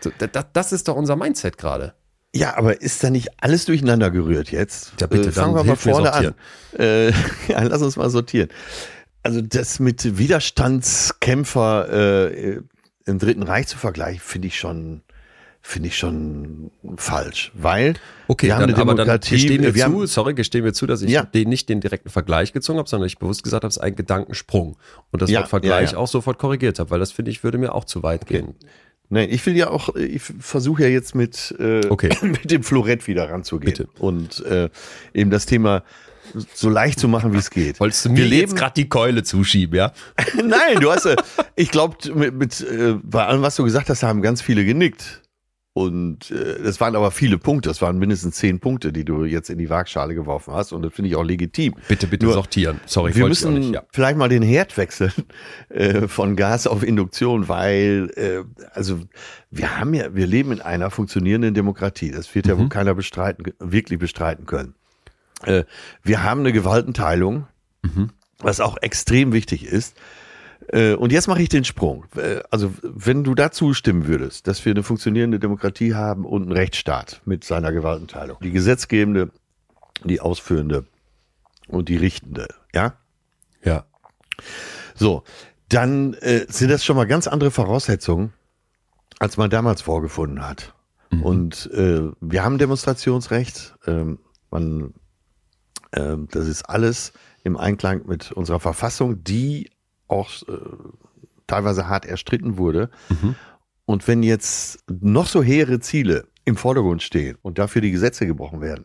So, 0.00 0.10
da, 0.18 0.26
da, 0.26 0.44
das 0.52 0.72
ist 0.72 0.88
doch 0.88 0.96
unser 0.96 1.16
Mindset 1.16 1.58
gerade. 1.58 1.94
Ja, 2.34 2.56
aber 2.56 2.80
ist 2.82 3.02
da 3.02 3.08
nicht 3.08 3.28
alles 3.40 3.64
durcheinander 3.64 4.10
gerührt 4.10 4.50
jetzt? 4.50 4.92
Ja, 5.00 5.06
bitte, 5.06 5.28
äh, 5.28 5.32
fangen 5.32 5.54
wir 5.54 5.64
mal 5.64 5.76
vorne 5.76 6.12
an. 6.12 6.34
Äh, 6.78 7.10
ja, 7.48 7.62
lass 7.62 7.80
uns 7.80 7.96
mal 7.96 8.10
sortieren. 8.10 8.48
Also 9.26 9.40
das 9.42 9.78
mit 9.80 10.18
Widerstandskämpfer 10.18 11.88
äh, 12.32 12.60
im 13.06 13.18
Dritten 13.18 13.42
Reich 13.42 13.66
zu 13.66 13.76
vergleichen, 13.78 14.20
finde 14.20 14.48
ich 14.48 14.58
schon, 14.58 15.02
finde 15.62 15.88
ich 15.88 15.96
schon 15.98 16.70
falsch, 16.96 17.52
weil 17.54 17.94
Okay, 18.28 18.46
wir 18.48 18.54
haben 18.54 18.60
dann, 18.62 18.70
eine 18.70 18.78
aber 18.80 18.94
dann 18.94 19.06
Demokratie. 19.06 19.34
gestehen 19.34 19.62
wir 19.62 19.74
wir 19.74 19.84
zu, 19.86 19.92
haben, 19.92 20.06
sorry, 20.06 20.34
gestehen 20.34 20.64
wir 20.64 20.72
zu, 20.72 20.86
dass 20.86 21.02
ich 21.02 21.10
Ja. 21.10 21.24
den 21.24 21.48
nicht 21.48 21.68
den 21.68 21.80
direkten 21.80 22.08
Vergleich 22.10 22.52
gezogen 22.52 22.78
habe, 22.78 22.88
sondern 22.88 23.06
ich 23.06 23.18
bewusst 23.18 23.42
gesagt 23.42 23.62
habe, 23.64 23.68
es 23.70 23.76
ist 23.76 23.82
ein 23.82 23.94
Gedankensprung. 23.96 24.76
Und 25.10 25.22
das 25.22 25.30
Ja, 25.30 25.40
Wort 25.40 25.48
Vergleich 25.50 25.92
ja, 25.92 25.98
auch 25.98 26.08
sofort 26.08 26.38
korrigiert 26.38 26.78
habe, 26.78 26.90
weil 26.90 27.00
das 27.00 27.12
finde 27.12 27.30
ich, 27.30 27.42
würde 27.44 27.58
mir 27.58 27.74
auch 27.74 27.84
zu 27.84 28.02
weit 28.02 28.26
gehen. 28.26 28.54
nein, 29.08 29.28
ich 29.30 29.44
will 29.46 29.56
ja 29.56 29.70
auch, 29.70 29.94
ich 29.94 30.22
versuche 30.22 30.82
ja 30.82 30.88
jetzt 30.88 31.14
mit, 31.14 31.54
äh, 31.60 31.86
Okay. 31.88 32.10
mit 32.22 32.50
dem 32.50 32.62
Florett 32.64 33.06
wieder 33.06 33.30
ranzugehen 33.30 33.72
Bitte. 33.72 33.88
und 34.00 34.44
äh, 34.46 34.68
eben 35.14 35.30
das 35.30 35.46
Thema 35.46 35.82
so 36.54 36.68
leicht 36.68 36.98
zu 37.00 37.08
machen, 37.08 37.32
wie 37.32 37.38
es 37.38 37.50
geht. 37.50 37.80
Wolltest 37.80 38.04
du 38.04 38.08
Wir 38.10 38.24
mir 38.24 38.24
leben- 38.30 38.40
jetzt 38.50 38.56
gerade 38.56 38.74
die 38.74 38.88
Keule 38.88 39.22
zuschieben, 39.22 39.76
ja? 39.76 39.92
Nein, 40.36 40.80
du 40.80 40.90
hast, 40.90 41.08
ich 41.56 41.70
glaube, 41.70 41.96
mit, 42.14 42.34
mit 42.34 42.60
äh, 42.60 42.94
bei 43.02 43.24
allem, 43.26 43.42
was 43.42 43.56
du 43.56 43.64
gesagt 43.64 43.88
hast, 43.90 44.02
haben 44.02 44.22
ganz 44.22 44.42
viele 44.42 44.64
genickt. 44.64 45.22
Und 45.72 46.30
äh, 46.30 46.62
das 46.62 46.80
waren 46.80 46.96
aber 46.96 47.10
viele 47.10 47.36
Punkte. 47.36 47.68
Das 47.68 47.82
waren 47.82 47.98
mindestens 47.98 48.36
zehn 48.36 48.60
Punkte, 48.60 48.94
die 48.94 49.04
du 49.04 49.24
jetzt 49.26 49.50
in 49.50 49.58
die 49.58 49.68
Waagschale 49.68 50.14
geworfen 50.14 50.54
hast. 50.54 50.72
Und 50.72 50.80
das 50.80 50.94
finde 50.94 51.10
ich 51.10 51.16
auch 51.16 51.22
legitim. 51.22 51.74
Bitte, 51.86 52.06
bitte 52.06 52.24
Nur, 52.24 52.32
sortieren. 52.32 52.80
Sorry, 52.86 53.14
wir 53.14 53.26
müssen 53.28 53.52
nicht, 53.52 53.74
ja. 53.74 53.82
vielleicht 53.92 54.16
mal 54.16 54.30
den 54.30 54.42
Herd 54.42 54.74
wechseln 54.78 55.12
äh, 55.68 56.08
von 56.08 56.34
Gas 56.34 56.66
auf 56.66 56.82
Induktion, 56.82 57.48
weil 57.48 58.10
äh, 58.16 58.42
also 58.72 59.00
wir 59.50 59.78
haben 59.78 59.92
ja, 59.92 60.14
wir 60.14 60.26
leben 60.26 60.52
in 60.52 60.62
einer 60.62 60.90
funktionierenden 60.90 61.52
Demokratie. 61.52 62.10
Das 62.10 62.34
wird 62.34 62.46
ja 62.46 62.56
wohl 62.56 62.64
Mhm. 62.64 62.68
keiner 62.70 62.94
bestreiten, 62.94 63.44
wirklich 63.58 63.98
bestreiten 63.98 64.46
können. 64.46 64.74
Äh, 65.44 65.64
wir 66.02 66.22
haben 66.22 66.40
eine 66.40 66.52
Gewaltenteilung, 66.52 67.46
Mhm. 67.82 68.10
was 68.38 68.60
auch 68.60 68.76
extrem 68.78 69.32
wichtig 69.32 69.64
ist. 69.64 69.96
Äh, 70.72 70.94
Und 70.94 71.12
jetzt 71.12 71.28
mache 71.28 71.42
ich 71.42 71.48
den 71.48 71.64
Sprung. 71.64 72.06
Äh, 72.16 72.40
Also, 72.50 72.72
wenn 72.82 73.22
du 73.22 73.34
dazu 73.34 73.74
stimmen 73.74 74.06
würdest, 74.08 74.46
dass 74.48 74.64
wir 74.64 74.72
eine 74.72 74.82
funktionierende 74.82 75.38
Demokratie 75.38 75.94
haben 75.94 76.24
und 76.24 76.42
einen 76.42 76.52
Rechtsstaat 76.52 77.20
mit 77.24 77.44
seiner 77.44 77.72
Gewaltenteilung, 77.72 78.38
die 78.42 78.50
gesetzgebende, 78.50 79.30
die 80.04 80.20
ausführende 80.20 80.86
und 81.68 81.88
die 81.88 81.96
richtende, 81.96 82.48
ja? 82.74 82.94
Ja. 83.62 83.84
So, 84.94 85.22
dann 85.68 86.14
äh, 86.14 86.46
sind 86.48 86.70
das 86.70 86.84
schon 86.84 86.96
mal 86.96 87.06
ganz 87.06 87.26
andere 87.26 87.50
Voraussetzungen, 87.50 88.32
als 89.18 89.36
man 89.36 89.50
damals 89.50 89.82
vorgefunden 89.82 90.46
hat. 90.46 90.74
Und 91.22 91.70
äh, 91.72 92.02
wir 92.20 92.44
haben 92.44 92.58
Demonstrationsrecht. 92.58 93.74
Ähm, 93.86 94.18
man, 94.50 94.92
das 95.92 96.48
ist 96.48 96.62
alles 96.64 97.12
im 97.44 97.56
Einklang 97.56 98.06
mit 98.06 98.32
unserer 98.32 98.60
Verfassung, 98.60 99.22
die 99.22 99.70
auch 100.08 100.30
äh, 100.48 100.52
teilweise 101.46 101.88
hart 101.88 102.06
erstritten 102.06 102.58
wurde. 102.58 102.90
Und 103.84 104.08
wenn 104.08 104.22
jetzt 104.22 104.84
noch 104.90 105.26
so 105.26 105.42
hehre 105.42 105.80
Ziele 105.80 106.26
im 106.44 106.56
Vordergrund 106.56 107.02
stehen 107.02 107.38
und 107.42 107.58
dafür 107.58 107.80
die 107.80 107.92
Gesetze 107.92 108.26
gebrochen 108.26 108.60
werden, 108.60 108.84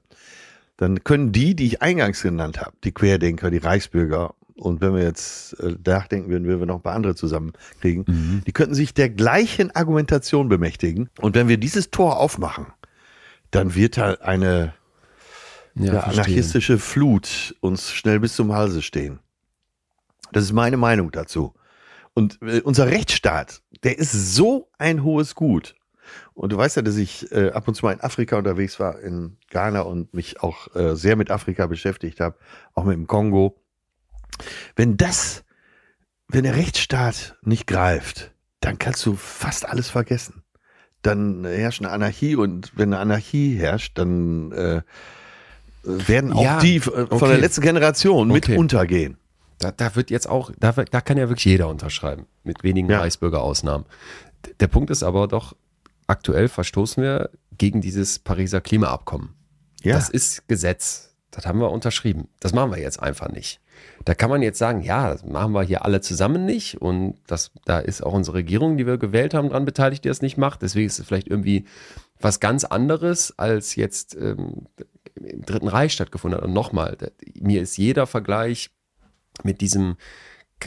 dann 0.77 1.03
können 1.03 1.31
die, 1.31 1.55
die 1.55 1.65
ich 1.65 1.81
eingangs 1.81 2.21
genannt 2.21 2.59
habe, 2.59 2.73
die 2.83 2.91
Querdenker, 2.91 3.51
die 3.51 3.57
Reichsbürger, 3.57 4.33
und 4.55 4.79
wenn 4.79 4.93
wir 4.93 5.03
jetzt 5.03 5.53
äh, 5.59 5.75
nachdenken 5.85 6.29
würden, 6.29 6.45
würden 6.45 6.59
wir 6.59 6.67
noch 6.67 6.75
ein 6.75 6.81
paar 6.81 6.95
andere 6.95 7.15
zusammenkriegen, 7.15 8.05
die 8.45 8.51
könnten 8.51 8.75
sich 8.75 8.93
der 8.93 9.09
gleichen 9.09 9.75
Argumentation 9.75 10.49
bemächtigen. 10.49 11.09
Und 11.19 11.35
wenn 11.35 11.47
wir 11.47 11.57
dieses 11.57 11.89
Tor 11.89 12.19
aufmachen, 12.19 12.67
dann 13.49 13.73
wird 13.73 13.97
da 13.97 14.13
eine 14.21 14.73
Ja, 15.75 15.85
ja, 15.85 16.01
verstehe. 16.01 16.23
anarchistische 16.23 16.79
Flut 16.79 17.55
uns 17.61 17.91
schnell 17.91 18.19
bis 18.19 18.35
zum 18.35 18.53
Halse 18.53 18.81
stehen. 18.81 19.19
Das 20.31 20.43
ist 20.43 20.53
meine 20.53 20.77
Meinung 20.77 21.11
dazu. 21.11 21.53
Und 22.13 22.39
äh, 22.41 22.61
unser 22.61 22.87
Rechtsstaat, 22.87 23.61
der 23.83 23.97
ist 23.97 24.35
so 24.35 24.69
ein 24.77 25.03
hohes 25.03 25.35
Gut. 25.35 25.75
Und 26.33 26.51
du 26.51 26.57
weißt 26.57 26.75
ja, 26.75 26.81
dass 26.81 26.97
ich 26.97 27.31
äh, 27.31 27.51
ab 27.51 27.67
und 27.67 27.75
zu 27.75 27.85
mal 27.85 27.93
in 27.93 28.01
Afrika 28.01 28.37
unterwegs 28.37 28.79
war, 28.79 28.99
in 28.99 29.37
Ghana 29.49 29.81
und 29.81 30.13
mich 30.13 30.41
auch 30.41 30.73
äh, 30.75 30.95
sehr 30.95 31.15
mit 31.15 31.31
Afrika 31.31 31.67
beschäftigt 31.67 32.19
habe, 32.19 32.37
auch 32.73 32.83
mit 32.83 32.95
dem 32.95 33.07
Kongo. 33.07 33.61
Wenn 34.75 34.97
das, 34.97 35.43
wenn 36.27 36.43
der 36.43 36.55
Rechtsstaat 36.55 37.37
nicht 37.43 37.67
greift, 37.67 38.33
dann 38.59 38.77
kannst 38.77 39.05
du 39.05 39.15
fast 39.15 39.67
alles 39.67 39.89
vergessen. 39.89 40.43
Dann 41.01 41.45
herrscht 41.45 41.81
eine 41.81 41.91
Anarchie 41.91 42.35
und 42.35 42.71
wenn 42.75 42.93
eine 42.93 42.99
Anarchie 42.99 43.55
herrscht, 43.55 43.97
dann 43.97 44.51
äh, 44.51 44.81
werden 45.83 46.33
auch 46.33 46.43
Ja, 46.43 46.59
die 46.59 46.77
äh, 46.77 46.79
von 46.81 47.07
okay. 47.09 47.27
der 47.29 47.37
letzten 47.39 47.61
Generation 47.61 48.27
mit 48.27 48.45
Okay. 48.45 48.57
untergehen. 48.57 49.17
Da, 49.59 49.71
da 49.71 49.95
wird 49.95 50.09
jetzt 50.09 50.27
auch, 50.27 50.51
da, 50.59 50.71
da 50.71 51.01
kann 51.01 51.17
ja 51.17 51.29
wirklich 51.29 51.45
jeder 51.45 51.67
unterschreiben, 51.67 52.25
mit 52.43 52.63
wenigen 52.63 52.89
Ja. 52.89 52.99
Reichsbürger-Ausnahmen. 52.99 53.85
Der 54.59 54.67
Punkt 54.67 54.89
ist 54.89 55.03
aber 55.03 55.27
doch, 55.27 55.55
aktuell 56.07 56.47
verstoßen 56.47 57.01
wir 57.03 57.29
gegen 57.57 57.79
dieses 57.81 58.17
Pariser 58.19 58.59
Klimaabkommen. 58.61 59.29
Ja. 59.83 59.95
Das 59.95 60.09
ist 60.09 60.47
Gesetz. 60.47 61.09
Das 61.29 61.45
haben 61.45 61.59
wir 61.59 61.71
unterschrieben. 61.71 62.27
Das 62.39 62.53
machen 62.53 62.71
wir 62.71 62.79
jetzt 62.79 63.01
einfach 63.01 63.29
nicht. 63.29 63.61
Da 64.03 64.15
kann 64.15 64.29
man 64.29 64.41
jetzt 64.41 64.57
sagen, 64.57 64.81
ja, 64.81 65.11
das 65.11 65.23
machen 65.23 65.53
wir 65.53 65.61
hier 65.63 65.85
alle 65.85 66.01
zusammen 66.01 66.45
nicht. 66.45 66.81
Und 66.81 67.15
das, 67.27 67.51
da 67.65 67.79
ist 67.79 68.03
auch 68.03 68.13
unsere 68.13 68.37
Regierung, 68.37 68.77
die 68.77 68.85
wir 68.85 68.97
gewählt 68.97 69.33
haben, 69.33 69.49
dran 69.49 69.63
beteiligt, 69.63 70.03
die 70.03 70.09
das 70.09 70.21
nicht 70.21 70.37
macht. 70.37 70.61
Deswegen 70.61 70.87
ist 70.87 70.99
es 70.99 71.05
vielleicht 71.05 71.27
irgendwie 71.27 71.65
was 72.19 72.39
ganz 72.39 72.63
anderes, 72.65 73.37
als 73.39 73.75
jetzt 73.75 74.15
ähm, 74.15 74.67
im 75.15 75.45
Dritten 75.45 75.67
Reich 75.67 75.93
stattgefunden 75.93 76.37
hat. 76.37 76.45
Und 76.45 76.53
nochmal, 76.53 76.97
mir 77.39 77.61
ist 77.61 77.77
jeder 77.77 78.07
Vergleich 78.07 78.69
mit 79.43 79.61
diesem 79.61 79.95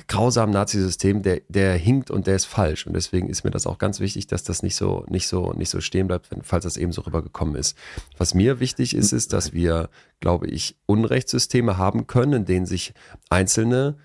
grausamen 0.08 0.52
Nazisystem, 0.52 1.22
der, 1.22 1.42
der 1.48 1.76
hinkt 1.76 2.10
und 2.10 2.26
der 2.26 2.36
ist 2.36 2.46
falsch. 2.46 2.86
Und 2.86 2.94
deswegen 2.94 3.28
ist 3.28 3.44
mir 3.44 3.50
das 3.50 3.66
auch 3.66 3.78
ganz 3.78 4.00
wichtig, 4.00 4.26
dass 4.26 4.42
das 4.42 4.62
nicht 4.62 4.76
so, 4.76 5.04
nicht 5.08 5.28
so, 5.28 5.52
nicht 5.52 5.70
so 5.70 5.80
stehen 5.80 6.08
bleibt, 6.08 6.30
wenn, 6.30 6.42
falls 6.42 6.64
das 6.64 6.76
eben 6.76 6.92
so 6.92 7.02
rübergekommen 7.02 7.54
ist. 7.54 7.76
Was 8.18 8.34
mir 8.34 8.60
wichtig 8.60 8.94
ist, 8.94 9.12
ist, 9.12 9.32
dass 9.32 9.52
wir, 9.52 9.88
glaube 10.20 10.48
ich, 10.48 10.76
Unrechtssysteme 10.86 11.78
haben 11.78 12.06
können, 12.06 12.32
in 12.32 12.44
denen 12.44 12.66
sich 12.66 12.92
Einzelne 13.30 13.96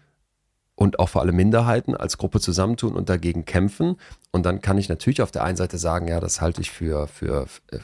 und 0.80 0.98
auch 0.98 1.10
vor 1.10 1.22
allem 1.22 1.36
Minderheiten 1.36 1.94
als 1.94 2.18
Gruppe 2.18 2.40
zusammentun 2.40 2.96
und 2.96 3.10
dagegen 3.10 3.44
kämpfen. 3.44 3.98
Und 4.32 4.46
dann 4.46 4.62
kann 4.62 4.78
ich 4.78 4.88
natürlich 4.88 5.22
auf 5.22 5.30
der 5.30 5.44
einen 5.44 5.58
Seite 5.58 5.78
sagen, 5.78 6.08
ja, 6.08 6.22
das 6.22 6.40
halte 6.40 6.62
ich 6.62 6.72
für, 6.72 7.08
für 7.08 7.48
äh, 7.72 7.80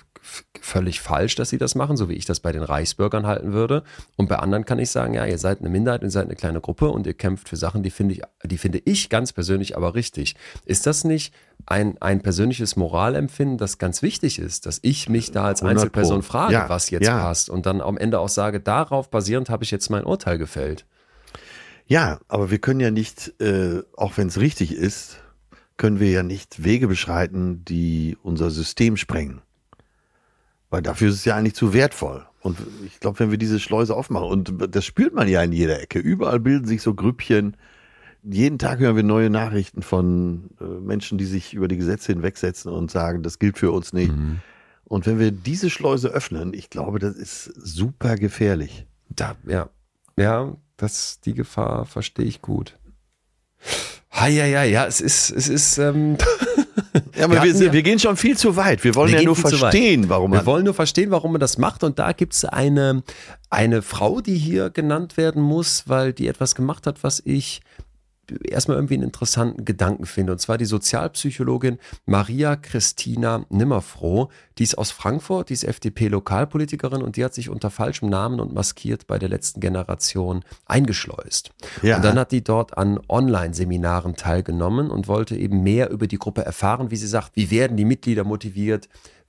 völlig 0.61 1.01
falsch, 1.01 1.35
dass 1.35 1.49
sie 1.49 1.57
das 1.57 1.75
machen, 1.75 1.97
so 1.97 2.07
wie 2.07 2.13
ich 2.13 2.23
das 2.23 2.39
bei 2.39 2.53
den 2.53 2.63
Reichsbürgern 2.63 3.27
halten 3.27 3.51
würde. 3.51 3.83
Und 4.15 4.29
bei 4.29 4.37
anderen 4.37 4.63
kann 4.63 4.79
ich 4.79 4.91
sagen, 4.91 5.13
ja, 5.13 5.25
ihr 5.25 5.37
seid 5.37 5.59
eine 5.59 5.67
Minderheit, 5.67 6.03
ihr 6.03 6.09
seid 6.09 6.23
eine 6.23 6.37
kleine 6.37 6.61
Gruppe 6.61 6.87
und 6.87 7.05
ihr 7.05 7.13
kämpft 7.13 7.49
für 7.49 7.57
Sachen, 7.57 7.83
die 7.83 7.89
finde 7.89 8.13
ich, 8.13 8.21
die 8.45 8.57
finde 8.57 8.81
ich 8.85 9.09
ganz 9.09 9.33
persönlich 9.33 9.75
aber 9.75 9.93
richtig. 9.93 10.35
Ist 10.63 10.87
das 10.87 11.03
nicht 11.03 11.33
ein, 11.65 12.01
ein 12.01 12.21
persönliches 12.21 12.77
Moralempfinden, 12.77 13.57
das 13.57 13.77
ganz 13.77 14.03
wichtig 14.03 14.39
ist, 14.39 14.67
dass 14.67 14.79
ich 14.83 15.09
mich 15.09 15.31
da 15.31 15.43
als 15.43 15.61
100 15.61 15.91
Pro. 15.91 15.99
Einzelperson 15.99 16.23
frage, 16.23 16.53
Ja, 16.53 16.69
was 16.69 16.89
jetzt 16.91 17.07
ja. 17.07 17.19
passt 17.19 17.49
und 17.49 17.65
dann 17.65 17.81
am 17.81 17.97
Ende 17.97 18.19
auch 18.19 18.29
sage, 18.29 18.61
darauf 18.61 19.09
basierend 19.09 19.49
habe 19.49 19.65
ich 19.65 19.71
jetzt 19.71 19.89
mein 19.89 20.05
Urteil 20.05 20.37
gefällt. 20.37 20.85
Ja, 21.87 22.19
aber 22.27 22.51
wir 22.51 22.59
können 22.59 22.79
ja 22.79 22.91
nicht, 22.91 23.39
äh, 23.39 23.83
auch 23.95 24.17
wenn 24.17 24.27
es 24.27 24.39
richtig 24.39 24.73
ist, 24.73 25.21
können 25.77 25.99
wir 25.99 26.09
ja 26.09 26.23
nicht 26.23 26.63
Wege 26.63 26.87
beschreiten, 26.87 27.63
die 27.65 28.17
unser 28.23 28.49
System 28.49 28.97
sprengen. 28.97 29.41
Weil 30.69 30.81
dafür 30.81 31.09
ist 31.09 31.15
es 31.15 31.25
ja 31.25 31.35
eigentlich 31.35 31.53
zu 31.53 31.73
wertvoll. 31.73 32.25
Und 32.41 32.57
ich 32.85 32.99
glaube, 32.99 33.19
wenn 33.19 33.31
wir 33.31 33.37
diese 33.37 33.59
Schleuse 33.59 33.95
aufmachen, 33.95 34.27
und 34.27 34.75
das 34.75 34.85
spürt 34.85 35.13
man 35.13 35.27
ja 35.27 35.41
in 35.43 35.51
jeder 35.51 35.81
Ecke, 35.81 35.99
überall 35.99 36.39
bilden 36.39 36.67
sich 36.67 36.81
so 36.81 36.93
Grüppchen. 36.93 37.57
Jeden 38.23 38.57
Tag 38.57 38.79
hören 38.79 38.95
wir 38.95 39.03
neue 39.03 39.29
Nachrichten 39.29 39.81
von 39.81 40.49
äh, 40.59 40.63
Menschen, 40.63 41.17
die 41.17 41.25
sich 41.25 41.53
über 41.53 41.67
die 41.67 41.77
Gesetze 41.77 42.13
hinwegsetzen 42.13 42.71
und 42.71 42.89
sagen, 42.89 43.21
das 43.21 43.37
gilt 43.37 43.57
für 43.57 43.71
uns 43.71 43.93
nicht. 43.93 44.11
Und 44.85 45.05
wenn 45.05 45.19
wir 45.19 45.31
diese 45.31 45.69
Schleuse 45.69 46.09
öffnen, 46.09 46.53
ich 46.53 46.69
glaube, 46.69 46.99
das 46.99 47.15
ist 47.15 47.43
super 47.43 48.15
gefährlich. 48.15 48.85
Da, 49.09 49.35
ja, 49.45 49.69
ja, 50.17 50.55
das, 50.77 51.19
die 51.21 51.33
Gefahr 51.33 51.85
verstehe 51.85 52.25
ich 52.25 52.41
gut. 52.41 52.77
Ha, 54.11 54.27
ja, 54.27 54.45
ja, 54.45 54.63
ja, 54.63 54.85
es 54.85 55.01
ist, 55.01 55.29
es 55.31 55.47
ist, 55.49 55.77
ähm, 55.77 56.17
Ja, 57.17 57.25
aber 57.25 57.43
Wir 57.43 57.53
wir, 57.53 57.65
ja- 57.67 57.73
wir 57.73 57.83
gehen 57.83 57.99
schon 57.99 58.15
viel 58.17 58.37
zu 58.37 58.55
weit. 58.55 58.83
Wir 58.85 58.95
wollen 58.95 59.11
Wir 59.11 59.19
ja 59.19 59.25
nur 59.25 59.35
verstehen, 59.35 60.07
warum 60.09 60.31
wir 60.31 60.37
man. 60.37 60.45
wollen 60.45 60.63
nur 60.65 60.73
verstehen, 60.73 61.11
warum 61.11 61.33
man 61.33 61.41
das 61.41 61.57
macht. 61.57 61.83
Und 61.83 61.99
da 61.99 62.11
gibt 62.13 62.33
es 62.33 62.45
eine, 62.45 63.03
eine 63.49 63.81
Frau, 63.81 64.21
die 64.21 64.37
hier 64.37 64.69
genannt 64.69 65.17
werden 65.17 65.41
muss, 65.41 65.83
weil 65.87 66.13
die 66.13 66.27
etwas 66.27 66.55
gemacht 66.55 66.87
hat, 66.87 67.03
was 67.03 67.21
ich 67.25 67.61
erstmal 68.43 68.77
irgendwie 68.77 68.95
einen 68.95 69.03
interessanten 69.03 69.65
Gedanken 69.65 70.05
finde. 70.05 70.33
Und 70.33 70.39
zwar 70.39 70.57
die 70.57 70.65
Sozialpsychologin 70.65 71.79
Maria 72.05 72.55
Christina 72.55 73.45
Nimmerfroh. 73.49 74.29
Die 74.57 74.63
ist 74.63 74.77
aus 74.77 74.91
Frankfurt, 74.91 75.49
die 75.49 75.53
ist 75.53 75.63
FDP-Lokalpolitikerin 75.63 77.01
und 77.01 77.17
die 77.17 77.25
hat 77.25 77.33
sich 77.33 77.49
unter 77.49 77.69
falschem 77.69 78.09
Namen 78.09 78.39
und 78.39 78.53
maskiert 78.53 79.07
bei 79.07 79.19
der 79.19 79.29
letzten 79.29 79.59
Generation 79.59 80.43
eingeschleust. 80.65 81.51
Ja. 81.81 81.97
Und 81.97 82.05
dann 82.05 82.17
hat 82.17 82.31
die 82.31 82.43
dort 82.43 82.77
an 82.77 82.99
Online-Seminaren 83.07 84.15
teilgenommen 84.15 84.89
und 84.89 85.07
wollte 85.07 85.35
eben 85.35 85.63
mehr 85.63 85.89
über 85.89 86.07
die 86.07 86.17
Gruppe 86.17 86.45
erfahren, 86.45 86.91
wie 86.91 86.95
sie 86.95 87.07
sagt, 87.07 87.31
wie 87.35 87.51
werden 87.51 87.77
die 87.77 87.85
Mitglieder 87.85 88.23
motiviert, 88.23 88.87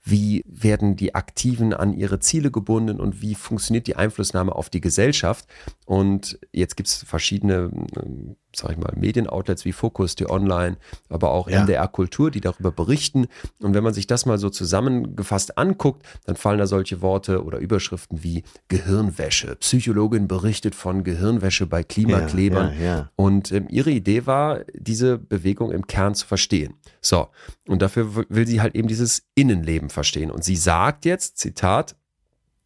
wie 0.09 0.43
werden 0.47 0.95
die 0.95 1.15
Aktiven 1.15 1.73
an 1.73 1.93
ihre 1.93 2.19
Ziele 2.19 2.49
gebunden 2.49 2.99
und 2.99 3.21
wie 3.21 3.35
funktioniert 3.35 3.87
die 3.87 3.97
Einflussnahme 3.97 4.55
auf 4.55 4.69
die 4.69 4.79
Gesellschaft. 4.79 5.45
Und 5.85 6.39
jetzt 6.53 6.77
gibt 6.77 6.87
es 6.87 7.03
verschiedene, 7.03 7.69
ähm, 8.01 8.37
sag 8.59 8.71
ich 8.71 8.77
mal, 8.77 8.93
Medienoutlets 8.95 9.65
wie 9.65 9.71
Focus, 9.71 10.15
die 10.15 10.29
Online, 10.29 10.77
aber 11.09 11.31
auch 11.31 11.49
Ja. 11.49 11.61
MDR 11.63 11.87
Kultur, 11.87 12.31
die 12.31 12.41
darüber 12.41 12.71
berichten. 12.71 13.27
Und 13.59 13.73
wenn 13.73 13.83
man 13.83 13.93
sich 13.93 14.07
das 14.07 14.25
mal 14.25 14.37
so 14.37 14.49
zusammengefasst 14.49 15.57
anguckt, 15.57 16.05
dann 16.25 16.35
fallen 16.35 16.57
da 16.59 16.67
solche 16.67 17.01
Worte 17.01 17.43
oder 17.43 17.59
Überschriften 17.59 18.23
wie 18.23 18.43
Gehirnwäsche. 18.67 19.55
Psychologin 19.57 20.27
berichtet 20.27 20.75
von 20.75 21.03
Gehirnwäsche 21.03 21.67
bei 21.67 21.83
Klimaklebern. 21.83 22.73
Ja, 22.79 22.85
ja. 22.85 23.11
Und 23.15 23.51
ähm, 23.51 23.67
ihre 23.69 23.91
Idee 23.91 24.25
war, 24.25 24.61
diese 24.73 25.17
Bewegung 25.17 25.71
im 25.71 25.87
Kern 25.87 26.15
zu 26.15 26.25
verstehen. 26.25 26.75
So, 27.01 27.27
und 27.67 27.81
dafür 27.81 28.25
will 28.29 28.47
sie 28.47 28.61
halt 28.61 28.75
eben 28.75 28.87
dieses 28.87 29.23
Innenleben 29.35 29.89
verstehen. 29.89 30.31
Und 30.31 30.43
sie 30.43 30.55
sagt 30.55 31.05
jetzt, 31.05 31.37
Zitat, 31.37 31.95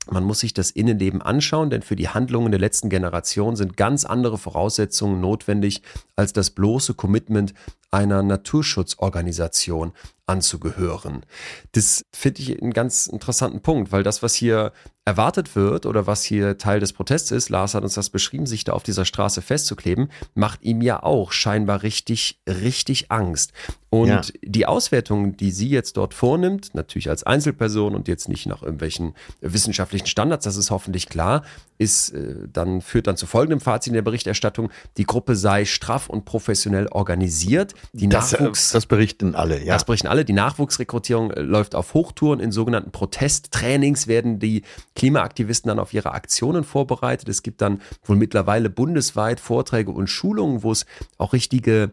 man 0.09 0.23
muss 0.23 0.39
sich 0.39 0.53
das 0.53 0.71
Innenleben 0.71 1.21
anschauen, 1.21 1.69
denn 1.69 1.83
für 1.83 1.95
die 1.95 2.09
Handlungen 2.09 2.51
der 2.51 2.59
letzten 2.59 2.89
Generation 2.89 3.55
sind 3.55 3.77
ganz 3.77 4.03
andere 4.03 4.37
Voraussetzungen 4.37 5.21
notwendig 5.21 5.83
als 6.15 6.33
das 6.33 6.49
bloße 6.49 6.95
Commitment 6.95 7.53
einer 7.91 8.23
Naturschutzorganisation 8.23 9.93
anzugehören. 10.25 11.25
Das 11.73 12.05
finde 12.13 12.41
ich 12.41 12.61
einen 12.61 12.73
ganz 12.73 13.07
interessanten 13.07 13.61
Punkt, 13.61 13.91
weil 13.91 14.03
das, 14.03 14.23
was 14.23 14.33
hier 14.33 14.71
erwartet 15.03 15.55
wird 15.55 15.87
oder 15.87 16.05
was 16.05 16.23
hier 16.23 16.59
Teil 16.59 16.79
des 16.79 16.93
Protests 16.93 17.31
ist, 17.31 17.49
Lars 17.49 17.73
hat 17.73 17.83
uns 17.83 17.95
das 17.95 18.11
beschrieben, 18.11 18.45
sich 18.45 18.63
da 18.63 18.73
auf 18.73 18.83
dieser 18.83 19.03
Straße 19.03 19.41
festzukleben, 19.41 20.11
macht 20.35 20.61
ihm 20.61 20.81
ja 20.81 21.01
auch 21.01 21.31
scheinbar 21.31 21.81
richtig, 21.81 22.39
richtig 22.47 23.11
Angst. 23.11 23.51
Und 23.89 24.07
ja. 24.07 24.21
die 24.43 24.67
Auswertung, 24.67 25.35
die 25.35 25.51
sie 25.51 25.69
jetzt 25.69 25.97
dort 25.97 26.13
vornimmt, 26.13 26.75
natürlich 26.75 27.09
als 27.09 27.23
Einzelperson 27.23 27.95
und 27.95 28.07
jetzt 28.07 28.29
nicht 28.29 28.45
nach 28.45 28.61
irgendwelchen 28.61 29.15
wissenschaftlichen 29.41 30.05
Standards, 30.05 30.45
das 30.45 30.55
ist 30.55 30.69
hoffentlich 30.69 31.09
klar, 31.09 31.43
ist 31.77 32.11
äh, 32.11 32.47
dann 32.47 32.81
führt 32.81 33.07
dann 33.07 33.17
zu 33.17 33.25
folgendem 33.25 33.59
Fazit 33.59 33.87
in 33.89 33.95
der 33.95 34.03
Berichterstattung: 34.03 34.69
Die 34.97 35.03
Gruppe 35.03 35.35
sei 35.35 35.65
straff 35.65 36.09
und 36.09 36.25
professionell 36.25 36.87
organisiert. 36.87 37.73
Die 37.93 38.09
das, 38.09 38.33
äh, 38.33 38.37
Nachwuchs, 38.37 38.71
das 38.71 38.85
berichten 38.85 39.35
alle. 39.35 39.63
Ja. 39.63 39.73
Das 39.73 39.85
berichten 39.85 40.07
alle. 40.07 40.25
Die 40.25 40.33
Nachwuchsrekrutierung 40.33 41.31
äh, 41.31 41.41
läuft 41.41 41.75
auf 41.75 41.93
Hochtouren. 41.93 42.39
In 42.39 42.51
sogenannten 42.51 42.91
Protesttrainings 42.91 44.07
werden 44.07 44.39
die 44.39 44.63
Klimaaktivisten 44.95 45.69
dann 45.69 45.79
auf 45.79 45.93
ihre 45.93 46.11
Aktionen 46.13 46.63
vorbereitet. 46.63 47.29
Es 47.29 47.43
gibt 47.43 47.61
dann 47.61 47.81
wohl 48.03 48.15
mittlerweile 48.15 48.69
bundesweit 48.69 49.39
Vorträge 49.39 49.91
und 49.91 50.07
Schulungen, 50.07 50.63
wo 50.63 50.71
es 50.71 50.85
auch 51.17 51.33
richtige 51.33 51.91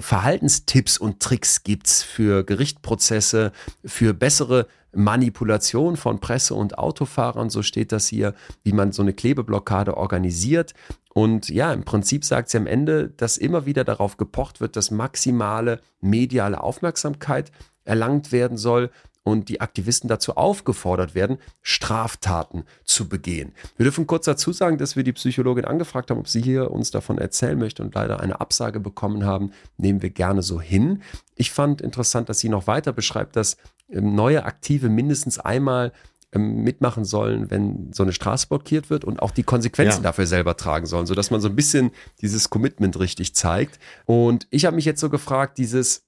Verhaltenstipps 0.00 0.98
und 0.98 1.20
Tricks 1.20 1.62
gibt's 1.62 2.02
für 2.02 2.44
Gerichtprozesse, 2.44 3.52
für 3.84 4.12
bessere 4.12 4.66
Manipulation 4.94 5.96
von 5.96 6.20
Presse 6.20 6.54
und 6.54 6.78
Autofahrern, 6.78 7.48
so 7.48 7.62
steht 7.62 7.92
das 7.92 8.06
hier, 8.08 8.34
wie 8.62 8.72
man 8.72 8.92
so 8.92 9.02
eine 9.02 9.14
Klebeblockade 9.14 9.96
organisiert. 9.96 10.74
Und 11.14 11.48
ja, 11.48 11.72
im 11.72 11.84
Prinzip 11.84 12.24
sagt 12.24 12.48
sie 12.48 12.56
am 12.56 12.66
Ende, 12.66 13.10
dass 13.10 13.36
immer 13.36 13.66
wieder 13.66 13.84
darauf 13.84 14.16
gepocht 14.16 14.60
wird, 14.60 14.76
dass 14.76 14.90
maximale 14.90 15.80
mediale 16.00 16.62
Aufmerksamkeit 16.62 17.52
erlangt 17.84 18.32
werden 18.32 18.56
soll, 18.56 18.90
und 19.24 19.48
die 19.48 19.60
Aktivisten 19.60 20.08
dazu 20.08 20.36
aufgefordert 20.36 21.14
werden, 21.14 21.38
Straftaten 21.60 22.64
zu 22.84 23.08
begehen. 23.08 23.52
Wir 23.76 23.84
dürfen 23.84 24.06
kurz 24.06 24.24
dazu 24.24 24.52
sagen, 24.52 24.78
dass 24.78 24.96
wir 24.96 25.04
die 25.04 25.12
Psychologin 25.12 25.64
angefragt 25.64 26.10
haben, 26.10 26.18
ob 26.18 26.28
sie 26.28 26.42
hier 26.42 26.70
uns 26.70 26.90
davon 26.90 27.18
erzählen 27.18 27.58
möchte 27.58 27.82
und 27.82 27.94
leider 27.94 28.20
eine 28.20 28.40
Absage 28.40 28.80
bekommen 28.80 29.24
haben. 29.24 29.52
Nehmen 29.76 30.02
wir 30.02 30.10
gerne 30.10 30.42
so 30.42 30.60
hin. 30.60 31.02
Ich 31.36 31.52
fand 31.52 31.80
interessant, 31.80 32.28
dass 32.28 32.40
sie 32.40 32.48
noch 32.48 32.66
weiter 32.66 32.92
beschreibt, 32.92 33.36
dass 33.36 33.56
ähm, 33.88 34.14
neue 34.14 34.44
Aktive 34.44 34.88
mindestens 34.88 35.38
einmal 35.38 35.92
mitmachen 36.38 37.04
sollen, 37.04 37.50
wenn 37.50 37.92
so 37.92 38.02
eine 38.02 38.12
Straße 38.12 38.46
blockiert 38.46 38.90
wird 38.90 39.04
und 39.04 39.20
auch 39.20 39.30
die 39.30 39.42
Konsequenzen 39.42 39.98
ja. 39.98 40.02
dafür 40.02 40.26
selber 40.26 40.56
tragen 40.56 40.86
sollen, 40.86 41.06
sodass 41.06 41.30
man 41.30 41.40
so 41.40 41.48
ein 41.48 41.56
bisschen 41.56 41.90
dieses 42.22 42.48
Commitment 42.48 42.98
richtig 42.98 43.34
zeigt. 43.34 43.78
Und 44.06 44.46
ich 44.50 44.64
habe 44.64 44.76
mich 44.76 44.84
jetzt 44.84 45.00
so 45.00 45.10
gefragt, 45.10 45.58
dieses 45.58 46.04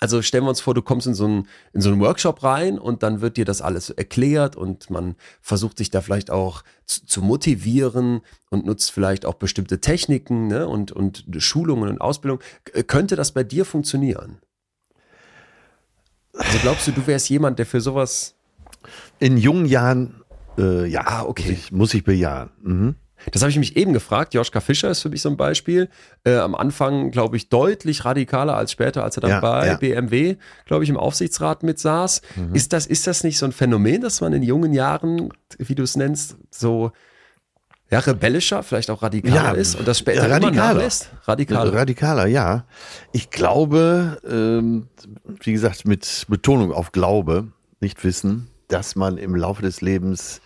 also 0.00 0.22
stellen 0.22 0.44
wir 0.44 0.50
uns 0.50 0.60
vor, 0.60 0.74
du 0.74 0.82
kommst 0.82 1.06
in 1.06 1.14
so, 1.14 1.24
einen, 1.24 1.48
in 1.72 1.80
so 1.80 1.88
einen 1.88 2.00
Workshop 2.00 2.42
rein 2.42 2.78
und 2.78 3.02
dann 3.02 3.20
wird 3.20 3.36
dir 3.36 3.44
das 3.44 3.62
alles 3.62 3.90
erklärt 3.90 4.56
und 4.56 4.90
man 4.90 5.14
versucht 5.40 5.78
sich 5.78 5.90
da 5.90 6.00
vielleicht 6.00 6.30
auch 6.30 6.62
zu, 6.84 7.06
zu 7.06 7.22
motivieren 7.22 8.20
und 8.50 8.66
nutzt 8.66 8.90
vielleicht 8.90 9.24
auch 9.24 9.34
bestimmte 9.34 9.80
Techniken 9.80 10.48
ne, 10.48 10.66
und, 10.66 10.92
und 10.92 11.24
Schulungen 11.38 11.88
und 11.88 12.00
Ausbildung. 12.00 12.40
Könnte 12.86 13.16
das 13.16 13.32
bei 13.32 13.44
dir 13.44 13.64
funktionieren? 13.64 14.38
Also 16.32 16.58
glaubst 16.58 16.86
du, 16.88 16.92
du 16.92 17.06
wärst 17.06 17.30
jemand, 17.30 17.58
der 17.58 17.66
für 17.66 17.80
sowas. 17.80 18.34
In 19.18 19.36
jungen 19.36 19.66
Jahren, 19.66 20.22
äh, 20.58 20.86
ja, 20.86 21.02
ah, 21.06 21.22
okay. 21.24 21.42
muss 21.42 21.52
ich, 21.52 21.72
muss 21.72 21.94
ich 21.94 22.04
bejahen. 22.04 22.50
Mhm. 22.62 22.94
Das 23.32 23.42
habe 23.42 23.50
ich 23.50 23.58
mich 23.58 23.76
eben 23.76 23.92
gefragt. 23.92 24.34
Joschka 24.34 24.60
Fischer 24.60 24.90
ist 24.90 25.00
für 25.00 25.08
mich 25.08 25.22
so 25.22 25.30
ein 25.30 25.36
Beispiel. 25.36 25.88
Äh, 26.24 26.36
am 26.36 26.54
Anfang, 26.54 27.10
glaube 27.10 27.36
ich, 27.36 27.48
deutlich 27.48 28.04
radikaler 28.04 28.56
als 28.56 28.72
später, 28.72 29.02
als 29.02 29.16
er 29.16 29.22
dann 29.22 29.30
ja, 29.30 29.40
bei 29.40 29.66
ja. 29.66 29.76
BMW, 29.76 30.36
glaube 30.66 30.84
ich, 30.84 30.90
im 30.90 30.96
Aufsichtsrat 30.96 31.62
mit 31.62 31.78
saß. 31.78 32.22
Mhm. 32.36 32.54
Ist, 32.54 32.72
das, 32.72 32.86
ist 32.86 33.06
das 33.06 33.24
nicht 33.24 33.38
so 33.38 33.46
ein 33.46 33.52
Phänomen, 33.52 34.02
dass 34.02 34.20
man 34.20 34.32
in 34.32 34.42
jungen 34.42 34.72
Jahren, 34.72 35.30
wie 35.58 35.74
du 35.74 35.82
es 35.82 35.96
nennst, 35.96 36.36
so 36.50 36.92
ja, 37.90 37.98
rebellischer, 38.00 38.62
vielleicht 38.62 38.90
auch 38.90 39.02
radikaler 39.02 39.34
ja, 39.34 39.52
ist 39.52 39.76
und 39.76 39.86
das 39.86 39.98
später 39.98 40.28
radikaler 40.28 40.84
ist? 40.84 41.10
Radikaler. 41.24 41.72
Radikaler, 41.72 42.26
ja. 42.26 42.64
Ich 43.12 43.30
glaube, 43.30 44.20
ähm, 44.28 44.88
wie 45.42 45.52
gesagt, 45.52 45.86
mit 45.86 46.26
Betonung 46.28 46.72
auf 46.72 46.92
Glaube, 46.92 47.48
nicht 47.80 48.02
Wissen, 48.02 48.48
dass 48.68 48.96
man 48.96 49.18
im 49.18 49.34
Laufe 49.34 49.62
des 49.62 49.80
Lebens 49.80 50.40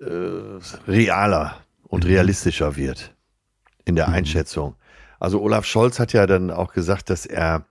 äh, 0.00 0.04
realer 0.88 1.60
und 1.82 2.04
mhm. 2.04 2.10
realistischer 2.10 2.76
wird 2.76 3.14
in 3.84 3.96
der 3.96 4.08
mhm. 4.08 4.14
Einschätzung. 4.14 4.74
Also 5.20 5.40
Olaf 5.40 5.64
Scholz 5.64 6.00
hat 6.00 6.12
ja 6.12 6.26
dann 6.26 6.50
auch 6.50 6.72
gesagt, 6.72 7.08
dass 7.08 7.26
er, 7.26 7.64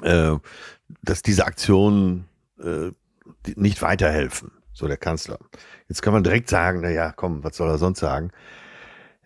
äh, 0.00 0.32
dass 1.02 1.20
diese 1.20 1.44
Aktionen 1.44 2.26
äh, 2.58 2.92
nicht 3.54 3.82
weiterhelfen, 3.82 4.52
so 4.72 4.88
der 4.88 4.96
Kanzler. 4.96 5.38
Jetzt 5.88 6.00
kann 6.00 6.14
man 6.14 6.22
direkt 6.22 6.48
sagen, 6.48 6.80
na 6.80 6.88
ja, 6.88 7.12
komm, 7.12 7.44
was 7.44 7.58
soll 7.58 7.68
er 7.68 7.76
sonst 7.76 8.00
sagen? 8.00 8.30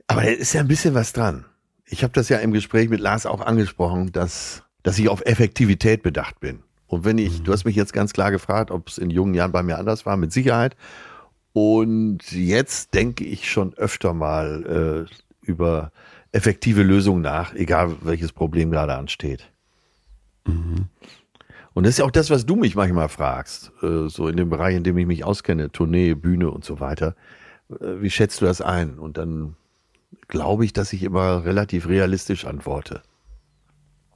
Aber 0.09 0.23
da 0.23 0.31
ist 0.31 0.53
ja 0.53 0.61
ein 0.63 0.69
bisschen 0.69 0.95
was 0.95 1.13
dran. 1.13 1.45
Ich 1.85 2.03
habe 2.03 2.13
das 2.13 2.29
ja 2.29 2.39
im 2.39 2.53
Gespräch 2.53 2.89
mit 2.89 2.99
Lars 2.99 3.25
auch 3.25 3.41
angesprochen, 3.41 4.11
dass, 4.11 4.65
dass 4.83 4.99
ich 4.99 5.09
auf 5.09 5.25
Effektivität 5.25 6.03
bedacht 6.03 6.41
bin. 6.41 6.64
Und 6.87 7.05
wenn 7.05 7.19
ich, 7.19 7.43
du 7.43 7.53
hast 7.53 7.65
mich 7.65 7.77
jetzt 7.77 7.93
ganz 7.93 8.13
klar 8.13 8.31
gefragt, 8.31 8.71
ob 8.71 8.89
es 8.89 8.99
in 8.99 9.11
jungen 9.11 9.35
Jahren 9.35 9.53
bei 9.53 9.63
mir 9.63 9.79
anders 9.79 10.07
war, 10.07 10.17
mit 10.17 10.33
Sicherheit. 10.33 10.77
Und 11.53 12.33
jetzt 12.33 12.95
denke 12.95 13.25
ich 13.25 13.51
schon 13.51 13.75
öfter 13.75 14.13
mal 14.13 15.07
äh, 15.09 15.47
über 15.47 15.93
effektive 16.33 16.83
Lösungen 16.83 17.23
nach, 17.23 17.55
egal 17.55 17.97
welches 18.03 18.33
Problem 18.33 18.71
gerade 18.71 18.95
ansteht. 18.97 19.51
Mhm. 20.47 20.87
Und 21.75 21.85
das 21.85 21.95
ist 21.95 21.99
ja 21.99 22.05
auch 22.05 22.11
das, 22.11 22.31
was 22.31 22.47
du 22.47 22.57
mich 22.57 22.77
manchmal 22.77 23.09
fragst, 23.09 23.73
äh, 23.83 24.09
so 24.09 24.29
in 24.29 24.37
dem 24.37 24.51
Bereich, 24.51 24.77
in 24.77 24.85
dem 24.85 24.99
ich 24.99 25.07
mich 25.07 25.25
auskenne, 25.25 25.71
Tournee, 25.71 26.15
Bühne 26.15 26.51
und 26.51 26.65
so 26.65 26.81
weiter. 26.81 27.15
Äh, 27.71 28.01
wie 28.01 28.11
schätzt 28.11 28.41
du 28.41 28.47
das 28.47 28.61
ein? 28.61 28.99
Und 28.99 29.17
dann 29.17 29.57
glaube 30.29 30.65
ich, 30.65 30.73
dass 30.73 30.93
ich 30.93 31.03
immer 31.03 31.45
relativ 31.45 31.89
realistisch 31.89 32.45
antworte. 32.47 33.03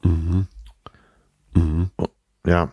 Mhm. 0.03 0.47
Mhm. 1.55 1.91
Ja 2.49 2.73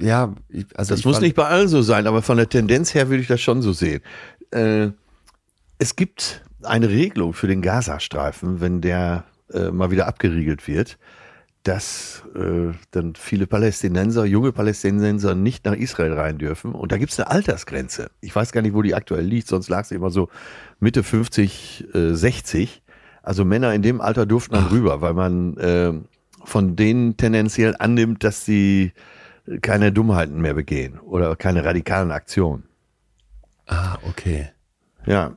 ja, 0.00 0.34
also 0.74 0.94
das 0.94 1.04
muss 1.04 1.20
nicht 1.20 1.36
bei 1.36 1.46
allen 1.46 1.68
so 1.68 1.82
sein, 1.82 2.06
aber 2.06 2.22
von 2.22 2.36
der 2.36 2.48
Tendenz 2.48 2.94
her 2.94 3.08
würde 3.08 3.22
ich 3.22 3.28
das 3.28 3.40
schon 3.40 3.62
so 3.62 3.72
sehen. 3.72 4.00
Äh, 4.50 4.88
es 5.78 5.96
gibt 5.96 6.42
eine 6.62 6.88
Regelung 6.88 7.34
für 7.34 7.46
den 7.46 7.62
Gazastreifen, 7.62 8.60
wenn 8.60 8.80
der 8.80 9.24
äh, 9.52 9.70
mal 9.70 9.90
wieder 9.90 10.06
abgeriegelt 10.06 10.66
wird, 10.66 10.98
dass 11.62 12.22
äh, 12.34 12.72
dann 12.90 13.14
viele 13.16 13.46
Palästinenser, 13.46 14.24
junge 14.24 14.52
Palästinenser 14.52 15.34
nicht 15.34 15.64
nach 15.64 15.74
Israel 15.74 16.12
rein 16.12 16.38
dürfen. 16.38 16.72
Und 16.72 16.92
da 16.92 16.98
gibt 16.98 17.12
es 17.12 17.20
eine 17.20 17.30
Altersgrenze. 17.30 18.10
Ich 18.20 18.34
weiß 18.34 18.52
gar 18.52 18.62
nicht, 18.62 18.74
wo 18.74 18.82
die 18.82 18.94
aktuell 18.94 19.24
liegt, 19.24 19.48
sonst 19.48 19.68
lag 19.68 19.84
sie 19.84 19.94
immer 19.94 20.10
so 20.10 20.28
Mitte 20.78 21.02
50, 21.02 21.88
60. 21.92 22.76
Äh, 22.76 22.90
also 23.22 23.44
Männer 23.44 23.72
in 23.72 23.82
dem 23.82 24.02
Alter 24.02 24.26
durften 24.26 24.54
dann 24.54 24.66
rüber, 24.66 25.00
weil 25.00 25.14
man 25.14 25.56
äh, 25.56 25.92
von 26.44 26.76
denen 26.76 27.16
tendenziell 27.16 27.74
annimmt, 27.78 28.24
dass 28.24 28.44
sie 28.44 28.92
keine 29.62 29.92
Dummheiten 29.92 30.40
mehr 30.40 30.54
begehen 30.54 30.98
oder 30.98 31.36
keine 31.36 31.64
radikalen 31.64 32.10
Aktionen. 32.10 32.64
Ah, 33.66 33.98
okay. 34.06 34.50
Ja. 35.06 35.36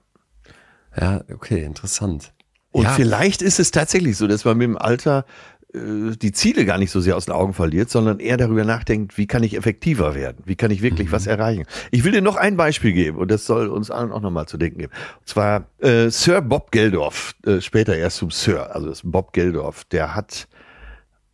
Ja, 0.99 1.21
okay, 1.33 1.63
interessant. 1.63 2.33
Und 2.71 2.83
ja. 2.83 2.91
vielleicht 2.91 3.41
ist 3.41 3.59
es 3.59 3.71
tatsächlich 3.71 4.17
so, 4.17 4.27
dass 4.27 4.45
man 4.45 4.57
mit 4.57 4.65
dem 4.65 4.77
Alter 4.77 5.25
äh, 5.73 6.15
die 6.15 6.31
Ziele 6.31 6.65
gar 6.65 6.77
nicht 6.77 6.91
so 6.91 6.99
sehr 7.01 7.15
aus 7.15 7.25
den 7.25 7.33
Augen 7.33 7.53
verliert, 7.53 7.89
sondern 7.89 8.19
eher 8.19 8.37
darüber 8.37 8.63
nachdenkt, 8.63 9.17
wie 9.17 9.27
kann 9.27 9.43
ich 9.43 9.55
effektiver 9.55 10.15
werden? 10.15 10.43
Wie 10.45 10.55
kann 10.55 10.71
ich 10.71 10.81
wirklich 10.81 11.09
mhm. 11.09 11.11
was 11.11 11.27
erreichen? 11.27 11.65
Ich 11.91 12.03
will 12.03 12.11
dir 12.11 12.21
noch 12.21 12.35
ein 12.35 12.57
Beispiel 12.57 12.93
geben 12.93 13.17
und 13.17 13.29
das 13.29 13.45
soll 13.45 13.67
uns 13.67 13.91
allen 13.91 14.11
auch 14.11 14.21
nochmal 14.21 14.47
zu 14.47 14.57
denken 14.57 14.79
geben. 14.79 14.93
Und 15.19 15.27
zwar 15.27 15.67
äh, 15.79 16.09
Sir 16.09 16.41
Bob 16.41 16.71
Geldorf, 16.71 17.35
äh, 17.45 17.61
später 17.61 17.95
erst 17.95 18.17
zum 18.17 18.31
Sir, 18.31 18.73
also 18.73 18.87
das 18.87 19.01
Bob 19.03 19.33
Geldorf, 19.33 19.85
der 19.85 20.15
hat 20.15 20.47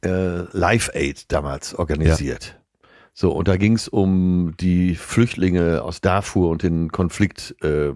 äh, 0.04 0.46
Live 0.52 0.92
Aid 0.94 1.32
damals 1.32 1.74
organisiert. 1.76 2.56
Ja. 2.58 2.64
So, 3.14 3.32
und 3.32 3.48
da 3.48 3.58
ging 3.58 3.76
es 3.76 3.88
um 3.88 4.56
die 4.60 4.96
Flüchtlinge 4.96 5.84
aus 5.84 6.02
Darfur 6.02 6.50
und 6.50 6.64
den 6.64 6.92
Konflikt 6.92 7.56
äh, 7.62 7.94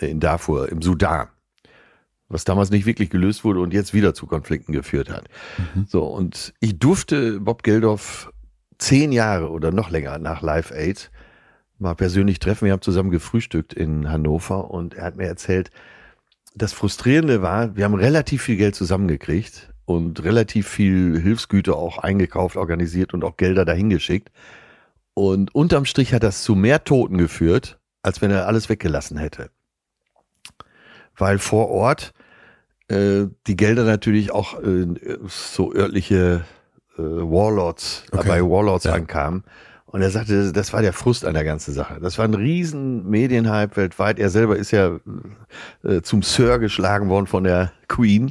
in 0.00 0.20
Darfur, 0.20 0.68
im 0.70 0.82
Sudan. 0.82 1.28
Was 2.28 2.44
damals 2.44 2.70
nicht 2.70 2.86
wirklich 2.86 3.10
gelöst 3.10 3.44
wurde 3.44 3.60
und 3.60 3.72
jetzt 3.72 3.92
wieder 3.94 4.14
zu 4.14 4.26
Konflikten 4.26 4.72
geführt 4.72 5.10
hat. 5.10 5.24
Mhm. 5.74 5.86
So, 5.88 6.04
und 6.04 6.52
ich 6.60 6.78
durfte 6.78 7.40
Bob 7.40 7.62
Geldorf 7.62 8.32
zehn 8.78 9.12
Jahre 9.12 9.50
oder 9.50 9.72
noch 9.72 9.90
länger 9.90 10.18
nach 10.18 10.42
Live 10.42 10.70
Aid 10.72 11.10
mal 11.78 11.94
persönlich 11.94 12.38
treffen. 12.38 12.66
Wir 12.66 12.72
haben 12.72 12.82
zusammen 12.82 13.10
gefrühstückt 13.10 13.72
in 13.72 14.10
Hannover 14.10 14.70
und 14.70 14.94
er 14.94 15.04
hat 15.04 15.16
mir 15.16 15.26
erzählt, 15.26 15.70
das 16.54 16.72
Frustrierende 16.72 17.42
war, 17.42 17.76
wir 17.76 17.84
haben 17.84 17.94
relativ 17.94 18.42
viel 18.42 18.56
Geld 18.56 18.74
zusammengekriegt 18.74 19.72
und 19.90 20.22
relativ 20.22 20.68
viel 20.68 21.20
Hilfsgüter 21.20 21.74
auch 21.74 21.98
eingekauft, 21.98 22.56
organisiert 22.56 23.12
und 23.12 23.24
auch 23.24 23.36
Gelder 23.36 23.64
dahin 23.64 23.90
geschickt. 23.90 24.30
Und 25.14 25.52
unterm 25.52 25.84
Strich 25.84 26.14
hat 26.14 26.22
das 26.22 26.44
zu 26.44 26.54
mehr 26.54 26.84
Toten 26.84 27.18
geführt, 27.18 27.80
als 28.02 28.22
wenn 28.22 28.30
er 28.30 28.46
alles 28.46 28.68
weggelassen 28.68 29.18
hätte. 29.18 29.50
Weil 31.16 31.38
vor 31.38 31.70
Ort 31.70 32.12
äh, 32.88 33.26
die 33.48 33.56
Gelder 33.56 33.82
natürlich 33.84 34.30
auch 34.30 34.62
äh, 34.62 34.86
so 35.26 35.74
örtliche 35.74 36.44
äh, 36.96 37.02
Warlords, 37.02 38.04
Okay. 38.12 38.28
bei 38.28 38.42
Warlords 38.42 38.84
Ja. 38.84 38.92
ankamen. 38.92 39.42
Und 39.86 40.02
er 40.02 40.10
sagte, 40.10 40.52
das 40.52 40.72
war 40.72 40.82
der 40.82 40.92
Frust 40.92 41.24
an 41.24 41.34
der 41.34 41.42
ganzen 41.42 41.74
Sache. 41.74 41.98
Das 42.00 42.16
war 42.16 42.24
ein 42.24 42.34
riesen 42.34 43.10
Medienhype 43.10 43.76
weltweit. 43.76 44.20
Er 44.20 44.30
selber 44.30 44.56
ist 44.56 44.70
ja 44.70 45.00
äh, 45.82 46.00
zum 46.02 46.22
Sir 46.22 46.60
geschlagen 46.60 47.08
worden 47.08 47.26
von 47.26 47.42
der 47.42 47.72
Queen. 47.88 48.30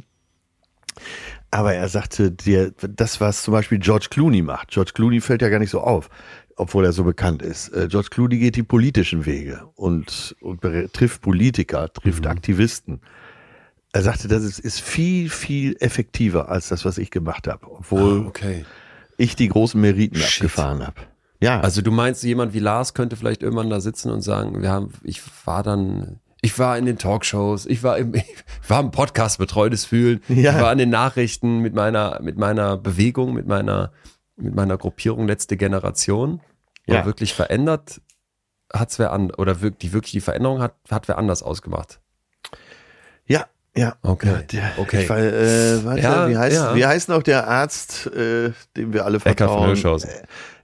Aber 1.50 1.74
er 1.74 1.88
sagte, 1.88 2.30
dir, 2.30 2.72
das, 2.80 3.20
was 3.20 3.42
zum 3.42 3.52
Beispiel 3.52 3.78
George 3.78 4.06
Clooney 4.10 4.42
macht. 4.42 4.68
George 4.70 4.92
Clooney 4.94 5.20
fällt 5.20 5.42
ja 5.42 5.48
gar 5.48 5.58
nicht 5.58 5.70
so 5.70 5.80
auf, 5.80 6.08
obwohl 6.56 6.84
er 6.84 6.92
so 6.92 7.02
bekannt 7.04 7.42
ist. 7.42 7.68
Äh, 7.70 7.88
George 7.88 8.08
Clooney 8.10 8.38
geht 8.38 8.54
die 8.56 8.62
politischen 8.62 9.26
Wege 9.26 9.62
und, 9.74 10.36
und 10.40 10.60
trifft 10.92 11.22
Politiker, 11.22 11.92
trifft 11.92 12.26
Aktivisten. 12.26 13.00
Er 13.92 14.02
sagte, 14.02 14.28
das 14.28 14.44
ist, 14.44 14.60
ist 14.60 14.80
viel, 14.80 15.28
viel 15.28 15.76
effektiver 15.80 16.48
als 16.48 16.68
das, 16.68 16.84
was 16.84 16.98
ich 16.98 17.10
gemacht 17.10 17.48
habe, 17.48 17.66
obwohl 17.68 18.22
Ah, 18.22 18.28
okay. 18.28 18.64
ich 19.16 19.34
die 19.34 19.48
großen 19.48 19.80
Meriten 19.80 20.16
Shit. 20.18 20.42
abgefahren 20.44 20.86
habe. 20.86 21.00
Ja, 21.42 21.58
Also 21.60 21.82
du 21.82 21.90
meinst, 21.90 22.22
jemand 22.22 22.54
wie 22.54 22.58
Lars 22.60 22.94
könnte 22.94 23.16
vielleicht 23.16 23.42
irgendwann 23.42 23.70
da 23.70 23.80
sitzen 23.80 24.10
und 24.12 24.20
sagen, 24.20 24.62
wir 24.62 24.70
haben, 24.70 24.92
ich 25.02 25.20
war 25.46 25.64
dann, 25.64 26.20
ich 26.42 26.58
war 26.58 26.76
in 26.78 26.86
den 26.86 26.98
Talkshows, 26.98 27.66
ich 27.66 27.82
war 27.82 27.98
im, 27.98 28.14
ich 28.14 28.24
war 28.68 28.80
im 28.80 28.90
Podcast 28.90 29.38
Betreutes 29.38 29.84
Fühlen, 29.84 30.22
Ja. 30.28 30.52
ich 30.56 30.60
war 30.62 30.72
in 30.72 30.78
den 30.78 30.90
Nachrichten 30.90 31.58
mit 31.60 31.74
meiner, 31.74 32.20
mit 32.22 32.36
meiner 32.38 32.76
Bewegung, 32.76 33.34
mit 33.34 33.46
meiner, 33.46 33.92
mit 34.36 34.54
meiner 34.54 34.76
Gruppierung 34.78 35.26
letzte 35.28 35.56
Generation. 35.56 36.40
Ja. 36.86 36.96
Oder 36.96 37.06
wirklich 37.06 37.34
verändert 37.34 38.00
hat's 38.72 38.98
wer 39.00 39.12
an, 39.12 39.32
oder 39.32 39.60
wirk- 39.62 39.80
die 39.80 39.92
wirklich 39.92 40.12
die 40.12 40.20
Veränderung 40.20 40.60
hat, 40.62 40.74
hat 40.90 41.08
wer 41.08 41.18
anders 41.18 41.42
ausgemacht. 41.42 42.00
ja, 43.26 43.46
ja. 43.76 43.96
Okay, 44.02 44.44
Ja, 44.52 44.72
okay. 44.78 45.08
War, 45.08 45.18
äh, 45.18 45.84
warte, 45.84 46.00
Ja, 46.02 46.28
wie, 46.28 46.36
heißt, 46.36 46.56
ja. 46.56 46.74
wie 46.76 46.86
heißt 46.86 47.08
noch 47.08 47.22
der 47.22 47.46
Arzt, 47.48 48.06
äh, 48.06 48.52
dem 48.76 48.92
wir 48.92 49.04
alle 49.04 49.16
Eckart 49.18 49.38
von 49.38 49.46
vertrauen? 49.48 49.66
Hirschhausen. 49.66 50.10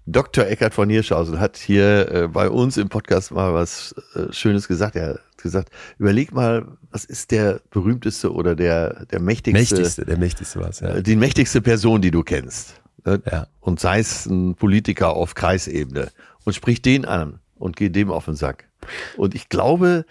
Dr. 0.06 0.46
Eckart 0.46 0.72
von 0.72 0.88
Hirschhausen 0.88 1.40
hat 1.40 1.56
hier 1.56 2.10
äh, 2.12 2.28
bei 2.28 2.48
uns 2.48 2.76
im 2.76 2.88
Podcast 2.88 3.32
mal 3.32 3.52
was 3.54 3.94
äh, 4.14 4.32
Schönes 4.32 4.68
gesagt. 4.68 4.94
Er 4.96 5.14
hat 5.14 5.20
gesagt, 5.38 5.70
überleg 5.98 6.32
mal, 6.32 6.66
was 6.90 7.04
ist 7.04 7.32
der 7.32 7.60
berühmteste 7.70 8.32
oder 8.32 8.54
der, 8.54 9.04
der 9.06 9.20
mächtigste, 9.20 9.74
Mächtigste, 9.74 10.04
der 10.04 10.16
mächtigste 10.18 10.60
war 10.60 10.70
es, 10.70 10.80
ja. 10.80 10.94
äh, 10.96 11.02
die 11.02 11.16
mächtigste 11.16 11.60
Person, 11.60 12.00
die 12.02 12.10
du 12.12 12.22
kennst. 12.22 12.80
Ne? 13.04 13.20
ja. 13.30 13.46
Und 13.60 13.80
sei 13.80 13.98
es 13.98 14.26
ein 14.26 14.54
Politiker 14.54 15.10
auf 15.10 15.34
Kreisebene 15.34 16.10
und 16.44 16.54
sprich 16.54 16.82
den 16.82 17.04
an 17.04 17.40
und 17.56 17.76
geh 17.76 17.88
dem 17.88 18.10
auf 18.10 18.26
den 18.26 18.36
Sack. 18.36 18.68
Und 19.16 19.34
ich 19.34 19.48
glaube, 19.48 20.04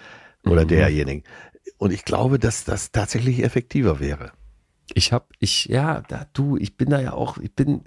oder 0.45 0.63
Mhm. 0.63 0.67
derjenigen, 0.69 1.23
und 1.77 1.91
ich 1.91 2.03
glaube, 2.05 2.37
dass 2.37 2.65
das 2.65 2.91
tatsächlich 2.91 3.43
effektiver 3.43 3.99
wäre. 3.99 4.31
Ich 4.93 5.11
hab, 5.11 5.29
ich, 5.39 5.65
ja, 5.65 6.01
da, 6.07 6.27
du, 6.33 6.57
ich 6.57 6.77
bin 6.77 6.91
da 6.91 7.01
ja 7.01 7.13
auch, 7.13 7.39
ich 7.39 7.53
bin, 7.53 7.81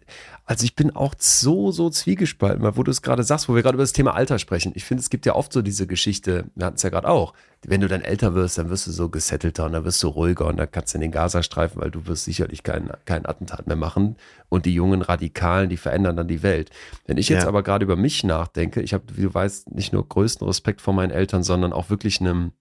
also 0.45 0.65
ich 0.65 0.75
bin 0.75 0.95
auch 0.97 1.15
so, 1.17 1.71
so 1.71 1.91
zwiegespalten, 1.91 2.61
weil 2.63 2.77
wo 2.77 2.83
du 2.83 2.91
es 2.91 3.03
gerade 3.03 3.23
sagst, 3.23 3.49
wo 3.49 3.55
wir 3.55 3.63
gerade 3.63 3.77
über 3.77 3.85
das 3.85 3.93
Thema 3.93 4.15
Alter 4.15 4.39
sprechen. 4.41 4.73
Ich 4.75 4.85
finde, 4.85 5.03
es 5.03 5.09
gibt 5.09 5.25
ja 5.25 5.37
oft 5.37 5.53
so 5.53 5.63
diese 5.63 5.87
Geschichte, 5.87 6.47
wir 6.57 6.67
hatten 6.67 6.77
es 6.77 6.83
ja 6.83 6.91
gerade 6.91 7.09
auch, 7.09 7.35
wenn 7.65 7.81
du 7.81 7.89
dann 7.89 8.03
älter 8.03 8.35
wirst, 8.35 8.59
dann 8.59 8.69
wirst 8.69 8.87
du 8.89 8.91
so 8.91 9.09
gesettelter 9.09 9.67
und 9.67 9.73
dann 9.73 9.85
wirst 9.85 10.03
du 10.03 10.09
ruhiger 10.09 10.47
und 10.47 10.57
dann 10.57 10.71
kannst 10.71 10.95
du 10.95 10.99
in 10.99 11.03
den 11.03 11.13
Gazastreifen, 11.13 11.81
weil 11.81 11.91
du 11.91 12.07
wirst 12.07 12.25
sicherlich 12.25 12.63
kein, 12.65 12.91
kein 13.05 13.27
Attentat 13.27 13.67
mehr 13.69 13.77
machen 13.77 14.17
und 14.49 14.67
die 14.67 14.75
jungen 14.75 15.03
Radikalen, 15.03 15.69
die 15.69 15.77
verändern 15.77 16.17
dann 16.17 16.29
die 16.29 16.43
Welt. 16.43 16.71
Wenn 17.07 17.17
ich 17.17 17.29
jetzt 17.29 17.43
Ja. 17.43 17.49
aber 17.49 17.63
gerade 17.63 17.85
über 17.85 17.97
mich 17.97 18.25
nachdenke, 18.25 18.81
ich 18.81 18.93
habe, 18.93 19.05
wie 19.15 19.23
du 19.23 19.35
weißt, 19.35 19.71
nicht 19.73 19.93
nur 19.93 20.07
größten 20.07 20.47
Respekt 20.47 20.81
vor 20.81 20.95
meinen 20.95 21.11
Eltern, 21.11 21.43
sondern 21.43 21.73
auch 21.73 21.91
wirklich 21.91 22.21
einem, 22.21 22.53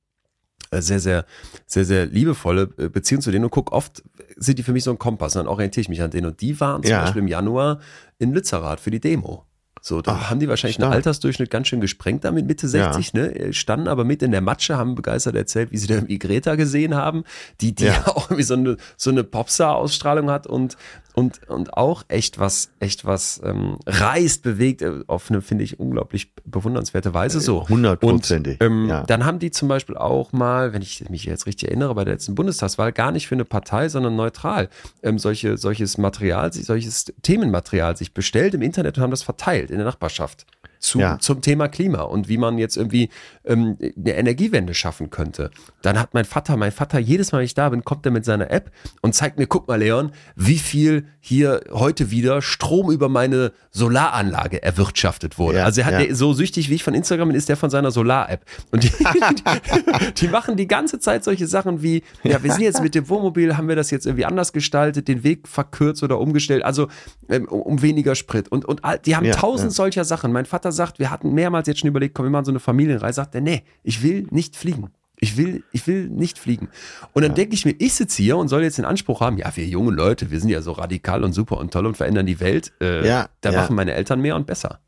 sehr, 0.72 0.99
sehr, 0.99 1.26
sehr, 1.66 1.86
sehr 1.86 2.05
liebevolle 2.08 2.70
äh, 2.78 2.89
Beziehung 2.89 3.22
zu 3.22 3.32
denen 3.32 3.45
und 3.45 3.51
guck, 3.51 3.72
oft 3.72 4.03
sind 4.36 4.60
die 4.60 4.64
für 4.64 4.74
mich 4.74 4.84
so 4.84 4.91
ein 4.91 4.99
Kompass 4.99 5.34
dann 5.34 5.47
orientiere 5.47 5.82
ich 5.82 5.89
mich 5.89 6.01
an 6.01 6.12
denen. 6.12 6.28
Und 6.28 6.41
die 6.41 6.60
waren 6.60 6.84
zum 6.84 6.91
Ja. 6.91 7.01
Beispiel 7.03 7.22
im 7.22 7.28
Januar 7.28 7.80
in 8.20 8.34
Lützerath 8.34 8.80
für 8.80 8.91
die 8.91 8.99
Demo. 8.99 9.43
So, 9.80 10.01
da 10.01 10.18
Ach, 10.20 10.30
haben 10.32 10.39
die 10.41 10.49
wahrscheinlich 10.49 10.76
stark. 10.76 10.88
einen 10.88 10.95
Altersdurchschnitt 10.97 11.49
ganz 11.49 11.68
schön 11.68 11.80
gesprengt 11.80 12.26
damit, 12.26 12.45
Mitte 12.45 12.68
60, 12.68 13.14
ne? 13.14 13.34
Äh, 13.34 13.53
Standen 13.53 13.88
aber 13.88 14.03
mit 14.03 14.22
in 14.22 14.32
der 14.32 14.41
Matsche, 14.41 14.76
haben 14.76 14.95
begeistert 14.95 15.36
erzählt, 15.36 15.72
wie 15.72 15.78
sie 15.78 15.88
da 15.88 15.93
irgendwie 15.95 16.20
Greta 16.20 16.55
gesehen 16.55 16.93
haben, 16.95 17.24
die, 17.62 17.74
die 17.74 17.86
Ja. 17.86 17.93
ja. 17.93 18.08
auch 18.16 18.26
irgendwie 18.30 18.43
so 18.43 18.55
eine, 18.55 18.78
so 18.97 19.12
eine 19.12 19.24
Popstar-Ausstrahlung 19.24 20.30
hat 20.30 20.47
und, 20.47 20.76
und, 21.18 21.49
und 21.49 21.74
auch 21.74 22.03
echt 22.09 22.38
was, 22.38 22.70
echt 22.80 23.03
was 23.03 23.41
ähm, 23.43 23.80
reißt, 23.88 24.43
bewegt, 24.43 24.84
äh, 24.84 24.99
auf 25.07 25.32
eine, 25.32 25.41
finde 25.41 25.63
ich, 25.63 25.80
unglaublich 25.80 26.32
bewundernswerte 26.45 27.11
Weise 27.15 27.39
so. 27.39 27.68
Hundertprozentig, 27.68 28.61
Und, 28.61 28.68
ähm, 28.68 28.88
ja. 28.88 29.01
Dann 29.01 29.26
haben 29.26 29.39
die 29.39 29.49
zum 29.49 29.68
Beispiel 29.68 29.97
auch 29.97 30.32
mal, 30.32 30.74
wenn 30.74 30.84
ich 30.84 31.09
mich 31.09 31.24
jetzt 31.24 31.47
richtig 31.47 31.70
erinnere, 31.70 31.95
bei 31.95 32.03
der 32.03 32.13
letzten 32.13 32.36
Bundestagswahl 32.36 32.91
gar 32.91 33.11
nicht 33.11 33.28
für 33.28 33.34
eine 33.34 33.45
Partei, 33.45 33.89
sondern 33.89 34.15
neutral 34.15 34.70
ähm, 35.01 35.18
solche, 35.18 35.57
solches 35.57 35.97
Material, 35.97 36.53
solches 36.53 37.05
Themenmaterial 37.24 37.97
sich 37.97 38.13
bestellt 38.13 38.53
im 38.53 38.61
Internet 38.61 38.97
und 38.97 39.03
haben 39.03 39.09
das 39.09 39.24
verteilt 39.24 39.72
in 39.72 39.78
der 39.78 39.88
Nachbarschaft. 39.88 40.45
Zu, 40.80 40.99
Ja. 40.99 41.19
zum 41.19 41.41
Thema 41.41 41.67
Klima 41.67 42.01
und 42.01 42.30
wie 42.30 42.38
man 42.38 42.57
jetzt 42.57 42.78
irgendwie 42.78 43.09
ähm, 43.45 43.78
eine 43.97 44.13
Energiewende 44.13 44.73
schaffen 44.73 45.09
könnte. 45.09 45.51
Dann 45.82 45.99
hat 45.99 46.13
mein 46.13 46.25
Vater, 46.25 46.57
mein 46.57 46.71
Vater, 46.71 46.99
jedes 46.99 47.32
Mal, 47.32 47.39
wenn 47.39 47.45
ich 47.45 47.53
da 47.53 47.69
bin, 47.69 47.84
kommt 47.84 48.05
er 48.05 48.11
mit 48.11 48.25
seiner 48.25 48.51
App 48.51 48.71
und 49.01 49.15
zeigt 49.15 49.39
mir, 49.39 49.47
guck 49.47 49.67
mal, 49.67 49.80
Leon, 49.80 50.11
wie 50.36 50.57
viel 50.57 51.07
hier 51.19 51.61
heute 51.71 52.11
wieder 52.11 52.41
Strom 52.41 52.91
über 52.91 53.09
meine 53.09 53.51
Solaranlage 53.71 54.63
erwirtschaftet 54.63 55.38
wurde. 55.38 55.59
Ja, 55.59 55.65
also 55.65 55.82
er 55.82 55.88
hat 55.88 55.93
ja. 55.93 56.03
der, 56.05 56.15
so 56.15 56.34
süchtig 56.34 56.69
wie 56.69 56.75
ich 56.75 56.84
von 56.84 56.93
Instagram 56.93 57.30
bin, 57.30 57.38
ist 57.38 57.49
der 57.49 57.57
von 57.57 57.69
seiner 57.69 57.91
Solar-App. 57.91 58.45
Und 58.71 58.84
die, 58.84 58.89
die, 58.89 60.13
die 60.17 60.28
machen 60.28 60.57
die 60.57 60.67
ganze 60.67 60.99
Zeit 60.99 61.23
solche 61.23 61.47
Sachen 61.47 61.82
wie, 61.82 62.03
ja, 62.23 62.41
wir 62.43 62.51
sind 62.51 62.61
jetzt 62.61 62.82
mit 62.82 62.95
dem 62.95 63.09
Wohnmobil, 63.09 63.57
haben 63.57 63.67
wir 63.67 63.75
das 63.75 63.91
jetzt 63.91 64.05
irgendwie 64.05 64.25
anders 64.25 64.53
gestaltet, 64.53 65.07
den 65.07 65.23
Weg 65.23 65.47
verkürzt 65.47 66.03
oder 66.03 66.19
umgestellt, 66.19 66.63
also 66.63 66.88
ähm, 67.30 67.47
um, 67.47 67.82
weniger 67.82 68.15
Sprit. 68.15 68.47
Und, 68.49 68.65
und 68.65 68.82
die 69.05 69.15
haben 69.15 69.32
tausend 69.32 69.73
solcher 69.73 70.05
Sachen. 70.05 70.32
Mein 70.32 70.45
Vater 70.45 70.66
sagt, 70.72 70.99
wir 70.99 71.09
hatten 71.11 71.34
mehrmals 71.34 71.68
jetzt 71.68 71.80
schon 71.80 71.89
überlegt, 71.89 72.15
komm, 72.15 72.26
wir 72.26 72.30
machen 72.30 72.45
so 72.45 72.51
eine 72.51 72.59
Familienreise. 72.59 73.15
Sagt 73.15 73.36
er, 73.36 73.41
nee, 73.41 73.63
ich 73.84 74.03
will 74.03 74.28
nicht 74.32 74.55
fliegen. 74.55 74.91
Ich 75.20 75.36
will, 75.36 75.63
ich 75.72 75.88
will 75.88 76.09
nicht 76.09 76.38
fliegen. 76.38 76.70
Und 77.13 77.24
dann 77.24 77.34
denke 77.34 77.55
ich 77.55 77.65
mir, 77.65 77.76
ich 77.80 77.95
sitze 77.95 78.22
hier 78.22 78.38
und 78.38 78.49
soll 78.49 78.61
jetzt 78.61 78.78
den 78.78 78.86
Anspruch 78.86 79.20
haben, 79.22 79.38
ja, 79.38 79.51
wir 79.55 79.65
junge 79.65 79.91
Leute, 79.91 80.30
wir 80.30 80.39
sind 80.39 80.49
ja 80.49 80.61
so 80.61 80.74
radikal 80.74 81.24
und 81.24 81.34
super 81.34 81.57
und 81.57 81.74
toll 81.74 81.88
und 81.88 81.97
verändern 81.97 82.28
die 82.28 82.39
Welt. 82.39 82.72
Äh, 82.80 83.07
Ja, 83.07 83.30
da 83.41 83.51
ja. 83.51 83.61
machen 83.61 83.76
meine 83.76 83.93
Eltern 83.93 84.22
mehr 84.22 84.36
und 84.36 84.45
besser. 84.45 84.80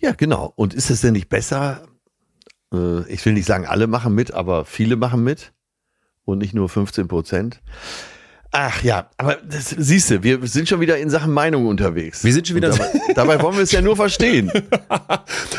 Ja, 0.00 0.12
genau. 0.12 0.52
Und 0.56 0.74
ist 0.74 0.90
es 0.90 1.00
denn 1.00 1.14
nicht 1.14 1.30
besser? 1.30 1.80
Äh, 2.74 3.10
ich 3.10 3.24
will 3.24 3.32
nicht 3.32 3.46
sagen, 3.46 3.64
alle 3.64 3.86
machen 3.86 4.14
mit, 4.14 4.34
aber 4.34 4.66
viele 4.66 4.96
machen 4.96 5.24
mit 5.24 5.52
und 6.26 6.38
nicht 6.38 6.52
nur 6.52 6.68
15 6.68 7.08
Prozent. 7.08 7.62
Ach 8.52 8.82
ja, 8.82 9.10
aber 9.18 9.36
das 9.36 9.70
siehst 9.70 10.10
du, 10.10 10.22
wir 10.22 10.46
sind 10.46 10.68
schon 10.68 10.80
wieder 10.80 10.96
in 10.98 11.10
Sachen 11.10 11.32
Meinung 11.32 11.66
unterwegs. 11.66 12.24
Wir 12.24 12.32
sind 12.32 12.46
schon 12.46 12.56
wieder- 12.56 12.70
dabei, 12.70 12.90
dabei 13.14 13.42
wollen 13.42 13.56
wir 13.56 13.62
es 13.64 13.72
ja 13.72 13.80
nur 13.82 13.96
verstehen. 13.96 14.50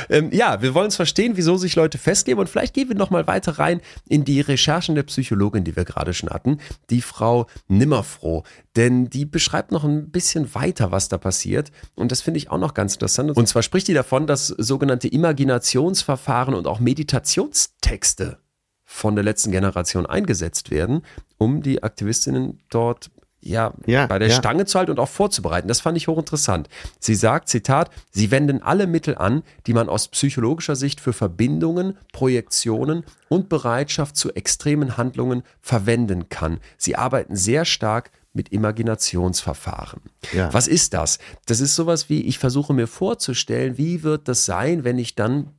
Ähm, 0.09 0.29
ja, 0.31 0.61
wir 0.61 0.73
wollen 0.73 0.87
es 0.87 0.95
verstehen, 0.95 1.33
wieso 1.35 1.57
sich 1.57 1.75
Leute 1.75 1.97
festgeben 1.97 2.39
und 2.39 2.47
vielleicht 2.49 2.73
gehen 2.73 2.87
wir 2.87 2.95
noch 2.95 3.09
mal 3.09 3.27
weiter 3.27 3.59
rein 3.59 3.81
in 4.07 4.23
die 4.23 4.39
Recherchen 4.39 4.95
der 4.95 5.03
Psychologin, 5.03 5.65
die 5.65 5.75
wir 5.75 5.83
gerade 5.83 6.13
schon 6.13 6.29
hatten, 6.29 6.59
die 6.89 7.01
Frau 7.01 7.47
Nimmerfroh, 7.67 8.43
denn 8.77 9.09
die 9.09 9.25
beschreibt 9.25 9.73
noch 9.73 9.83
ein 9.83 10.09
bisschen 10.09 10.55
weiter, 10.55 10.93
was 10.93 11.09
da 11.09 11.17
passiert 11.17 11.73
und 11.95 12.13
das 12.13 12.21
finde 12.21 12.37
ich 12.37 12.49
auch 12.49 12.57
noch 12.57 12.73
ganz 12.73 12.93
interessant. 12.93 13.35
Und 13.35 13.47
zwar 13.49 13.63
spricht 13.63 13.89
die 13.89 13.93
davon, 13.93 14.27
dass 14.27 14.47
sogenannte 14.47 15.09
Imaginationsverfahren 15.09 16.53
und 16.53 16.67
auch 16.67 16.79
Meditationstexte 16.79 18.37
von 18.85 19.15
der 19.15 19.25
letzten 19.25 19.51
Generation 19.51 20.05
eingesetzt 20.05 20.71
werden, 20.71 21.01
um 21.37 21.61
die 21.61 21.83
Aktivistinnen 21.83 22.59
dort 22.69 23.09
ja, 23.39 23.73
Ja, 23.85 24.07
bei 24.07 24.19
der 24.19 24.29
ja. 24.29 24.35
Stange 24.35 24.65
zu 24.65 24.77
halten 24.77 24.91
und 24.91 24.99
auch 24.99 25.09
vorzubereiten. 25.09 25.67
Das 25.67 25.79
fand 25.79 25.95
ich 25.95 26.07
hochinteressant. 26.07 26.67
Sie 26.99 27.15
sagt, 27.15 27.49
Zitat, 27.49 27.89
sie 28.11 28.31
wenden 28.31 28.61
alle 28.61 28.87
Mittel 28.87 29.15
an, 29.15 29.43
die 29.67 29.73
man 29.73 29.89
aus 29.89 30.07
psychologischer 30.09 30.75
Sicht 30.75 30.99
für 30.99 31.13
Verbindungen, 31.13 31.97
Projektionen 32.11 33.03
und 33.29 33.47
Bereitschaft 33.47 34.17
zu 34.17 34.33
extremen 34.33 34.97
Handlungen 34.97 35.43
verwenden 35.61 36.29
kann. 36.29 36.59
Sie 36.77 36.95
arbeiten 36.95 37.35
sehr 37.35 37.63
stark 37.65 38.11
mit 38.33 38.49
Imaginationsverfahren. 38.49 40.01
Ja. 40.33 40.53
Was 40.53 40.67
ist 40.67 40.93
das? 40.93 41.17
Das 41.45 41.59
ist 41.59 41.75
sowas 41.75 42.09
wie, 42.09 42.21
ich 42.21 42.39
versuche 42.39 42.73
mir 42.73 42.87
vorzustellen, 42.87 43.77
wie 43.77 44.03
wird 44.03 44.27
das 44.27 44.45
sein, 44.45 44.83
wenn 44.83 44.99
ich 44.99 45.15
dann 45.15 45.53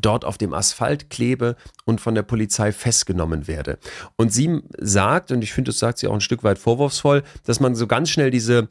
dort 0.00 0.24
auf 0.24 0.38
dem 0.38 0.52
Asphalt 0.52 1.10
klebe 1.10 1.56
und 1.84 2.00
von 2.00 2.14
der 2.14 2.22
Polizei 2.22 2.72
festgenommen 2.72 3.46
werde. 3.48 3.78
Und 4.16 4.32
sie 4.32 4.60
sagt, 4.78 5.32
und 5.32 5.42
ich 5.42 5.52
finde, 5.52 5.70
das 5.70 5.78
sagt 5.78 5.98
sie 5.98 6.08
auch 6.08 6.14
ein 6.14 6.20
Stück 6.20 6.44
weit 6.44 6.58
vorwurfsvoll, 6.58 7.22
dass 7.44 7.60
man 7.60 7.74
so 7.74 7.86
ganz 7.86 8.10
schnell 8.10 8.30
diese 8.30 8.68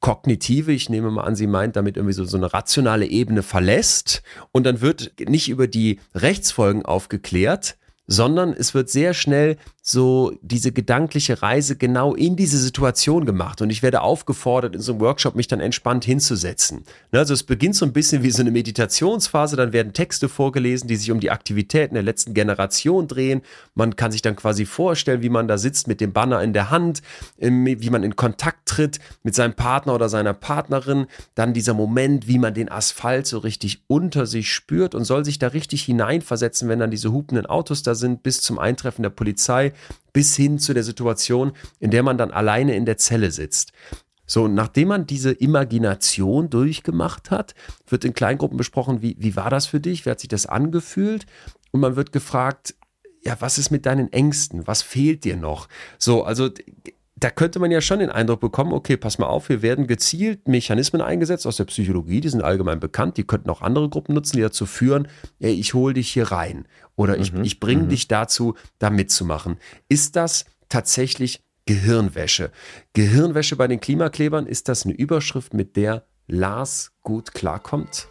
kognitive, 0.00 0.70
ich 0.70 0.90
nehme 0.90 1.10
mal 1.10 1.22
an, 1.22 1.34
sie 1.34 1.46
meint 1.46 1.76
damit 1.76 1.96
irgendwie 1.96 2.12
so, 2.12 2.26
so 2.26 2.36
eine 2.36 2.52
rationale 2.52 3.06
Ebene 3.06 3.42
verlässt 3.42 4.22
und 4.52 4.64
dann 4.64 4.82
wird 4.82 5.12
nicht 5.28 5.48
über 5.48 5.66
die 5.66 5.98
Rechtsfolgen 6.14 6.84
aufgeklärt, 6.84 7.78
sondern 8.06 8.52
es 8.52 8.74
wird 8.74 8.90
sehr 8.90 9.14
schnell 9.14 9.56
so 9.86 10.32
diese 10.40 10.72
gedankliche 10.72 11.42
Reise 11.42 11.76
genau 11.76 12.14
in 12.14 12.36
diese 12.36 12.58
Situation 12.58 13.26
gemacht 13.26 13.60
und 13.60 13.68
ich 13.68 13.82
werde 13.82 14.00
aufgefordert, 14.00 14.74
in 14.74 14.80
so 14.80 14.92
einem 14.92 15.00
Workshop 15.02 15.34
mich 15.34 15.46
dann 15.46 15.60
entspannt 15.60 16.06
hinzusetzen. 16.06 16.84
Ne, 17.12 17.18
also 17.18 17.34
es 17.34 17.42
beginnt 17.42 17.76
so 17.76 17.84
ein 17.84 17.92
bisschen 17.92 18.22
wie 18.22 18.30
so 18.30 18.40
eine 18.40 18.50
Meditationsphase, 18.50 19.56
dann 19.56 19.74
werden 19.74 19.92
Texte 19.92 20.30
vorgelesen, 20.30 20.88
die 20.88 20.96
sich 20.96 21.10
um 21.10 21.20
die 21.20 21.30
Aktivitäten 21.30 21.94
der 21.94 22.02
letzten 22.02 22.32
Generation 22.32 23.08
drehen. 23.08 23.42
Man 23.74 23.94
kann 23.96 24.10
sich 24.10 24.22
dann 24.22 24.36
quasi 24.36 24.64
vorstellen, 24.64 25.20
wie 25.20 25.28
man 25.28 25.48
da 25.48 25.58
sitzt 25.58 25.86
mit 25.86 26.00
dem 26.00 26.12
Banner 26.14 26.42
in 26.42 26.54
der 26.54 26.70
Hand, 26.70 27.02
wie 27.38 27.90
man 27.90 28.02
in 28.02 28.16
Kontakt 28.16 28.66
tritt 28.66 29.00
mit 29.22 29.34
seinem 29.34 29.54
Partner 29.54 29.94
oder 29.94 30.08
seiner 30.08 30.32
Partnerin. 30.32 31.06
Dann 31.34 31.52
dieser 31.52 31.74
Moment, 31.74 32.26
wie 32.26 32.38
man 32.38 32.54
den 32.54 32.70
Asphalt 32.70 33.26
so 33.26 33.38
richtig 33.38 33.82
unter 33.86 34.24
sich 34.26 34.52
spürt 34.52 34.94
und 34.94 35.04
soll 35.04 35.26
sich 35.26 35.38
da 35.38 35.48
richtig 35.48 35.82
hineinversetzen, 35.82 36.70
wenn 36.70 36.78
dann 36.78 36.90
diese 36.90 37.12
hupenden 37.12 37.44
Autos 37.44 37.82
da 37.82 37.93
sind, 37.94 38.22
bis 38.22 38.40
zum 38.42 38.58
Eintreffen 38.58 39.02
der 39.02 39.10
Polizei, 39.10 39.72
bis 40.12 40.36
hin 40.36 40.58
zu 40.58 40.74
der 40.74 40.84
Situation, 40.84 41.52
in 41.80 41.90
der 41.90 42.02
man 42.02 42.18
dann 42.18 42.30
alleine 42.30 42.74
in 42.74 42.84
der 42.84 42.98
Zelle 42.98 43.30
sitzt. 43.30 43.72
So, 44.26 44.48
nachdem 44.48 44.88
man 44.88 45.06
diese 45.06 45.32
Imagination 45.32 46.48
durchgemacht 46.48 47.30
hat, 47.30 47.54
wird 47.86 48.04
in 48.04 48.14
Kleingruppen 48.14 48.56
besprochen, 48.56 49.02
wie, 49.02 49.16
wie 49.18 49.36
war 49.36 49.50
das 49.50 49.66
für 49.66 49.80
dich? 49.80 50.06
Wie 50.06 50.10
hat 50.10 50.20
sich 50.20 50.28
das 50.28 50.46
angefühlt? 50.46 51.26
Und 51.72 51.80
man 51.80 51.96
wird 51.96 52.12
gefragt, 52.12 52.74
ja, 53.22 53.36
was 53.40 53.58
ist 53.58 53.70
mit 53.70 53.86
deinen 53.86 54.12
Ängsten? 54.12 54.66
Was 54.66 54.82
fehlt 54.82 55.24
dir 55.24 55.36
noch? 55.36 55.68
So, 55.98 56.24
also 56.24 56.50
da 57.24 57.30
könnte 57.30 57.58
man 57.58 57.70
ja 57.70 57.80
schon 57.80 58.00
den 58.00 58.10
Eindruck 58.10 58.40
bekommen, 58.40 58.74
okay, 58.74 58.98
pass 58.98 59.16
mal 59.16 59.28
auf, 59.28 59.48
wir 59.48 59.62
werden 59.62 59.86
gezielt 59.86 60.46
Mechanismen 60.46 61.00
eingesetzt 61.00 61.46
aus 61.46 61.56
der 61.56 61.64
Psychologie, 61.64 62.20
die 62.20 62.28
sind 62.28 62.42
allgemein 62.42 62.80
bekannt, 62.80 63.16
die 63.16 63.24
könnten 63.24 63.48
auch 63.48 63.62
andere 63.62 63.88
Gruppen 63.88 64.14
nutzen, 64.14 64.36
die 64.36 64.42
dazu 64.42 64.66
führen, 64.66 65.08
ey, 65.40 65.54
ich 65.54 65.72
hole 65.72 65.94
dich 65.94 66.12
hier 66.12 66.30
rein 66.30 66.68
oder 66.96 67.16
ich, 67.16 67.32
mhm. 67.32 67.42
ich 67.42 67.60
bringe 67.60 67.84
mhm. 67.84 67.88
dich 67.88 68.08
dazu, 68.08 68.56
da 68.78 68.90
mitzumachen. 68.90 69.56
Ist 69.88 70.16
das 70.16 70.44
tatsächlich 70.68 71.42
Gehirnwäsche? 71.64 72.50
Gehirnwäsche 72.92 73.56
bei 73.56 73.68
den 73.68 73.80
Klimaklebern, 73.80 74.46
ist 74.46 74.68
das 74.68 74.84
eine 74.84 74.92
Überschrift, 74.92 75.54
mit 75.54 75.76
der 75.76 76.04
Lars 76.26 76.92
gut 77.02 77.32
klarkommt? 77.32 78.06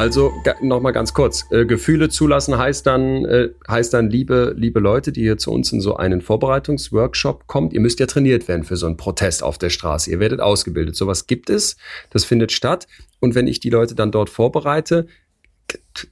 Also 0.00 0.32
nochmal 0.62 0.94
ganz 0.94 1.12
kurz. 1.12 1.44
Äh, 1.50 1.66
Gefühle 1.66 2.08
zulassen 2.08 2.56
heißt 2.56 2.86
dann, 2.86 3.26
äh, 3.26 3.50
heißt 3.68 3.92
dann, 3.92 4.08
liebe, 4.08 4.54
liebe 4.56 4.80
Leute, 4.80 5.12
die 5.12 5.20
hier 5.20 5.36
zu 5.36 5.52
uns 5.52 5.72
in 5.72 5.82
so 5.82 5.96
einen 5.96 6.22
Vorbereitungsworkshop 6.22 7.46
kommt, 7.46 7.74
ihr 7.74 7.80
müsst 7.80 8.00
ja 8.00 8.06
trainiert 8.06 8.48
werden 8.48 8.64
für 8.64 8.78
so 8.78 8.86
einen 8.86 8.96
Protest 8.96 9.42
auf 9.42 9.58
der 9.58 9.68
Straße. 9.68 10.10
Ihr 10.10 10.18
werdet 10.18 10.40
ausgebildet. 10.40 10.96
Sowas 10.96 11.26
gibt 11.26 11.50
es. 11.50 11.76
Das 12.08 12.24
findet 12.24 12.50
statt. 12.50 12.88
Und 13.20 13.34
wenn 13.34 13.46
ich 13.46 13.60
die 13.60 13.68
Leute 13.68 13.94
dann 13.94 14.10
dort 14.10 14.30
vorbereite, 14.30 15.06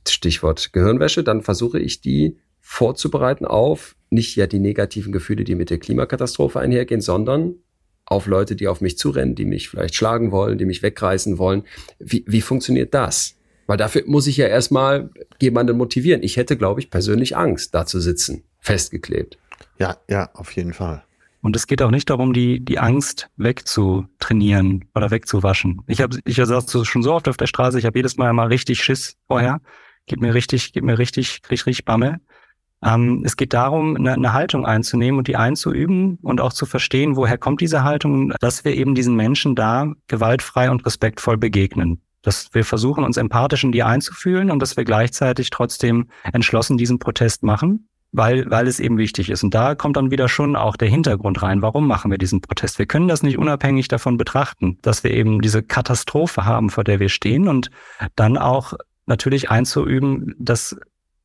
Stichwort 0.07 0.75
Gehirnwäsche, 0.75 1.25
dann 1.25 1.41
versuche 1.41 1.79
ich 1.79 2.03
die 2.03 2.37
vorzubereiten 2.61 3.47
auf 3.47 3.97
nicht 4.11 4.37
ja 4.37 4.47
die 4.47 4.59
negativen 4.59 5.13
Gefühle, 5.13 5.45
die 5.45 5.55
mit 5.55 5.71
der 5.71 5.79
Klimakatastrophe 5.79 6.61
einhergehen, 6.61 7.01
sondern 7.01 7.55
auf 8.05 8.27
Leute, 8.27 8.55
die 8.55 8.69
auf 8.69 8.83
mich 8.83 8.99
zurennen, 8.99 9.35
die 9.35 9.47
mich 9.47 9.71
vielleicht 9.71 9.95
schlagen 9.95 10.31
wollen, 10.31 10.59
die 10.59 10.67
mich 10.67 10.83
wegreißen 10.83 11.39
wollen. 11.39 11.63
Wie, 11.99 12.23
wie 12.27 12.43
funktioniert 12.43 12.93
das? 12.93 13.38
Weil 13.69 13.77
dafür 13.77 14.03
muss 14.07 14.27
ich 14.27 14.39
ja 14.39 14.47
erstmal 14.47 15.11
jemanden 15.41 15.77
motivieren. 15.77 16.23
Ich 16.23 16.39
hätte, 16.39 16.57
glaube 16.57 16.81
ich, 16.81 16.91
persönlich 16.91 17.37
Angst, 17.37 17.75
da 17.75 17.85
zu 17.85 18.01
sitzen, 18.01 18.43
festgeklebt. 18.61 19.39
Ja, 19.79 19.99
ja, 20.09 20.31
auf 20.33 20.53
jeden 20.53 20.73
Fall. 20.73 21.05
Und 21.43 21.55
es 21.55 21.67
geht 21.67 21.83
auch 21.83 21.91
nicht 21.91 22.09
darum, 22.09 22.33
die, 22.33 22.65
die 22.65 22.79
Angst 22.79 23.29
wegzutrainieren 23.37 24.87
oder 24.95 25.11
wegzuwaschen. 25.11 25.83
Ich 25.87 26.01
habe 26.01 26.19
ich 26.25 26.41
hab 26.41 26.87
schon 26.87 27.03
so 27.03 27.13
oft 27.13 27.29
auf 27.29 27.37
der 27.37 27.47
Straße, 27.47 27.79
ich 27.79 27.85
habe 27.85 27.99
jedes 27.99 28.17
Mal 28.17 28.33
mal 28.33 28.49
richtig 28.49 28.83
Schiss 28.83 29.17
vorher. 29.27 29.61
Geht 30.07 30.23
mir 30.23 30.33
richtig, 30.33 30.73
geht 30.73 30.83
mir 30.83 30.99
richtig, 30.99 31.43
richtig, 31.51 31.67
richtig 31.67 31.85
Bammel. 31.85 32.17
Ähm, 32.83 33.23
es 33.27 33.37
geht 33.37 33.53
darum, 33.53 33.97
eine, 33.97 34.15
eine 34.15 34.33
Haltung 34.33 34.65
einzunehmen 34.65 35.19
und 35.19 35.29
die 35.29 35.37
einzuüben 35.37 36.19
und 36.23 36.41
auch 36.41 36.55
zu 36.55 36.65
verstehen, 36.65 37.17
woher 37.17 37.37
kommt 37.37 37.61
diese 37.61 37.85
Haltung, 37.85 38.33
dass 38.41 38.65
wir 38.65 38.75
eben 38.75 38.95
diesen 38.95 39.15
Menschen 39.15 39.55
da 39.55 39.93
gewaltfrei 40.07 40.71
und 40.71 40.87
respektvoll 40.87 41.37
begegnen 41.37 42.01
dass 42.29 42.53
wir 42.53 42.63
versuchen, 42.63 43.05
uns 43.05 43.17
empathisch 43.17 43.65
in 43.65 43.73
die 43.73 43.83
einzufühlen 43.83 44.51
und 44.51 44.61
dass 44.61 44.77
wir 44.77 44.85
gleichzeitig 44.85 45.49
trotzdem 45.49 46.09
entschlossen 46.35 46.77
diesen 46.77 46.99
Protest 46.99 47.43
machen, 47.43 47.89
weil, 48.13 48.51
weil 48.51 48.67
es 48.67 48.81
eben 48.81 48.99
wichtig 48.99 49.31
ist. 49.31 49.43
Und 49.43 49.55
da 49.55 49.75
kommt 49.75 49.97
dann 49.97 50.11
wieder 50.11 50.29
schon 50.29 50.55
auch 50.55 50.77
der 50.77 50.89
Hintergrund 50.89 51.43
rein. 51.43 51.63
Warum 51.63 51.87
machen 51.87 52.11
wir 52.11 52.19
diesen 52.19 52.43
Protest? 52.43 52.79
Wir 52.79 52.85
können 52.85 53.09
das 53.09 53.23
nicht 53.23 53.39
unabhängig 53.39 53.89
davon 53.89 54.19
betrachten, 54.19 54.79
dass 54.83 55.05
wir 55.05 55.13
eben 55.13 55.41
diese 55.41 55.63
Katastrophe 55.63 56.45
haben, 56.45 56.69
vor 56.69 56.85
der 56.85 57.01
wir 57.01 57.09
stehen 57.09 57.49
und 57.49 57.71
dann 58.15 58.37
auch 58.37 58.75
natürlich 59.07 59.51
einzuüben, 59.51 60.35
dass 60.39 60.77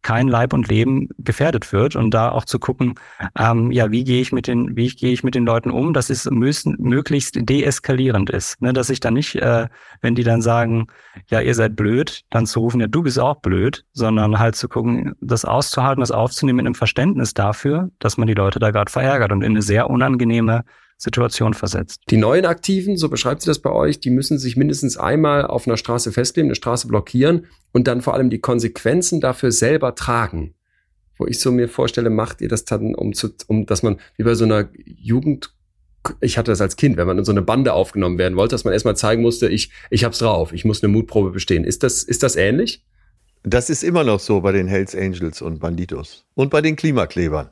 kein 0.03 0.27
Leib 0.27 0.53
und 0.53 0.67
Leben 0.67 1.09
gefährdet 1.17 1.71
wird 1.73 1.95
und 1.95 2.11
da 2.11 2.29
auch 2.29 2.45
zu 2.45 2.59
gucken, 2.59 2.95
ähm, 3.39 3.71
ja, 3.71 3.91
wie 3.91 4.03
gehe 4.03 4.21
ich 4.21 4.31
mit 4.31 4.47
den, 4.47 4.75
wie 4.75 4.87
gehe 4.87 5.11
ich 5.11 5.23
mit 5.23 5.35
den 5.35 5.45
Leuten 5.45 5.71
um, 5.71 5.93
dass 5.93 6.09
es 6.09 6.29
müssen, 6.29 6.75
möglichst 6.79 7.37
deeskalierend 7.49 8.29
ist, 8.29 8.61
ne, 8.61 8.73
dass 8.73 8.89
ich 8.89 8.99
dann 8.99 9.15
nicht, 9.15 9.35
äh, 9.35 9.67
wenn 10.01 10.15
die 10.15 10.23
dann 10.23 10.41
sagen, 10.41 10.87
ja, 11.29 11.41
ihr 11.41 11.55
seid 11.55 11.75
blöd, 11.75 12.21
dann 12.29 12.45
zu 12.45 12.59
rufen, 12.59 12.81
ja, 12.81 12.87
du 12.87 13.03
bist 13.03 13.19
auch 13.19 13.41
blöd, 13.41 13.85
sondern 13.93 14.39
halt 14.39 14.55
zu 14.55 14.69
gucken, 14.69 15.15
das 15.21 15.45
auszuhalten, 15.45 16.01
das 16.01 16.11
aufzunehmen 16.11 16.57
mit 16.57 16.65
einem 16.65 16.75
Verständnis 16.75 17.33
dafür, 17.33 17.89
dass 17.99 18.17
man 18.17 18.27
die 18.27 18.33
Leute 18.33 18.59
da 18.59 18.71
gerade 18.71 18.91
verärgert 18.91 19.31
und 19.31 19.41
in 19.41 19.53
eine 19.53 19.61
sehr 19.61 19.89
unangenehme 19.89 20.63
Situation 21.03 21.53
versetzt. 21.53 22.01
Die 22.09 22.17
neuen 22.17 22.45
Aktiven, 22.45 22.97
so 22.97 23.09
beschreibt 23.09 23.41
sie 23.41 23.49
das 23.49 23.59
bei 23.59 23.71
euch, 23.71 23.99
die 23.99 24.09
müssen 24.09 24.39
sich 24.39 24.55
mindestens 24.55 24.97
einmal 24.97 25.45
auf 25.45 25.67
einer 25.67 25.77
Straße 25.77 26.11
festlegen, 26.11 26.47
eine 26.47 26.55
Straße 26.55 26.87
blockieren 26.87 27.47
und 27.73 27.87
dann 27.87 28.01
vor 28.01 28.13
allem 28.13 28.29
die 28.29 28.39
Konsequenzen 28.39 29.21
dafür 29.21 29.51
selber 29.51 29.95
tragen. 29.95 30.55
Wo 31.17 31.27
ich 31.27 31.39
so 31.39 31.51
mir 31.51 31.69
vorstelle, 31.69 32.09
macht 32.09 32.41
ihr 32.41 32.47
das 32.47 32.65
dann, 32.65 32.95
um 32.95 33.13
zu, 33.13 33.29
um, 33.47 33.65
dass 33.65 33.83
man 33.83 33.99
wie 34.17 34.23
bei 34.23 34.33
so 34.33 34.45
einer 34.45 34.69
Jugend 34.85 35.53
ich 36.19 36.37
hatte 36.37 36.51
das 36.51 36.59
als 36.59 36.75
Kind, 36.75 36.97
wenn 36.97 37.07
man 37.07 37.17
in 37.17 37.23
so 37.23 37.31
eine 37.31 37.41
Bande 37.41 37.71
aufgenommen 37.71 38.17
werden 38.17 38.35
wollte, 38.35 38.55
dass 38.55 38.65
man 38.65 38.73
erstmal 38.73 38.97
zeigen 38.97 39.21
musste, 39.21 39.47
ich, 39.47 39.71
ich 39.89 40.03
hab's 40.03 40.19
drauf, 40.19 40.51
ich 40.51 40.65
muss 40.65 40.83
eine 40.83 40.91
Mutprobe 40.91 41.31
bestehen. 41.31 41.63
Ist 41.63 41.81
das, 41.81 42.03
ist 42.03 42.23
das 42.23 42.35
ähnlich? 42.35 42.83
Das 43.43 43.69
ist 43.69 43.83
immer 43.83 44.03
noch 44.03 44.19
so 44.19 44.41
bei 44.41 44.51
den 44.51 44.67
Hells 44.67 44.95
Angels 44.95 45.41
und 45.41 45.59
Banditos. 45.59 46.25
Und 46.33 46.49
bei 46.49 46.59
den 46.59 46.75
Klimaklebern. 46.75 47.51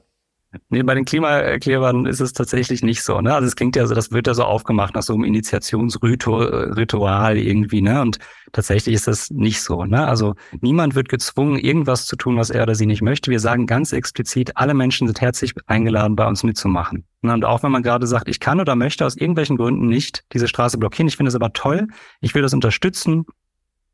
Nee, 0.69 0.83
bei 0.83 0.95
den 0.95 1.05
Klimaerklärern 1.05 2.05
ist 2.05 2.19
es 2.19 2.33
tatsächlich 2.33 2.83
nicht 2.83 3.03
so. 3.03 3.21
Ne? 3.21 3.33
Also 3.33 3.47
es 3.47 3.55
klingt 3.55 3.77
ja 3.77 3.87
so, 3.87 3.95
das 3.95 4.11
wird 4.11 4.27
ja 4.27 4.33
so 4.33 4.43
aufgemacht 4.43 4.95
nach 4.95 5.01
so 5.01 5.13
einem 5.13 5.23
Initiationsritual 5.23 7.37
irgendwie, 7.37 7.81
ne? 7.81 8.01
Und 8.01 8.17
tatsächlich 8.51 8.95
ist 8.95 9.07
das 9.07 9.29
nicht 9.29 9.61
so. 9.61 9.85
Ne? 9.85 10.05
Also 10.05 10.35
niemand 10.59 10.93
wird 10.93 11.07
gezwungen, 11.07 11.57
irgendwas 11.57 12.05
zu 12.05 12.17
tun, 12.17 12.35
was 12.35 12.49
er 12.49 12.63
oder 12.63 12.75
sie 12.75 12.85
nicht 12.85 13.01
möchte. 13.01 13.31
Wir 13.31 13.39
sagen 13.39 13.65
ganz 13.65 13.93
explizit, 13.93 14.51
alle 14.55 14.73
Menschen 14.73 15.07
sind 15.07 15.21
herzlich 15.21 15.53
eingeladen, 15.67 16.17
bei 16.17 16.27
uns 16.27 16.43
mitzumachen. 16.43 17.05
Ne? 17.21 17.33
Und 17.33 17.45
auch 17.45 17.63
wenn 17.63 17.71
man 17.71 17.83
gerade 17.83 18.05
sagt, 18.05 18.27
ich 18.27 18.41
kann 18.41 18.59
oder 18.59 18.75
möchte 18.75 19.05
aus 19.05 19.15
irgendwelchen 19.15 19.55
Gründen 19.55 19.87
nicht 19.87 20.25
diese 20.33 20.49
Straße 20.49 20.77
blockieren, 20.77 21.07
ich 21.07 21.15
finde 21.15 21.29
es 21.29 21.35
aber 21.35 21.53
toll, 21.53 21.87
ich 22.19 22.35
will 22.35 22.41
das 22.41 22.53
unterstützen, 22.53 23.25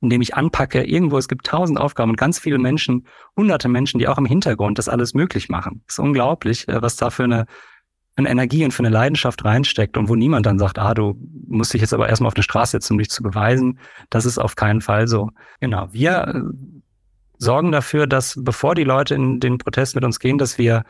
indem 0.02 0.22
ich 0.22 0.36
anpacke, 0.36 0.84
irgendwo, 0.84 1.18
es 1.18 1.28
gibt 1.28 1.46
tausend 1.46 1.80
Aufgaben 1.80 2.12
und 2.12 2.18
ganz 2.18 2.40
viele 2.40 2.60
Menschen, 2.60 3.08
hunderte 3.36 3.68
Menschen, 3.68 4.00
die 4.00 4.08
auch 4.08 4.18
im 4.18 4.26
Hintergrund 4.26 4.78
das 4.78 4.90
alles 4.90 5.14
möglich 5.14 5.50
machen. 5.50 5.82
Das 5.88 5.96
ist 5.96 6.00
unglaublich, 6.00 6.68
äh, 6.68 6.82
was 6.82 6.96
da 6.96 7.10
für 7.10 7.24
eine, 7.24 7.46
eine 8.16 8.30
Energie 8.30 8.64
und 8.64 8.72
für 8.72 8.84
eine 8.84 8.90
Leidenschaft 8.90 9.44
reinsteckt 9.44 9.98
und 9.98 10.10
wo 10.10 10.16
niemand 10.16 10.46
dann 10.46 10.60
sagt, 10.60 10.80
ah, 10.80 10.94
du 10.94 11.16
musst 11.48 11.74
dich 11.74 11.82
jetzt 11.82 11.94
aber 11.94 12.10
erstmal 12.10 12.28
auf 12.28 12.36
eine 12.36 12.44
Straße 12.44 12.72
setzen, 12.72 12.94
um 12.94 13.00
dich 13.00 13.10
zu 13.10 13.24
beweisen. 13.24 13.80
Das 14.10 14.26
ist 14.26 14.38
auf 14.38 14.56
keinen 14.56 14.82
Fall 14.82 15.08
so. 15.08 15.32
Genau. 15.60 15.88
Wir 15.92 16.28
äh, 16.28 16.42
sorgen 17.38 17.72
dafür, 17.72 18.08
dass 18.08 18.36
bevor 18.38 18.76
die 18.76 18.84
Leute 18.84 19.16
in 19.16 19.40
den 19.40 19.58
Protest 19.58 19.96
mit 19.96 20.04
uns 20.04 20.20
gehen, 20.20 20.38
dass 20.38 20.58
wir 20.58 20.84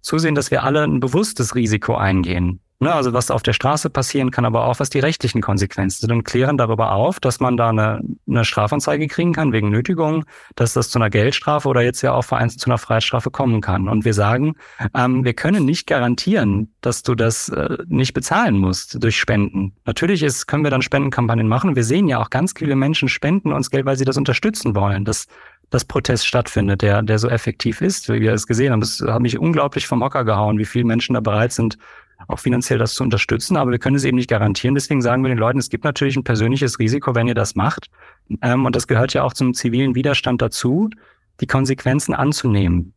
zusehen, 0.00 0.34
dass 0.34 0.50
wir 0.50 0.62
alle 0.62 0.84
ein 0.84 1.00
bewusstes 1.00 1.54
Risiko 1.54 1.96
eingehen. 1.96 2.60
Ne, 2.80 2.94
also 2.94 3.12
was 3.12 3.32
auf 3.32 3.42
der 3.42 3.54
Straße 3.54 3.90
passieren 3.90 4.30
kann, 4.30 4.44
aber 4.44 4.64
auch 4.66 4.78
was 4.78 4.88
die 4.88 5.00
rechtlichen 5.00 5.40
Konsequenzen 5.40 6.02
sind 6.02 6.12
und 6.12 6.22
klären 6.22 6.56
darüber 6.56 6.92
auf, 6.92 7.18
dass 7.18 7.40
man 7.40 7.56
da 7.56 7.70
eine, 7.70 8.00
eine 8.28 8.44
Strafanzeige 8.44 9.08
kriegen 9.08 9.32
kann 9.32 9.52
wegen 9.52 9.68
Nötigung, 9.68 10.24
dass 10.54 10.74
das 10.74 10.88
zu 10.88 11.00
einer 11.00 11.10
Geldstrafe 11.10 11.66
oder 11.66 11.82
jetzt 11.82 12.02
ja 12.02 12.12
auch 12.12 12.22
vereinzelt 12.22 12.60
zu 12.60 12.70
einer 12.70 12.78
Freiheitsstrafe 12.78 13.32
kommen 13.32 13.60
kann. 13.62 13.88
Und 13.88 14.04
wir 14.04 14.14
sagen, 14.14 14.54
ähm, 14.94 15.24
wir 15.24 15.34
können 15.34 15.64
nicht 15.64 15.88
garantieren, 15.88 16.72
dass 16.80 17.02
du 17.02 17.16
das 17.16 17.48
äh, 17.48 17.78
nicht 17.88 18.14
bezahlen 18.14 18.56
musst 18.58 19.02
durch 19.02 19.18
Spenden. 19.18 19.72
Natürlich 19.84 20.22
ist, 20.22 20.46
können 20.46 20.62
wir 20.62 20.70
dann 20.70 20.82
Spendenkampagnen 20.82 21.48
machen. 21.48 21.74
Wir 21.74 21.82
sehen 21.82 22.06
ja 22.06 22.20
auch 22.20 22.30
ganz 22.30 22.54
viele 22.56 22.76
Menschen 22.76 23.08
spenden 23.08 23.52
uns 23.52 23.70
Geld, 23.70 23.86
weil 23.86 23.96
sie 23.96 24.04
das 24.04 24.16
unterstützen 24.16 24.76
wollen. 24.76 25.04
Das 25.04 25.26
dass 25.70 25.84
Protest 25.84 26.26
stattfindet, 26.26 26.80
der, 26.80 27.02
der 27.02 27.18
so 27.18 27.28
effektiv 27.28 27.82
ist, 27.82 28.08
wie 28.08 28.20
wir 28.20 28.32
es 28.32 28.46
gesehen 28.46 28.72
haben. 28.72 28.80
Das 28.80 29.02
hat 29.06 29.20
mich 29.20 29.38
unglaublich 29.38 29.86
vom 29.86 30.02
Hocker 30.02 30.24
gehauen, 30.24 30.58
wie 30.58 30.64
viele 30.64 30.86
Menschen 30.86 31.12
da 31.12 31.20
bereit 31.20 31.52
sind, 31.52 31.76
auch 32.26 32.38
finanziell 32.38 32.78
das 32.78 32.94
zu 32.94 33.04
unterstützen, 33.04 33.56
aber 33.56 33.70
wir 33.70 33.78
können 33.78 33.96
es 33.96 34.04
eben 34.04 34.16
nicht 34.16 34.28
garantieren. 34.28 34.74
Deswegen 34.74 35.00
sagen 35.00 35.22
wir 35.22 35.28
den 35.28 35.38
Leuten, 35.38 35.58
es 35.58 35.70
gibt 35.70 35.84
natürlich 35.84 36.16
ein 36.16 36.24
persönliches 36.24 36.78
Risiko, 36.78 37.14
wenn 37.14 37.28
ihr 37.28 37.34
das 37.34 37.54
macht. 37.54 37.88
Ähm, 38.42 38.64
und 38.66 38.74
das 38.74 38.86
gehört 38.86 39.14
ja 39.14 39.22
auch 39.22 39.32
zum 39.32 39.54
zivilen 39.54 39.94
Widerstand 39.94 40.42
dazu, 40.42 40.90
die 41.40 41.46
Konsequenzen 41.46 42.14
anzunehmen. 42.14 42.94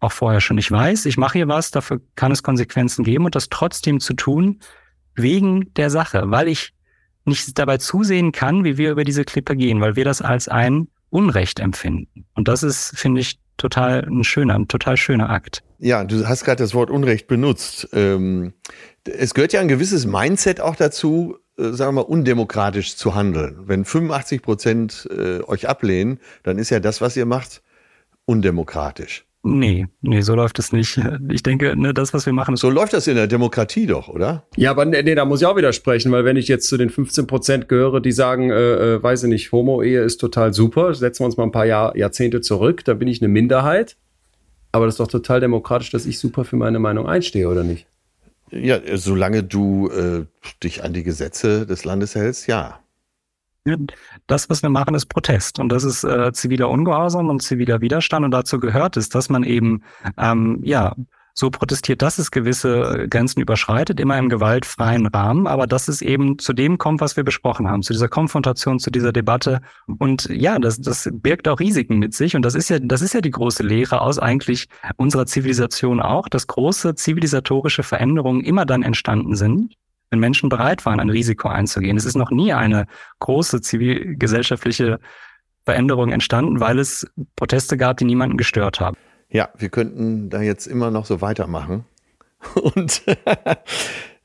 Auch 0.00 0.12
vorher 0.12 0.40
schon. 0.40 0.58
Ich 0.58 0.70
weiß, 0.70 1.06
ich 1.06 1.16
mache 1.16 1.38
hier 1.38 1.48
was, 1.48 1.70
dafür 1.70 2.00
kann 2.16 2.32
es 2.32 2.42
Konsequenzen 2.42 3.04
geben 3.04 3.24
und 3.24 3.34
das 3.34 3.48
trotzdem 3.48 4.00
zu 4.00 4.14
tun 4.14 4.58
wegen 5.14 5.72
der 5.74 5.90
Sache, 5.90 6.24
weil 6.26 6.48
ich 6.48 6.74
nicht 7.24 7.58
dabei 7.58 7.78
zusehen 7.78 8.32
kann, 8.32 8.64
wie 8.64 8.76
wir 8.76 8.90
über 8.90 9.04
diese 9.04 9.24
Klippe 9.24 9.56
gehen, 9.56 9.80
weil 9.80 9.96
wir 9.96 10.04
das 10.04 10.20
als 10.20 10.48
ein 10.48 10.88
Unrecht 11.08 11.60
empfinden. 11.60 12.26
Und 12.34 12.48
das 12.48 12.62
ist, 12.62 12.98
finde 12.98 13.20
ich, 13.20 13.38
total 13.56 14.04
ein 14.04 14.24
schöner, 14.24 14.54
ein 14.54 14.68
total 14.68 14.96
schöner 14.96 15.30
Akt. 15.30 15.62
Ja, 15.78 16.04
du 16.04 16.26
hast 16.26 16.44
gerade 16.44 16.62
das 16.62 16.74
Wort 16.74 16.90
Unrecht 16.90 17.26
benutzt. 17.26 17.88
Ähm, 17.92 18.54
es 19.04 19.34
gehört 19.34 19.52
ja 19.52 19.60
ein 19.60 19.68
gewisses 19.68 20.06
Mindset 20.06 20.60
auch 20.60 20.76
dazu, 20.76 21.36
äh, 21.58 21.70
sagen 21.72 21.94
wir 21.94 22.02
mal, 22.02 22.08
undemokratisch 22.08 22.96
zu 22.96 23.14
handeln. 23.14 23.58
Wenn 23.66 23.84
85 23.84 24.42
Prozent 24.42 25.08
äh, 25.10 25.40
euch 25.42 25.68
ablehnen, 25.68 26.20
dann 26.42 26.58
ist 26.58 26.70
ja 26.70 26.80
das, 26.80 27.00
was 27.00 27.16
ihr 27.16 27.26
macht, 27.26 27.62
undemokratisch. 28.24 29.26
Nee, 29.46 29.88
nee, 30.00 30.22
so 30.22 30.34
läuft 30.34 30.58
es 30.58 30.72
nicht. 30.72 30.98
Ich 31.30 31.42
denke, 31.42 31.76
ne, 31.76 31.92
das, 31.92 32.14
was 32.14 32.24
wir 32.24 32.32
machen, 32.32 32.54
ist. 32.54 32.60
So 32.60 32.70
läuft 32.70 32.94
das 32.94 33.06
in 33.06 33.16
der 33.16 33.26
Demokratie 33.26 33.86
doch, 33.86 34.08
oder? 34.08 34.46
Ja, 34.56 34.70
aber 34.70 34.86
nee, 34.86 35.02
nee 35.02 35.14
da 35.14 35.26
muss 35.26 35.42
ich 35.42 35.46
auch 35.46 35.56
widersprechen, 35.56 36.10
weil 36.12 36.24
wenn 36.24 36.36
ich 36.36 36.48
jetzt 36.48 36.66
zu 36.66 36.78
den 36.78 36.88
15 36.88 37.26
Prozent 37.26 37.68
gehöre, 37.68 38.00
die 38.00 38.12
sagen, 38.12 38.50
äh, 38.50 38.94
äh, 38.94 39.02
weiß 39.02 39.24
ich 39.24 39.28
nicht, 39.28 39.52
Homo-Ehe 39.52 40.00
ist 40.02 40.16
total 40.16 40.54
super, 40.54 40.94
setzen 40.94 41.20
wir 41.20 41.26
uns 41.26 41.36
mal 41.36 41.44
ein 41.44 41.52
paar 41.52 41.66
Jahr, 41.66 41.94
Jahrzehnte 41.96 42.40
zurück, 42.40 42.84
dann 42.84 42.98
bin 42.98 43.08
ich 43.08 43.20
eine 43.20 43.28
Minderheit. 43.28 43.96
Aber 44.72 44.86
das 44.86 44.94
ist 44.94 45.00
doch 45.00 45.08
total 45.08 45.40
demokratisch, 45.40 45.90
dass 45.90 46.06
ich 46.06 46.18
super 46.18 46.44
für 46.44 46.56
meine 46.56 46.78
Meinung 46.78 47.06
einstehe, 47.06 47.48
oder 47.48 47.64
nicht? 47.64 47.86
Ja, 48.50 48.78
solange 48.94 49.42
du 49.42 49.90
äh, 49.90 50.24
dich 50.62 50.82
an 50.84 50.94
die 50.94 51.02
Gesetze 51.02 51.66
des 51.66 51.84
Landes 51.84 52.14
hältst, 52.14 52.46
ja. 52.46 52.80
Das, 54.26 54.50
was 54.50 54.62
wir 54.62 54.68
machen, 54.68 54.94
ist 54.94 55.06
Protest 55.06 55.58
und 55.58 55.70
das 55.70 55.84
ist 55.84 56.04
äh, 56.04 56.32
ziviler 56.32 56.68
Ungehorsam 56.68 57.30
und 57.30 57.40
ziviler 57.40 57.80
Widerstand 57.80 58.24
und 58.24 58.30
dazu 58.30 58.60
gehört 58.60 58.96
es, 58.98 59.08
dass 59.08 59.30
man 59.30 59.42
eben 59.42 59.82
ähm, 60.18 60.60
ja 60.62 60.94
so 61.34 61.50
protestiert, 61.50 62.00
dass 62.00 62.18
es 62.18 62.30
gewisse 62.30 63.08
Grenzen 63.10 63.40
überschreitet, 63.40 63.98
immer 63.98 64.16
im 64.18 64.28
gewaltfreien 64.28 65.06
Rahmen, 65.06 65.48
aber 65.48 65.66
dass 65.66 65.88
es 65.88 66.00
eben 66.00 66.38
zu 66.38 66.52
dem 66.52 66.78
kommt, 66.78 67.00
was 67.00 67.16
wir 67.16 67.24
besprochen 67.24 67.68
haben, 67.68 67.82
zu 67.82 67.92
dieser 67.92 68.08
Konfrontation, 68.08 68.78
zu 68.78 68.90
dieser 68.90 69.12
Debatte. 69.12 69.60
Und 69.98 70.28
ja, 70.30 70.60
das, 70.60 70.80
das 70.80 71.10
birgt 71.12 71.48
auch 71.48 71.58
Risiken 71.58 71.98
mit 71.98 72.14
sich. 72.14 72.36
Und 72.36 72.42
das 72.42 72.54
ist 72.54 72.70
ja, 72.70 72.78
das 72.78 73.02
ist 73.02 73.14
ja 73.14 73.20
die 73.20 73.32
große 73.32 73.64
Lehre 73.64 74.00
aus 74.00 74.20
eigentlich 74.20 74.68
unserer 74.96 75.26
Zivilisation 75.26 76.00
auch, 76.00 76.28
dass 76.28 76.46
große 76.46 76.94
zivilisatorische 76.94 77.82
Veränderungen 77.82 78.44
immer 78.44 78.64
dann 78.64 78.82
entstanden 78.82 79.34
sind, 79.34 79.74
wenn 80.10 80.20
Menschen 80.20 80.48
bereit 80.48 80.84
waren, 80.86 81.00
ein 81.00 81.10
Risiko 81.10 81.48
einzugehen. 81.48 81.96
Es 81.96 82.04
ist 82.04 82.16
noch 82.16 82.30
nie 82.30 82.52
eine 82.52 82.86
große 83.20 83.60
zivilgesellschaftliche 83.60 85.00
Veränderung 85.64 86.12
entstanden, 86.12 86.60
weil 86.60 86.78
es 86.78 87.06
Proteste 87.36 87.76
gab, 87.76 87.96
die 87.96 88.04
niemanden 88.04 88.36
gestört 88.36 88.80
haben. 88.80 88.96
Ja, 89.30 89.48
wir 89.56 89.68
könnten 89.70 90.30
da 90.30 90.42
jetzt 90.42 90.66
immer 90.66 90.90
noch 90.90 91.06
so 91.06 91.20
weitermachen. 91.20 91.84
Und 92.54 93.02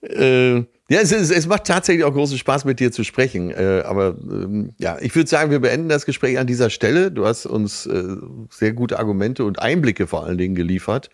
äh, 0.02 0.56
ja, 0.92 1.02
es, 1.02 1.12
es, 1.12 1.48
macht 1.48 1.66
tatsächlich 1.66 2.04
auch 2.04 2.14
großen 2.14 2.38
Spaß, 2.38 2.66
mit 2.66 2.80
dir 2.80 2.92
zu 2.92 3.04
sprechen. 3.04 3.52
Äh, 3.52 3.84
aber 3.86 4.18
ähm, 4.20 4.74
ja, 4.78 4.98
ich 5.00 5.16
würde 5.16 5.30
sagen, 5.30 5.52
wir 5.52 5.60
beenden 5.60 5.88
das 5.88 6.06
Gespräch 6.06 6.38
an 6.40 6.48
dieser 6.48 6.70
Stelle. 6.70 7.12
Du 7.12 7.26
hast 7.26 7.46
uns 7.46 7.86
äh, 7.86 8.04
sehr 8.50 8.74
gute 8.74 9.00
Argumente 9.00 9.46
und 9.46 9.60
Einblicke 9.60 10.08
vor 10.08 10.26
allen 10.26 10.38
Dingen 10.38 10.56
geliefert. 10.56 11.10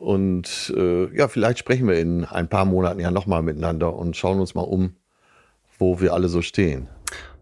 Und 0.00 0.72
äh, 0.74 1.14
ja, 1.14 1.28
vielleicht 1.28 1.58
sprechen 1.58 1.86
wir 1.86 1.98
in 1.98 2.24
ein 2.24 2.48
paar 2.48 2.64
Monaten 2.64 3.00
ja 3.00 3.10
nochmal 3.10 3.42
miteinander 3.42 3.94
und 3.94 4.16
schauen 4.16 4.40
uns 4.40 4.54
mal 4.54 4.62
um, 4.62 4.96
wo 5.78 6.00
wir 6.00 6.14
alle 6.14 6.28
so 6.28 6.40
stehen. 6.40 6.88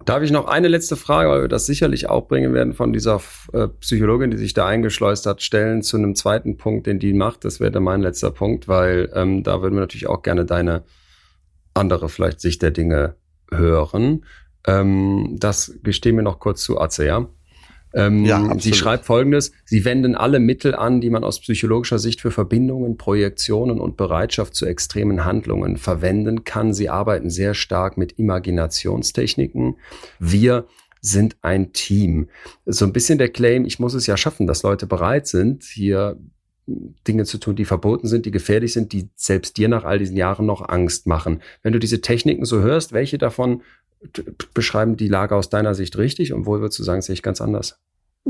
Darf 0.05 0.22
ich 0.22 0.32
noch 0.32 0.48
eine 0.48 0.66
letzte 0.66 0.97
Frage, 0.97 1.30
weil 1.30 1.43
wir 1.43 1.48
das 1.48 1.66
sicherlich 1.66 2.09
auch 2.09 2.26
bringen 2.26 2.52
werden 2.55 2.72
von 2.72 2.93
dieser 2.93 3.20
äh, 3.52 3.68
Psychologin, 3.68 4.32
die 4.32 4.39
sich 4.39 4.55
da 4.55 4.66
eingeschleust 4.66 5.24
hat, 5.26 5.40
stellen 5.40 5.82
zu 5.82 5.98
einem 5.98 6.16
zweiten 6.16 6.56
Punkt, 6.56 6.89
den 6.89 6.98
die 6.98 7.12
macht. 7.12 7.44
Das 7.44 7.60
wäre 7.60 7.78
mein 7.78 8.01
letzter 8.01 8.32
Punkt, 8.32 8.66
weil 8.66 9.09
ähm, 9.14 9.44
da 9.44 9.62
würden 9.62 9.74
wir 9.74 9.80
natürlich 9.80 10.09
auch 10.09 10.22
gerne 10.22 10.44
deine 10.44 10.82
andere 11.74 12.09
vielleicht 12.09 12.40
Sicht 12.40 12.62
der 12.62 12.72
Dinge 12.72 13.14
hören. 13.52 14.24
Ähm, 14.66 15.36
das 15.39 15.78
gestehen 15.85 16.16
wir 16.16 16.24
noch 16.24 16.40
kurz 16.40 16.62
zu 16.64 16.80
Atze, 16.80 17.06
ja? 17.06 17.28
Ähm, 17.94 18.24
ja, 18.24 18.59
sie 18.59 18.74
schreibt 18.74 19.06
folgendes, 19.06 19.52
sie 19.65 19.85
wenden 19.85 20.15
alle 20.15 20.40
Mittel 20.40 20.74
an, 20.74 21.01
die 21.01 21.10
man 21.10 21.24
aus 21.24 21.40
psychologischer 21.40 21.98
Sicht 21.98 22.20
für 22.20 22.31
Verbindungen, 22.31 22.97
Projektionen 22.97 23.81
und 23.81 23.97
Bereitschaft 23.97 24.55
zu 24.55 24.66
extremen 24.66 25.24
Handlungen 25.24 25.77
verwenden 25.77 26.44
kann. 26.44 26.74
Sie 26.74 26.89
arbeiten 26.89 27.31
sehr 27.31 27.55
stark 27.55 27.97
mit 27.97 28.19
Imaginationstechniken. 28.19 29.77
Wir 30.19 30.66
sind 31.01 31.36
ein 31.43 31.73
Team. 31.73 32.28
So 32.66 32.85
ein 32.85 32.93
bisschen 32.93 33.19
der 33.19 33.28
Claim, 33.28 33.65
ich 33.65 33.78
muss 33.78 33.94
es 33.94 34.06
ja 34.06 34.16
schaffen, 34.16 34.47
dass 34.47 34.62
Leute 34.62 34.86
bereit 34.86 35.27
sind, 35.27 35.65
hier 35.65 36.19
Dinge 37.06 37.24
zu 37.24 37.39
tun, 37.39 37.56
die 37.56 37.65
verboten 37.65 38.09
sind, 38.09 38.27
die 38.27 38.31
gefährlich 38.31 38.73
sind, 38.73 38.93
die 38.93 39.09
selbst 39.16 39.56
dir 39.56 39.69
nach 39.69 39.85
all 39.85 39.98
diesen 39.98 40.16
Jahren 40.16 40.44
noch 40.44 40.69
Angst 40.69 41.06
machen. 41.06 41.40
Wenn 41.62 41.73
du 41.73 41.78
diese 41.78 42.01
Techniken 42.01 42.44
so 42.44 42.60
hörst, 42.60 42.93
welche 42.93 43.16
davon 43.16 43.62
beschreiben 44.55 44.97
die 44.97 45.09
Lage 45.09 45.35
aus 45.37 45.51
deiner 45.51 45.75
Sicht 45.75 45.99
richtig 45.99 46.33
und 46.33 46.47
wo 46.47 46.53
würdest 46.61 46.79
du 46.79 46.83
sagen, 46.85 47.03
sehe 47.03 47.15
ich 47.15 47.23
ganz 47.23 47.41
anders? 47.41 47.79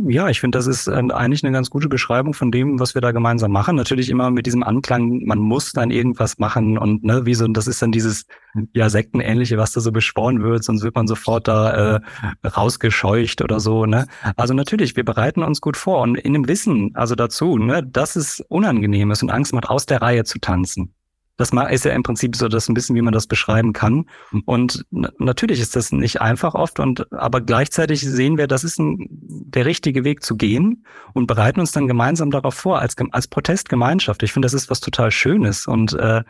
Ja, 0.07 0.29
ich 0.29 0.39
finde, 0.39 0.57
das 0.57 0.67
ist 0.69 0.89
eigentlich 0.89 1.43
eine 1.43 1.53
ganz 1.53 1.71
gute 1.71 1.89
Beschreibung 1.89 2.33
von 2.33 2.53
dem, 2.53 2.79
was 2.79 2.95
wir 2.95 3.03
da 3.03 3.11
gemeinsam 3.11 3.51
machen. 3.51 3.75
Natürlich 3.75 4.11
immer 4.11 4.31
mit 4.31 4.47
diesem 4.47 4.63
Anklang, 4.63 5.25
man 5.25 5.39
muss 5.39 5.73
dann 5.73 5.91
irgendwas 5.91 6.39
machen 6.39 6.79
und 6.79 7.03
ne, 7.03 7.27
wie 7.27 7.35
so, 7.35 7.49
das 7.49 7.67
ist 7.67 7.83
dann 7.83 7.91
dieses 7.91 8.27
ja 8.75 8.91
Sektenähnliche, 8.91 9.59
was 9.59 9.73
da 9.73 9.81
so 9.81 9.91
beschworen 9.91 10.43
wird, 10.43 10.63
sonst 10.63 10.85
wird 10.85 10.95
man 10.95 11.09
sofort 11.09 11.49
da 11.49 11.97
äh, 11.97 12.01
rausgescheucht 12.47 13.43
oder 13.43 13.59
so. 13.59 13.87
Ne? 13.87 14.07
Also 14.37 14.55
natürlich, 14.55 14.95
wir 14.95 15.05
bereiten 15.05 15.43
uns 15.43 15.61
gut 15.61 15.77
vor 15.77 16.03
und 16.03 16.17
in 16.17 16.33
dem 16.33 16.47
Wissen, 16.47 16.93
also 16.95 17.17
dazu, 17.17 17.59
ne, 17.59 17.83
dass 17.83 18.15
es 18.15 18.41
unangenehm 18.49 19.11
ist 19.11 19.23
und 19.23 19.31
Angst 19.31 19.53
macht, 19.53 19.69
aus 19.69 19.87
der 19.87 20.01
Reihe 20.01 20.23
zu 20.23 20.39
tanzen. 20.39 20.95
Das 21.39 21.53
ist 21.71 21.85
ja 21.85 21.93
im 21.93 22.03
Prinzip 22.03 22.37
so 22.37 22.49
das 22.49 22.69
ein 22.69 22.75
bisschen, 22.75 22.97
wie 22.97 23.01
man 23.01 23.15
das 23.15 23.27
beschreiben 23.27 23.73
kann. 23.73 24.05
Und 24.45 24.85
natürlich 24.91 25.61
ist 25.61 25.77
das 25.77 25.93
nicht 25.93 26.21
einfach 26.21 26.55
oft 26.55 26.81
und 26.81 27.11
aber 27.13 27.41
gleichzeitig 27.41 28.01
sehen 28.01 28.37
wir, 28.37 28.49
das 28.49 28.65
ist 28.65 28.79
ein, 28.79 29.07
der 29.09 29.65
richtige 29.65 30.05
Weg 30.05 30.23
zu 30.23 30.37
gehen 30.37 30.85
und 31.15 31.29
bereiten 31.29 31.61
uns 31.61 31.73
dann 31.73 31.87
gemeinsam 31.87 32.31
darauf 32.31 32.55
vor 32.55 32.81
als 32.81 32.97
als 33.13 33.29
Protestgemeinschaft. 33.29 34.23
Ich 34.25 34.33
finde, 34.33 34.47
das 34.47 34.53
ist 34.53 34.69
was 34.69 34.81
total 34.81 35.13
Schönes 35.13 35.67
und 35.67 35.95
äh, 35.95 36.23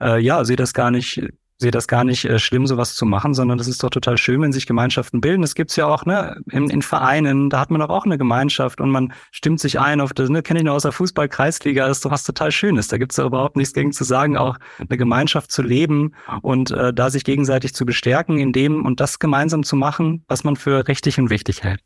äh, 0.00 0.20
ja, 0.20 0.44
sehe 0.44 0.56
das 0.56 0.72
gar 0.72 0.92
nicht 0.92 1.28
sehe 1.62 1.70
das 1.70 1.88
gar 1.88 2.04
nicht 2.04 2.26
äh, 2.26 2.38
schlimm, 2.38 2.66
sowas 2.66 2.94
zu 2.94 3.06
machen, 3.06 3.32
sondern 3.32 3.56
das 3.56 3.68
ist 3.68 3.82
doch 3.82 3.90
total 3.90 4.18
schön, 4.18 4.42
wenn 4.42 4.52
sich 4.52 4.66
Gemeinschaften 4.66 5.20
bilden. 5.20 5.40
Das 5.40 5.54
gibt's 5.54 5.76
ja 5.76 5.86
auch 5.86 6.04
ne, 6.04 6.36
in, 6.50 6.68
in 6.68 6.82
Vereinen, 6.82 7.48
da 7.48 7.60
hat 7.60 7.70
man 7.70 7.80
doch 7.80 7.88
auch 7.88 8.04
eine 8.04 8.18
Gemeinschaft 8.18 8.80
und 8.80 8.90
man 8.90 9.14
stimmt 9.30 9.60
sich 9.60 9.80
ein 9.80 10.00
auf 10.00 10.12
das, 10.12 10.28
ne, 10.28 10.42
kenne 10.42 10.60
ich 10.60 10.64
nur 10.64 10.74
aus 10.74 10.82
der 10.82 10.92
Fußball-Kreisliga, 10.92 11.86
ist 11.86 12.04
doch 12.04 12.10
was 12.10 12.24
total 12.24 12.52
Schönes. 12.52 12.88
Da 12.88 12.98
gibt's 12.98 13.16
ja 13.16 13.24
überhaupt 13.24 13.56
nichts 13.56 13.72
gegen 13.72 13.92
zu 13.92 14.04
sagen, 14.04 14.36
auch 14.36 14.58
eine 14.78 14.98
Gemeinschaft 14.98 15.50
zu 15.50 15.62
leben 15.62 16.14
und 16.42 16.70
äh, 16.70 16.92
da 16.92 17.08
sich 17.08 17.24
gegenseitig 17.24 17.74
zu 17.74 17.86
bestärken, 17.86 18.38
in 18.38 18.52
dem 18.52 18.84
und 18.84 19.00
das 19.00 19.18
gemeinsam 19.18 19.62
zu 19.62 19.76
machen, 19.76 20.24
was 20.28 20.44
man 20.44 20.56
für 20.56 20.88
richtig 20.88 21.18
und 21.18 21.30
wichtig 21.30 21.62
hält. 21.62 21.80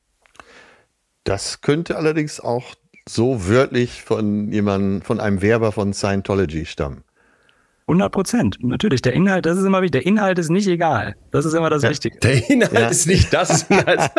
Das 1.24 1.60
könnte 1.60 1.96
allerdings 1.96 2.40
auch 2.40 2.74
so 3.08 3.48
wörtlich 3.48 4.02
von 4.02 4.50
jemandem, 4.50 5.02
von 5.02 5.20
einem 5.20 5.42
Werber 5.42 5.72
von 5.72 5.92
Scientology 5.92 6.66
stammen. 6.66 7.05
100 7.88 8.10
Prozent, 8.10 8.58
natürlich. 8.62 9.00
Der 9.00 9.12
Inhalt, 9.12 9.46
das 9.46 9.58
ist 9.58 9.64
immer 9.64 9.80
wichtig. 9.80 10.02
Der 10.02 10.06
Inhalt 10.06 10.40
ist 10.40 10.50
nicht 10.50 10.66
egal. 10.66 11.14
Das 11.30 11.44
ist 11.44 11.54
immer 11.54 11.70
das 11.70 11.84
ja, 11.84 11.90
Wichtige. 11.90 12.18
Der 12.18 12.50
Inhalt 12.50 12.72
ja. 12.72 12.88
ist 12.88 13.06
nicht 13.06 13.32
das. 13.32 13.68
das, 13.68 14.10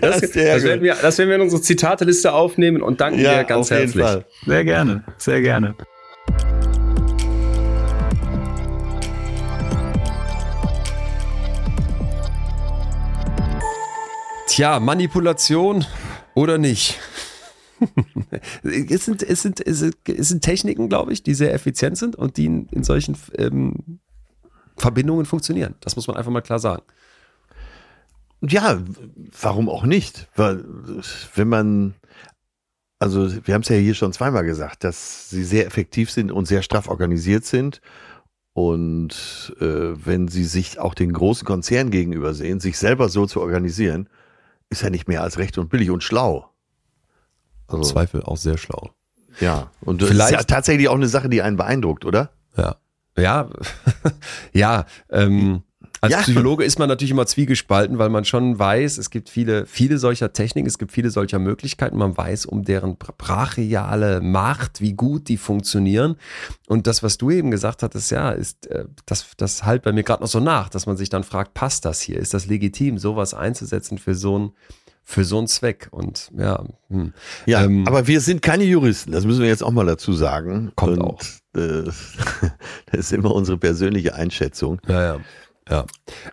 das, 0.00 0.20
das, 0.20 0.34
werden 0.34 0.82
wir, 0.82 0.94
das 1.00 1.16
werden 1.16 1.30
wir 1.30 1.36
in 1.36 1.40
unsere 1.40 1.62
Zitateliste 1.62 2.34
aufnehmen 2.34 2.82
und 2.82 3.00
danken 3.00 3.20
ja, 3.20 3.38
dir 3.38 3.44
ganz 3.44 3.70
herzlich. 3.70 4.04
Sehr 4.44 4.64
gerne, 4.64 5.04
sehr 5.16 5.40
gerne. 5.40 5.74
Tja, 14.48 14.80
Manipulation 14.80 15.86
oder 16.34 16.58
nicht? 16.58 16.98
es, 18.62 19.04
sind, 19.04 19.22
es, 19.22 19.42
sind, 19.42 19.66
es, 19.66 19.78
sind, 19.78 19.96
es 20.08 20.28
sind 20.28 20.42
Techniken, 20.42 20.88
glaube 20.88 21.12
ich, 21.12 21.22
die 21.22 21.34
sehr 21.34 21.52
effizient 21.54 21.98
sind 21.98 22.16
und 22.16 22.36
die 22.36 22.46
in, 22.46 22.66
in 22.68 22.84
solchen 22.84 23.16
ähm, 23.36 24.00
Verbindungen 24.76 25.26
funktionieren. 25.26 25.74
Das 25.80 25.96
muss 25.96 26.06
man 26.06 26.16
einfach 26.16 26.30
mal 26.30 26.40
klar 26.40 26.58
sagen. 26.58 26.82
Ja, 28.42 28.82
warum 29.40 29.68
auch 29.68 29.84
nicht? 29.84 30.28
Weil, 30.36 30.64
wenn 31.34 31.48
man, 31.48 31.94
also 32.98 33.46
wir 33.46 33.54
haben 33.54 33.62
es 33.62 33.68
ja 33.68 33.76
hier 33.76 33.94
schon 33.94 34.12
zweimal 34.12 34.44
gesagt, 34.44 34.84
dass 34.84 35.30
sie 35.30 35.44
sehr 35.44 35.66
effektiv 35.66 36.10
sind 36.10 36.30
und 36.30 36.46
sehr 36.46 36.62
straff 36.62 36.88
organisiert 36.88 37.44
sind. 37.44 37.80
Und 38.52 39.54
äh, 39.60 39.64
wenn 40.06 40.28
sie 40.28 40.44
sich 40.44 40.78
auch 40.78 40.94
den 40.94 41.12
großen 41.12 41.46
Konzernen 41.46 41.90
gegenüber 41.90 42.34
sehen, 42.34 42.60
sich 42.60 42.78
selber 42.78 43.08
so 43.08 43.26
zu 43.26 43.40
organisieren, 43.40 44.08
ist 44.70 44.82
ja 44.82 44.90
nicht 44.90 45.08
mehr 45.08 45.22
als 45.22 45.38
recht 45.38 45.58
und 45.58 45.70
billig 45.70 45.90
und 45.90 46.02
schlau. 46.02 46.53
Also, 47.68 47.82
Zweifel 47.92 48.22
auch 48.22 48.36
sehr 48.36 48.58
schlau. 48.58 48.90
Ja, 49.40 49.70
und 49.80 50.00
das 50.02 50.10
Vielleicht, 50.10 50.32
ist 50.32 50.38
ja 50.38 50.44
tatsächlich 50.44 50.88
auch 50.88 50.94
eine 50.94 51.08
Sache, 51.08 51.28
die 51.28 51.42
einen 51.42 51.56
beeindruckt, 51.56 52.04
oder? 52.04 52.30
Ja. 52.56 52.76
Ja, 53.16 53.48
ja, 54.52 54.86
ähm, 55.10 55.62
Als 56.00 56.12
Ja. 56.12 56.20
Psychologe 56.22 56.64
ist 56.64 56.78
man 56.78 56.88
natürlich 56.88 57.12
immer 57.12 57.26
zwiegespalten, 57.26 57.98
weil 57.98 58.10
man 58.10 58.24
schon 58.24 58.58
weiß, 58.58 58.98
es 58.98 59.08
gibt 59.10 59.28
viele, 59.30 59.66
viele 59.66 59.98
solcher 59.98 60.32
Techniken, 60.32 60.66
es 60.68 60.78
gibt 60.78 60.92
viele 60.92 61.10
solcher 61.10 61.38
Möglichkeiten. 61.38 61.96
Man 61.96 62.16
weiß 62.16 62.44
um 62.46 62.64
deren 62.64 62.96
bra- 62.96 63.14
brachiale 63.16 64.20
Macht, 64.20 64.80
wie 64.80 64.92
gut 64.94 65.28
die 65.28 65.36
funktionieren. 65.36 66.16
Und 66.66 66.86
das, 66.86 67.02
was 67.02 67.16
du 67.16 67.30
eben 67.30 67.50
gesagt 67.50 67.82
hattest, 67.82 68.10
ja, 68.10 68.30
ist, 68.30 68.66
äh, 68.66 68.84
das, 69.06 69.26
das 69.36 69.64
halt 69.64 69.82
bei 69.82 69.92
mir 69.92 70.02
gerade 70.02 70.22
noch 70.22 70.28
so 70.28 70.40
nach, 70.40 70.68
dass 70.68 70.86
man 70.86 70.96
sich 70.96 71.08
dann 71.08 71.24
fragt, 71.24 71.54
passt 71.54 71.84
das 71.84 72.00
hier? 72.00 72.18
Ist 72.18 72.34
das 72.34 72.46
legitim, 72.46 72.98
sowas 72.98 73.32
einzusetzen 73.32 73.96
für 73.98 74.14
so 74.14 74.38
ein 74.38 74.52
für 75.04 75.24
so 75.24 75.38
einen 75.38 75.46
Zweck 75.46 75.88
und 75.90 76.30
ja, 76.36 76.64
hm. 76.88 77.12
Ja, 77.46 77.64
Ähm, 77.64 77.86
aber 77.86 78.06
wir 78.06 78.20
sind 78.20 78.42
keine 78.42 78.64
Juristen, 78.64 79.12
das 79.12 79.24
müssen 79.26 79.42
wir 79.42 79.48
jetzt 79.48 79.62
auch 79.62 79.70
mal 79.72 79.86
dazu 79.86 80.12
sagen. 80.14 80.72
Kommt 80.76 80.98
Und, 80.98 81.02
auch. 81.02 81.20
Äh, 81.56 81.84
das 82.86 83.00
ist 83.00 83.12
immer 83.12 83.34
unsere 83.34 83.58
persönliche 83.58 84.14
Einschätzung. 84.14 84.80
Ja, 84.88 85.02
ja. 85.02 85.20
Ja. 85.70 85.86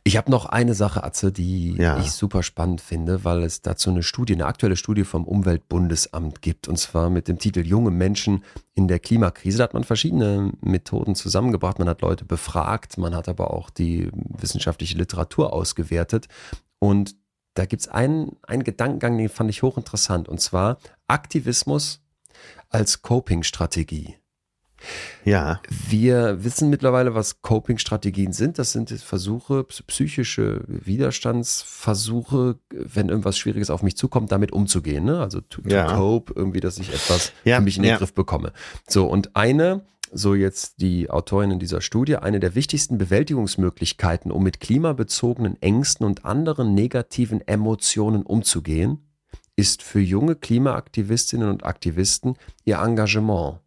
Ich 0.04 0.18
habe 0.18 0.30
noch 0.30 0.46
eine 0.46 0.74
Sache, 0.74 1.06
Atze, 1.06 1.32
die 1.32 1.78
Ja. 1.78 1.98
ich 2.00 2.12
super 2.12 2.44
spannend 2.44 2.82
finde, 2.82 3.24
weil 3.24 3.44
es 3.44 3.62
dazu 3.62 3.90
eine 3.90 4.04
Studie, 4.04 4.34
eine 4.34 4.46
aktuelle 4.46 4.76
Studie 4.76 5.06
vom 5.06 5.24
Umweltbundesamt 5.26 6.42
gibt, 6.42 6.68
und 6.68 6.78
zwar 6.78 7.10
mit 7.10 7.30
dem 7.30 7.40
Titel 7.40 7.62
Junge 7.66 7.92
Menschen 7.92 8.44
in 8.74 8.90
der 8.90 9.00
Klimakrise. 9.00 9.60
Da 9.60 9.64
hat 9.66 9.74
man 9.74 9.86
verschiedene 9.86 10.52
Methoden 10.60 11.16
zusammengebracht. 11.16 11.80
Man 11.80 11.88
hat 11.88 12.02
Leute 12.02 12.26
befragt, 12.26 12.98
man 12.98 13.16
hat 13.16 13.30
aber 13.30 13.54
auch 13.54 13.70
die 13.70 14.10
wissenschaftliche 14.14 14.98
Literatur 14.98 15.54
ausgewertet. 15.54 16.28
Und 16.80 17.16
da 17.54 17.66
gibt's 17.66 17.88
einen, 17.88 18.38
einen 18.44 18.64
Gedankengang, 18.64 19.18
den 19.18 19.30
fand 19.30 19.50
ich 19.50 19.62
hochinteressant, 19.64 20.30
und 20.30 20.40
zwar 20.40 20.78
Aktivismus 21.08 22.02
als 22.70 23.02
Coping-Strategie. 23.02 24.16
Ja, 25.26 25.62
Wir 25.70 26.44
wissen 26.44 26.72
mittlerweile, 26.72 27.14
was 27.14 27.44
Coping-Strategien 27.44 28.34
sind. 28.34 28.58
Das 28.58 28.72
sind 28.72 28.90
Versuche, 28.90 29.64
psychische 29.64 30.64
Widerstandsversuche, 30.68 32.58
wenn 32.72 33.10
irgendwas 33.10 33.38
Schwieriges 33.38 33.70
auf 33.70 33.84
mich 33.84 33.96
zukommt, 33.98 34.32
damit 34.32 34.52
umzugehen. 34.52 35.06
Ne? 35.06 35.20
Also 35.20 35.42
to, 35.42 35.62
to 35.62 35.70
Ja. 35.70 35.96
cope, 35.96 36.34
irgendwie, 36.36 36.60
dass 36.60 36.78
ich 36.80 36.92
etwas 36.94 37.32
Ja, 37.44 37.58
für 37.58 37.64
mich 37.64 37.78
in 37.78 37.84
den 37.84 37.92
ja. 37.92 37.98
Griff 37.98 38.14
bekomme. 38.14 38.54
So, 38.88 39.06
und 39.08 39.36
eine, 39.36 39.82
so 40.12 40.36
jetzt 40.36 40.82
die 40.82 41.10
Autorin 41.10 41.52
in 41.52 41.60
dieser 41.60 41.82
Studie, 41.82 42.18
eine 42.18 42.40
der 42.40 42.56
wichtigsten 42.56 42.98
Bewältigungsmöglichkeiten, 42.98 44.32
um 44.32 44.44
mit 44.44 44.60
klimabezogenen 44.60 45.62
Ängsten 45.62 46.06
und 46.06 46.26
anderen 46.26 46.74
negativen 46.74 47.46
Emotionen 47.48 48.24
umzugehen, 48.24 49.08
ist 49.56 49.84
für 49.84 50.00
junge 50.00 50.36
Klimaaktivistinnen 50.36 51.50
und 51.50 51.66
Aktivisten 51.66 52.36
ihr 52.66 52.80
Engagement. 52.80 53.60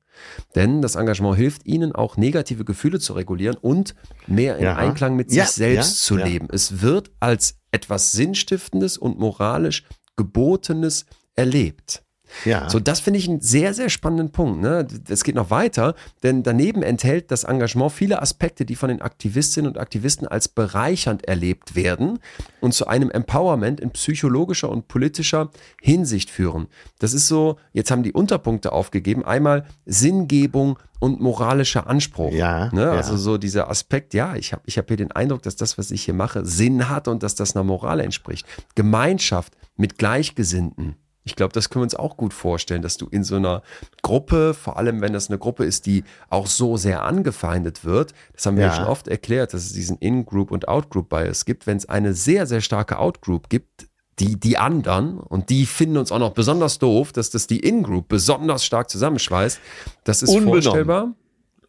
Denn 0.54 0.80
das 0.80 0.94
Engagement 0.94 1.36
hilft 1.36 1.66
ihnen 1.66 1.92
auch 1.92 2.16
negative 2.16 2.64
Gefühle 2.64 3.00
zu 3.00 3.14
regulieren 3.14 3.56
und 3.56 3.94
mehr 4.26 4.58
in 4.58 4.64
Ja. 4.64 4.76
Einklang 4.76 5.16
mit 5.16 5.32
Ja, 5.32 5.44
sich 5.44 5.54
selbst 5.54 6.02
ja, 6.02 6.06
zu 6.06 6.16
leben. 6.16 6.48
Es 6.50 6.82
wird 6.82 7.10
als 7.20 7.56
etwas 7.72 8.12
Sinnstiftendes 8.12 8.96
und 8.96 9.18
moralisch 9.18 9.84
Gebotenes 10.16 11.06
erlebt. 11.34 12.03
Ja. 12.44 12.68
So, 12.68 12.80
das 12.80 13.00
finde 13.00 13.18
ich 13.18 13.28
einen 13.28 13.40
sehr, 13.40 13.74
sehr 13.74 13.88
spannenden 13.88 14.30
Punkt. 14.30 14.60
Ne? 14.60 14.86
Es 15.08 15.24
geht 15.24 15.34
noch 15.34 15.50
weiter, 15.50 15.94
denn 16.22 16.42
daneben 16.42 16.82
enthält 16.82 17.30
das 17.30 17.44
Engagement 17.44 17.92
viele 17.92 18.20
Aspekte, 18.20 18.64
die 18.64 18.76
von 18.76 18.88
den 18.88 19.02
Aktivistinnen 19.02 19.70
und 19.70 19.78
Aktivisten 19.78 20.26
als 20.26 20.48
bereichernd 20.48 21.24
erlebt 21.26 21.74
werden 21.74 22.18
und 22.60 22.74
zu 22.74 22.86
einem 22.86 23.10
Empowerment 23.10 23.80
in 23.80 23.90
psychologischer 23.90 24.68
und 24.70 24.88
politischer 24.88 25.50
Hinsicht 25.80 26.30
führen. 26.30 26.68
Das 26.98 27.14
ist 27.14 27.28
so, 27.28 27.58
jetzt 27.72 27.90
haben 27.90 28.02
die 28.02 28.12
Unterpunkte 28.12 28.72
aufgegeben. 28.72 29.24
Einmal 29.24 29.66
Sinngebung 29.86 30.78
und 31.00 31.20
moralischer 31.20 31.86
Anspruch. 31.86 32.32
Ja, 32.32 32.70
Ne? 32.72 32.82
ja. 32.82 32.92
Also 32.92 33.16
so 33.16 33.36
dieser 33.36 33.68
Aspekt, 33.70 34.14
ja, 34.14 34.36
ich 34.36 34.52
habe 34.52 34.62
ich 34.66 34.78
hab 34.78 34.88
hier 34.88 34.96
den 34.96 35.12
Eindruck, 35.12 35.42
dass 35.42 35.56
das, 35.56 35.76
was 35.76 35.90
ich 35.90 36.02
hier 36.04 36.14
mache, 36.14 36.44
Sinn 36.46 36.88
hat 36.88 37.08
und 37.08 37.22
dass 37.22 37.34
das 37.34 37.54
einer 37.54 37.64
Moral 37.64 38.00
entspricht. 38.00 38.46
Gemeinschaft 38.74 39.52
mit 39.76 39.98
Gleichgesinnten. 39.98 40.96
Ich 41.26 41.36
glaube, 41.36 41.52
das 41.54 41.70
können 41.70 41.80
wir 41.80 41.84
uns 41.84 41.94
auch 41.94 42.16
gut 42.18 42.34
vorstellen, 42.34 42.82
dass 42.82 42.98
du 42.98 43.06
in 43.06 43.24
so 43.24 43.36
einer 43.36 43.62
Gruppe, 44.02 44.52
vor 44.52 44.76
allem 44.76 45.00
wenn 45.00 45.14
das 45.14 45.30
eine 45.30 45.38
Gruppe 45.38 45.64
ist, 45.64 45.86
die 45.86 46.04
auch 46.28 46.46
so 46.46 46.76
sehr 46.76 47.02
angefeindet 47.02 47.84
wird, 47.84 48.12
das 48.34 48.44
haben 48.44 48.56
wir 48.56 48.64
ja, 48.64 48.70
Ja. 48.70 48.76
schon 48.76 48.84
oft 48.84 49.08
erklärt, 49.08 49.54
dass 49.54 49.62
es 49.64 49.72
diesen 49.72 49.96
In-Group 49.98 50.50
und 50.50 50.68
Out-Group-Bias 50.68 51.46
gibt. 51.46 51.66
Wenn 51.66 51.78
es 51.78 51.88
eine 51.88 52.12
sehr, 52.12 52.46
sehr 52.46 52.60
starke 52.60 52.98
Out-Group 52.98 53.48
gibt, 53.48 53.88
die, 54.18 54.38
die 54.38 54.58
anderen, 54.58 55.18
und 55.18 55.48
die 55.50 55.66
finden 55.66 55.96
uns 55.96 56.12
auch 56.12 56.18
noch 56.18 56.34
besonders 56.34 56.78
doof, 56.78 57.10
dass 57.12 57.30
das 57.30 57.46
die 57.46 57.58
In-Group 57.60 58.06
besonders 58.08 58.64
stark 58.64 58.90
zusammenschweißt, 58.90 59.58
das 60.04 60.22
ist 60.22 60.28
Unbenommen. 60.28 60.62
vorstellbar 60.62 61.14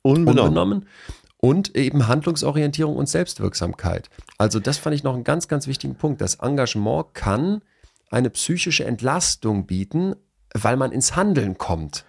Unbenommen. 0.02 0.48
unbenommen. 0.50 0.86
Und 1.38 1.76
eben 1.76 2.08
Handlungsorientierung 2.08 2.96
und 2.96 3.08
Selbstwirksamkeit. 3.08 4.10
Also 4.38 4.60
das 4.60 4.78
fand 4.78 4.96
ich 4.96 5.04
noch 5.04 5.14
einen 5.14 5.24
ganz, 5.24 5.48
ganz 5.48 5.68
wichtigen 5.68 5.96
Punkt. 5.96 6.20
Das 6.22 6.36
Engagement 6.36 7.14
kann 7.14 7.62
eine 8.10 8.30
psychische 8.30 8.86
Entlastung 8.86 9.66
bieten, 9.66 10.16
weil 10.54 10.78
man 10.78 10.92
ins 10.92 11.16
Handeln 11.16 11.58
kommt. 11.58 12.06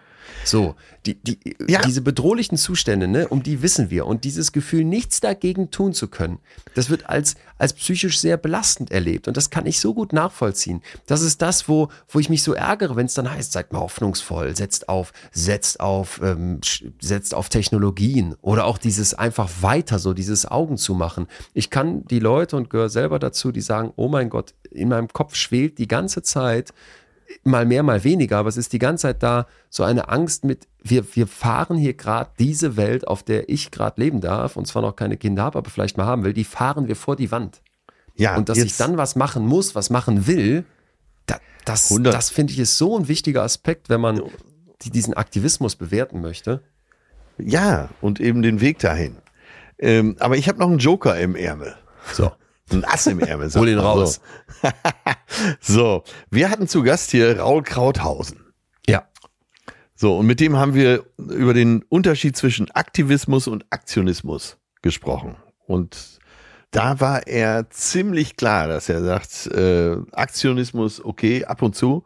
So, 0.47 0.77
die, 1.06 1.14
die, 1.14 1.39
Ja. 1.66 1.81
diese 1.82 2.01
bedrohlichen 2.01 2.56
Zustände, 2.56 3.09
ne, 3.09 3.28
um 3.28 3.43
die 3.43 3.62
wissen 3.62 3.90
wir. 3.90 4.06
Und 4.06 4.24
dieses 4.24 4.52
Gefühl, 4.52 4.85
nichts 4.85 5.20
dagegen 5.20 5.70
tun 5.70 5.93
zu 5.93 6.09
können, 6.09 6.39
das 6.74 6.89
wird 6.89 7.09
als, 7.09 7.35
als 7.59 7.73
psychisch 7.73 8.18
sehr 8.20 8.36
belastend 8.36 8.90
erlebt. 8.90 9.28
Und 9.28 9.36
das 9.36 9.51
kann 9.51 9.66
ich 9.66 9.81
so 9.81 9.94
gut 9.94 10.12
nachvollziehen. 10.12 10.82
Das 11.06 11.23
ist 11.23 11.43
das, 11.43 11.68
wo, 11.68 11.89
wo 12.09 12.20
ich 12.20 12.28
mich 12.28 12.43
so 12.43 12.52
ärgere, 12.55 12.97
wenn 12.97 13.06
es 13.06 13.14
dann 13.14 13.31
heißt, 13.31 13.52
seid 13.52 13.73
mal 13.73 13.81
hoffnungsvoll, 13.81 14.56
setzt 14.56 14.89
auf, 14.89 15.12
setzt 15.32 15.81
auf, 15.81 16.20
ähm, 16.23 16.60
setzt 17.01 17.35
auf 17.35 17.48
Technologien 17.48 18.35
oder 18.40 18.66
auch 18.66 18.78
dieses 18.78 19.14
einfach 19.14 19.51
weiter, 19.60 19.98
so 19.98 20.12
dieses 20.14 20.47
Augen 20.47 20.77
zu 20.77 20.94
machen. 20.94 21.27
Ich 21.55 21.70
kann 21.70 22.05
die 22.06 22.20
Leute 22.20 22.56
und 22.56 22.70
gehöre 22.70 22.89
selber 22.89 23.18
dazu, 23.18 23.52
die 23.52 23.60
sagen, 23.60 23.93
oh 23.97 24.09
mein 24.09 24.31
Gott, 24.31 24.55
in 24.70 24.89
meinem 24.89 25.09
Kopf 25.09 25.35
schwelt 25.35 25.78
die 25.78 25.89
ganze 25.89 26.23
Zeit 26.23 26.73
mal 27.44 27.66
mehr, 27.66 27.82
mal 27.82 28.05
weniger, 28.05 28.39
aber 28.39 28.48
es 28.48 28.57
ist 28.57 28.73
die 28.73 28.78
ganze 28.78 29.03
Zeit 29.03 29.23
da 29.23 29.47
so 29.70 29.82
eine 29.82 30.09
Angst 30.09 30.44
mit, 30.44 30.69
wir, 30.82 31.05
wir 31.15 31.27
fahren 31.27 31.77
hier 31.77 31.94
gerade 31.94 32.31
diese 32.39 32.77
Welt, 32.77 33.07
auf 33.07 33.23
der 33.23 33.48
ich 33.48 33.70
gerade 33.70 34.01
leben 34.01 34.20
darf 34.20 34.57
und 34.57 34.66
zwar 34.66 34.82
noch 34.82 34.97
keine 34.97 35.16
Kinder 35.16 35.43
habe, 35.43 35.59
aber 35.59 35.70
vielleicht 35.70 35.97
mal 35.97 36.07
haben 36.07 36.24
will, 36.24 36.32
die 36.32 36.44
fahren 36.44 36.89
wir 36.89 36.97
vor 36.97 37.16
die 37.16 37.31
Wand. 37.31 37.62
Ja, 38.16 38.36
und 38.36 38.48
dass 38.48 38.59
ich 38.59 38.77
dann 38.77 38.97
was 38.97 39.15
machen 39.15 39.47
muss, 39.47 39.74
was 39.74 39.90
machen 39.90 40.27
will, 40.27 40.65
da, 41.27 41.39
das, 41.65 41.90
100. 41.90 42.15
das 42.15 42.31
finde 42.31 42.53
ich 42.53 42.59
ist 42.59 42.78
so 42.78 42.97
ein 42.98 43.09
wichtiger 43.09 43.43
Aspekt, 43.43 43.89
wenn 43.90 44.01
man 44.01 44.23
die, 44.82 44.90
diesen 44.90 45.15
Aktivismus 45.15 45.77
bewerten 45.77 46.20
möchte. 46.20 46.62
Ja, 47.39 47.90
und 48.01 48.20
eben 48.20 48.43
den 48.43 48.61
Weg 48.61 48.78
dahin. 48.78 49.16
Ähm, 49.78 50.16
aber 50.20 50.36
ich 50.36 50.48
habe 50.48 50.59
noch 50.59 50.69
einen 50.69 50.78
Joker 50.78 51.19
im 51.19 51.36
Ärmel. 51.36 51.77
So. 52.12 52.32
Ein 52.73 52.85
Ass 52.85 53.07
im 53.07 53.20
Ärmel. 53.20 53.51
Hol 53.55 53.69
ihn 53.69 53.78
raus. 53.78 54.20
So. 54.62 54.69
so, 55.61 56.05
wir 56.31 56.51
hatten 56.51 56.69
zu 56.69 56.83
Gast 56.83 57.11
hier 57.11 57.39
Raul 57.39 57.63
Krauthausen. 57.63 58.45
Ja. 58.89 59.09
So, 59.95 60.19
und 60.19 60.27
mit 60.27 60.41
dem 60.41 60.57
haben 60.57 60.75
wir 60.75 61.05
über 61.17 61.55
den 61.55 61.83
Unterschied 61.89 62.37
zwischen 62.37 62.71
Aktivismus 62.71 63.49
und 63.49 63.65
Aktionismus 63.71 64.59
gesprochen. 64.83 65.37
Und 65.67 66.21
da 66.71 67.01
war 67.01 67.27
er 67.27 67.71
ziemlich 67.71 68.37
klar, 68.37 68.69
dass 68.69 68.89
er 68.89 69.03
sagt, 69.03 69.47
äh, 69.47 69.97
Aktionismus, 70.13 71.03
okay, 71.03 71.45
ab 71.45 71.63
und 71.63 71.75
zu, 71.75 72.05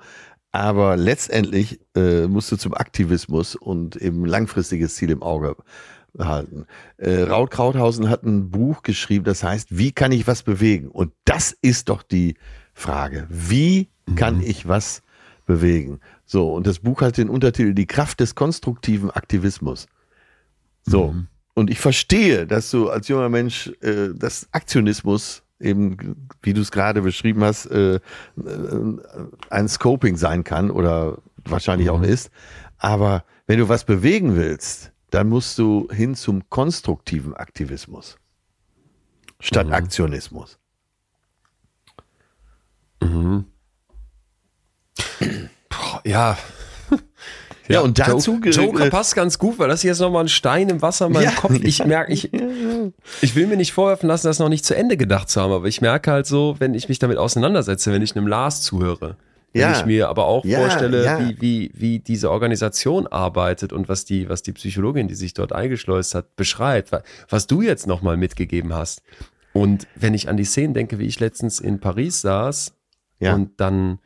aber 0.52 0.97
letztendlich 0.97 1.81
äh, 1.97 2.27
musst 2.27 2.51
du 2.52 2.57
zum 2.57 2.74
Aktivismus 2.74 3.57
und 3.57 3.97
eben 3.97 4.24
langfristiges 4.24 4.94
Ziel 4.97 5.11
im 5.11 5.23
Auge 5.23 5.57
behalten. 6.12 6.66
Äh, 6.97 7.23
Raul 7.23 7.48
Krauthausen 7.48 8.09
hat 8.09 8.24
ein 8.24 8.51
Buch 8.51 8.82
geschrieben, 8.82 9.24
das 9.24 9.43
heißt, 9.43 9.77
wie 9.77 9.93
kann 9.93 10.12
ich 10.12 10.27
was 10.27 10.43
bewegen? 10.43 10.89
Und 10.89 11.12
das 11.24 11.57
ist 11.62 11.89
doch 11.89 12.02
die 12.02 12.35
Frage. 12.74 13.26
Wie 13.28 13.88
kann 14.16 14.40
ich 14.40 14.68
was 14.68 15.02
bewegen? 15.47 16.01
So, 16.24 16.52
und 16.52 16.66
das 16.66 16.78
Buch 16.78 17.01
hat 17.01 17.16
den 17.16 17.28
Untertitel 17.28 17.74
Die 17.74 17.86
Kraft 17.86 18.20
des 18.20 18.34
konstruktiven 18.34 19.10
Aktivismus. 19.10 19.86
So, 20.82 21.14
und 21.55 21.70
ich 21.70 21.78
verstehe, 21.78 22.47
dass 22.47 22.70
du 22.70 22.88
als 22.88 23.09
junger 23.09 23.28
Mensch 23.28 23.70
äh, 23.80 24.10
das 24.14 24.48
Aktionismus 24.52 25.42
eben, 25.59 26.28
wie 26.42 26.55
du 26.55 26.62
es 26.62 26.70
gerade 26.70 27.02
beschrieben 27.02 27.44
hast, 27.44 27.66
äh, 27.66 27.97
äh, 27.97 28.01
ein 29.51 29.68
Scoping 29.68 30.16
sein 30.16 30.44
kann 30.44 30.70
oder 30.70 31.18
wahrscheinlich 31.44 31.90
auch 31.90 32.02
ist. 32.02 32.30
Aber 32.78 33.24
wenn 33.47 33.59
du 33.59 33.68
was 33.68 33.84
bewegen 33.84 34.36
willst, 34.36 34.92
dann 35.10 35.28
musst 35.28 35.59
du 35.59 35.88
hin 35.90 36.14
zum 36.14 36.48
konstruktiven 36.48 37.34
Aktivismus 37.34 38.16
statt 39.40 39.72
Aktionismus. 39.72 40.59
Boah, 45.68 46.01
ja. 46.05 46.39
Ja, 47.68 47.81
und 47.82 48.01
dazu 48.01 48.35
Joker, 48.43 48.51
Joker 48.51 48.90
passt 48.90 49.14
ganz 49.14 49.39
gut, 49.39 49.60
weil 49.60 49.68
das 49.68 49.82
hier 49.82 49.93
ist 49.93 50.01
nochmal 50.01 50.24
ein 50.24 50.28
Stein 50.28 50.68
im 50.68 50.82
Wasser 50.82 51.06
in 51.06 51.12
meinem 51.12 51.24
Ja. 51.24 51.31
Kopf. 51.31 51.52
Ich 51.62 51.85
merke, 51.85 52.12
ich, 52.12 52.32
ich 53.22 53.36
will 53.36 53.47
mir 53.47 53.56
nicht 53.56 53.72
vorwerfen 53.72 54.09
lassen, 54.09 54.27
das 54.27 54.40
noch 54.40 54.48
nicht 54.48 54.64
zu 54.64 54.74
Ende 54.74 54.97
gedacht 54.97 55.28
zu 55.31 55.40
haben, 55.40 55.52
aber 55.52 55.66
ich 55.68 55.81
merke 55.81 56.10
halt 56.10 56.27
so, 56.27 56.56
wenn 56.59 56.74
ich 56.74 56.89
mich 56.89 56.98
damit 56.98 57.16
auseinandersetze, 57.16 57.93
wenn 57.93 58.02
ich 58.02 58.16
einem 58.16 58.27
Lars 58.27 58.62
zuhöre, 58.62 59.16
wenn 59.52 59.62
Ja. 59.62 59.78
ich 59.78 59.86
mir 59.86 60.09
aber 60.09 60.24
auch 60.27 60.44
Ja, 60.44 60.59
vorstelle, 60.59 61.05
ja. 61.05 61.20
wie, 61.20 61.40
wie, 61.40 61.70
wie 61.74 61.98
diese 62.01 62.32
Organisation 62.32 63.06
arbeitet 63.06 63.72
und 63.72 63.89
was 63.89 64.05
die, 64.05 64.28
was 64.28 64.43
die 64.43 64.52
Psychologin, 64.52 65.06
die 65.06 65.14
sich 65.14 65.32
dort 65.35 65.52
eingeschleust 65.52 66.16
hat, 66.16 66.35
beschreibt, 66.35 66.90
wa- 66.90 67.02
was 67.28 67.47
du 67.47 67.62
jetzt 67.62 67.86
nochmal 67.86 68.16
mitgegeben 68.16 68.74
hast. 68.74 69.02
Und 69.52 69.86
wenn 69.94 70.14
ich 70.14 70.28
an 70.28 70.36
die 70.36 70.44
Szenen 70.44 70.74
denke, 70.74 70.98
wie 70.98 71.06
ich 71.06 71.20
letztens 71.20 71.60
in 71.60 71.78
Paris 71.78 72.20
saß 72.20 72.72
Ja. 73.20 73.34
und 73.34 73.60
dann 73.60 73.98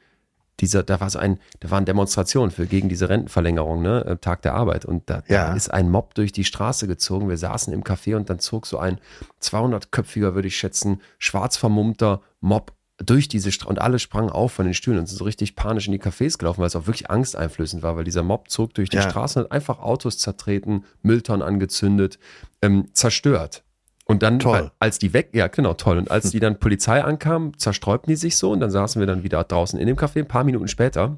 dieser, 0.61 0.85
da 0.85 1.01
war 1.01 1.11
so 1.11 1.19
ein, 1.19 1.41
da 1.61 1.71
waren 1.73 1.85
Demonstrationen 1.85 2.53
für 2.53 2.67
gegen 2.67 2.89
diese 2.89 3.09
Rentenverlängerung, 3.09 3.83
ne, 3.83 4.05
äh, 4.05 4.17
Tag 4.19 4.43
der 4.43 4.55
Arbeit. 4.55 4.85
Und 4.85 5.11
da, 5.11 5.25
Ja. 5.27 5.49
da 5.49 5.55
ist 5.57 5.69
ein 5.73 5.91
Mob 5.91 6.15
durch 6.15 6.31
die 6.31 6.45
Straße 6.45 6.87
gezogen. 6.87 7.29
Wir 7.29 7.37
saßen 7.39 7.73
im 7.73 7.83
Café 7.83 8.15
und 8.15 8.31
dann 8.31 8.39
zog 8.39 8.67
so 8.67 8.79
ein 8.79 8.99
200-köpfiger, 9.41 10.35
würde 10.35 10.49
ich 10.49 10.57
schätzen, 10.57 11.01
schwarz 11.19 11.57
vermummter 11.57 12.21
Mob 12.41 12.73
durch 12.99 13.27
diese 13.27 13.51
Straße 13.51 13.69
und 13.71 13.81
alle 13.81 13.99
sprangen 13.99 14.31
auf 14.31 14.53
von 14.53 14.65
den 14.67 14.75
Stühlen 14.75 15.01
und 15.01 15.07
sind 15.09 15.19
so 15.19 15.25
richtig 15.25 15.57
panisch 15.57 15.87
in 15.89 15.93
die 15.93 16.01
Cafés 16.01 16.39
gelaufen, 16.39 16.61
weil 16.61 16.69
es 16.69 16.77
auch 16.77 16.87
wirklich 16.87 17.11
angsteinflößend 17.11 17.83
war, 17.83 17.97
weil 17.97 18.05
dieser 18.05 18.23
Mob 18.23 18.49
zog 18.51 18.73
durch 18.75 18.89
die 18.89 18.97
Ja. 18.99 19.03
Straße 19.11 19.41
und 19.41 19.45
hat 19.47 19.53
einfach 19.53 19.81
Autos 19.81 20.19
zertreten, 20.19 20.85
Mülltonnen 21.03 21.43
angezündet, 21.43 22.21
ähm, 22.63 22.87
zerstört. 22.93 23.64
Und 24.07 24.23
dann, 24.23 24.39
Toll. 24.39 24.71
als 24.79 24.99
die 24.99 25.15
weg, 25.15 25.31
ja 25.33 25.47
genau, 25.47 25.73
toll. 25.75 25.97
Und 25.99 26.11
als 26.11 26.31
die 26.31 26.41
dann 26.41 26.59
Polizei 26.59 27.03
ankam, 27.03 27.57
zersträubten 27.59 28.11
die 28.11 28.17
sich 28.17 28.37
so 28.37 28.51
und 28.53 28.61
dann 28.61 28.71
saßen 28.71 29.01
wir 29.01 29.07
dann 29.07 29.23
wieder 29.23 29.43
draußen 29.45 29.79
in 29.79 29.87
dem 29.87 29.97
Café. 29.97 30.19
Ein 30.19 30.29
paar 30.29 30.45
Minuten 30.45 30.69
später, 30.69 31.17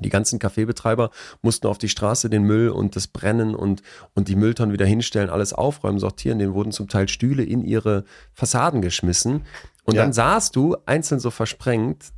die 0.00 0.10
ganzen 0.10 0.38
Kaffeebetreiber 0.38 1.10
mussten 1.40 1.66
auf 1.66 1.78
die 1.78 1.88
Straße 1.88 2.28
den 2.28 2.42
Müll 2.42 2.68
und 2.70 2.94
das 2.94 3.06
Brennen 3.06 3.54
und, 3.54 3.82
und 4.14 4.28
die 4.28 4.36
Mülltonnen 4.36 4.72
wieder 4.72 4.84
hinstellen, 4.86 5.30
alles 5.30 5.52
aufräumen, 5.54 5.98
sortieren. 5.98 6.38
Denen 6.38 6.52
wurden 6.54 6.72
zum 6.72 6.88
Teil 6.88 7.08
Stühle 7.08 7.42
in 7.42 7.64
ihre 7.64 8.04
Fassaden 8.34 8.82
geschmissen. 8.82 9.42
Und 9.84 9.94
Ja. 9.94 10.02
dann 10.02 10.12
sahst 10.12 10.56
du 10.56 10.76
einzeln 10.84 11.20
so 11.20 11.30
versprengt 11.30 12.12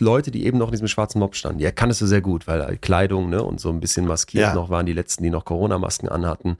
Leute, 0.00 0.30
die 0.30 0.46
eben 0.46 0.58
noch 0.58 0.68
in 0.68 0.72
diesem 0.72 0.86
schwarzen 0.86 1.18
Mob 1.18 1.34
standen. 1.34 1.58
Die 1.58 1.64
erkanntest 1.64 2.00
du 2.00 2.06
sehr 2.06 2.20
gut, 2.20 2.46
weil 2.46 2.62
halt 2.64 2.82
Kleidung 2.82 3.30
ne, 3.30 3.42
und 3.42 3.60
so 3.60 3.68
ein 3.70 3.80
bisschen 3.80 4.06
maskiert 4.06 4.42
Ja. 4.50 4.54
noch 4.54 4.70
waren 4.70 4.86
die 4.86 4.92
letzten, 4.92 5.24
die 5.24 5.30
noch 5.30 5.44
Corona-Masken 5.44 6.08
anhatten. 6.08 6.56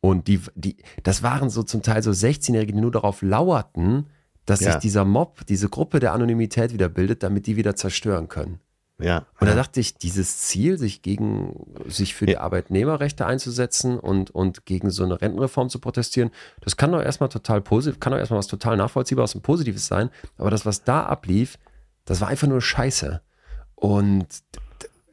Und 0.00 0.28
die, 0.28 0.40
die, 0.54 0.76
das 1.02 1.22
waren 1.22 1.50
so 1.50 1.62
zum 1.62 1.82
Teil 1.82 2.02
so 2.02 2.10
16-Jährige, 2.12 2.72
die 2.72 2.80
nur 2.80 2.92
darauf 2.92 3.20
lauerten, 3.22 4.06
dass 4.46 4.60
Ja. 4.60 4.72
sich 4.72 4.80
dieser 4.80 5.04
Mob, 5.04 5.44
diese 5.46 5.68
Gruppe 5.68 5.98
der 6.00 6.12
Anonymität 6.12 6.72
wieder 6.72 6.88
bildet, 6.88 7.22
damit 7.22 7.46
die 7.46 7.56
wieder 7.56 7.74
zerstören 7.76 8.28
können. 8.28 8.60
Ja. 9.00 9.26
Und 9.38 9.46
da 9.48 9.54
dachte 9.54 9.78
ich, 9.78 9.94
dieses 9.94 10.38
Ziel, 10.38 10.76
sich 10.78 11.02
gegen, 11.02 11.54
sich 11.86 12.14
für 12.14 12.26
die 12.26 12.32
Ja. 12.32 12.40
Arbeitnehmerrechte 12.40 13.26
einzusetzen 13.26 13.98
und, 13.98 14.30
und 14.32 14.66
gegen 14.66 14.90
so 14.90 15.04
eine 15.04 15.20
Rentenreform 15.20 15.68
zu 15.68 15.78
protestieren, 15.78 16.30
das 16.62 16.76
kann 16.76 16.90
doch 16.92 17.02
erstmal 17.02 17.28
total 17.28 17.60
positiv, 17.60 18.00
kann 18.00 18.12
doch 18.12 18.18
erstmal 18.18 18.38
was 18.38 18.48
total 18.48 18.76
nachvollziehbares 18.76 19.34
und 19.36 19.42
Positives 19.42 19.86
sein. 19.86 20.10
Aber 20.36 20.50
das, 20.50 20.66
was 20.66 20.82
da 20.82 21.04
ablief, 21.04 21.58
das 22.06 22.20
war 22.20 22.28
einfach 22.28 22.48
nur 22.48 22.60
Scheiße. 22.60 23.20
Und 23.76 24.26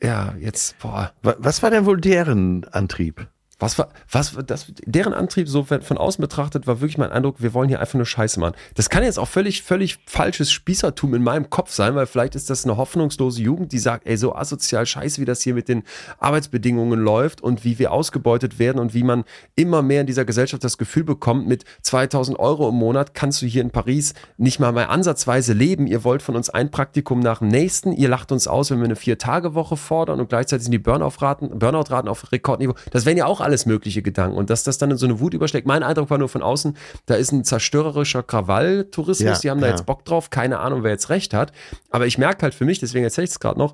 ja, 0.01 0.33
jetzt, 0.39 0.79
boah, 0.79 1.11
Wa- 1.21 1.35
Was 1.39 1.61
war 1.61 1.69
denn 1.71 1.85
wohl 1.85 1.99
deren 2.01 2.63
Antrieb? 2.65 3.27
Was 3.59 3.77
war, 3.77 3.89
was, 4.11 4.35
das, 4.45 4.67
deren 4.85 5.13
Antrieb 5.13 5.47
so 5.47 5.63
von 5.63 5.97
außen 5.97 6.21
betrachtet 6.21 6.67
war 6.67 6.81
wirklich 6.81 6.97
mein 6.97 7.11
Eindruck, 7.11 7.41
wir 7.41 7.53
wollen 7.53 7.69
hier 7.69 7.79
einfach 7.79 7.95
nur 7.95 8.05
Scheiße 8.05 8.39
machen. 8.39 8.55
Das 8.73 8.89
kann 8.89 9.03
jetzt 9.03 9.17
auch 9.17 9.27
völlig, 9.27 9.63
völlig 9.63 9.97
falsches 10.07 10.51
Spießertum 10.51 11.13
in 11.13 11.23
meinem 11.23 11.49
Kopf 11.49 11.71
sein, 11.71 11.95
weil 11.95 12.05
vielleicht 12.05 12.35
ist 12.35 12.49
das 12.49 12.65
eine 12.65 12.75
hoffnungslose 12.75 13.41
Jugend, 13.41 13.71
die 13.71 13.79
sagt, 13.79 14.05
ey, 14.07 14.17
so 14.17 14.35
asozial 14.35 14.85
Scheiße, 14.85 15.21
wie 15.21 15.25
das 15.25 15.41
hier 15.41 15.53
mit 15.53 15.69
den 15.69 15.83
Arbeitsbedingungen 16.19 16.99
läuft 16.99 17.41
und 17.41 17.63
wie 17.63 17.79
wir 17.79 17.91
ausgebeutet 17.91 18.59
werden 18.59 18.79
und 18.79 18.93
wie 18.93 19.03
man 19.03 19.23
immer 19.55 19.81
mehr 19.81 20.01
in 20.01 20.07
dieser 20.07 20.25
Gesellschaft 20.25 20.63
das 20.63 20.77
Gefühl 20.77 21.05
bekommt, 21.05 21.47
mit 21.47 21.63
2000 21.83 22.37
Euro 22.37 22.69
im 22.69 22.75
Monat 22.75 23.13
kannst 23.13 23.41
du 23.41 23.45
hier 23.45 23.61
in 23.61 23.71
Paris 23.71 24.13
nicht 24.37 24.59
mal 24.59 24.73
mehr 24.73 24.89
ansatzweise 24.89 25.53
leben. 25.53 25.87
Ihr 25.87 26.03
wollt 26.03 26.21
von 26.21 26.35
uns 26.35 26.49
ein 26.49 26.71
Praktikum 26.71 27.19
nach 27.19 27.39
dem 27.39 27.47
nächsten. 27.47 27.93
Ihr 27.93 28.09
lacht 28.09 28.31
uns 28.31 28.47
aus, 28.47 28.69
wenn 28.71 28.79
wir 28.79 28.85
eine 28.85 28.95
Vier-Tage-Woche 28.95 29.77
fordern 29.77 30.19
und 30.19 30.27
gleichzeitig 30.27 30.65
sind 30.65 30.71
die 30.71 30.79
Burnout-Raten 30.79 31.57
Burnout-Raten 31.57 32.09
auf 32.09 32.31
Rekordniveau. 32.31 32.75
Das 32.91 33.05
wären 33.05 33.17
ja 33.17 33.25
auch 33.25 33.44
alles 33.45 33.65
mögliche 33.65 34.01
Gedanken. 34.01 34.35
Und 34.37 34.49
dass 34.49 34.63
das 34.63 34.77
dann 34.77 34.91
in 34.91 34.97
so 34.97 35.05
eine 35.05 35.19
Wut 35.21 35.33
überschlägt. 35.33 35.65
Mein 35.65 35.83
Eindruck 35.83 36.09
war 36.09 36.17
nur 36.17 36.27
von 36.29 36.41
außen, 36.41 36.75
da 37.05 37.15
ist 37.15 37.31
ein 37.31 37.45
zerstörerischer 37.45 38.21
Krawall-Tourismus. 38.23 39.25
Ja, 39.25 39.39
die 39.39 39.49
haben 39.49 39.61
da 39.61 39.67
ja. 39.67 39.73
jetzt 39.73 39.85
Bock 39.85 40.03
drauf. 40.05 40.29
Keine 40.29 40.59
Ahnung, 40.59 40.83
wer 40.83 40.91
jetzt 40.91 41.09
recht 41.09 41.33
hat. 41.33 41.53
Aber 41.89 42.05
ich 42.07 42.17
merke 42.17 42.41
halt 42.43 42.53
für 42.53 42.65
mich, 42.65 42.79
deswegen 42.79 43.05
erzähle 43.05 43.25
ich 43.25 43.31
es 43.31 43.39
gerade 43.39 43.57
noch, 43.59 43.73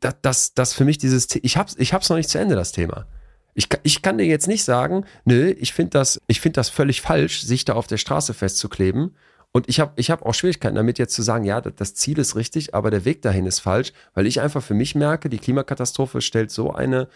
dass, 0.00 0.14
dass, 0.22 0.54
dass 0.54 0.72
für 0.72 0.84
mich 0.84 0.98
dieses, 0.98 1.28
ich 1.34 1.56
hab's, 1.56 1.74
ich 1.78 1.92
hab's 1.92 2.08
noch 2.08 2.16
nicht 2.16 2.28
zu 2.30 2.38
Ende, 2.38 2.54
das 2.54 2.72
Thema. 2.72 3.06
Ich, 3.54 3.68
kann- 3.68 3.80
ich 3.82 4.00
kann 4.02 4.16
dir 4.18 4.24
jetzt 4.24 4.48
nicht 4.48 4.64
sagen, 4.64 5.04
nö, 5.24 5.54
ich 5.58 5.72
finde 5.74 5.90
das, 5.90 6.20
ich 6.26 6.40
finde 6.40 6.54
das 6.56 6.68
völlig 6.70 7.00
falsch, 7.02 7.42
sich 7.42 7.64
da 7.64 7.74
auf 7.74 7.86
der 7.86 7.98
Straße 7.98 8.32
festzukleben. 8.34 9.14
Und 9.54 9.68
ich 9.68 9.80
habe 9.80 9.92
ich 9.96 10.10
hab 10.10 10.24
auch 10.24 10.32
Schwierigkeiten 10.32 10.76
damit 10.76 10.98
jetzt 10.98 11.14
zu 11.14 11.20
sagen, 11.20 11.44
ja, 11.44 11.60
das- 11.60 11.94
Ziel 11.94 12.18
ist 12.18 12.36
richtig, 12.36 12.74
aber 12.74 12.90
der 12.90 13.04
Weg 13.04 13.20
dahin 13.20 13.44
ist 13.44 13.58
falsch, 13.60 13.92
weil 14.14 14.26
ich 14.26 14.40
einfach 14.40 14.62
für 14.62 14.72
mich 14.72 14.94
merke, 14.94 15.28
die 15.28 15.36
Klimakatastrophe 15.38 16.22
stellt 16.22 16.50
so 16.50 16.72
eine 16.72 17.08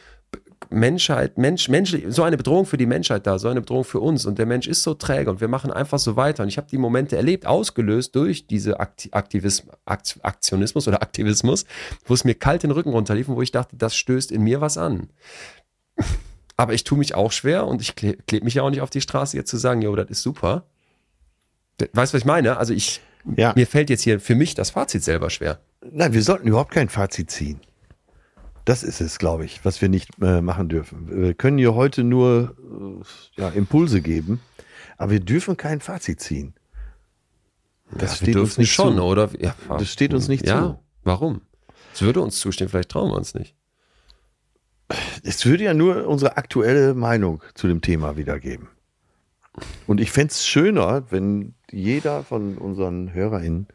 Menschheit, 0.70 1.38
Mensch, 1.38 1.68
menschlich, 1.68 2.04
so 2.08 2.22
eine 2.22 2.36
Bedrohung 2.36 2.66
für 2.66 2.76
die 2.76 2.86
Menschheit 2.86 3.26
dar, 3.26 3.38
so 3.38 3.48
eine 3.48 3.60
Bedrohung 3.60 3.84
für 3.84 4.00
uns. 4.00 4.26
Und 4.26 4.38
der 4.38 4.46
Mensch 4.46 4.66
ist 4.66 4.82
so 4.82 4.94
träge 4.94 5.30
und 5.30 5.40
wir 5.40 5.48
machen 5.48 5.70
einfach 5.72 5.98
so 5.98 6.16
weiter. 6.16 6.42
Und 6.42 6.48
ich 6.48 6.56
habe 6.58 6.68
die 6.70 6.78
Momente 6.78 7.16
erlebt, 7.16 7.46
ausgelöst 7.46 8.14
durch 8.16 8.46
diese 8.46 8.80
Akti 8.80 9.10
Aktivism, 9.12 9.68
Akt, 9.84 10.18
Aktionismus 10.22 10.88
oder 10.88 11.02
Aktivismus, 11.02 11.64
wo 12.04 12.14
es 12.14 12.24
mir 12.24 12.34
kalt 12.34 12.62
den 12.62 12.70
Rücken 12.70 12.90
runterlief 12.90 13.28
und 13.28 13.36
wo 13.36 13.42
ich 13.42 13.52
dachte, 13.52 13.76
das 13.76 13.96
stößt 13.96 14.32
in 14.32 14.42
mir 14.42 14.60
was 14.60 14.76
an. 14.78 15.10
Aber 16.56 16.72
ich 16.74 16.84
tue 16.84 16.98
mich 16.98 17.14
auch 17.14 17.32
schwer 17.32 17.66
und 17.66 17.80
ich 17.82 17.94
klebe 17.96 18.22
kleb 18.26 18.42
mich 18.44 18.54
ja 18.54 18.62
auch 18.62 18.70
nicht 18.70 18.80
auf 18.80 18.90
die 18.90 19.00
Straße, 19.00 19.36
jetzt 19.36 19.50
zu 19.50 19.56
sagen, 19.58 19.82
jo, 19.82 19.94
das 19.94 20.08
ist 20.10 20.22
super. 20.22 20.64
Weißt 21.92 22.12
du, 22.12 22.16
was 22.16 22.22
ich 22.22 22.24
meine? 22.24 22.56
Also 22.56 22.72
ich, 22.72 23.00
Ja. 23.36 23.52
mir 23.54 23.66
fällt 23.66 23.90
jetzt 23.90 24.02
hier 24.02 24.20
für 24.20 24.34
mich 24.34 24.54
das 24.54 24.70
Fazit 24.70 25.04
selber 25.04 25.28
schwer. 25.30 25.58
Nein, 25.92 26.12
wir 26.14 26.22
sollten 26.22 26.48
überhaupt 26.48 26.72
kein 26.72 26.88
Fazit 26.88 27.30
ziehen. 27.30 27.60
Das 28.66 28.82
ist 28.82 29.00
es, 29.00 29.18
glaube 29.18 29.44
ich, 29.44 29.64
was 29.64 29.80
wir 29.80 29.88
nicht 29.88 30.10
äh, 30.20 30.40
machen 30.42 30.68
dürfen. 30.68 31.08
Wir 31.08 31.34
können 31.34 31.56
hier 31.56 31.74
heute 31.74 32.02
nur 32.02 32.56
äh, 33.36 33.40
ja, 33.40 33.48
Impulse 33.50 34.02
geben, 34.02 34.40
aber 34.98 35.12
wir 35.12 35.20
dürfen 35.20 35.56
kein 35.56 35.80
Fazit 35.80 36.20
ziehen. 36.20 36.52
Das 37.92 38.10
ja, 38.10 38.16
steht 38.16 38.34
wir 38.34 38.40
uns 38.40 38.50
dürfen 38.50 38.60
nicht 38.62 38.72
schon, 38.72 38.96
zu. 38.96 39.02
oder? 39.02 39.30
Ja, 39.40 39.54
Das 39.68 39.88
steht 39.92 40.12
uns 40.12 40.26
nicht 40.26 40.46
ja, 40.46 40.60
zu. 40.60 40.78
warum? 41.04 41.42
Es 41.94 42.02
würde 42.02 42.20
uns 42.20 42.40
zustehen, 42.40 42.68
vielleicht 42.68 42.90
trauen 42.90 43.10
wir 43.12 43.16
uns 43.16 43.34
nicht. 43.34 43.54
Es 45.22 45.46
würde 45.46 45.62
ja 45.62 45.72
nur 45.72 46.06
unsere 46.08 46.36
aktuelle 46.36 46.94
Meinung 46.94 47.42
zu 47.54 47.68
dem 47.68 47.80
Thema 47.82 48.16
wiedergeben. 48.16 48.66
Und 49.86 50.00
ich 50.00 50.10
fände 50.10 50.32
es 50.32 50.44
schöner, 50.44 51.04
wenn 51.10 51.54
jeder 51.70 52.24
von 52.24 52.58
unseren 52.58 53.12
HörerInnen 53.14 53.68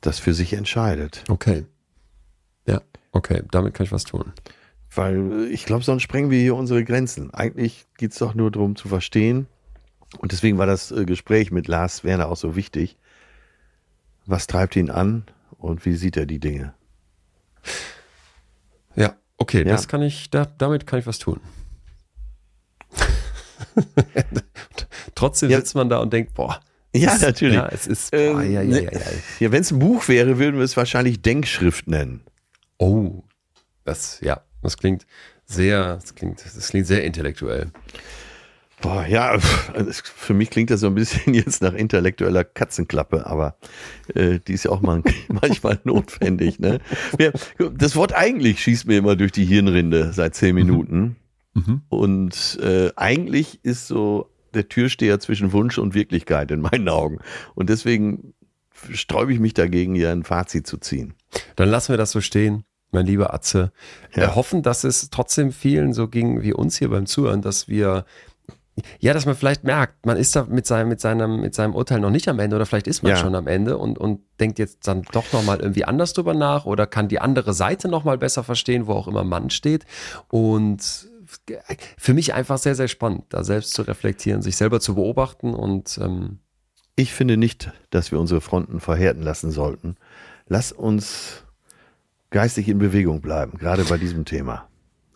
das 0.00 0.18
für 0.18 0.34
sich 0.34 0.52
entscheidet. 0.52 1.22
Okay. 1.28 1.64
Ja, 2.66 2.82
okay, 3.14 3.42
damit 3.50 3.72
kann 3.74 3.84
ich 3.86 3.92
was 3.92 4.04
tun. 4.04 4.32
Weil 4.94 5.32
äh, 5.32 5.46
ich 5.46 5.64
glaube, 5.64 5.82
sonst 5.82 6.02
sprengen 6.02 6.30
wir 6.30 6.38
hier 6.40 6.54
unsere 6.54 6.84
Grenzen. 6.84 7.32
Eigentlich 7.32 7.86
geht 7.96 8.12
es 8.12 8.18
doch 8.18 8.34
nur 8.34 8.50
darum 8.50 8.76
zu 8.76 8.88
verstehen. 8.88 9.46
Und 10.18 10.30
deswegen 10.32 10.58
war 10.58 10.66
das 10.66 10.92
äh, 10.92 11.04
Gespräch 11.06 11.50
mit 11.50 11.66
Lars 11.66 12.04
Werner 12.04 12.28
auch 12.28 12.36
so 12.36 12.54
wichtig. 12.54 12.96
Was 14.26 14.46
treibt 14.46 14.76
ihn 14.76 14.90
an 14.90 15.24
und 15.58 15.84
wie 15.86 15.94
sieht 15.94 16.16
er 16.16 16.26
die 16.26 16.38
Dinge? 16.38 16.74
Ja, 18.94 19.16
okay, 19.38 19.58
Ja. 19.58 19.64
das 19.72 19.88
kann 19.88 20.02
ich, 20.02 20.30
da, 20.30 20.44
damit 20.46 20.86
kann 20.86 20.98
ich 21.00 21.06
was 21.06 21.18
tun. 21.18 21.40
Trotzdem 25.14 25.50
Ja. 25.50 25.58
sitzt 25.58 25.74
man 25.74 25.88
da 25.88 25.98
und 25.98 26.12
denkt, 26.12 26.34
boah. 26.34 26.60
Ja, 26.94 27.14
es- 27.14 27.22
natürlich. 27.22 27.56
Ja, 27.56 27.66
es 27.68 27.86
ist, 27.86 28.10
boah, 28.12 28.18
Ähm, 28.42 28.52
ja, 28.52 28.62
ja, 28.62 28.64
ne- 28.64 28.84
ja, 28.84 28.90
ja. 28.92 29.00
Ja, 29.40 29.52
wenn 29.52 29.62
es 29.62 29.70
ein 29.72 29.78
Buch 29.80 30.06
wäre, 30.08 30.38
würden 30.38 30.56
wir 30.56 30.64
es 30.64 30.76
wahrscheinlich 30.76 31.22
Denkschrift 31.22 31.88
nennen. 31.88 32.20
Oh, 32.78 33.22
das, 33.84 34.20
ja, 34.20 34.42
das 34.62 34.76
klingt 34.76 35.06
sehr, 35.44 35.96
das 35.96 36.14
klingt, 36.14 36.44
das 36.44 36.68
klingt 36.68 36.86
sehr 36.86 37.04
intellektuell. 37.04 37.70
Boah, 38.80 39.06
ja, 39.06 39.38
also 39.72 39.90
für 40.02 40.34
mich 40.34 40.50
klingt 40.50 40.70
das 40.70 40.80
so 40.80 40.88
ein 40.88 40.94
bisschen 40.94 41.32
jetzt 41.34 41.62
nach 41.62 41.72
intellektueller 41.72 42.44
Katzenklappe, 42.44 43.26
aber 43.26 43.56
äh, 44.14 44.40
die 44.46 44.52
ist 44.52 44.64
ja 44.64 44.72
auch 44.72 44.82
mal, 44.82 45.02
manchmal 45.28 45.80
notwendig. 45.84 46.58
Ne? 46.58 46.80
Das 47.78 47.96
Wort 47.96 48.14
eigentlich 48.14 48.60
schießt 48.60 48.86
mir 48.86 48.98
immer 48.98 49.16
durch 49.16 49.32
die 49.32 49.46
Hirnrinde 49.46 50.12
seit 50.12 50.34
zehn 50.34 50.54
Minuten. 50.54 51.16
Mhm. 51.54 51.82
Und 51.88 52.58
äh, 52.62 52.90
eigentlich 52.96 53.64
ist 53.64 53.86
so 53.86 54.28
der 54.52 54.68
Türsteher 54.68 55.18
zwischen 55.20 55.52
Wunsch 55.52 55.78
und 55.78 55.94
Wirklichkeit 55.94 56.50
in 56.50 56.60
meinen 56.60 56.88
Augen. 56.88 57.20
Und 57.54 57.70
deswegen 57.70 58.34
sträube 58.92 59.32
ich 59.32 59.40
mich 59.40 59.54
dagegen, 59.54 59.94
hier 59.94 60.10
ein 60.10 60.24
Fazit 60.24 60.66
zu 60.66 60.78
ziehen. 60.78 61.14
Dann 61.56 61.68
lassen 61.68 61.92
wir 61.92 61.96
das 61.96 62.10
so 62.10 62.20
stehen, 62.20 62.64
mein 62.90 63.06
lieber 63.06 63.34
Atze. 63.34 63.72
Ja. 64.14 64.22
Wir 64.22 64.34
hoffen, 64.34 64.62
dass 64.62 64.84
es 64.84 65.10
trotzdem 65.10 65.52
vielen 65.52 65.92
so 65.92 66.08
ging 66.08 66.42
wie 66.42 66.52
uns 66.52 66.76
hier 66.78 66.90
beim 66.90 67.06
Zuhören, 67.06 67.42
dass 67.42 67.68
wir 67.68 68.04
ja, 68.98 69.12
dass 69.12 69.24
man 69.24 69.36
vielleicht 69.36 69.62
merkt, 69.62 70.04
man 70.04 70.16
ist 70.16 70.34
da 70.34 70.44
mit 70.44 70.66
seinem, 70.66 70.88
mit 70.88 71.00
seinem, 71.00 71.40
mit 71.40 71.54
seinem 71.54 71.76
Urteil 71.76 72.00
noch 72.00 72.10
nicht 72.10 72.28
am 72.28 72.40
Ende 72.40 72.56
oder 72.56 72.66
vielleicht 72.66 72.88
ist 72.88 73.04
man 73.04 73.12
Ja. 73.12 73.16
schon 73.18 73.36
am 73.36 73.46
Ende 73.46 73.78
und, 73.78 73.98
und 73.98 74.22
denkt 74.40 74.58
jetzt 74.58 74.88
dann 74.88 75.02
doch 75.12 75.32
nochmal 75.32 75.60
irgendwie 75.60 75.84
anders 75.84 76.12
drüber 76.12 76.34
nach 76.34 76.64
oder 76.66 76.86
kann 76.88 77.06
die 77.06 77.20
andere 77.20 77.54
Seite 77.54 77.86
nochmal 77.88 78.18
besser 78.18 78.42
verstehen, 78.42 78.88
wo 78.88 78.94
auch 78.94 79.06
immer 79.06 79.22
man 79.22 79.50
steht. 79.50 79.84
Und 80.28 81.08
für 81.96 82.14
mich 82.14 82.34
einfach 82.34 82.58
sehr, 82.58 82.74
sehr 82.74 82.88
spannend, 82.88 83.24
da 83.28 83.44
selbst 83.44 83.74
zu 83.74 83.82
reflektieren, 83.82 84.42
sich 84.42 84.56
selber 84.56 84.80
zu 84.80 84.94
beobachten 84.96 85.54
und 85.54 85.98
ähm, 86.02 86.40
Ich 86.96 87.12
finde 87.12 87.36
nicht, 87.36 87.72
dass 87.90 88.12
wir 88.12 88.20
unsere 88.20 88.40
Fronten 88.40 88.78
verhärten 88.80 89.22
lassen 89.22 89.50
sollten. 89.50 89.96
Lass 90.46 90.70
uns 90.70 91.44
geistig 92.30 92.68
in 92.68 92.78
Bewegung 92.78 93.20
bleiben, 93.20 93.58
gerade 93.58 93.84
bei 93.84 93.98
diesem 93.98 94.24
Thema. 94.24 94.68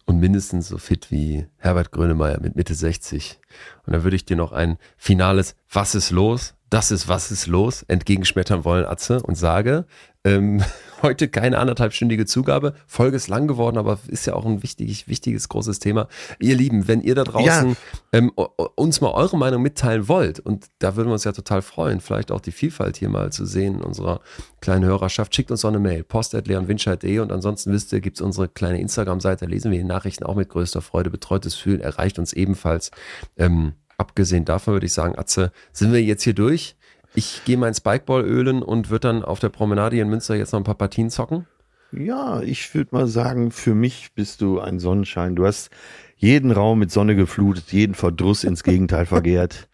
und 0.07 0.21
mindestens 0.21 0.69
so 0.69 0.79
fit 0.79 1.11
wie 1.11 1.47
Herbert 1.59 1.93
Grönemeyer 1.93 2.41
mit 2.41 2.57
Mitte 2.57 2.75
60. 2.75 3.39
Und 3.85 3.93
dann 3.93 4.05
würde 4.05 4.17
ich 4.17 4.25
dir 4.25 4.37
noch 4.37 4.53
ein 4.53 4.79
finales 4.97 5.55
Was 5.71 5.95
ist 5.95 6.11
los? 6.11 6.55
Das 6.71 6.91
ist 6.91 7.09
Was 7.09 7.31
ist 7.31 7.47
los? 7.47 7.83
entgegenschmettern 7.83 8.65
wollen, 8.65 8.85
Atze, 8.85 9.23
und 9.23 9.37
sage, 9.37 9.87
ähm, 10.25 10.63
heute 11.03 11.29
keine 11.29 11.59
anderthalbstündige 11.59 12.27
Zugabe. 12.27 12.75
Folge 12.87 13.17
ist 13.17 13.29
lang 13.29 13.47
geworden, 13.47 13.79
aber 13.79 13.99
ist 14.09 14.27
ja 14.27 14.35
auch 14.35 14.45
ein 14.45 14.63
wichtig, 14.63 15.09
wichtiges, 15.09 15.49
großes 15.49 15.79
Thema. 15.79 16.09
Ihr 16.41 16.57
Lieben, 16.57 16.89
wenn 16.89 17.01
ihr 17.01 17.15
da 17.15 17.25
draußen 17.25 17.71
ja. 17.71 17.77
ähm, 18.13 18.31
uns 18.75 19.01
mal 19.01 19.13
eure 19.13 19.39
Meinung 19.39 19.63
mitteilen 19.63 20.09
wollt, 20.09 20.41
und 20.41 20.67
da 20.79 20.97
würden 20.97 21.09
wir 21.09 21.15
uns 21.15 21.25
ja 21.25 21.33
total 21.33 21.63
freuen, 21.63 22.01
vielleicht 22.01 22.31
auch 22.31 22.41
die 22.41 22.53
Vielfalt 22.53 22.97
hier 22.97 23.09
mal 23.09 23.33
zu 23.33 23.47
sehen 23.47 23.77
in 23.77 23.83
unserer 23.83 24.21
kleinen 24.61 24.85
Hörerschaft, 24.85 25.35
schickt 25.35 25.51
uns 25.51 25.65
auch 25.65 25.71
eine 25.71 25.79
Mail, 25.79 26.05
post.leonwinscheid.de 26.05 27.21
und 27.21 27.33
ansonsten 27.33 27.73
wisst 27.73 27.93
ihr, 27.93 28.01
gibt 28.01 28.19
es 28.19 28.21
unsere 28.21 28.49
kleine 28.49 28.81
Instagram-Seite, 28.81 29.47
lesen 29.47 29.71
wir 29.71 29.79
die 29.79 29.85
Nachrichten 29.85 30.25
auch 30.25 30.35
mit 30.35 30.49
größter 30.49 30.83
Freude. 30.83 31.11
Betreutes 31.11 31.55
Fühlen 31.55 31.81
erreicht 31.81 32.19
uns 32.19 32.33
ebenfalls. 32.33 32.91
Ähm, 33.37 33.75
abgesehen 33.99 34.45
davon 34.45 34.75
würde 34.75 34.87
ich 34.87 34.93
sagen, 34.95 35.19
Atze, 35.19 35.53
sind 35.73 35.93
wir 35.93 36.03
jetzt 36.03 36.23
hier 36.23 36.35
durch? 36.35 36.77
Ich 37.15 37.43
gehe 37.45 37.57
mein 37.57 37.75
Spikeball 37.75 38.23
ölen 38.25 38.63
und 38.63 38.91
würde 38.91 39.09
dann 39.09 39.25
auf 39.25 39.41
der 39.41 39.49
Promenade 39.49 39.99
in 39.99 40.09
Münster 40.09 40.35
jetzt 40.37 40.53
noch 40.53 40.61
ein 40.61 40.65
paar 40.65 40.75
Partien 40.77 41.11
zocken? 41.11 41.47
Ja, 41.91 42.41
ich 42.43 42.75
würde 42.75 42.95
mal 42.95 43.07
sagen, 43.07 43.51
für 43.51 43.75
mich 43.75 44.11
bist 44.15 44.41
du 44.41 44.61
ein 44.61 44.79
Sonnenschein. 44.79 45.35
Du 45.37 45.47
hast 45.47 45.71
jeden 46.17 46.51
Raum 46.51 46.79
mit 46.79 46.93
Sonne 46.93 47.17
geflutet, 47.17 47.73
jeden 47.73 47.95
Verdruss 47.95 48.45
ins 48.45 48.63
Gegenteil 48.63 49.07
vergehrt. 49.07 49.69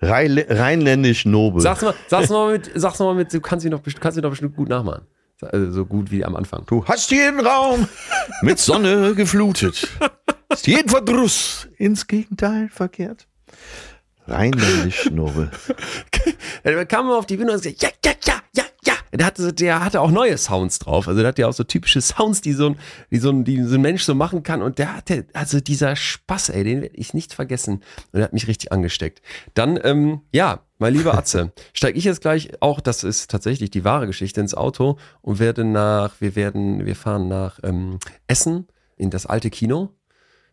rheinländisch 0.00 1.24
nobel. 1.24 1.62
Sag's 1.62 1.82
mal, 1.82 1.94
sag's 2.08 2.30
mal 2.30 2.52
mit, 2.52 2.70
sag's 2.74 2.98
mal 2.98 3.14
mit, 3.14 3.32
du 3.32 3.40
kannst 3.40 3.64
ihn 3.64 3.70
doch, 3.70 3.82
kannst 4.00 4.18
ihn 4.18 4.22
doch 4.22 4.30
bestimmt 4.30 4.56
gut 4.56 4.68
nachmachen. 4.68 5.06
Also 5.40 5.72
so 5.72 5.86
gut 5.86 6.10
wie 6.10 6.24
am 6.24 6.36
Anfang. 6.36 6.64
Du 6.66 6.84
hast 6.84 7.10
jeden 7.10 7.40
Raum 7.40 7.88
mit 8.42 8.58
Sonne 8.58 9.14
geflutet. 9.14 9.88
Hast 10.50 10.66
jeden 10.66 10.90
Verdruss 10.90 11.66
ins 11.78 12.06
Gegenteil 12.06 12.68
verkehrt. 12.68 13.26
Rheinländisch 14.28 15.10
Nobel. 15.10 15.50
er 16.62 16.86
kam 16.86 17.10
auf 17.10 17.26
die 17.26 17.36
Bühne 17.36 17.52
und 17.52 17.62
gesagt, 17.62 17.82
ja, 17.82 17.88
ja, 18.04 18.12
ja, 18.24 18.34
ja, 18.54 18.64
ja. 18.84 18.94
Der 19.12 19.26
hatte, 19.26 19.52
der 19.52 19.84
hatte 19.84 20.00
auch 20.00 20.10
neue 20.10 20.38
Sounds 20.38 20.78
drauf. 20.78 21.08
Also 21.08 21.20
der 21.20 21.28
hat 21.28 21.38
ja 21.38 21.48
auch 21.48 21.52
so 21.52 21.64
typische 21.64 22.00
Sounds, 22.00 22.40
die 22.40 22.52
so 22.52 22.66
ein, 22.66 22.78
die 23.10 23.18
so 23.18 23.30
ein, 23.30 23.44
die 23.44 23.62
so 23.62 23.74
ein 23.74 23.80
Mensch 23.80 24.04
so 24.04 24.14
machen 24.14 24.42
kann. 24.42 24.62
Und 24.62 24.78
der 24.78 24.96
hatte, 24.96 25.26
also 25.32 25.60
dieser 25.60 25.96
Spaß, 25.96 26.50
ey, 26.50 26.62
den 26.62 26.82
werde 26.82 26.96
ich 26.96 27.14
nicht 27.14 27.34
vergessen. 27.34 27.82
Und 28.12 28.14
der 28.14 28.24
hat 28.24 28.32
mich 28.32 28.46
richtig 28.46 28.70
angesteckt. 28.70 29.22
Dann, 29.54 29.78
ähm, 29.82 30.20
ja, 30.32 30.60
mein 30.78 30.94
lieber 30.94 31.14
Atze, 31.14 31.52
steige 31.72 31.98
ich 31.98 32.04
jetzt 32.04 32.20
gleich 32.20 32.50
auch, 32.60 32.80
das 32.80 33.04
ist 33.04 33.30
tatsächlich 33.30 33.70
die 33.70 33.84
wahre 33.84 34.06
Geschichte, 34.06 34.40
ins 34.40 34.54
Auto 34.54 34.98
und 35.20 35.40
werde 35.40 35.64
nach, 35.64 36.20
wir 36.20 36.36
werden, 36.36 36.86
wir 36.86 36.96
fahren 36.96 37.28
nach 37.28 37.58
ähm, 37.64 37.98
Essen 38.28 38.68
in 38.96 39.10
das 39.10 39.26
alte 39.26 39.50
Kino, 39.50 39.90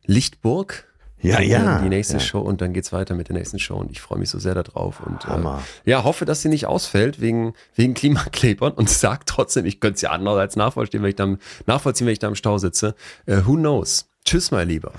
Lichtburg 0.05 0.88
ja, 1.21 1.41
ja. 1.41 1.79
Die 1.81 1.89
nächste 1.89 2.15
ja. 2.15 2.19
Show 2.19 2.39
und 2.39 2.61
dann 2.61 2.73
geht's 2.73 2.93
weiter 2.93 3.13
mit 3.13 3.27
der 3.27 3.35
nächsten 3.35 3.59
Show 3.59 3.75
und 3.75 3.91
ich 3.91 3.99
freue 3.99 4.19
mich 4.19 4.29
so 4.29 4.39
sehr 4.39 4.55
darauf 4.55 5.01
und 5.01 5.25
äh, 5.25 5.89
ja, 5.89 6.03
hoffe, 6.03 6.25
dass 6.25 6.41
sie 6.41 6.49
nicht 6.49 6.65
ausfällt 6.65 7.19
wegen, 7.19 7.53
wegen 7.75 7.93
Klimaklebern 7.93 8.71
und 8.73 8.89
sag 8.89 9.25
trotzdem, 9.25 9.65
ich 9.65 9.79
könnte 9.79 9.95
es 9.95 10.01
ja 10.01 10.11
andererseits 10.11 10.55
nachvollziehen, 10.55 11.01
wenn 11.01 11.09
ich 11.09 11.15
dann, 11.15 11.39
nachvollziehen, 11.65 12.07
wenn 12.07 12.13
ich 12.13 12.19
da 12.19 12.27
im 12.27 12.35
Stau 12.35 12.57
sitze. 12.57 12.95
Äh, 13.25 13.41
who 13.45 13.55
knows? 13.55 14.09
Tschüss, 14.23 14.51
mein 14.51 14.67
Lieber. 14.67 14.93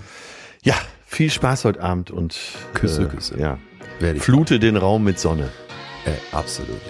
Ja, 0.63 0.75
viel 1.07 1.31
Spaß 1.31 1.65
heute 1.65 1.83
Abend 1.83 2.11
und 2.11 2.39
Küsse, 2.75 3.05
äh, 3.05 3.07
Küsse. 3.07 3.39
Ja. 3.39 3.59
Flute 4.19 4.59
den 4.59 4.77
Raum 4.77 5.05
mit 5.05 5.19
Sonne. 5.19 5.51
Äh, 6.05 6.35
absolut. 6.35 6.81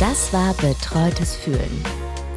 Das 0.00 0.32
war 0.32 0.54
Betreutes 0.54 1.34
Fühlen 1.34 2.07